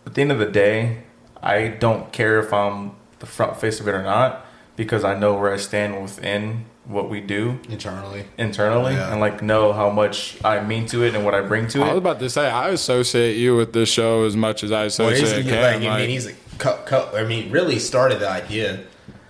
at 0.06 0.14
the 0.14 0.22
end 0.22 0.32
of 0.32 0.38
the 0.38 0.46
day, 0.46 1.02
I 1.42 1.68
don't 1.68 2.12
care 2.12 2.38
if 2.38 2.52
I'm 2.52 2.92
the 3.18 3.26
front 3.26 3.60
face 3.60 3.80
of 3.80 3.88
it 3.88 3.92
or 3.94 4.02
not 4.02 4.46
because 4.76 5.04
I 5.04 5.18
know 5.18 5.34
where 5.34 5.52
I 5.52 5.58
stand 5.58 6.00
within 6.00 6.64
what 6.86 7.10
we 7.10 7.20
do 7.20 7.60
internally. 7.68 8.24
internally 8.38 8.94
Yeah. 8.94 9.12
and 9.12 9.20
like 9.20 9.42
know 9.42 9.72
how 9.72 9.90
much 9.90 10.42
I 10.44 10.60
mean 10.62 10.86
to 10.86 11.04
it 11.04 11.14
and 11.14 11.24
what 11.24 11.34
I 11.34 11.42
bring 11.42 11.68
to 11.68 11.82
it. 11.82 11.84
I 11.84 11.88
was 11.90 11.98
about 11.98 12.18
to 12.20 12.30
say 12.30 12.48
I 12.48 12.70
associate 12.70 13.36
you 13.36 13.56
with 13.56 13.72
this 13.74 13.88
show 13.90 14.24
as 14.24 14.34
much 14.36 14.64
as 14.64 14.72
I 14.72 14.76
Well, 14.84 14.88
associate 15.10 15.42
he's, 15.44 15.52
Cam. 15.52 15.82
like, 15.82 15.90
I 15.90 15.98
mean, 15.98 16.08
he's 16.10 16.26
like, 16.26 16.36
co- 16.60 16.78
co- 16.86 17.10
I 17.14 17.24
mean, 17.24 17.50
really 17.50 17.78
started 17.80 18.20
the 18.20 18.28
idea 18.30 18.80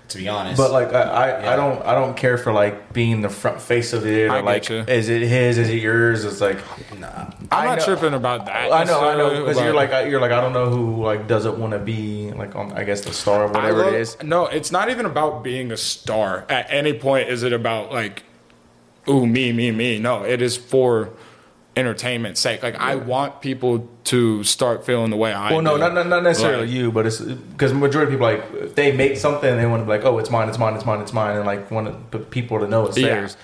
To 0.09 0.19
be 0.19 0.29
honest, 0.29 0.57
But 0.57 0.73
like 0.73 0.93
I, 0.93 1.03
I, 1.03 1.27
Yeah. 1.43 1.53
I 1.53 1.57
don't 1.57 1.81
I 1.87 1.95
don't 1.95 2.17
care 2.17 2.37
for 2.37 2.53
like 2.53 2.93
being 2.93 3.21
the 3.23 3.29
front 3.29 3.61
face 3.61 3.93
of 3.93 4.05
it 4.05 4.27
or 4.29 4.33
I 4.33 4.37
get 4.39 4.45
like 4.45 4.69
you. 4.69 4.79
is 4.81 5.09
it 5.09 5.23
his 5.23 5.57
is 5.57 5.69
it 5.71 5.81
yours 5.81 6.25
it's 6.25 6.41
like 6.41 6.59
nah. 6.99 7.07
I'm 7.07 7.49
I 7.53 7.65
not 7.67 7.79
know- 7.79 7.85
tripping 7.85 8.15
about 8.15 8.47
that. 8.47 8.73
I 8.73 8.83
know 8.85 9.01
I 9.01 9.17
know 9.17 9.31
because 9.45 9.63
you're 9.63 9.73
like 9.83 9.91
you're 10.11 10.21
like 10.21 10.33
I 10.33 10.41
don't 10.41 10.53
know 10.53 10.69
who 10.69 11.03
like 11.05 11.29
doesn't 11.29 11.57
want 11.61 11.73
to 11.75 11.79
be 11.79 12.33
like 12.33 12.57
on 12.57 12.73
I 12.73 12.83
guess 12.83 13.03
the 13.03 13.13
star 13.13 13.45
or 13.45 13.49
whatever 13.53 13.85
love- 13.85 13.95
it 13.95 14.01
is 14.01 14.17
No, 14.23 14.47
it's 14.47 14.73
not 14.73 14.91
even 14.91 15.07
about 15.07 15.45
being 15.45 15.71
a 15.71 15.77
star. 15.77 16.45
At 16.49 16.67
any 16.71 16.93
point, 16.93 17.29
is 17.29 17.45
it 17.45 17.53
about 17.53 17.93
like, 17.93 18.25
ooh, 19.09 19.27
me, 19.27 19.53
me, 19.53 19.71
me? 19.71 19.99
No, 20.01 20.25
it 20.25 20.43
is 20.43 20.57
for 20.57 21.11
entertainment's 21.81 22.41
sake. 22.41 22.63
Like, 22.63 22.77
I 22.77 22.95
want 22.95 23.41
people 23.41 23.89
to 24.05 24.45
start 24.45 24.87
feeling 24.87 25.11
the 25.11 25.17
way 25.17 25.33
I. 25.33 25.51
well 25.53 25.63
no 25.63 25.77
not, 25.77 25.95
not, 25.95 26.07
not 26.07 26.23
necessarily 26.23 26.67
Like, 26.67 26.75
you 26.75 26.93
but 26.93 27.07
it's 27.07 27.21
because 27.21 27.73
majority 27.73 28.13
of 28.15 28.21
people 28.21 28.27
like 28.27 28.65
if 28.65 28.75
they 28.77 28.93
make 28.93 29.17
something 29.17 29.57
they 29.57 29.67
want 29.67 29.81
to 29.81 29.85
be 29.85 29.91
like 29.91 30.05
oh 30.05 30.19
it's 30.19 30.31
mine 30.31 30.49
it's 30.49 30.59
mine 30.59 30.75
it's 30.75 30.87
mine 30.87 31.01
it's 31.01 31.13
mine 31.13 31.37
and 31.37 31.47
like 31.47 31.71
want 31.71 32.13
to, 32.13 32.19
people 32.19 32.61
to 32.61 32.69
know 32.69 32.87
it's 32.87 32.97
Yeah. 32.97 33.07
theirs. 33.09 33.37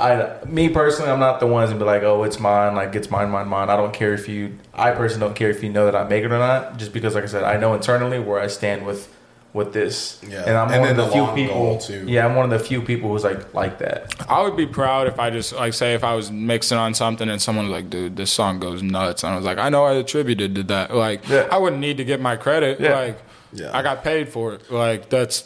I, 0.00 0.38
me 0.44 0.68
personally, 0.68 1.10
I'm 1.10 1.18
not 1.18 1.40
the 1.40 1.48
ones 1.48 1.70
to 1.70 1.76
be 1.76 1.82
like, 1.84 2.04
oh, 2.04 2.22
it's 2.22 2.38
mine, 2.38 2.76
like 2.76 2.94
it's 2.94 3.10
mine, 3.10 3.30
mine, 3.30 3.48
mine. 3.48 3.68
I 3.68 3.76
don't 3.76 3.92
care 3.92 4.14
if 4.14 4.28
you, 4.28 4.56
I 4.72 4.92
personally 4.92 5.26
don't 5.26 5.34
care 5.34 5.50
if 5.50 5.60
you 5.64 5.70
know 5.70 5.86
that 5.86 5.96
I 5.96 6.04
make 6.04 6.22
it 6.22 6.30
or 6.30 6.38
not, 6.38 6.76
just 6.78 6.92
because, 6.92 7.16
like 7.16 7.24
I 7.24 7.26
said, 7.26 7.42
I 7.42 7.56
know 7.56 7.74
internally 7.74 8.20
where 8.20 8.38
I 8.38 8.46
stand 8.46 8.86
with, 8.86 9.12
with 9.54 9.72
this, 9.72 10.20
Yeah. 10.28 10.44
and 10.46 10.56
I'm 10.56 10.70
And 10.70 10.80
one 10.82 10.90
of 10.90 10.96
the, 10.96 11.06
the 11.06 11.10
few 11.12 11.26
people, 11.34 11.54
goal, 11.54 11.78
too. 11.78 12.04
yeah, 12.06 12.26
I'm 12.26 12.34
one 12.36 12.44
of 12.52 12.58
the 12.58 12.64
few 12.64 12.82
people 12.82 13.10
who's 13.10 13.24
like 13.24 13.54
like 13.54 13.78
that. 13.78 14.14
I 14.28 14.42
would 14.42 14.56
be 14.56 14.66
proud 14.66 15.06
if 15.06 15.18
I 15.18 15.30
just 15.30 15.52
like 15.54 15.72
say 15.74 15.94
if 15.94 16.04
I 16.04 16.14
was 16.14 16.30
mixing 16.30 16.76
on 16.78 16.92
something 16.94 17.28
and 17.28 17.40
someone 17.40 17.68
was 17.68 17.72
like, 17.72 17.88
dude, 17.90 18.16
this 18.16 18.30
song 18.30 18.58
goes 18.60 18.82
nuts, 18.82 19.24
and 19.24 19.32
I 19.32 19.36
was 19.36 19.44
like, 19.46 19.58
I 19.58 19.68
know 19.70 19.84
I 19.84 19.94
attributed 19.94 20.54
to 20.56 20.62
that. 20.64 20.94
Like, 20.94 21.26
Yeah. 21.28 21.48
I 21.50 21.56
wouldn't 21.58 21.80
need 21.80 21.96
to 21.96 22.04
get 22.04 22.20
my 22.20 22.36
credit. 22.36 22.78
Yeah. 22.80 22.94
Like, 22.94 23.18
Yeah. 23.52 23.76
I 23.76 23.82
got 23.82 24.04
paid 24.04 24.28
for 24.28 24.52
it. 24.54 24.70
Like, 24.70 25.08
that's 25.08 25.44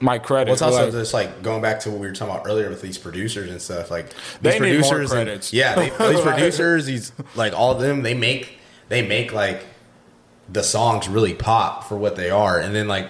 my 0.00 0.18
credit. 0.18 0.46
Well, 0.46 0.54
it's 0.54 0.62
also 0.62 0.84
Like, 0.84 0.92
just 0.92 1.14
like 1.14 1.42
going 1.42 1.62
back 1.62 1.80
to 1.80 1.90
what 1.90 2.00
we 2.00 2.06
were 2.08 2.12
talking 2.14 2.34
about 2.34 2.46
earlier 2.46 2.68
with 2.68 2.82
these 2.82 2.98
producers 2.98 3.50
and 3.50 3.62
stuff. 3.62 3.90
Like 3.90 4.06
They 4.42 4.52
these 4.52 4.60
need 4.60 4.80
more 4.80 4.90
producers, 4.90 5.12
and- 5.12 5.26
credits. 5.26 5.52
yeah, 5.52 5.74
they, 5.76 5.90
these 6.12 6.20
producers, 6.20 6.86
these 6.86 7.12
like 7.36 7.52
all 7.52 7.70
of 7.72 7.80
them, 7.80 8.02
they 8.02 8.14
make 8.14 8.58
they 8.88 9.06
make 9.06 9.32
like 9.32 9.64
the 10.50 10.62
songs 10.62 11.08
really 11.08 11.34
pop 11.34 11.84
for 11.88 11.96
what 11.96 12.16
they 12.16 12.30
are, 12.30 12.58
and 12.58 12.74
then 12.74 12.88
like 12.88 13.08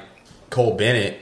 Cole 0.51 0.77
Bennett, 0.77 1.19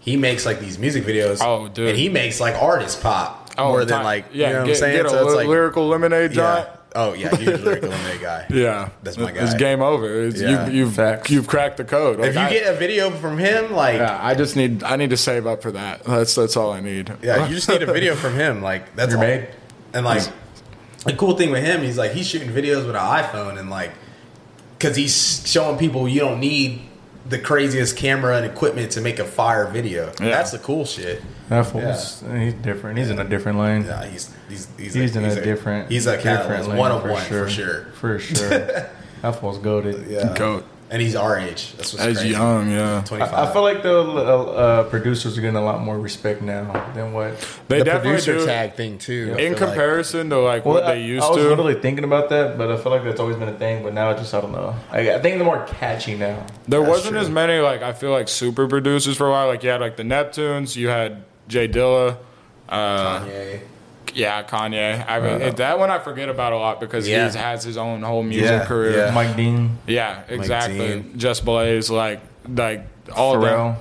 he 0.00 0.16
makes 0.16 0.46
like 0.46 0.60
these 0.60 0.78
music 0.78 1.04
videos. 1.04 1.38
Oh, 1.40 1.68
dude. 1.68 1.88
and 1.90 1.98
he 1.98 2.08
makes 2.08 2.40
like 2.40 2.54
artists 2.60 3.00
pop 3.00 3.50
oh, 3.58 3.68
more 3.68 3.84
than 3.84 4.02
like 4.02 4.26
yeah, 4.32 4.48
you 4.48 4.52
know 4.52 4.58
what 4.60 4.66
get, 4.66 4.72
I'm 4.72 4.80
saying. 4.80 4.96
Get 4.96 5.06
a 5.06 5.10
so 5.10 5.16
it's 5.24 5.26
ly- 5.28 5.34
like 5.42 5.48
lyrical 5.48 5.88
lemonade 5.88 6.32
joint. 6.32 6.66
yeah. 6.66 6.72
Oh 6.94 7.12
yeah, 7.12 7.34
huge 7.36 7.60
lyrical 7.62 7.90
lemonade 7.90 8.20
guy. 8.20 8.46
Yeah, 8.48 8.88
That's 9.02 9.18
my 9.18 9.30
guy. 9.30 9.44
It's 9.44 9.54
game 9.54 9.82
over. 9.82 10.22
It's, 10.22 10.40
Yeah. 10.40 10.68
you, 10.68 10.86
you've 10.86 10.98
you've 11.28 11.46
cracked 11.46 11.76
the 11.76 11.84
code. 11.84 12.18
Like, 12.18 12.30
If 12.30 12.34
you 12.36 12.40
I, 12.40 12.50
get 12.50 12.74
a 12.74 12.76
video 12.76 13.10
from 13.10 13.36
him, 13.36 13.72
like 13.72 13.96
yeah, 13.96 14.18
I 14.22 14.34
just 14.34 14.56
need 14.56 14.82
I 14.82 14.96
need 14.96 15.10
to 15.10 15.16
save 15.16 15.46
up 15.46 15.62
for 15.62 15.72
that. 15.72 16.04
That's 16.04 16.34
that's 16.34 16.56
all 16.56 16.72
I 16.72 16.80
need. 16.80 17.12
Yeah, 17.22 17.46
you 17.48 17.54
just 17.54 17.68
need 17.68 17.82
a 17.82 17.86
video 17.86 18.14
from 18.14 18.34
him. 18.34 18.62
Like 18.62 18.94
that's 18.96 19.10
You're 19.10 19.20
made. 19.20 19.48
And 19.92 20.04
like 20.04 20.22
the 21.04 21.12
cool 21.14 21.36
thing 21.36 21.50
with 21.50 21.64
him, 21.64 21.82
he's 21.82 21.98
like 21.98 22.12
he's 22.12 22.26
shooting 22.26 22.48
videos 22.50 22.86
with 22.86 22.96
an 22.96 23.02
iPhone 23.02 23.58
and 23.58 23.68
like 23.70 23.92
because 24.78 24.96
he's 24.96 25.46
showing 25.46 25.78
people 25.78 26.08
you 26.08 26.20
don't 26.20 26.40
need 26.40 26.85
the 27.28 27.38
craziest 27.38 27.96
camera 27.96 28.36
and 28.36 28.46
equipment 28.46 28.92
to 28.92 29.00
make 29.00 29.18
a 29.18 29.24
fire 29.24 29.66
video. 29.66 30.12
Yeah. 30.20 30.30
That's 30.30 30.52
the 30.52 30.58
cool 30.58 30.84
shit. 30.84 31.22
That 31.48 31.66
fool's 31.66 32.22
he's 32.32 32.54
different. 32.54 32.98
He's 32.98 33.10
in 33.10 33.18
a 33.18 33.24
different 33.24 33.58
lane. 33.58 33.84
Yeah, 33.84 34.04
he's 34.04 34.34
he's 34.48 34.68
he's, 34.76 34.94
He's 34.94 35.16
in 35.16 35.24
he's 35.24 35.36
a 35.36 35.42
different. 35.42 35.90
He's 35.90 36.06
a 36.06 36.20
different 36.20 36.68
lane 36.68 36.78
one 36.78 36.92
of 36.92 37.02
for 37.02 37.12
one 37.12 37.24
for 37.24 37.48
sure. 37.48 37.84
For 37.94 38.18
sure. 38.18 38.48
that 39.22 39.40
fool's 39.40 39.58
goaded. 39.58 40.08
Yeah, 40.08 40.34
Goat. 40.36 40.64
And 40.88 41.02
he's 41.02 41.16
our 41.16 41.36
age. 41.36 41.72
That's 41.72 41.92
what's 41.94 42.04
As 42.06 42.16
crazy. 42.18 42.30
young, 42.30 42.70
yeah. 42.70 43.02
Twenty 43.04 43.24
I. 43.24 43.50
I 43.50 43.52
feel 43.52 43.62
like 43.62 43.82
the 43.82 43.98
uh, 44.00 44.82
producers 44.84 45.36
are 45.36 45.40
getting 45.40 45.56
a 45.56 45.64
lot 45.64 45.80
more 45.82 45.98
respect 45.98 46.42
now 46.42 46.70
than 46.94 47.12
what. 47.12 47.32
They 47.66 47.78
the 47.78 47.84
definitely 47.86 48.10
producer 48.12 48.38
do. 48.38 48.46
tag 48.46 48.74
thing 48.74 48.98
too. 48.98 49.34
I 49.36 49.40
In 49.40 49.54
feel 49.56 49.66
like. 49.66 49.74
comparison 49.74 50.30
to 50.30 50.38
like 50.38 50.64
what 50.64 50.84
I, 50.84 50.94
they 50.94 51.02
used 51.02 51.24
I 51.24 51.30
was 51.30 51.38
to, 51.38 51.48
literally 51.48 51.74
thinking 51.74 52.04
about 52.04 52.28
that, 52.28 52.56
but 52.56 52.70
I 52.70 52.76
feel 52.76 52.92
like 52.92 53.02
that's 53.02 53.18
always 53.18 53.34
been 53.36 53.48
a 53.48 53.58
thing. 53.58 53.82
But 53.82 53.94
now 53.94 54.10
it 54.10 54.18
just 54.18 54.32
I 54.32 54.40
don't 54.40 54.52
know. 54.52 54.76
I, 54.92 55.00
I 55.14 55.20
think 55.20 55.38
they're 55.38 55.44
more 55.44 55.66
catchy 55.66 56.14
now. 56.16 56.46
there 56.68 56.78
That's 56.80 56.88
wasn't 56.90 57.12
true. 57.14 57.20
as 57.20 57.30
many 57.30 57.58
like 57.58 57.82
I 57.82 57.92
feel 57.92 58.12
like 58.12 58.28
super 58.28 58.68
producers 58.68 59.16
for 59.16 59.26
a 59.26 59.30
while. 59.32 59.48
Like 59.48 59.64
you 59.64 59.70
had 59.70 59.80
like 59.80 59.96
the 59.96 60.04
Neptunes, 60.04 60.76
you 60.76 60.86
had 60.88 61.24
J 61.48 61.66
Dilla, 61.66 62.16
uh, 62.68 63.20
Kanye. 63.24 63.60
Yeah, 64.16 64.42
Kanye. 64.42 65.04
I 65.06 65.20
mean, 65.20 65.42
it- 65.42 65.56
that 65.58 65.78
one 65.78 65.90
I 65.90 65.98
forget 65.98 66.28
about 66.28 66.52
a 66.52 66.56
lot 66.56 66.80
because 66.80 67.06
Yeah. 67.06 67.30
he 67.30 67.38
has 67.38 67.62
his 67.62 67.76
own 67.76 68.02
whole 68.02 68.22
music 68.22 68.44
Yeah, 68.50 68.64
career. 68.64 68.96
yeah. 69.06 69.10
Mike 69.12 69.36
Dean, 69.36 69.78
Yeah, 69.86 70.20
exactly. 70.28 70.78
Dean. 70.78 71.12
Just 71.16 71.44
Blaze, 71.44 71.90
like 71.90 72.20
like 72.52 72.86
all 73.14 73.34
of 73.36 73.42
them. 73.42 73.50
Pharrell. 73.50 73.76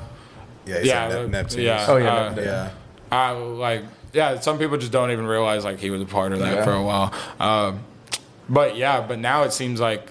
Yeah, 0.66 0.78
he's 0.80 0.88
Yeah, 0.88 1.10
yeah, 1.10 1.18
uh, 1.20 1.28
Neptune. 1.28 1.62
yeah. 1.62 1.86
Oh 1.88 1.98
yeah, 1.98 2.14
Uh, 2.16 2.34
yeah. 2.42 2.70
I 3.12 3.32
like 3.32 3.84
yeah. 4.14 4.40
Some 4.40 4.58
people 4.60 4.78
just 4.78 4.92
don't 4.92 5.12
even 5.12 5.26
realize 5.28 5.64
like 5.64 5.80
he 5.80 5.90
was 5.90 6.02
a 6.02 6.06
part 6.06 6.32
of 6.34 6.40
that 6.40 6.56
Yeah. 6.58 6.64
for 6.64 6.74
a 6.74 6.82
while. 6.84 7.14
Um, 7.40 7.80
but 8.50 8.76
yeah, 8.76 9.02
but 9.02 9.20
now 9.20 9.44
it 9.44 9.54
seems 9.54 9.80
like 9.80 10.10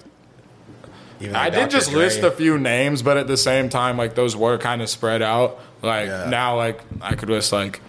Even 1.21 1.35
I 1.35 1.45
like 1.45 1.53
did 1.53 1.69
just 1.69 1.91
Dre. 1.91 1.99
list 1.99 2.23
a 2.23 2.31
few 2.31 2.57
names, 2.57 3.01
but 3.01 3.15
at 3.17 3.27
the 3.27 3.37
same 3.37 3.69
time, 3.69 3.97
like 3.97 4.15
those 4.15 4.35
were 4.35 4.57
kind 4.57 4.81
of 4.81 4.89
spread 4.89 5.21
out. 5.21 5.59
Like 5.81 6.07
Yeah. 6.07 6.29
now, 6.29 6.55
like 6.57 6.81
I 7.01 7.15
could 7.15 7.29
list 7.29 7.51
like 7.53 7.79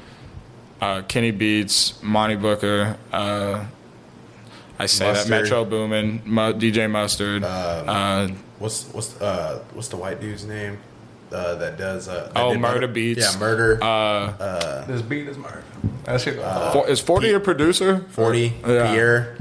uh, 0.81 1.03
Kenny 1.09 1.31
Beats, 1.31 2.01
Monte 2.03 2.37
Booker. 2.37 2.97
Uh, 3.13 3.65
I 4.79 4.87
say 4.87 5.07
Mustard. 5.09 5.33
that 5.33 5.43
Metro 5.43 5.65
Boomin, 5.65 6.23
Mu- 6.25 6.53
DJ 6.55 6.91
Mustard. 6.91 7.45
Um, 7.45 7.89
uh, 7.89 8.29
What's 8.59 8.85
what's 8.93 9.21
uh 9.21 9.63
what's 9.75 9.89
the 9.89 9.97
white 9.99 10.19
dude's 10.21 10.45
name? 10.47 10.79
Uh, 11.31 11.57
that 11.57 11.77
does 11.77 12.09
uh. 12.09 12.31
that 12.33 12.41
Oh, 12.43 12.53
did 12.53 12.61
Murder 12.61 12.87
Beats. 12.89 13.35
Yeah, 13.35 13.39
murder. 13.41 13.79
uh, 13.83 14.85
This 14.87 15.03
beat 15.03 15.29
is 15.29 15.37
murder. 15.37 15.63
That 16.05 16.21
shit. 16.21 16.37
for, 16.73 16.89
is 16.89 17.01
Forty 17.01 17.33
a 17.33 17.41
producer? 17.41 18.01
Forty. 18.11 18.55
Yeah. 18.67 18.93
Pierre. 18.93 19.37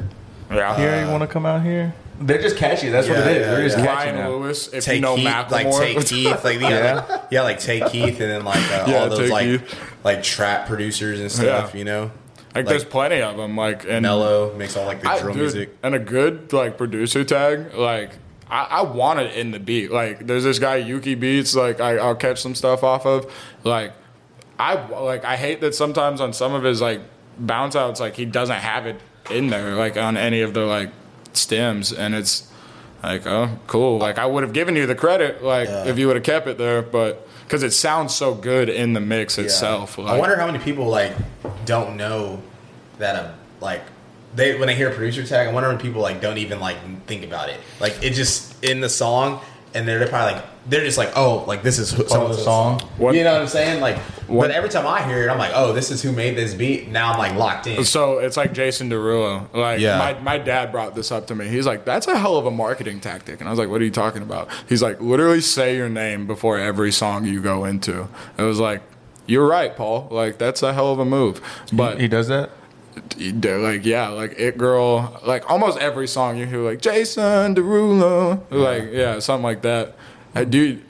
Yeah. 0.51 0.75
here, 0.77 1.05
you 1.05 1.09
want 1.11 1.21
to 1.21 1.27
come 1.27 1.45
out 1.45 1.63
here? 1.63 1.93
They're 2.19 2.41
just 2.41 2.55
catchy. 2.57 2.89
That's 2.89 3.07
what 3.09 3.17
it 3.19 3.27
is. 3.27 3.37
yeah, 3.45 3.51
They're 3.51 3.63
just 3.67 3.77
yeah. 3.77 3.85
catchy 3.85 4.05
Ryan 4.11 4.15
now. 4.15 4.29
Lewis, 4.31 4.67
if 4.73 4.83
Take 4.85 4.95
you 4.95 5.01
know 5.01 5.15
Keith, 5.15 5.27
Macklemore. 5.27 5.51
like 5.51 5.67
take 5.95 6.05
Keith, 6.07 6.43
like 6.43 6.59
yeah, 6.61 6.69
Yeah. 6.69 6.93
like, 7.07 7.21
yeah, 7.31 7.41
like 7.41 7.59
Tay 7.59 7.79
Keith, 7.89 8.19
and 8.21 8.31
then 8.31 8.45
like 8.45 8.63
uh, 8.71 8.85
Yeah, 8.87 8.95
all 8.99 9.09
those 9.09 9.29
like 9.29 9.45
Keith. 9.45 9.79
like 10.03 10.23
trap 10.23 10.67
producers 10.67 11.19
and 11.19 11.31
stuff, 11.31 11.71
Yeah. 11.73 11.77
you 11.77 11.83
know. 11.85 12.11
Like, 12.53 12.67
there's 12.67 12.85
plenty 12.85 13.21
of 13.21 13.35
them. 13.35 13.57
Like 13.57 13.83
and 13.85 14.03
Mello 14.03 14.55
makes 14.55 14.77
all 14.77 14.85
like 14.85 15.01
the 15.01 15.09
I- 15.09 15.19
drill 15.19 15.33
dude, 15.33 15.41
music. 15.41 15.77
and 15.83 15.93
a 15.93 15.99
good 15.99 16.53
like 16.53 16.77
producer 16.77 17.25
tag. 17.25 17.73
Like 17.73 18.11
I, 18.49 18.63
I 18.63 18.81
want 18.83 19.19
it 19.19 19.35
in 19.35 19.51
the 19.51 19.59
beat. 19.59 19.91
Like 19.91 20.25
there's 20.25 20.45
this 20.45 20.57
guy 20.57 20.77
Yuki 20.77 21.15
Beats. 21.15 21.53
Like 21.53 21.81
I, 21.81 21.97
I'll 21.97 22.15
catch 22.15 22.41
some 22.41 22.55
stuff 22.55 22.81
off 22.81 23.05
of. 23.05 23.29
Like 23.65 23.91
I 24.57 24.75
like 24.89 25.25
I 25.25 25.35
hate 25.35 25.59
that 25.61 25.75
sometimes 25.75 26.21
on 26.21 26.31
some 26.31 26.53
of 26.53 26.63
his 26.63 26.79
like 26.79 27.01
bounce 27.37 27.75
outs, 27.75 27.99
like 27.99 28.15
he 28.15 28.23
doesn't 28.23 28.55
have 28.59 28.85
it 28.85 29.01
in 29.29 29.47
there, 29.47 29.75
like 29.75 29.97
on 29.97 30.15
any 30.15 30.39
of 30.39 30.53
the 30.53 30.61
like 30.65 30.91
stems, 31.37 31.91
and 31.93 32.13
it's 32.15 32.47
like 33.03 33.25
oh 33.27 33.49
cool. 33.67 33.97
Like 33.99 34.17
I 34.17 34.25
would 34.25 34.43
have 34.43 34.53
given 34.53 34.75
you 34.75 34.85
the 34.85 34.95
credit, 34.95 35.43
like 35.43 35.67
Yeah. 35.69 35.85
if 35.85 35.97
you 35.97 36.07
would 36.07 36.15
have 36.15 36.25
kept 36.25 36.47
it 36.47 36.57
there, 36.57 36.81
but 36.81 37.27
because 37.43 37.61
it 37.63 37.71
sounds 37.71 38.15
so 38.15 38.33
good 38.33 38.69
in 38.69 38.93
the 38.93 38.99
mix 38.99 39.37
Yeah. 39.37 39.45
itself. 39.45 39.99
I 39.99 40.17
wonder 40.17 40.35
how 40.35 40.47
many 40.47 40.59
people 40.59 40.87
like 40.87 41.13
don't 41.65 41.95
know 41.97 42.41
that 42.99 43.15
a 43.15 43.33
like 43.61 43.81
they 44.35 44.57
when 44.57 44.67
they 44.67 44.75
hear 44.75 44.89
a 44.89 44.93
producer 44.93 45.23
tag. 45.25 45.47
I 45.47 45.51
wonder 45.51 45.69
when 45.69 45.77
people 45.77 46.01
like 46.01 46.21
don't 46.21 46.37
even 46.39 46.59
like 46.59 46.77
think 47.07 47.23
about 47.23 47.49
it. 47.49 47.59
Like 47.79 48.01
it 48.03 48.11
just 48.13 48.63
in 48.63 48.81
the 48.81 48.89
song, 48.89 49.39
and 49.75 49.87
they're 49.87 50.07
probably 50.07 50.33
like 50.33 50.45
they're 50.67 50.83
just 50.83 50.97
like 50.97 51.11
oh 51.15 51.43
like 51.45 51.61
this 51.61 51.77
is 51.77 51.91
who, 51.91 52.03
Part 52.05 52.21
of 52.23 52.29
the 52.29 52.41
song. 52.43 52.79
What- 52.97 53.13
You 53.13 53.23
know 53.23 53.33
what 53.33 53.41
I'm 53.43 53.47
saying? 53.47 53.81
Like, 53.81 53.97
What- 54.27 54.47
but 54.47 54.51
every 54.51 54.69
time 54.69 54.87
I 54.87 55.03
hear 55.07 55.23
it, 55.27 55.29
I'm 55.29 55.37
like, 55.37 55.51
oh, 55.53 55.73
this 55.73 55.91
is 55.91 56.01
who 56.01 56.11
made 56.11 56.35
this 56.35 56.55
beat. 56.55 56.87
Now 56.89 57.11
I'm 57.11 57.19
like 57.19 57.35
locked 57.35 57.67
in. 57.67 57.83
So 57.85 58.17
it's 58.17 58.35
like 58.37 58.51
Jason 58.53 58.89
Derulo. 58.89 59.53
Like 59.53 59.79
Yeah. 59.79 59.99
my, 59.99 60.13
my 60.21 60.37
dad 60.39 60.71
brought 60.71 60.95
this 60.95 61.11
up 61.11 61.27
to 61.27 61.35
me. 61.35 61.47
He's 61.49 61.67
like, 61.67 61.85
"That's 61.85 62.07
a 62.07 62.17
hell 62.17 62.37
of 62.37 62.45
a 62.47 62.51
marketing 62.51 62.99
tactic." 62.99 63.39
And 63.41 63.47
I 63.47 63.51
was 63.51 63.59
like, 63.59 63.69
"What 63.69 63.79
are 63.81 63.85
you 63.85 63.91
talking 63.91 64.23
about?" 64.23 64.47
He's 64.67 64.81
like, 64.81 64.99
"Literally 65.01 65.41
say 65.41 65.75
your 65.75 65.89
name 65.89 66.25
before 66.25 66.57
every 66.57 66.91
song 66.91 67.25
you 67.25 67.41
go 67.41 67.65
into." 67.65 68.07
It 68.37 68.43
was 68.43 68.59
like, 68.59 68.81
"You're 69.27 69.47
right, 69.47 69.75
Paul. 69.75 70.07
Like 70.09 70.37
that's 70.39 70.63
a 70.63 70.73
hell 70.73 70.91
of 70.91 70.97
a 70.99 71.05
move." 71.05 71.41
But 71.71 71.99
He 72.01 72.07
does 72.07 72.27
that. 72.29 72.49
They're 73.17 73.59
like, 73.59 73.85
yeah, 73.85 74.09
like 74.09 74.39
it 74.39 74.57
girl, 74.57 75.19
like 75.25 75.49
almost 75.49 75.77
every 75.79 76.07
song 76.07 76.37
you 76.37 76.45
hear, 76.45 76.59
like 76.59 76.81
Jason 76.81 77.55
Derulo, 77.55 78.41
like 78.49 78.89
yeah, 78.91 79.19
something 79.19 79.43
like 79.43 79.61
that. 79.63 79.95
I 80.33 80.43
do. 80.43 80.81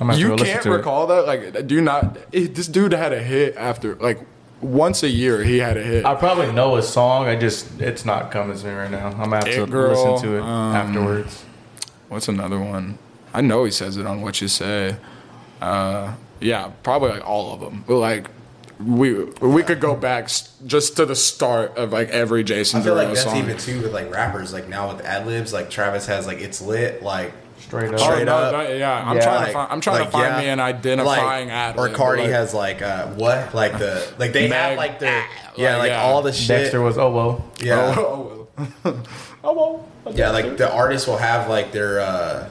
I'm 0.00 0.06
gonna 0.06 0.12
have 0.12 0.38
to 0.38 0.44
You 0.44 0.44
can't 0.52 0.62
to 0.62 0.72
it. 0.72 0.76
recall 0.76 1.06
that. 1.08 1.26
Like, 1.26 1.66
do 1.66 1.80
not? 1.80 2.16
It, 2.32 2.54
this 2.54 2.68
dude 2.68 2.92
had 2.92 3.12
a 3.12 3.22
hit 3.22 3.56
after 3.56 3.96
like 3.96 4.20
once 4.60 5.02
a 5.02 5.08
year. 5.08 5.42
He 5.42 5.58
had 5.58 5.76
a 5.76 5.82
hit. 5.82 6.04
I 6.04 6.14
probably 6.14 6.52
know 6.52 6.76
a 6.76 6.82
song. 6.82 7.26
I 7.26 7.36
just 7.36 7.80
it's 7.80 8.04
not 8.04 8.30
coming 8.30 8.56
to 8.56 8.64
me 8.66 8.72
right 8.72 8.90
now. 8.90 9.08
I'm 9.08 9.30
gonna 9.30 9.36
have 9.36 9.44
to 9.46 9.66
Girl, 9.66 9.90
listen 10.14 10.30
to 10.30 10.36
it 10.36 10.40
um, 10.42 10.74
afterwards. 10.76 11.44
What's 12.08 12.28
another 12.28 12.58
one? 12.60 12.98
I 13.34 13.40
know 13.40 13.64
he 13.64 13.70
says 13.70 13.96
it 13.96 14.06
on 14.06 14.22
what 14.22 14.40
you 14.40 14.48
say. 14.48 14.96
Uh, 15.60 16.14
yeah, 16.40 16.70
probably 16.82 17.10
like 17.10 17.26
all 17.28 17.52
of 17.52 17.60
them. 17.60 17.84
But 17.86 17.96
Like 17.98 18.30
we 18.84 19.24
we 19.40 19.62
could 19.62 19.80
go 19.80 19.94
back 19.96 20.30
just 20.66 20.96
to 20.96 21.04
the 21.06 21.16
start 21.16 21.76
of 21.76 21.92
like 21.92 22.10
every 22.10 22.44
Jason 22.44 22.80
I 22.80 22.84
feel 22.84 22.94
like 22.94 23.08
that's 23.08 23.24
song. 23.24 23.36
even 23.36 23.56
too 23.56 23.82
with 23.82 23.92
like 23.92 24.10
rappers. 24.12 24.52
Like 24.52 24.68
now 24.68 24.92
with 24.94 25.04
ad 25.04 25.26
libs, 25.26 25.52
like 25.52 25.68
Travis 25.70 26.06
has 26.06 26.26
like 26.26 26.38
it's 26.38 26.60
lit. 26.62 27.02
Like 27.02 27.32
Straight 27.58 27.88
up. 27.92 27.94
Oh, 27.94 28.04
Straight 28.04 28.24
no, 28.24 28.36
up. 28.36 28.52
that- 28.52 28.78
yeah, 28.78 29.02
I'm 29.04 29.16
Yeah. 29.16 29.22
trying 29.24 29.34
Like- 29.36 29.46
to 29.48 29.52
find. 29.52 29.72
I'm 29.72 29.80
trying 29.80 29.98
like, 30.00 30.06
to 30.06 30.12
find 30.12 30.34
yeah. 30.36 30.40
me 30.40 30.46
an 30.48 30.60
identifying 30.60 31.48
like, 31.48 31.54
ad. 31.56 31.76
Or 31.76 31.88
Carti 31.88 32.18
like- 32.18 32.30
has 32.30 32.54
like 32.54 32.80
uh 32.82 33.08
what 33.08 33.52
like 33.54 33.78
the 33.78 34.10
like 34.18 34.32
they 34.32 34.48
have 34.48 34.78
like 34.78 35.00
their 35.00 35.22
ah, 35.24 35.52
yeah 35.56 35.72
like, 35.72 35.78
like 35.80 35.88
yeah. 35.90 36.02
all 36.02 36.22
the 36.22 36.32
shit 36.32 36.48
Dexter 36.48 36.80
was 36.80 36.96
oh 36.96 37.10
well. 37.10 37.44
yeah 37.60 37.94
Oh, 37.98 38.46
well. 38.84 39.02
oh 39.44 39.52
well. 40.04 40.14
yeah 40.14 40.30
like 40.30 40.56
the 40.56 40.72
artists 40.72 41.06
will 41.08 41.18
have 41.18 41.48
like 41.50 41.72
their 41.72 41.98
uh 42.00 42.48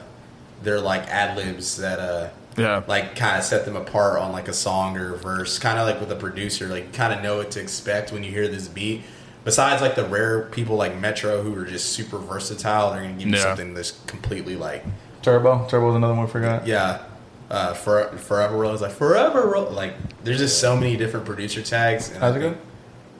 their 0.62 0.78
like 0.78 1.02
ad 1.08 1.36
libs 1.38 1.78
that 1.78 1.98
uh 1.98 2.28
Yeah. 2.58 2.82
like 2.86 3.16
kind 3.16 3.38
of 3.38 3.44
set 3.44 3.64
them 3.64 3.76
apart 3.76 4.18
on 4.20 4.32
like 4.32 4.48
a 4.48 4.52
song 4.52 4.96
or 4.96 5.14
a 5.14 5.18
verse 5.18 5.58
kind 5.58 5.78
of 5.78 5.86
like 5.86 6.00
with 6.00 6.10
a 6.12 6.16
producer 6.16 6.66
like 6.68 6.92
kind 6.92 7.12
of 7.12 7.22
know 7.22 7.36
what 7.38 7.50
to 7.52 7.60
expect 7.60 8.12
when 8.12 8.22
you 8.24 8.30
hear 8.30 8.48
this 8.48 8.68
beat 8.68 9.02
besides 9.44 9.80
like 9.80 9.94
the 9.94 10.04
rare 10.04 10.42
people 10.42 10.76
like 10.76 10.96
metro 10.98 11.42
who 11.42 11.54
are 11.58 11.64
just 11.64 11.90
super 11.90 12.18
versatile 12.18 12.90
they're 12.92 13.02
gonna 13.02 13.14
give 13.14 13.28
you 13.28 13.34
Yeah. 13.36 13.42
something 13.42 13.74
that's 13.74 13.92
completely 14.06 14.56
like 14.56 14.84
Turbo. 15.22 15.66
Turbo 15.68 15.86
was 15.86 15.96
another 15.96 16.14
one 16.14 16.26
I 16.26 16.28
forgot. 16.30 16.66
yeah 16.66 17.02
uh 17.50 17.72
for 17.74 18.08
forever 18.18 18.56
roll 18.56 18.72
is 18.74 18.80
like 18.82 18.92
forever 18.92 19.46
roll 19.48 19.70
like 19.70 19.94
there's 20.24 20.38
just 20.38 20.60
so 20.60 20.76
many 20.76 20.96
different 20.96 21.24
producer 21.24 21.62
tags 21.62 22.10
and 22.10 22.18
How's 22.18 22.36
it 22.36 22.40
think- 22.40 22.56
go? 22.56 22.60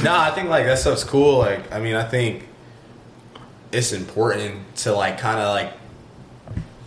no 0.02 0.14
i 0.16 0.30
think 0.30 0.48
like 0.48 0.64
that 0.66 0.78
stuff's 0.78 1.04
cool 1.04 1.38
like 1.38 1.72
i 1.72 1.78
mean 1.80 1.94
i 1.94 2.02
think 2.02 2.46
it's 3.72 3.92
important 3.92 4.76
to 4.76 4.92
like 4.92 5.18
kind 5.18 5.38
of 5.38 5.48
like 5.54 5.72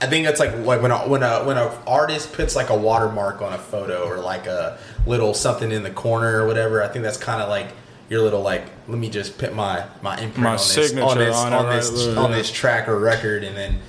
I 0.02 0.08
think 0.08 0.28
it's 0.28 0.40
like 0.40 0.54
like 0.60 0.82
when 0.82 0.92
a, 0.92 0.98
when 1.08 1.24
a 1.24 1.44
when 1.46 1.58
a 1.58 1.68
artist 1.88 2.34
puts 2.34 2.56
like 2.56 2.70
a 2.70 2.76
watermark 2.76 3.42
on 3.42 3.54
a 3.54 3.58
photo 3.58 4.04
or 4.04 4.18
like 4.18 4.48
a 4.48 4.78
little 5.06 5.34
something 5.34 5.72
in 5.72 5.84
the 5.84 5.92
corner 5.92 6.42
or 6.42 6.48
whatever. 6.48 6.84
I 6.84 6.90
think 6.90 7.04
that's 7.04 7.18
kind 7.18 7.42
of 7.42 7.48
like 7.48 7.68
your 8.10 8.22
little 8.22 8.42
like 8.42 8.64
let 8.90 8.98
me 8.98 9.10
just 9.10 9.38
put 9.38 9.56
my 9.56 9.86
my 10.02 10.16
imprint 10.16 10.40
My 10.44 10.50
on 10.52 10.56
this 10.58 10.72
signature 10.74 11.08
on 11.08 11.18
this 11.18 11.36
on 11.38 11.54
on 11.54 11.66
right, 11.66 11.76
this 11.76 12.08
right, 12.08 12.18
on 12.18 12.32
this 12.32 12.52
track 12.52 12.90
or 12.90 13.00
record, 13.00 13.46
and 13.46 13.56
then 13.56 13.80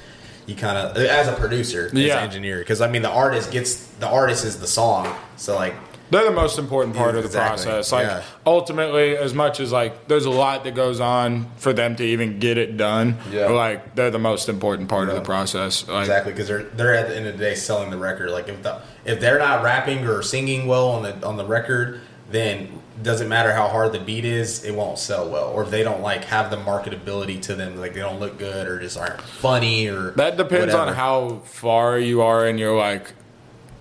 you 0.46 0.54
kind 0.54 0.78
of 0.78 0.96
as 0.96 1.26
a 1.26 1.32
producer, 1.32 1.86
as 1.86 1.92
Yeah. 1.94 2.18
an 2.18 2.24
engineer, 2.24 2.58
because 2.60 2.80
I 2.80 2.88
mean 2.88 3.02
the 3.02 3.10
artist 3.10 3.50
gets 3.50 3.74
the 3.98 4.06
artist 4.08 4.44
is 4.44 4.60
the 4.60 4.68
song, 4.68 5.12
so 5.36 5.56
like 5.56 5.74
They're 6.10 6.24
the 6.24 6.30
most 6.30 6.58
important 6.58 6.94
part 6.96 7.12
Yeah, 7.14 7.18
of 7.18 7.22
the 7.24 7.28
exactly. 7.28 7.64
process. 7.64 7.92
Like 7.92 8.06
Yeah. 8.06 8.22
ultimately, 8.46 9.16
as 9.16 9.34
much 9.34 9.58
as 9.60 9.72
like 9.72 10.06
there's 10.08 10.26
a 10.26 10.30
lot 10.30 10.64
that 10.64 10.74
goes 10.74 11.00
on 11.00 11.46
for 11.56 11.72
them 11.72 11.96
to 11.96 12.04
even 12.04 12.38
get 12.38 12.58
it 12.58 12.76
done. 12.76 13.16
Yeah. 13.32 13.48
Like 13.48 13.94
they're 13.94 14.10
the 14.10 14.18
most 14.18 14.48
important 14.48 14.88
part 14.88 15.08
of 15.08 15.14
the 15.14 15.20
process. 15.22 15.86
Like, 15.88 16.00
Exactly, 16.02 16.32
because 16.32 16.48
they're 16.48 16.62
they're 16.62 16.94
at 16.94 17.08
the 17.08 17.16
end 17.16 17.26
of 17.26 17.38
the 17.38 17.44
day 17.44 17.54
selling 17.54 17.90
the 17.90 17.96
record. 17.98 18.30
Like 18.30 18.48
if 18.48 18.62
the 18.62 18.76
if 19.04 19.20
they're 19.20 19.38
not 19.38 19.62
rapping 19.62 20.06
or 20.06 20.22
singing 20.22 20.66
well 20.66 20.88
on 20.88 21.02
the 21.02 21.26
on 21.26 21.36
the 21.36 21.44
record, 21.44 22.00
then 22.30 22.80
doesn't 23.02 23.28
matter 23.28 23.52
how 23.52 23.66
hard 23.66 23.90
the 23.92 23.98
beat 23.98 24.24
is, 24.24 24.62
it 24.64 24.72
won't 24.72 24.98
sell 24.98 25.28
well. 25.28 25.48
Or 25.48 25.64
if 25.64 25.70
they 25.70 25.82
don't 25.82 26.00
like 26.00 26.24
have 26.26 26.50
the 26.50 26.56
marketability 26.56 27.42
to 27.42 27.54
them, 27.56 27.76
like 27.76 27.92
they 27.94 28.00
don't 28.00 28.20
look 28.20 28.38
good 28.38 28.68
or 28.68 28.78
just 28.78 28.96
aren't 28.96 29.20
funny 29.20 29.88
or 29.88 30.12
That 30.12 30.36
depends 30.36 30.74
on 30.74 30.94
how 30.94 31.40
far 31.44 31.98
you 31.98 32.22
are 32.22 32.46
in 32.46 32.56
your 32.58 32.76
like. 32.76 33.12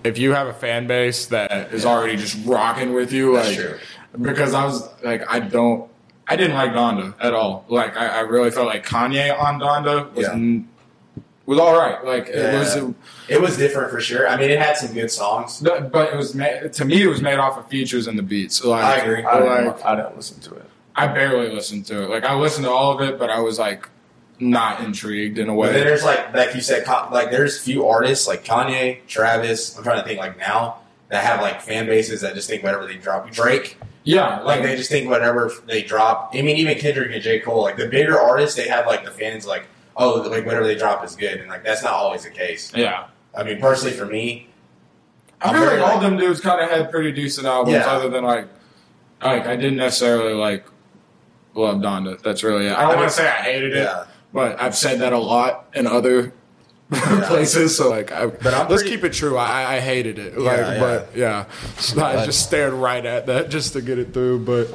If 0.03 0.17
you 0.17 0.33
have 0.33 0.47
a 0.47 0.53
fan 0.53 0.87
base 0.87 1.27
that 1.27 1.73
is 1.73 1.85
already 1.85 2.17
just 2.17 2.37
rocking 2.45 2.93
with 2.93 3.11
you, 3.13 3.35
That's 3.35 3.47
like 3.49 3.57
true. 3.57 3.77
because 4.21 4.53
I 4.53 4.65
was 4.65 4.87
like, 5.03 5.23
I 5.29 5.39
don't, 5.39 5.89
I 6.27 6.35
didn't 6.35 6.55
like 6.55 6.71
Donda 6.71 7.13
at 7.19 7.33
all. 7.33 7.65
Like 7.69 7.95
I, 7.97 8.07
I 8.07 8.19
really 8.21 8.51
felt 8.51 8.67
like 8.67 8.85
Kanye 8.85 9.37
on 9.37 9.59
Donda 9.59 10.13
was 10.13 10.25
Yeah. 10.27 10.33
n- 10.33 10.67
was 11.45 11.59
all 11.59 11.77
right. 11.77 12.03
Like 12.05 12.27
it 12.29 12.35
Yeah. 12.35 12.59
was, 12.59 12.95
It 13.27 13.41
was 13.41 13.57
different 13.57 13.91
for 13.91 13.99
sure. 13.99 14.27
I 14.27 14.37
mean, 14.37 14.49
it 14.49 14.59
had 14.59 14.77
some 14.77 14.93
good 14.93 15.11
songs. 15.11 15.59
but 15.61 15.91
but 15.91 16.13
it 16.13 16.17
was 16.17 16.33
made, 16.35 16.71
to 16.73 16.85
me 16.85 17.03
it 17.03 17.07
was 17.07 17.21
made 17.21 17.37
off 17.39 17.57
of 17.57 17.67
features 17.67 18.07
and 18.07 18.17
the 18.17 18.23
beats. 18.23 18.63
Like 18.63 18.83
I 18.83 18.95
agree. 18.97 19.23
I 19.23 19.39
like 19.39 19.59
didn't, 19.77 19.85
I 19.85 19.95
didn't 19.95 20.15
listen 20.15 20.39
to 20.41 20.55
it. 20.55 20.69
I 20.95 21.07
barely 21.07 21.49
listened 21.53 21.85
to 21.87 22.03
it. 22.03 22.09
Like 22.09 22.23
I 22.23 22.35
listened 22.35 22.65
to 22.65 22.71
all 22.71 22.93
of 22.93 23.01
it, 23.01 23.17
but 23.19 23.29
I 23.29 23.39
was 23.39 23.57
like 23.59 23.89
not 24.49 24.81
intrigued 24.81 25.37
in 25.39 25.47
a 25.49 25.51
But 25.53 25.57
way. 25.57 25.71
there's 25.73 26.03
like 26.03 26.33
like 26.33 26.53
you 26.55 26.61
said, 26.61 26.85
like 27.11 27.31
there's 27.31 27.59
few 27.61 27.87
artists 27.87 28.27
like 28.27 28.43
Kanye, 28.43 29.05
Travis. 29.07 29.77
I'm 29.77 29.83
trying 29.83 30.01
to 30.01 30.07
think 30.07 30.19
like 30.19 30.37
now 30.37 30.77
that 31.09 31.23
have 31.23 31.41
like 31.41 31.61
fan 31.61 31.85
bases 31.85 32.21
that 32.21 32.33
just 32.35 32.49
think 32.49 32.63
whatever 32.63 32.85
they 32.87 32.95
drop. 32.97 33.29
Drake. 33.31 33.77
Yeah, 34.05 34.41
Like 34.41 34.63
they 34.63 34.75
just 34.75 34.91
think 34.91 35.09
whatever 35.09 35.49
they 35.65 35.81
drop. 35.81 36.31
I 36.33 36.41
mean, 36.41 36.57
even 36.57 36.77
Kendrick 36.77 37.09
and 37.13 37.23
J. 37.23 37.39
Cole, 37.39 37.61
like 37.61 37.77
the 37.77 37.87
bigger 37.87 38.19
artists, 38.19 38.57
they 38.57 38.67
have 38.67 38.85
like 38.85 39.05
the 39.05 39.11
fans 39.11 39.45
like, 39.45 39.63
oh, 39.95 40.15
like 40.29 40.45
whatever 40.45 40.67
they 40.67 40.75
drop 40.75 41.05
is 41.05 41.15
good, 41.15 41.39
and 41.39 41.47
like 41.47 41.63
that's 41.63 41.83
not 41.83 41.93
always 41.93 42.23
the 42.25 42.29
case. 42.29 42.73
yeah. 42.75 43.05
I 43.35 43.43
mean, 43.43 43.61
personally 43.61 43.95
for 43.95 44.05
me, 44.05 44.49
I 45.41 45.53
feel 45.53 45.65
like 45.65 45.79
all 45.79 45.99
them 46.01 46.17
dudes 46.17 46.41
kind 46.41 46.61
of 46.61 46.69
had 46.69 46.91
pretty 46.91 47.11
decent 47.13 47.47
albums, 47.47 47.75
Yeah. 47.75 47.85
other 47.87 48.09
than 48.09 48.23
like, 48.25 48.47
like 49.23 49.45
I 49.47 49.55
didn't 49.55 49.77
necessarily 49.77 50.33
like 50.33 50.65
love 51.55 51.77
Donda. 51.77 52.21
That's 52.21 52.43
really 52.43 52.67
it. 52.67 52.73
I 52.77 52.81
don't 52.81 52.91
I 52.91 52.95
want 52.97 53.09
to 53.09 53.15
say 53.15 53.27
I 53.27 53.41
hated 53.41 53.71
it, 53.73 53.83
yeah, 53.83 54.05
but 54.33 54.61
I've 54.61 54.75
said 54.75 54.99
that 55.01 55.13
a 55.13 55.17
lot 55.17 55.67
in 55.73 55.87
other 55.87 56.33
places. 56.91 57.77
So 57.77 57.89
like, 57.89 58.11
I, 58.11 58.27
But 58.27 58.53
I'm 58.53 58.67
let's 58.69 58.81
pretty- 58.83 58.89
keep 58.97 59.03
it 59.05 59.13
true. 59.13 59.37
I, 59.37 59.75
I 59.75 59.79
hated 59.79 60.19
it. 60.19 60.37
Like, 60.37 60.57
Yeah, 60.57 60.73
yeah. 60.73 60.79
but 60.79 61.09
yeah, 61.15 61.45
so 61.77 62.03
I 62.03 62.25
just 62.25 62.45
stared 62.45 62.73
right 62.73 63.05
at 63.05 63.25
that 63.27 63.49
just 63.49 63.73
to 63.73 63.81
get 63.81 63.97
it 63.99 64.13
through. 64.13 64.39
But 64.39 64.67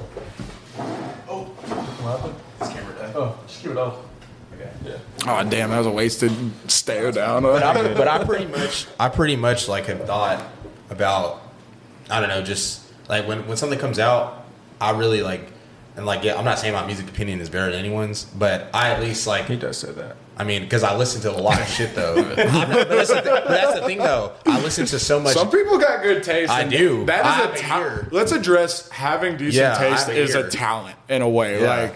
oh, 1.29 1.45
what 1.45 2.21
happened? 2.21 2.35
this 2.61 2.69
camera 2.71 2.95
does. 2.95 3.17
Oh, 3.17 3.39
just 3.47 3.63
keep 3.63 3.71
it 3.73 3.77
off. 3.79 3.97
Okay. 4.55 4.71
Yeah. 4.85 4.97
Oh 5.27 5.49
damn, 5.49 5.71
that 5.71 5.79
was 5.79 5.87
a 5.87 5.91
wasted 5.91 6.33
stare 6.71 7.13
down. 7.13 7.43
But 7.43 7.63
I, 7.63 7.95
but 7.95 8.09
I 8.09 8.25
pretty 8.25 8.47
much, 8.47 8.87
I 8.99 9.09
pretty 9.09 9.37
much 9.37 9.69
like 9.69 9.87
have 9.87 10.05
thought 10.07 10.43
about, 10.91 11.43
I 12.11 12.21
don't 12.21 12.29
know, 12.29 12.43
just 12.43 12.83
like 13.09 13.27
when 13.29 13.47
when 13.47 13.57
something 13.57 13.79
comes 13.79 13.99
out, 13.99 14.45
I 14.81 14.91
really 14.93 15.23
like, 15.23 15.51
and 15.97 16.07
like 16.07 16.23
yeah, 16.25 16.37
I'm 16.37 16.45
not 16.45 16.59
saying 16.59 16.73
my 16.75 16.87
music 16.87 17.09
opinion 17.09 17.41
is 17.41 17.49
better 17.51 17.71
than 17.71 17.79
anyone's, 17.81 18.25
but 18.25 18.69
I 18.75 18.91
at 18.91 19.01
least 19.01 19.27
like 19.27 19.47
He 19.47 19.57
does 19.57 19.79
say 19.79 19.93
that. 19.93 20.17
I 20.37 20.45
mean, 20.45 20.63
because 20.63 20.85
I 20.85 20.97
listen 20.97 21.21
to 21.23 21.33
a 21.33 21.41
lot 21.41 21.61
of 21.61 21.67
shit 21.77 21.95
though. 21.97 22.15
Not- 22.15 22.37
but, 22.37 22.89
that's 22.89 23.09
the 23.09 23.23
thing, 23.23 23.25
but 23.35 23.49
that's 23.49 23.81
the 23.81 23.87
thing 23.87 23.99
though. 23.99 24.33
I 24.47 24.61
listen 24.63 24.87
to 24.87 24.99
so 24.99 25.19
much. 25.19 25.35
Some 25.35 25.51
people 25.51 25.79
got 25.79 26.03
good 26.03 26.23
taste. 26.23 26.51
I 26.53 26.63
and 26.63 26.71
do. 26.71 27.05
That 27.07 27.25
I 27.27 27.41
is 27.41 27.47
a 27.51 27.53
a 27.53 27.57
talent. 27.57 28.13
Let's 28.13 28.33
address 28.33 28.89
having 28.91 29.37
decent 29.37 29.55
Yeah, 29.55 29.79
taste 29.79 30.07
have 30.07 30.17
a 30.17 30.21
is 30.21 30.35
a 30.37 30.49
talent 30.49 30.97
in 31.09 31.23
a 31.23 31.29
way. 31.29 31.61
Yeah. 31.63 31.77
Like, 31.83 31.95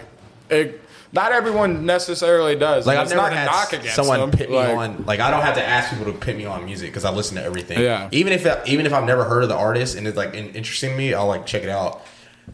it, 0.49 0.79
not 1.13 1.31
everyone 1.31 1.85
necessarily 1.85 2.55
does. 2.55 2.87
like 2.87 2.97
I've 2.97 3.03
it's 3.03 3.11
never 3.11 3.21
not 3.21 3.33
a 3.33 3.35
had 3.35 3.45
knock 3.45 3.71
against 3.71 3.95
someone 3.95 4.19
them. 4.19 4.31
pit 4.31 4.49
me 4.49 4.55
Like, 4.57 4.75
on. 4.75 5.05
Like 5.05 5.19
I 5.19 5.29
don't 5.29 5.41
have 5.43 5.55
to 5.55 5.63
ask 5.63 5.91
people 5.95 6.11
to 6.11 6.17
pit 6.17 6.35
me 6.35 6.45
on 6.45 6.65
music 6.65 6.89
because 6.89 7.05
I 7.05 7.11
listen 7.11 7.37
to 7.37 7.43
everything. 7.43 7.79
Yeah. 7.79 8.09
Even 8.11 8.33
if 8.33 8.45
even 8.67 8.85
if 8.87 8.93
I've 8.93 9.05
never 9.05 9.23
heard 9.23 9.43
of 9.43 9.49
the 9.49 9.55
artist 9.55 9.95
and 9.95 10.07
it's 10.07 10.17
like 10.17 10.33
interesting 10.33 10.89
to 10.89 10.97
me, 10.97 11.13
I'll 11.13 11.27
like 11.27 11.45
check 11.45 11.61
it 11.63 11.69
out. 11.69 12.01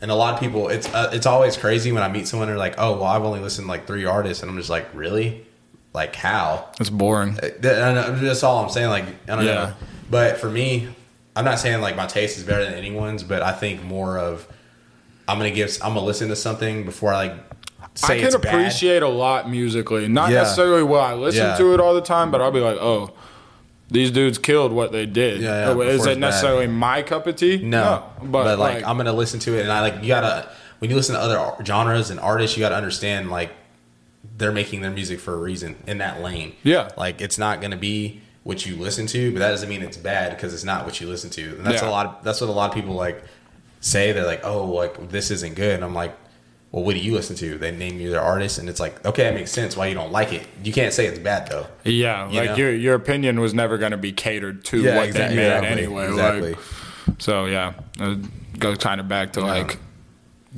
And 0.02 0.12
a 0.12 0.16
lot 0.16 0.34
of 0.36 0.40
people, 0.40 0.70
it's 0.70 0.88
uh, 0.94 1.10
it's 1.14 1.26
always 1.26 1.58
crazy 1.58 1.92
when 1.92 2.04
I 2.04 2.08
meet 2.10 2.28
someone. 2.28 2.48
and 2.48 2.54
They're 2.58 2.60
like, 2.66 2.76
"Oh, 2.78 2.94
well, 2.94 3.04
I've 3.06 3.24
only 3.24 3.40
listened 3.40 3.66
to 3.66 3.70
like 3.70 3.86
three 3.88 4.06
artists," 4.06 4.44
and 4.44 4.50
I'm 4.52 4.58
just 4.58 4.70
like, 4.70 4.88
"Really? 4.94 5.46
Like 5.94 6.16
how?" 6.16 6.70
It's 6.80 6.90
boring. 6.90 7.38
Uh, 7.42 7.50
that- 7.60 7.82
I 7.84 7.94
know, 7.94 8.16
That's 8.16 8.44
all 8.44 8.64
I'm 8.64 8.70
saying. 8.70 8.90
Like 8.90 9.06
I 9.28 9.36
don't 9.36 9.46
Yeah. 9.46 9.54
know. 9.56 9.74
But 10.10 10.38
for 10.38 10.50
me, 10.50 10.88
I'm 11.36 11.44
not 11.46 11.60
saying 11.60 11.82
like 11.82 11.96
my 11.96 12.06
taste 12.06 12.38
is 12.38 12.44
better 12.44 12.64
than 12.64 12.74
anyone's, 12.76 13.24
but 13.24 13.42
I 13.42 13.52
think 13.52 13.84
more 13.84 14.18
of 14.18 14.48
I'm 15.28 15.38
gonna 15.38 15.52
give 15.52 15.76
I'm 15.84 15.94
gonna 15.94 16.06
listen 16.06 16.30
to 16.30 16.36
something 16.36 16.86
before 16.86 17.14
I 17.14 17.28
like 17.28 17.34
say 17.96 18.14
I 18.14 18.18
can 18.20 18.28
it's 18.28 18.36
bad. 18.38 18.54
appreciate 18.54 19.04
a 19.04 19.08
lot 19.10 19.50
musically. 19.50 20.08
Not 20.08 20.30
Yeah. 20.32 20.40
necessarily 20.44 20.84
will 20.84 21.00
I 21.02 21.14
listen 21.16 21.46
Yeah. 21.46 21.58
to 21.58 21.74
it 21.74 21.80
all 21.80 21.94
the 21.94 22.02
time, 22.02 22.32
but 22.32 22.42
I'll 22.42 22.52
be 22.52 22.60
like, 22.62 22.78
oh, 22.78 23.12
these 23.90 24.12
dudes 24.12 24.38
killed 24.38 24.72
what 24.72 24.92
they 24.92 25.06
did. 25.06 25.42
Yeah, 25.42 25.66
yeah, 25.66 25.70
oh, 25.70 25.72
is 25.72 25.76
before 25.78 25.86
it 25.92 25.96
it's 25.96 26.06
bad. 26.06 26.20
necessarily 26.20 26.68
my 26.68 27.02
cup 27.02 27.28
of 27.28 27.36
tea? 27.36 27.58
No, 27.58 28.06
but, 28.22 28.44
but, 28.44 28.60
like, 28.60 28.76
like, 28.76 28.86
I'm 28.86 28.98
gonna 28.98 29.14
listen 29.14 29.40
to 29.42 29.58
it, 29.58 29.62
and 29.62 29.72
I 29.72 29.82
like 29.82 30.02
you 30.02 30.08
gotta 30.10 30.50
when 30.80 30.90
you 30.90 30.96
listen 30.96 31.16
to 31.16 31.22
other 31.22 31.64
genres 31.66 32.10
and 32.10 32.20
artists, 32.20 32.56
you 32.58 32.62
gotta 32.62 32.76
understand 32.76 33.30
like 33.30 33.52
they're 34.38 34.52
making 34.52 34.82
their 34.82 34.92
music 34.92 35.20
for 35.20 35.34
a 35.34 35.38
reason 35.38 35.76
in 35.88 35.98
that 36.00 36.22
lane. 36.22 36.54
Yeah. 36.64 36.90
like 36.98 37.22
it's 37.22 37.38
not 37.38 37.62
gonna 37.62 37.78
be 37.78 38.22
what 38.44 38.66
you 38.66 38.76
listen 38.76 39.06
to, 39.08 39.32
but 39.34 39.40
that 39.40 39.50
doesn't 39.52 39.70
mean 39.70 39.82
it's 39.82 39.98
bad 39.98 40.36
because 40.36 40.54
it's 40.54 40.64
not 40.64 40.86
what 40.86 41.00
you 41.02 41.08
listen 41.08 41.30
to. 41.32 41.58
And 41.58 41.66
that's 41.66 41.82
Yeah. 41.82 41.90
a 41.90 41.92
lot. 41.92 42.06
Of, 42.06 42.24
that's 42.24 42.40
what 42.42 42.50
a 42.50 42.54
lot 42.54 42.70
of 42.70 42.76
people 42.76 42.94
like 42.96 43.24
say. 43.82 44.12
They're 44.12 44.26
like, 44.26 44.46
oh, 44.46 44.66
like 44.66 45.10
this 45.10 45.32
isn't 45.32 45.56
good. 45.56 45.76
And 45.76 45.84
I'm 45.84 45.94
like. 45.94 46.16
Well, 46.72 46.84
what 46.84 46.94
do 46.94 47.00
you 47.00 47.14
listen 47.14 47.36
to? 47.38 47.58
They 47.58 47.72
name 47.72 48.00
you 48.00 48.12
their 48.12 48.22
artist, 48.22 48.60
and 48.60 48.70
it's 48.70 48.80
like, 48.80 49.04
okay, 49.04 49.24
that 49.24 49.34
makes 49.34 49.52
sense. 49.52 49.76
Why 49.76 49.88
you 49.88 49.96
don't 49.96 50.12
like 50.12 50.34
it? 50.34 50.48
You 50.64 50.72
can't 50.72 50.94
say 50.94 51.08
it's 51.08 51.18
bad 51.18 51.50
though. 51.50 51.66
yeah, 51.84 52.30
you 52.30 52.40
like 52.40 52.52
know? 52.52 52.56
your 52.58 52.74
your 52.74 52.96
opinion 52.96 53.40
was 53.40 53.54
never 53.56 53.78
going 53.80 53.92
to 53.92 53.98
be 53.98 54.12
catered 54.12 54.64
to 54.66 54.84
what 54.84 55.08
exactly, 55.08 55.36
they 55.36 55.42
made 55.42 55.56
exactly, 55.56 55.84
anyway. 55.84 56.08
Exactly. 56.10 56.52
Like, 56.52 57.22
so 57.22 57.46
yeah, 57.46 57.74
it 58.00 58.60
goes 58.60 58.78
kind 58.78 59.02
of 59.02 59.08
back 59.08 59.34
to 59.34 59.42
like 59.42 59.80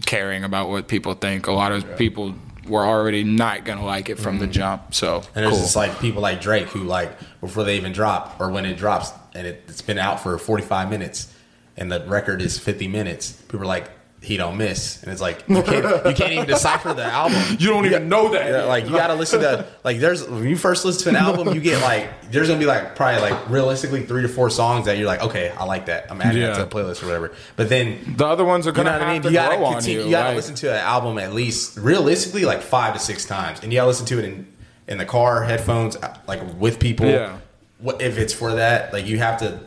caring 0.05 0.43
about 0.43 0.69
what 0.69 0.88
people 0.88 1.13
think. 1.13 1.47
A 1.47 1.51
lot 1.51 1.71
of 1.71 1.97
people 1.97 2.35
were 2.67 2.85
already 2.85 3.23
not 3.23 3.65
going 3.65 3.77
to 3.77 3.85
like 3.85 4.09
it 4.09 4.19
from 4.19 4.39
the 4.39 4.47
jump. 4.47 4.93
So 4.93 5.19
Mm-hmm. 5.21 5.27
And 5.35 5.45
there's 5.45 5.53
cool. 5.53 5.63
just 5.63 5.75
like 5.75 5.99
people 5.99 6.21
like 6.21 6.41
Drake 6.41 6.67
who 6.67 6.83
like 6.83 7.11
before 7.39 7.63
they 7.63 7.77
even 7.77 7.91
drop 7.91 8.39
or 8.39 8.51
when 8.51 8.65
it 8.65 8.75
drops 8.77 9.11
and 9.33 9.47
it, 9.47 9.63
it's 9.67 9.81
been 9.81 9.97
out 9.97 10.19
for 10.19 10.38
45 10.38 10.89
minutes 10.89 11.33
and 11.77 11.91
the 11.91 12.01
record 12.05 12.41
is 12.41 12.59
50 12.59 12.88
minutes. 12.88 13.31
People 13.31 13.61
are 13.61 13.65
like, 13.65 13.89
he 14.23 14.38
don't 14.38 14.56
miss, 14.56 15.02
and 15.02 15.11
it's 15.11 15.19
like 15.19 15.43
you 15.48 15.64
can't 15.64 16.06
you 16.06 16.14
can't 16.14 16.31
even 16.31 16.45
decipher 16.48 16.93
the 16.93 17.03
album. 17.03 17.41
You 17.60 17.69
don't 17.69 17.85
even 17.88 18.07
know 18.07 18.30
that. 18.34 18.49
Yeah, 18.52 18.64
like 18.65 18.85
you 18.85 18.91
got 18.91 19.07
to 19.07 19.15
listen 19.15 19.39
to 19.41 19.65
like 19.84 19.98
there's 19.99 20.27
when 20.27 20.48
you 20.48 20.56
first 20.56 20.85
listen 20.85 21.03
to 21.03 21.10
an 21.10 21.15
album, 21.15 21.53
you 21.56 21.60
get 21.61 21.81
like 21.81 22.30
there's 22.31 22.48
gonna 22.48 22.60
be 22.60 22.68
like 22.68 22.95
probably 22.95 23.19
like 23.22 23.49
realistically 23.49 24.06
three 24.06 24.22
to 24.22 24.27
four 24.27 24.49
songs 24.52 24.85
that 24.85 24.98
you're 24.99 25.07
like 25.07 25.22
okay, 25.23 25.49
I 25.49 25.64
like 25.65 25.88
that. 25.88 26.11
I'm 26.11 26.22
adding 26.22 26.41
Yeah. 26.41 26.49
that 26.53 26.56
to 26.57 26.64
a 26.64 26.68
playlist 26.84 27.02
or 27.02 27.07
whatever. 27.07 27.31
But 27.56 27.69
then 27.69 28.14
the 28.15 28.27
other 28.27 28.45
ones 28.45 28.68
are 28.68 28.72
gonna 28.72 28.91
know 28.91 28.99
what 28.99 29.02
I 29.07 29.14
have 29.15 29.23
mean? 29.23 29.34
You 29.34 29.38
gotta 29.39 29.57
continue. 29.57 29.99
you. 30.02 30.06
You 30.06 30.11
gotta 30.11 30.30
like- 30.30 30.35
listen 30.35 30.53
to 30.56 30.69
an 30.72 30.77
album 30.77 31.18
at 31.18 31.34
least 31.34 31.77
realistically 31.77 32.45
like 32.45 32.61
five 32.61 32.93
to 32.93 32.99
six 32.99 33.26
times, 33.26 33.60
and 33.64 33.73
you 33.73 33.77
gotta 33.80 33.88
listen 33.88 34.06
to 34.06 34.19
it 34.19 34.26
in 34.26 34.48
in 34.88 34.98
the 34.99 35.06
car, 35.06 35.43
headphones, 35.43 35.98
like 36.27 36.41
with 36.60 36.80
people. 36.80 37.07
Yeah. 37.07 37.38
What 37.80 38.02
if 38.03 38.19
it's 38.19 38.34
for 38.34 38.53
that? 38.53 38.93
Like 38.93 39.07
you 39.07 39.18
have 39.18 39.39
to 39.39 39.60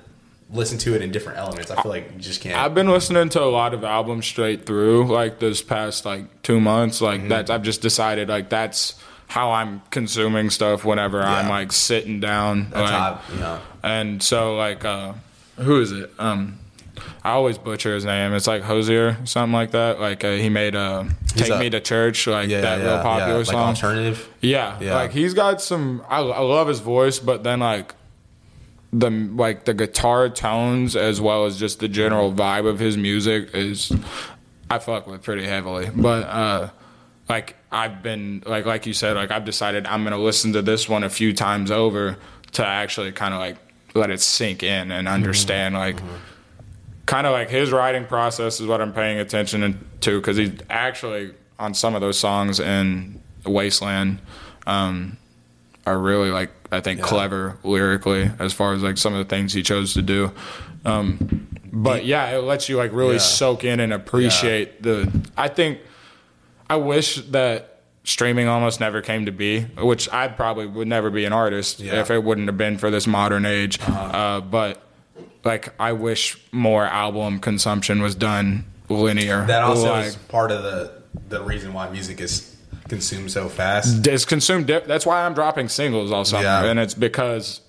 listen 0.55 0.79
to 0.79 0.95
it 0.95 1.03
in 1.03 1.11
different 1.13 1.39
elements. 1.39 1.71
I 1.71 1.83
feel 1.83 1.91
like 1.91 2.11
you 2.15 2.19
just 2.21 2.41
can't. 2.41 2.57
I've 2.57 2.75
been 2.75 2.89
listening 2.89 3.29
to 3.31 3.43
a 3.43 3.47
lot 3.51 3.75
of 3.75 3.85
albums 3.85 4.25
straight 4.27 4.65
through, 4.67 5.07
like 5.13 5.39
this 5.41 5.61
past 5.63 6.05
like 6.07 6.43
two 6.43 6.61
months. 6.61 7.01
Like 7.01 7.21
Mm-hmm. 7.21 7.29
that, 7.29 7.51
I've 7.51 7.63
just 7.63 7.83
decided 7.83 8.29
like 8.29 8.49
that's 8.49 8.95
how 9.27 9.53
I'm 9.53 9.83
consuming 9.91 10.51
stuff 10.51 10.85
whenever 10.85 11.23
I'm 11.23 11.49
like 11.49 11.73
sitting 11.73 12.21
down. 12.21 12.71
that's 12.71 12.75
like, 12.75 12.91
how 12.93 13.21
know. 13.41 13.61
And 13.83 14.23
so 14.23 14.57
like, 14.57 14.85
uh, 14.85 15.15
who 15.57 15.81
is 15.81 15.93
it? 15.93 16.11
Um, 16.19 16.59
I 17.25 17.31
always 17.31 17.59
butcher 17.59 17.93
his 17.95 18.05
name. 18.05 18.33
It's 18.35 18.47
like 18.47 18.63
Hozier, 18.63 19.17
something 19.25 19.53
like 19.53 19.73
that. 19.73 19.99
Like 19.99 20.23
uh, 20.23 20.33
he 20.33 20.49
made 20.49 20.77
uh, 20.77 21.05
"Take 21.29 21.51
a- 21.51 21.59
Me 21.59 21.69
to 21.71 21.81
Church," 21.81 22.27
like 22.29 22.49
Yeah, 22.49 22.61
that 22.61 22.79
yeah, 22.79 22.85
real 22.85 23.03
popular 23.03 23.29
yeah. 23.33 23.37
Like 23.39 23.47
song. 23.47 23.69
alternative. 23.71 24.29
Yeah, 24.41 24.79
Yeah. 24.81 24.95
like 24.95 25.11
he's 25.11 25.35
got 25.35 25.61
some. 25.61 26.05
I, 26.09 26.19
I 26.21 26.41
love 26.41 26.69
his 26.69 26.79
voice, 26.81 27.19
but 27.19 27.43
then 27.43 27.61
like 27.61 27.95
the 28.95 29.11
like 29.11 29.65
the 29.65 29.75
guitar 29.75 30.29
tones 30.29 30.95
as 30.95 31.21
well 31.21 31.47
as 31.47 31.59
just 31.59 31.81
the 31.81 31.89
general 31.89 32.33
vibe 32.33 32.67
of 32.67 32.79
his 32.79 32.97
music 32.97 33.53
is 33.53 33.93
I 34.71 34.79
fuck 34.79 35.09
with 35.09 35.23
pretty 35.23 35.45
heavily. 35.45 35.91
But 35.95 36.23
uh 36.25 36.71
like 37.29 37.57
I've 37.73 38.03
been 38.03 38.45
like 38.47 38.67
like 38.67 38.87
you 38.87 38.93
said, 38.93 39.17
like 39.17 39.33
I've 39.33 39.45
decided 39.45 39.87
I'm 39.87 40.05
gonna 40.05 40.19
listen 40.19 40.53
to 40.53 40.63
this 40.63 40.89
one 40.89 41.03
a 41.03 41.11
few 41.11 41.33
times 41.33 41.73
over 41.73 42.17
to 42.53 42.65
actually 42.65 43.11
kind 43.11 43.35
of 43.35 43.41
like 43.41 43.57
let 43.95 44.11
it 44.11 44.21
sink 44.21 44.63
in 44.63 44.93
and 44.93 45.09
understand 45.09 45.75
like 45.75 45.97
kind 47.07 47.27
of 47.27 47.33
like 47.33 47.51
his 47.51 47.73
writing 47.73 48.07
process 48.07 48.61
is 48.61 48.67
what 48.67 48.81
I'm 48.81 48.93
paying 48.93 49.19
attention 49.19 49.85
to 50.03 50.21
because 50.21 50.37
he's 50.37 50.53
actually 50.71 51.35
on 51.59 51.75
some 51.75 51.97
of 51.97 52.01
those 52.01 52.19
songs 52.19 52.61
in 52.61 53.21
Wasteland 53.45 54.21
um, 54.67 55.17
are 55.87 55.99
really 55.99 56.31
like 56.31 56.51
I 56.73 56.81
think 56.81 57.01
clever 57.03 57.59
lyrically 57.63 58.31
as 58.39 58.53
far 58.53 58.75
as 58.75 58.83
like 58.83 58.99
some 58.99 59.13
of 59.15 59.19
the 59.19 59.29
things 59.37 59.53
he 59.53 59.63
chose 59.63 59.95
to 59.95 60.03
do. 60.03 60.33
Um, 60.85 61.47
but 61.73 62.05
yeah, 62.05 62.31
it 62.37 62.43
lets 62.43 62.69
you 62.69 62.77
like 62.77 62.93
really 62.93 63.15
Yeah. 63.15 63.21
soak 63.21 63.65
in 63.65 63.81
and 63.81 63.93
appreciate 63.93 64.83
the. 64.83 65.11
I 65.37 65.49
think 65.49 65.79
I 66.69 66.77
wish 66.77 67.17
that 67.31 67.81
streaming 68.05 68.49
almost 68.49 68.81
never 68.81 69.01
came 69.01 69.27
to 69.27 69.33
be, 69.33 69.63
which 69.79 70.09
I 70.13 70.29
probably 70.29 70.67
would 70.67 70.89
never 70.89 71.11
be 71.11 71.25
an 71.25 71.33
artist 71.33 71.81
Yeah. 71.81 72.01
if 72.01 72.11
it 72.11 72.23
wouldn't 72.23 72.49
have 72.49 72.59
been 72.59 72.77
for 72.79 72.91
this 72.91 73.07
modern 73.07 73.47
age. 73.47 73.79
uh 73.89 74.41
but 74.41 74.81
like, 75.45 75.75
I 75.79 75.93
wish 75.93 76.39
more 76.53 76.87
album 76.87 77.39
consumption 77.39 78.01
was 78.03 78.15
done 78.15 78.65
linear. 78.89 79.45
That 79.47 79.63
also 79.63 79.91
like, 79.93 80.07
is 80.07 80.17
part 80.17 80.51
of 80.51 80.63
the 80.63 80.93
the 81.29 81.43
reason 81.43 81.73
why 81.73 81.89
music 81.91 82.21
is 82.21 82.54
consumed 82.89 83.31
so 83.31 83.49
fast. 83.49 84.07
it's 84.07 84.25
consumed. 84.25 84.67
That's 84.67 85.07
why 85.07 85.25
I'm 85.25 85.35
dropping 85.35 85.69
singles 85.69 86.13
all 86.13 86.25
summer, 86.25 86.43
Yeah. 86.45 86.65
and 86.65 86.79
it's 86.79 86.95
because 86.95 87.61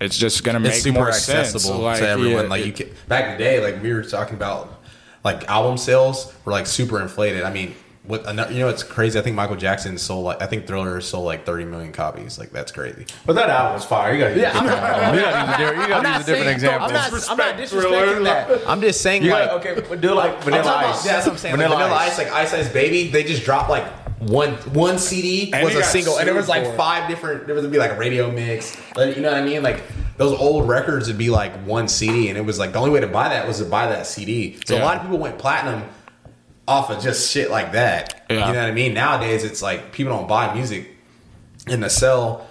it's 0.00 0.16
just 0.18 0.44
gonna 0.44 0.60
make 0.60 0.72
It's 0.74 0.82
super 0.82 0.98
more 1.00 1.08
accessible 1.08 1.60
sense. 1.60 1.68
Like, 1.82 1.98
to 2.00 2.08
everyone. 2.08 2.44
yeah, 2.44 2.50
like 2.50 2.64
you 2.64 2.70
it- 2.72 2.76
can, 2.76 2.88
back 3.08 3.24
in 3.26 3.32
the 3.32 3.38
day, 3.38 3.60
like 3.60 3.82
we 3.82 3.92
were 3.92 4.02
talking 4.02 4.34
about, 4.34 4.80
like 5.24 5.48
album 5.48 5.78
sales 5.78 6.32
were 6.44 6.52
like 6.52 6.66
super 6.66 7.00
inflated. 7.00 7.42
I 7.44 7.50
mean, 7.52 7.74
what 8.06 8.26
you 8.52 8.58
know? 8.58 8.68
It's 8.68 8.82
crazy. 8.82 9.18
I 9.18 9.22
think 9.22 9.34
Michael 9.34 9.56
Jackson 9.56 9.96
sold 9.96 10.26
like 10.26 10.42
I 10.42 10.46
think 10.46 10.66
Thriller 10.66 11.00
sold 11.00 11.24
like 11.24 11.46
thirty 11.46 11.64
million 11.64 11.90
copies. 11.90 12.38
Like 12.38 12.52
that's 12.52 12.70
crazy. 12.70 13.06
But 13.24 13.32
that 13.36 13.48
album 13.48 13.72
was 13.74 13.84
fire. 13.86 14.12
You 14.12 14.18
got 14.20 14.28
to 14.28 14.34
use, 14.34 14.42
a 14.44 14.52
different. 14.52 15.14
You 15.14 15.20
gotta 15.22 15.46
use 15.46 15.54
a 15.54 15.58
different, 15.58 15.82
you 15.82 15.88
gotta 15.88 16.08
use 16.10 16.16
a 16.22 16.26
different 16.26 16.50
example. 16.50 16.86
I'm 16.88 16.92
not, 16.92 17.30
I'm 17.30 17.36
not 17.38 17.56
Disrespect 17.56 17.94
disrespecting 17.94 18.24
that. 18.24 18.68
I'm 18.68 18.80
just 18.82 19.00
saying 19.00 19.22
you 19.22 19.30
like 19.30 19.48
gotta, 19.48 19.70
okay, 19.70 19.86
but 19.88 20.02
do 20.02 20.12
like 20.12 20.34
I'm 20.36 20.42
Vanilla 20.42 20.62
talking 20.64 20.80
about- 20.84 20.94
Ice. 20.96 21.06
Yeah, 21.06 21.12
that's 21.14 21.26
what 21.26 21.32
I'm 21.32 21.38
saying. 21.38 21.56
Like, 21.56 21.62
Vanilla, 21.66 21.82
Vanilla 21.82 22.00
Ice. 22.00 22.10
Ice, 22.10 22.18
like 22.18 22.32
Ice 22.32 22.52
Ice 22.52 22.68
Baby, 22.68 23.08
they 23.08 23.24
just 23.24 23.42
dropped 23.42 23.70
like 23.70 23.86
one 24.24 24.54
one 24.72 24.98
CD 24.98 25.52
And 25.52 25.64
was 25.64 25.74
a 25.74 25.82
single, 25.82 26.18
and 26.18 26.26
there 26.26 26.34
was 26.34 26.48
like 26.48 26.76
five 26.76 27.08
different. 27.08 27.46
There 27.46 27.54
was 27.54 27.66
be 27.66 27.78
like 27.78 27.92
a 27.92 27.96
radio 27.96 28.30
mix, 28.30 28.76
like, 28.96 29.16
you 29.16 29.22
know 29.22 29.30
what 29.30 29.40
I 29.40 29.44
mean? 29.44 29.62
Like 29.62 29.82
those 30.16 30.38
old 30.38 30.68
records 30.68 31.08
would 31.08 31.18
be 31.18 31.30
like 31.30 31.52
one 31.64 31.88
CD, 31.88 32.28
and 32.28 32.38
it 32.38 32.42
was 32.42 32.58
like 32.58 32.72
the 32.72 32.78
only 32.78 32.90
way 32.90 33.00
to 33.00 33.06
buy 33.06 33.28
that 33.30 33.46
was 33.46 33.58
to 33.58 33.64
buy 33.64 33.88
that 33.88 34.06
CD. 34.06 34.58
So 34.64 34.76
a 34.76 34.80
lot 34.80 34.96
of 34.96 35.02
people 35.02 35.18
went 35.18 35.38
platinum 35.38 35.88
off 36.66 36.90
of 36.90 37.02
just 37.02 37.30
shit 37.30 37.50
like 37.50 37.72
that. 37.72 38.24
Yeah. 38.30 38.46
You 38.46 38.52
know 38.54 38.60
what 38.60 38.68
I 38.68 38.72
mean? 38.72 38.94
Nowadays, 38.94 39.44
it's 39.44 39.62
like 39.62 39.92
people 39.92 40.12
don't 40.12 40.28
buy 40.28 40.54
music, 40.54 40.88
and 41.66 41.82
to 41.82 41.90
sell 41.90 42.46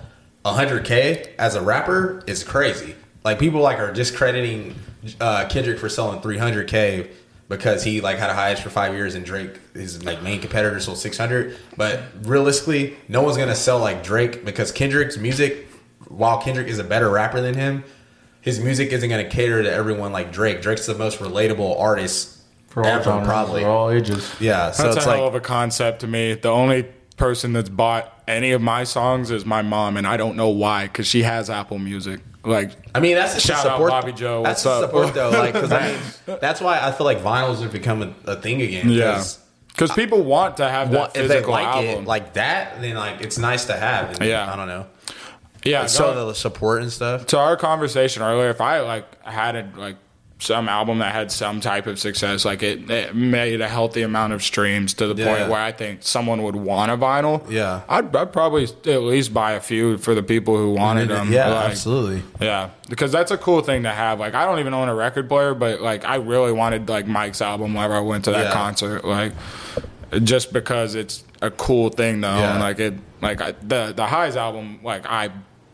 100k 0.45 1.35
as 1.37 1.55
a 1.55 1.61
rapper 1.61 2.23
is 2.27 2.43
crazy. 2.43 2.95
Like 3.23 3.39
people 3.39 3.61
like 3.61 3.79
are 3.79 3.91
discrediting 3.91 4.75
uh, 5.19 5.47
Kendrick 5.49 5.79
for 5.79 5.89
selling 5.89 6.21
300k 6.21 7.09
because 7.57 7.83
he 7.83 8.01
like 8.01 8.17
had 8.17 8.29
a 8.29 8.33
hiatus 8.33 8.63
for 8.63 8.69
five 8.69 8.93
years 8.93 9.13
and 9.15 9.23
Drake 9.23 9.59
his 9.73 10.03
like 10.03 10.23
main 10.23 10.41
competitor 10.41 10.79
sold 10.79 10.97
600. 10.97 11.55
But 11.77 12.03
realistically, 12.23 12.97
no 13.07 13.21
one's 13.21 13.37
gonna 13.37 13.55
sell 13.55 13.79
like 13.79 14.03
Drake 14.03 14.43
because 14.43 14.71
Kendrick's 14.71 15.17
music, 15.17 15.67
while 16.07 16.41
Kendrick 16.41 16.67
is 16.67 16.79
a 16.79 16.83
better 16.83 17.09
rapper 17.09 17.41
than 17.41 17.53
him, 17.53 17.83
his 18.41 18.59
music 18.59 18.91
isn't 18.91 19.09
gonna 19.09 19.29
cater 19.29 19.61
to 19.61 19.71
everyone 19.71 20.11
like 20.11 20.31
Drake. 20.31 20.61
Drake's 20.61 20.87
the 20.87 20.95
most 20.95 21.19
relatable 21.19 21.79
artist 21.79 22.39
for 22.67 22.83
all 22.83 22.89
ever, 22.89 23.03
genres, 23.03 23.27
probably. 23.27 23.61
for 23.61 23.69
all 23.69 23.89
ages. 23.91 24.33
Yeah, 24.39 24.71
so 24.71 24.83
That's 24.83 24.97
it's 24.97 25.05
a 25.05 25.09
like 25.09 25.17
hell 25.19 25.27
of 25.27 25.35
a 25.35 25.39
concept 25.39 26.01
to 26.01 26.07
me. 26.07 26.33
The 26.33 26.49
only 26.49 26.87
person 27.13 27.53
that's 27.53 27.69
bought 27.69 28.11
any 28.27 28.51
of 28.51 28.61
my 28.61 28.83
songs 28.83 29.31
is 29.31 29.45
my 29.45 29.61
mom, 29.61 29.97
and 29.97 30.05
I 30.07 30.17
don't 30.17 30.35
know 30.35 30.49
why, 30.49 30.83
because 30.85 31.07
she 31.07 31.23
has 31.23 31.49
Apple 31.49 31.79
Music. 31.79 32.19
Like, 32.45 32.71
I 32.93 32.99
mean, 32.99 33.15
that's 33.15 33.35
just 33.35 33.45
Shout 33.45 33.63
to 33.63 33.69
out 33.69 33.73
support. 33.75 33.89
Bobby 33.91 34.11
Joe, 34.11 34.43
That's 34.43 34.65
what's 34.65 34.83
up? 34.83 34.89
support 34.89 35.13
though, 35.13 35.29
like 35.29 35.53
because 35.53 35.71
I 35.71 35.91
mean, 36.27 36.37
that's 36.41 36.59
why 36.59 36.79
I 36.81 36.91
feel 36.91 37.05
like 37.05 37.19
vinyls 37.19 37.61
have 37.61 37.71
become 37.71 38.01
a, 38.03 38.13
a 38.31 38.35
thing 38.35 38.61
again. 38.61 38.89
Yeah. 38.89 39.23
because 39.69 39.91
people 39.93 40.23
want 40.23 40.57
to 40.57 40.67
have 40.67 40.91
that 40.91 41.09
if 41.09 41.13
they 41.13 41.35
physical 41.35 41.51
like 41.53 41.65
album. 41.67 42.03
it 42.03 42.07
like 42.07 42.33
that, 42.33 42.81
then 42.81 42.95
like 42.95 43.21
it's 43.21 43.37
nice 43.37 43.65
to 43.67 43.73
have. 43.77 44.09
And, 44.19 44.29
Yeah. 44.29 44.51
I 44.51 44.57
don't 44.57 44.67
know. 44.67 44.87
yeah, 45.63 45.85
So 45.85 46.27
the 46.27 46.33
support 46.35 46.81
and 46.81 46.91
stuff. 46.91 47.27
to 47.27 47.37
our 47.39 47.55
conversation 47.55 48.21
earlier, 48.23 48.49
if 48.49 48.59
I 48.59 48.81
like 48.81 49.23
had 49.23 49.55
a, 49.55 49.69
like 49.77 49.95
some 50.43 50.67
album 50.69 50.99
that 50.99 51.13
had 51.13 51.31
some 51.31 51.59
type 51.61 51.87
of 51.87 51.97
success, 51.99 52.45
like 52.45 52.61
it, 52.63 52.89
it 52.89 53.15
made 53.15 53.61
a 53.61 53.67
healthy 53.67 54.01
amount 54.01 54.33
of 54.33 54.43
streams 54.43 54.93
to 54.95 55.07
the 55.13 55.15
Yeah. 55.21 55.35
point 55.37 55.49
where 55.49 55.61
I 55.61 55.71
think 55.71 55.99
someone 56.03 56.43
would 56.43 56.55
want 56.55 56.91
a 56.91 56.97
vinyl. 56.97 57.49
Yeah. 57.49 57.81
I'd, 57.89 58.15
I'd 58.15 58.31
probably 58.33 58.63
at 58.65 59.01
least 59.01 59.33
buy 59.33 59.53
a 59.53 59.59
few 59.61 59.97
for 59.97 60.13
the 60.13 60.23
people 60.23 60.57
who 60.57 60.71
wanted 60.73 61.09
them. 61.09 61.31
yeah, 61.31 61.49
Like, 61.49 61.69
absolutely. 61.71 62.23
Yeah, 62.41 62.69
because 62.89 63.11
that's 63.11 63.31
a 63.31 63.37
cool 63.37 63.61
thing 63.61 63.83
to 63.83 63.89
have. 63.91 64.19
Like, 64.19 64.33
I 64.35 64.45
don't 64.45 64.59
even 64.59 64.73
own 64.73 64.89
a 64.89 64.95
record 64.95 65.27
player, 65.29 65.53
but 65.53 65.81
like, 65.81 66.05
I 66.05 66.15
really 66.15 66.51
wanted 66.51 66.89
like 66.89 67.07
Mike's 67.07 67.41
album 67.41 67.73
whenever 67.73 67.93
I 67.95 67.99
went 68.01 68.25
to 68.25 68.31
that 68.31 68.45
Yeah. 68.47 68.53
concert. 68.53 69.05
Like, 69.05 69.33
just 70.23 70.53
because 70.53 70.95
it's 70.95 71.23
a 71.41 71.49
cool 71.51 71.89
thing 71.89 72.21
though. 72.21 72.37
Yeah. 72.37 72.51
And 72.51 72.59
like 72.59 72.79
it, 72.79 72.93
like 73.21 73.41
I, 73.41 73.53
the 73.63 73.93
the 73.95 74.05
Highs 74.05 74.35
album, 74.35 74.79
like 74.83 75.05
I 75.07 75.29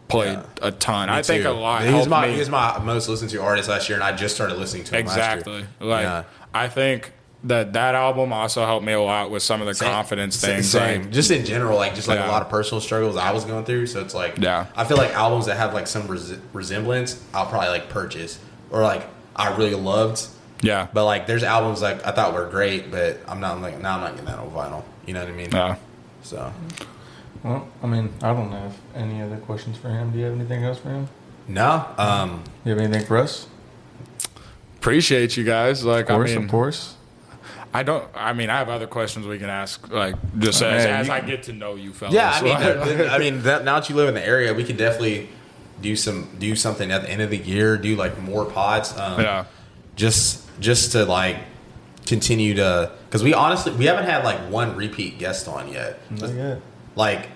played 0.09 0.33
Yeah. 0.37 0.43
a 0.67 0.71
ton. 0.71 1.07
Me 1.07 1.15
I 1.15 1.21
think 1.21 1.43
too. 1.43 1.49
a 1.49 1.51
lot. 1.51 1.83
He's 1.85 2.07
my 2.07 2.27
me. 2.27 2.33
he 2.33 2.39
was 2.39 2.49
my 2.49 2.77
most 2.79 3.07
listened 3.07 3.29
to 3.31 3.41
artist 3.41 3.69
last 3.69 3.87
year, 3.87 3.95
and 3.97 4.03
I 4.03 4.11
just 4.15 4.35
started 4.35 4.57
listening 4.57 4.83
to 4.85 4.97
him 4.97 5.05
last 5.05 5.15
exactly. 5.15 5.53
year. 5.59 5.67
Like 5.79 6.03
Yeah. 6.03 6.23
I 6.53 6.67
think 6.67 7.13
that 7.45 7.71
that 7.73 7.95
album 7.95 8.33
also 8.33 8.65
helped 8.65 8.85
me 8.85 8.91
a 8.91 8.99
lot 9.01 9.31
with 9.31 9.41
some 9.41 9.61
of 9.61 9.67
the 9.67 9.73
Same. 9.73 9.89
confidence 9.89 10.35
Sa- 10.35 10.47
things. 10.47 10.69
Same. 10.69 11.03
Like, 11.03 11.11
just 11.11 11.31
in 11.31 11.45
general, 11.45 11.77
like 11.77 11.95
just 11.95 12.07
like 12.09 12.19
Yeah. 12.19 12.27
a 12.29 12.31
lot 12.33 12.41
of 12.41 12.49
personal 12.49 12.81
struggles 12.81 13.15
I 13.15 13.31
was 13.31 13.45
going 13.45 13.63
through. 13.63 13.87
So 13.87 14.01
it's 14.01 14.13
like, 14.13 14.37
Yeah. 14.39 14.65
I 14.75 14.83
feel 14.83 14.97
like 14.97 15.13
albums 15.13 15.45
that 15.45 15.55
have 15.55 15.73
like 15.73 15.87
some 15.87 16.05
res- 16.07 16.33
resemblance, 16.51 17.21
I'll 17.33 17.45
probably 17.45 17.69
like 17.69 17.87
purchase 17.89 18.39
or 18.71 18.81
like 18.83 19.07
I 19.37 19.55
really 19.55 19.75
loved. 19.75 20.21
yeah, 20.61 20.87
But 20.91 21.05
like, 21.05 21.27
there's 21.27 21.43
albums 21.43 21.81
like 21.81 22.05
I 22.05 22.11
thought 22.11 22.33
were 22.33 22.45
great, 22.47 22.91
but 22.91 23.19
I'm 23.25 23.39
not 23.39 23.61
like 23.61 23.79
now 23.81 23.95
I'm 23.95 24.01
not 24.01 24.11
getting 24.11 24.25
that 24.25 24.39
on 24.39 24.49
vinyl. 24.51 24.83
You 25.05 25.13
know 25.13 25.21
what 25.21 25.29
I 25.29 25.33
mean? 25.33 25.49
yeah. 25.53 25.75
So 26.23 26.51
Well, 27.43 27.67
I 27.81 27.87
mean, 27.87 28.13
I 28.21 28.33
don't 28.33 28.51
have 28.51 28.77
any 28.95 29.21
other 29.21 29.37
questions 29.37 29.77
for 29.77 29.89
him. 29.89 30.11
Do 30.11 30.17
you 30.19 30.25
have 30.25 30.33
anything 30.33 30.63
else 30.63 30.77
for 30.79 30.89
him? 30.89 31.07
no, 31.47 31.85
um, 31.97 32.43
You 32.65 32.71
have 32.71 32.79
anything 32.79 33.05
for 33.05 33.17
us? 33.17 33.47
Appreciate 34.77 35.35
you 35.37 35.43
guys. 35.43 35.83
Like 35.83 36.09
Of 36.09 36.15
course, 36.15 36.31
I 36.31 36.35
mean, 36.35 36.43
of 36.45 36.51
course. 36.51 36.95
I 37.73 37.83
don't. 37.83 38.05
I 38.15 38.33
mean, 38.33 38.49
I 38.49 38.57
have 38.57 38.69
other 38.69 38.87
questions 38.87 39.27
we 39.27 39.37
can 39.37 39.49
ask. 39.49 39.91
Like 39.91 40.15
just 40.39 40.61
Oh, 40.63 40.67
as, 40.67 40.85
man, 40.85 40.99
as 41.01 41.07
you- 41.07 41.13
I 41.13 41.21
get 41.21 41.43
to 41.43 41.53
know 41.53 41.75
you, 41.75 41.93
fellas. 41.93 42.15
yeah. 42.15 42.31
I 42.33 42.41
mean, 42.41 42.53
Like- 42.53 42.83
th- 42.83 42.97
th- 42.97 43.09
I 43.11 43.17
mean, 43.19 43.43
that, 43.43 43.63
now 43.63 43.79
that 43.79 43.89
you 43.89 43.95
live 43.95 44.07
in 44.07 44.15
the 44.15 44.25
area, 44.25 44.53
we 44.53 44.63
could 44.63 44.77
definitely 44.77 45.29
do 45.81 45.95
some 45.95 46.29
do 46.39 46.55
something 46.55 46.91
at 46.91 47.03
the 47.03 47.09
end 47.09 47.21
of 47.21 47.29
the 47.29 47.37
year. 47.37 47.77
Do 47.77 47.95
like 47.95 48.19
more 48.21 48.45
pods. 48.45 48.97
Um, 48.97 49.21
yeah. 49.21 49.45
just 49.95 50.45
just 50.59 50.91
to 50.93 51.05
like 51.05 51.37
continue 52.05 52.55
to 52.55 52.91
because 53.05 53.23
we 53.23 53.33
honestly 53.33 53.71
we 53.73 53.85
haven't 53.85 54.05
had 54.05 54.23
like 54.23 54.39
one 54.49 54.75
repeat 54.75 55.19
guest 55.19 55.47
on 55.47 55.71
yet. 55.71 55.99
Not 56.09 56.33
yet. 56.33 56.61
Like 56.99 57.29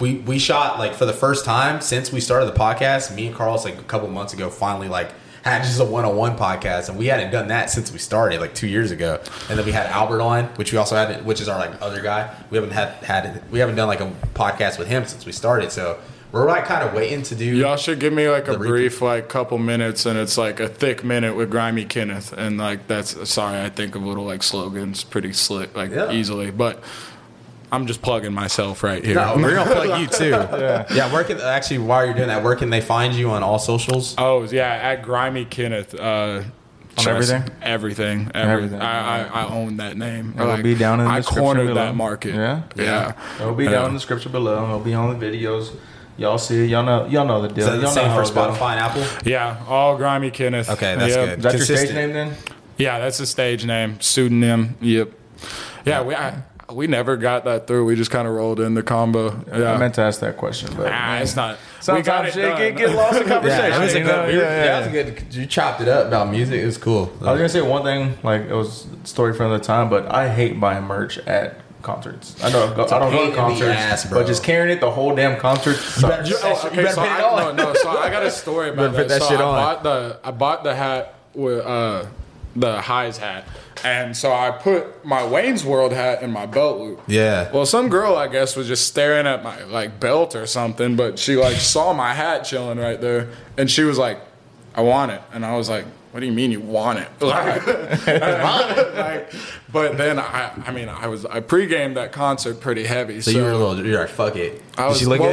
we 0.00 0.16
we 0.16 0.38
shot 0.40 0.78
like 0.80 0.94
for 0.94 1.04
the 1.06 1.12
first 1.12 1.44
time 1.44 1.80
since 1.80 2.10
we 2.12 2.20
started 2.20 2.46
the 2.46 2.58
podcast. 2.58 3.14
Me 3.14 3.28
and 3.28 3.34
Carlos 3.36 3.64
like 3.64 3.78
a 3.78 3.82
couple 3.84 4.08
months 4.08 4.32
ago 4.32 4.50
finally 4.50 4.88
like 4.88 5.12
had 5.42 5.62
just 5.62 5.78
a 5.78 5.84
one 5.84 6.04
on 6.04 6.16
one 6.16 6.36
podcast, 6.36 6.88
and 6.88 6.98
we 6.98 7.06
hadn't 7.06 7.30
done 7.30 7.48
that 7.48 7.70
since 7.70 7.92
we 7.92 7.98
started 7.98 8.40
like 8.40 8.54
two 8.54 8.66
years 8.66 8.90
ago. 8.90 9.20
And 9.48 9.56
then 9.58 9.64
we 9.66 9.72
had 9.72 9.86
Albert 9.86 10.20
on, 10.22 10.46
which 10.56 10.72
we 10.72 10.78
also 10.78 10.96
had, 10.96 11.24
which 11.24 11.40
is 11.40 11.48
our 11.48 11.58
like 11.58 11.80
other 11.82 12.00
guy. 12.02 12.34
We 12.50 12.56
haven't 12.56 12.72
had 12.72 12.88
had 13.04 13.42
we 13.52 13.60
haven't 13.60 13.76
done 13.76 13.86
like 13.86 14.00
a 14.00 14.10
podcast 14.34 14.78
with 14.78 14.88
him 14.88 15.04
since 15.04 15.24
we 15.26 15.32
started. 15.32 15.70
So 15.70 16.00
we're 16.32 16.48
like 16.48 16.64
kind 16.64 16.82
of 16.82 16.92
waiting 16.94 17.22
to 17.24 17.36
do. 17.36 17.44
Y'all 17.44 17.76
should 17.76 18.00
give 18.00 18.12
me 18.12 18.28
like 18.28 18.48
a 18.48 18.58
brief, 18.58 19.00
like 19.00 19.28
couple 19.28 19.58
minutes, 19.58 20.06
and 20.06 20.18
it's 20.18 20.36
like 20.36 20.58
a 20.58 20.68
thick 20.68 21.04
minute 21.04 21.36
with 21.36 21.50
Grimy 21.50 21.84
Kenneth, 21.84 22.32
and 22.32 22.58
like 22.58 22.88
that's 22.88 23.30
sorry, 23.30 23.60
I 23.60 23.68
think 23.70 23.94
of 23.94 24.02
little 24.02 24.24
like 24.24 24.42
slogans 24.42 25.04
pretty 25.04 25.32
slick, 25.32 25.76
like 25.76 25.90
Yeah. 25.92 26.10
easily, 26.10 26.50
but 26.50 26.82
I'm 27.72 27.86
just 27.86 28.02
plugging 28.02 28.32
myself 28.32 28.82
right 28.82 29.04
here. 29.04 29.14
No, 29.16 29.34
we're 29.36 29.54
gonna 29.54 29.70
plug 29.70 30.00
you 30.00 30.06
too. 30.06 30.30
yeah, 30.58 30.86
yeah. 30.92 31.12
Where 31.12 31.24
can 31.24 31.40
actually 31.40 31.78
while 31.78 32.04
you're 32.04 32.14
doing 32.14 32.28
that, 32.28 32.42
where 32.42 32.56
can 32.56 32.70
they 32.70 32.80
find 32.80 33.14
you 33.14 33.30
on 33.30 33.42
all 33.42 33.58
socials? 33.58 34.14
Oh 34.18 34.44
yeah, 34.44 34.72
at 34.72 35.02
Grimy 35.02 35.44
Kenneth. 35.44 35.94
Uh, 35.94 36.42
just 36.96 37.08
everything? 37.08 37.42
everything, 37.60 38.30
every, 38.34 38.52
Everything. 38.54 38.80
I, 38.80 39.24
I, 39.26 39.42
I 39.42 39.48
own 39.48 39.78
that 39.78 39.96
name. 39.96 40.34
It'll 40.38 40.62
be 40.62 40.76
down 40.76 41.00
in 41.00 41.06
the 41.06 41.10
I 41.12 41.16
description 41.16 41.42
cornered 41.44 41.66
below. 41.66 41.86
that 41.86 41.94
market. 41.96 42.34
Yeah? 42.36 42.62
yeah. 42.76 43.12
It'll 43.40 43.54
be 43.54 43.64
Yeah. 43.64 43.70
down 43.72 43.86
in 43.86 43.92
the 43.94 43.98
description 43.98 44.30
below. 44.30 44.62
It'll 44.64 44.78
be 44.78 44.94
on 44.94 45.18
the 45.18 45.26
videos. 45.26 45.74
Y'all 46.16 46.38
see 46.38 46.62
it. 46.62 46.70
Y'all 46.70 46.84
know. 46.84 47.06
Y'all 47.06 47.26
know 47.26 47.42
the 47.42 47.48
deal. 47.48 47.64
Is 47.66 47.66
that 47.66 47.80
y'all 47.82 47.90
same 47.90 48.04
know 48.06 48.24
for 48.24 48.34
how 48.34 48.44
it 48.48 48.50
goes. 48.50 48.58
Spotify 48.58 48.70
and 48.72 48.80
Apple? 48.80 49.28
Yeah, 49.28 49.64
all 49.66 49.96
Grimy 49.96 50.30
Kenneth. 50.30 50.70
Okay, 50.70 50.94
that's 50.94 51.16
Yep. 51.16 51.28
good. 51.28 51.38
Is 51.38 51.42
that 51.42 51.68
your 51.68 51.78
stage 51.78 51.94
name 51.94 52.12
then? 52.12 52.36
Yeah, 52.76 52.98
that's 53.00 53.18
the 53.18 53.26
stage 53.26 53.64
name, 53.66 54.00
pseudonym. 54.00 54.76
Yep. 54.80 55.10
Yeah, 55.84 56.02
we 56.02 56.14
I, 56.14 56.42
we 56.72 56.86
never 56.86 57.16
got 57.16 57.44
that 57.44 57.66
through. 57.66 57.84
We 57.84 57.94
just 57.96 58.10
kind 58.10 58.26
of 58.26 58.34
rolled 58.34 58.58
in 58.60 58.74
the 58.74 58.82
combo. 58.82 59.44
Yeah, 59.48 59.72
I 59.72 59.78
meant 59.78 59.94
to 59.96 60.00
ask 60.02 60.20
that 60.20 60.36
question, 60.36 60.74
but 60.76 60.90
ah, 60.90 61.18
it's 61.18 61.36
not. 61.36 61.58
sometimes 61.80 62.04
we 62.04 62.10
got 62.10 62.26
it 62.26 62.32
shit 62.34 62.42
done. 62.42 62.58
get, 62.58 62.76
get 62.76 62.94
lost 62.96 63.20
in 63.20 63.28
conversation. 63.28 63.70
that 63.70 63.80
was 63.80 63.94
a 63.94 63.98
you 63.98 64.04
good. 64.04 64.10
know? 64.16 64.28
yeah, 64.28 64.34
yeah, 64.34 64.40
yeah. 64.64 64.80
that 64.80 64.92
was 64.94 65.14
good. 65.14 65.34
You 65.34 65.46
chopped 65.46 65.80
it 65.80 65.88
up 65.88 66.06
about 66.08 66.30
music. 66.30 66.60
It 66.60 66.66
was 66.66 66.78
cool. 66.78 67.12
I 67.20 67.32
was 67.32 67.38
gonna 67.38 67.48
say 67.48 67.60
one 67.62 67.82
thing, 67.82 68.16
like 68.22 68.42
it 68.42 68.54
was 68.54 68.86
story 69.04 69.34
from 69.34 69.50
the 69.52 69.58
time, 69.58 69.88
but 69.90 70.10
I 70.12 70.28
hate 70.32 70.58
buying 70.58 70.84
merch 70.84 71.18
at 71.18 71.60
concerts. 71.82 72.42
I 72.42 72.50
don't 72.50 72.74
go, 72.74 72.84
a 72.84 72.86
I 72.86 72.98
don't 72.98 73.10
pain 73.12 73.24
go 73.26 73.30
to 73.32 73.36
concerts, 73.36 73.78
ass, 73.78 74.06
bro. 74.08 74.20
but 74.20 74.26
just 74.26 74.42
carrying 74.42 74.74
it 74.74 74.80
the 74.80 74.90
whole 74.90 75.14
damn 75.14 75.38
concert 75.38 75.74
sucks. 75.74 76.30
You- 76.30 76.36
Oh, 76.42 76.48
You 76.48 76.68
okay, 76.68 76.76
better 76.76 76.88
so 76.94 77.00
put 77.02 77.06
it 77.06 77.10
I, 77.12 77.22
on. 77.50 77.56
no, 77.56 77.64
no. 77.64 77.74
So 77.74 77.90
I 77.90 78.08
got 78.08 78.22
a 78.22 78.30
story 78.30 78.70
about 78.70 78.94
that. 78.94 79.08
that 79.08 79.20
so 79.22 79.28
shit 79.28 79.38
I 79.38 79.44
on. 79.44 79.54
bought 79.54 79.82
the 79.82 80.18
I 80.24 80.30
bought 80.30 80.64
the 80.64 80.74
hat 80.74 81.14
with 81.34 81.64
uh, 81.66 82.06
the 82.56 82.80
highs 82.80 83.18
hat, 83.18 83.46
and 83.84 84.16
so 84.16 84.32
I 84.32 84.50
put 84.50 85.04
my 85.04 85.26
Wayne's 85.26 85.64
World 85.64 85.92
hat 85.92 86.22
in 86.22 86.30
my 86.30 86.46
belt 86.46 86.80
loop. 86.80 87.02
Yeah. 87.06 87.50
Well, 87.52 87.66
some 87.66 87.88
girl 87.88 88.16
I 88.16 88.28
guess 88.28 88.56
was 88.56 88.68
just 88.68 88.86
staring 88.86 89.26
at 89.26 89.42
my 89.42 89.64
like 89.64 90.00
belt 90.00 90.34
or 90.34 90.46
something, 90.46 90.96
but 90.96 91.18
she 91.18 91.36
like 91.36 91.56
saw 91.56 91.92
my 91.92 92.14
hat 92.14 92.44
chilling 92.44 92.78
right 92.78 93.00
there, 93.00 93.30
and 93.56 93.70
she 93.70 93.82
was 93.82 93.98
like, 93.98 94.20
"I 94.74 94.82
want 94.82 95.12
it," 95.12 95.22
and 95.32 95.44
I 95.44 95.56
was 95.56 95.68
like. 95.68 95.84
What 96.14 96.20
do 96.20 96.26
you 96.26 96.32
mean 96.32 96.52
you 96.52 96.60
want 96.60 97.00
it? 97.00 97.08
Like, 97.20 97.66
like, 97.66 99.32
but 99.72 99.98
then 99.98 100.20
I, 100.20 100.52
I 100.64 100.70
mean, 100.70 100.88
I 100.88 101.08
was 101.08 101.26
I 101.26 101.40
pre-gamed 101.40 101.96
that 101.96 102.12
concert 102.12 102.60
pretty 102.60 102.84
heavy. 102.84 103.20
So, 103.20 103.32
you 103.32 103.42
were 103.42 103.50
a 103.50 103.58
little. 103.58 103.84
You're 103.84 103.98
like, 104.02 104.10
fuck 104.10 104.36
it. 104.36 104.62
I 104.78 104.82
Did 104.82 104.88
was 104.90 104.98
she 105.00 105.06
look 105.06 105.18
well? 105.18 105.32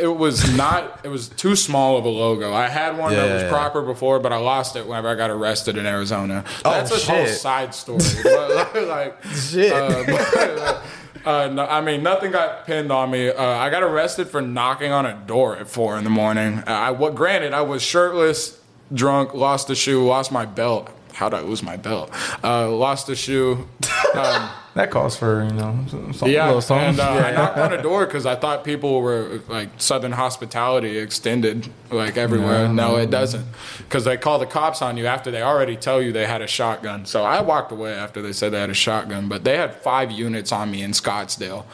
It 0.00 0.16
was 0.16 0.56
not. 0.56 1.00
It 1.04 1.08
was 1.08 1.28
too 1.28 1.56
small 1.56 1.96
of 1.96 2.04
a 2.04 2.08
logo. 2.08 2.52
I 2.52 2.68
had 2.68 2.96
one 2.98 3.12
that 3.12 3.32
was 3.32 3.42
yeah. 3.42 3.50
proper 3.50 3.82
before, 3.82 4.20
but 4.20 4.32
I 4.32 4.36
lost 4.36 4.76
it 4.76 4.86
whenever 4.86 5.08
I 5.08 5.14
got 5.14 5.30
arrested 5.30 5.76
in 5.76 5.86
Arizona. 5.86 6.44
Oh, 6.64 6.70
That's 6.70 6.90
a 6.90 7.12
whole 7.12 7.26
side 7.26 7.74
story. 7.74 8.00
but, 8.22 8.86
like, 8.86 9.22
Shit. 9.24 9.72
Uh, 9.72 10.04
but, 10.06 10.82
uh, 11.26 11.48
no, 11.48 11.66
I 11.66 11.80
mean, 11.80 12.02
nothing 12.02 12.32
got 12.32 12.66
pinned 12.66 12.90
on 12.90 13.10
me. 13.10 13.28
Uh, 13.28 13.42
I 13.42 13.70
got 13.70 13.82
arrested 13.82 14.28
for 14.28 14.40
knocking 14.40 14.92
on 14.92 15.06
a 15.06 15.14
door 15.26 15.56
at 15.56 15.68
four 15.68 15.98
in 15.98 16.04
the 16.04 16.10
morning. 16.10 16.62
I, 16.66 16.90
what, 16.90 17.14
granted, 17.14 17.52
I 17.52 17.62
was 17.62 17.82
shirtless, 17.82 18.60
drunk, 18.92 19.34
lost 19.34 19.70
a 19.70 19.74
shoe, 19.74 20.06
lost 20.06 20.32
my 20.32 20.46
belt. 20.46 20.90
How'd 21.18 21.34
I 21.34 21.40
lose 21.40 21.64
my 21.64 21.76
belt? 21.76 22.10
Uh, 22.44 22.70
lost 22.70 23.08
a 23.08 23.16
shoe. 23.16 23.66
Um, 24.14 24.48
That 24.74 24.90
calls 24.90 25.16
for 25.16 25.44
you 25.44 25.50
know 25.52 25.84
some, 25.90 26.12
some 26.14 26.30
yeah, 26.30 26.46
little 26.46 26.62
something. 26.62 26.88
and 26.88 27.00
uh, 27.00 27.26
I 27.26 27.30
knocked 27.32 27.58
on 27.58 27.72
a 27.74 27.82
door 27.82 28.06
because 28.06 28.24
I 28.24 28.36
thought 28.36 28.64
people 28.64 29.02
were 29.02 29.40
like 29.48 29.68
Southern 29.76 30.12
hospitality 30.12 30.96
extended 30.98 31.68
like 31.90 32.16
everywhere. 32.16 32.68
No, 32.68 32.96
it 32.96 33.10
doesn't, 33.10 33.44
because 33.78 34.04
they 34.04 34.16
call 34.16 34.38
the 34.38 34.46
cops 34.46 34.80
on 34.80 34.96
you 34.96 35.06
after 35.06 35.30
they 35.30 35.42
already 35.42 35.76
tell 35.76 36.00
you 36.00 36.10
they 36.12 36.26
had 36.26 36.40
a 36.40 36.46
shotgun. 36.46 37.04
So 37.04 37.22
I 37.24 37.42
walked 37.42 37.70
away 37.70 37.92
after 37.92 38.22
they 38.22 38.32
said 38.32 38.52
they 38.52 38.60
had 38.60 38.70
a 38.70 38.74
shotgun, 38.74 39.28
but 39.28 39.44
they 39.44 39.56
had 39.58 39.74
five 39.74 40.10
units 40.10 40.50
on 40.52 40.70
me 40.70 40.82
in 40.82 40.92
Scottsdale. 40.92 41.64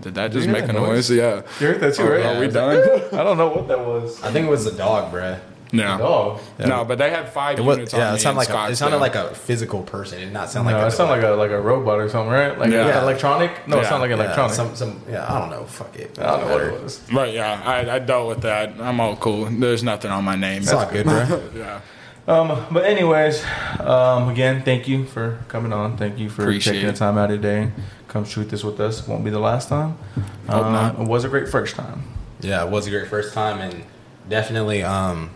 Did 0.00 0.14
that 0.14 0.30
just 0.32 0.44
hear 0.46 0.52
make 0.52 0.68
a 0.70 0.72
noise? 0.74 1.10
noise? 1.10 1.10
Yeah. 1.10 1.42
You 1.60 1.66
heard 1.68 1.80
that 1.80 1.94
too, 1.94 2.02
Are, 2.04 2.10
right? 2.12 2.26
are 2.36 2.40
we 2.40 2.48
done? 2.48 2.78
I 3.18 3.24
don't 3.24 3.36
know 3.36 3.48
what 3.48 3.66
that 3.68 3.80
was. 3.80 4.22
I 4.22 4.30
think 4.30 4.46
it 4.46 4.50
was 4.50 4.64
the 4.64 4.72
dog, 4.72 5.12
bruh. 5.12 5.40
No. 5.76 5.98
Dog. 5.98 6.40
No, 6.58 6.84
but 6.84 6.98
they 6.98 7.10
had 7.10 7.28
five 7.32 7.58
It 7.58 7.62
was, 7.62 7.76
units 7.76 7.92
yeah, 7.92 8.10
me 8.10 8.16
it 8.16 8.20
sounded 8.20 8.38
like 8.38 8.48
a, 8.48 8.72
it 8.72 8.76
sounded 8.76 8.98
like 8.98 9.14
a 9.14 9.34
physical 9.34 9.82
person. 9.82 10.18
It 10.18 10.24
did 10.26 10.32
not 10.32 10.50
sound 10.50 10.66
No, 10.66 10.72
like 10.72 10.82
a, 10.82 10.86
it 10.86 10.90
sounded 10.90 11.12
like 11.14 11.24
a 11.24 11.36
like 11.36 11.50
a 11.50 11.60
robot 11.60 11.98
or 11.98 12.08
something, 12.08 12.32
right? 12.32 12.58
Like 12.58 12.70
Yeah. 12.70 12.86
yeah. 12.86 13.02
electronic. 13.02 13.66
No, 13.68 13.80
it 13.80 13.84
sounded 13.84 14.08
like 14.08 14.18
yeah, 14.18 14.24
electronic. 14.24 14.54
some 14.56 14.74
some 14.76 15.00
yeah. 15.08 15.32
I 15.32 15.38
don't 15.38 15.50
know. 15.50 15.64
Fuck 15.64 15.96
it. 15.96 16.18
I 16.18 16.22
don't 16.22 16.40
know 16.48 16.52
what 16.54 16.62
it 16.62 16.82
was. 16.82 17.12
Right, 17.12 17.34
yeah, 17.34 17.62
I, 17.64 17.96
I 17.96 17.98
dealt 17.98 18.28
with 18.28 18.42
that. 18.42 18.80
I'm 18.80 19.00
all 19.00 19.16
cool. 19.16 19.46
There's 19.46 19.82
nothing 19.82 20.10
on 20.10 20.24
my 20.24 20.36
name. 20.36 20.62
It's 20.62 20.72
all 20.72 20.90
good, 20.90 21.04
bro. 21.04 21.42
yeah. 21.54 21.80
Um, 22.28 22.66
but 22.72 22.84
anyways, 22.84 23.44
um, 23.78 24.28
again, 24.28 24.62
thank 24.64 24.88
you 24.88 25.04
for 25.04 25.38
coming 25.46 25.72
on. 25.72 25.96
Thank 25.96 26.18
you 26.18 26.28
for 26.28 26.42
Appreciate 26.42 26.72
taking 26.74 26.88
the 26.88 26.92
time 26.92 27.16
out 27.18 27.30
of 27.30 27.40
the 27.40 27.42
day. 27.42 27.70
Come 28.08 28.24
shoot 28.24 28.48
this 28.48 28.64
with 28.64 28.80
us. 28.80 29.06
Won't 29.06 29.24
be 29.24 29.30
the 29.30 29.38
last 29.38 29.68
time. 29.68 29.96
Hope 30.48 30.64
um, 30.64 30.72
not. 30.72 30.98
It 31.00 31.06
was 31.06 31.24
a 31.24 31.28
great 31.28 31.48
first 31.48 31.76
time. 31.76 32.02
Yeah, 32.40 32.64
it 32.64 32.70
was 32.70 32.86
a 32.86 32.90
great 32.90 33.06
first 33.08 33.32
time, 33.32 33.60
and 33.60 33.84
definitely, 34.28 34.82
um, 34.82 35.30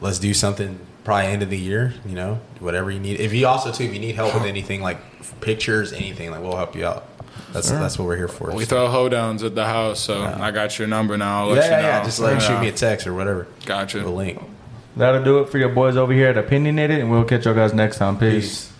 let's 0.00 0.18
do 0.18 0.32
something. 0.34 0.78
Probably 1.04 1.26
end 1.26 1.42
of 1.44 1.50
the 1.50 1.58
year, 1.58 1.94
you 2.04 2.16
know, 2.16 2.40
whatever 2.58 2.90
you 2.90 2.98
need. 2.98 3.20
If 3.20 3.32
you 3.32 3.46
also 3.46 3.70
too, 3.70 3.84
if 3.84 3.92
you 3.94 4.00
need 4.00 4.16
help 4.16 4.34
with 4.34 4.42
anything 4.42 4.82
like 4.82 4.98
pictures, 5.40 5.92
anything, 5.92 6.32
like 6.32 6.40
we'll 6.42 6.56
help 6.56 6.74
you 6.74 6.84
out. 6.84 7.06
That's 7.52 7.70
that's 7.70 7.96
what 7.98 8.06
we're 8.06 8.16
here 8.16 8.26
for. 8.28 8.52
We 8.52 8.64
So- 8.64 8.70
throw 8.70 8.88
hoedowns 8.88 9.44
at 9.44 9.54
the 9.54 9.64
house, 9.66 10.00
so 10.00 10.24
I 10.24 10.50
got 10.50 10.78
your 10.80 10.88
number 10.88 11.16
now. 11.16 11.42
I'll 11.44 11.48
yeah, 11.54 11.60
let 11.60 11.70
yeah, 11.70 11.76
you 11.76 11.82
know. 11.82 11.88
yeah. 11.88 12.04
Just 12.04 12.18
like 12.18 12.40
shoot 12.40 12.58
me 12.60 12.68
a 12.68 12.72
text 12.72 13.06
or 13.06 13.14
whatever. 13.14 13.46
Gotcha. 13.64 14.00
The 14.00 14.10
link. 14.10 14.42
That'll 14.96 15.22
do 15.22 15.38
it 15.40 15.48
for 15.50 15.58
your 15.58 15.68
boys 15.68 15.96
over 15.96 16.12
here 16.12 16.28
at 16.28 16.38
Opinionated, 16.38 16.98
and 17.00 17.10
we'll 17.10 17.24
catch 17.24 17.44
y'all 17.44 17.54
guys 17.54 17.72
next 17.72 17.98
time. 17.98 18.18
Peace. 18.18 18.32
Peace. 18.66 18.72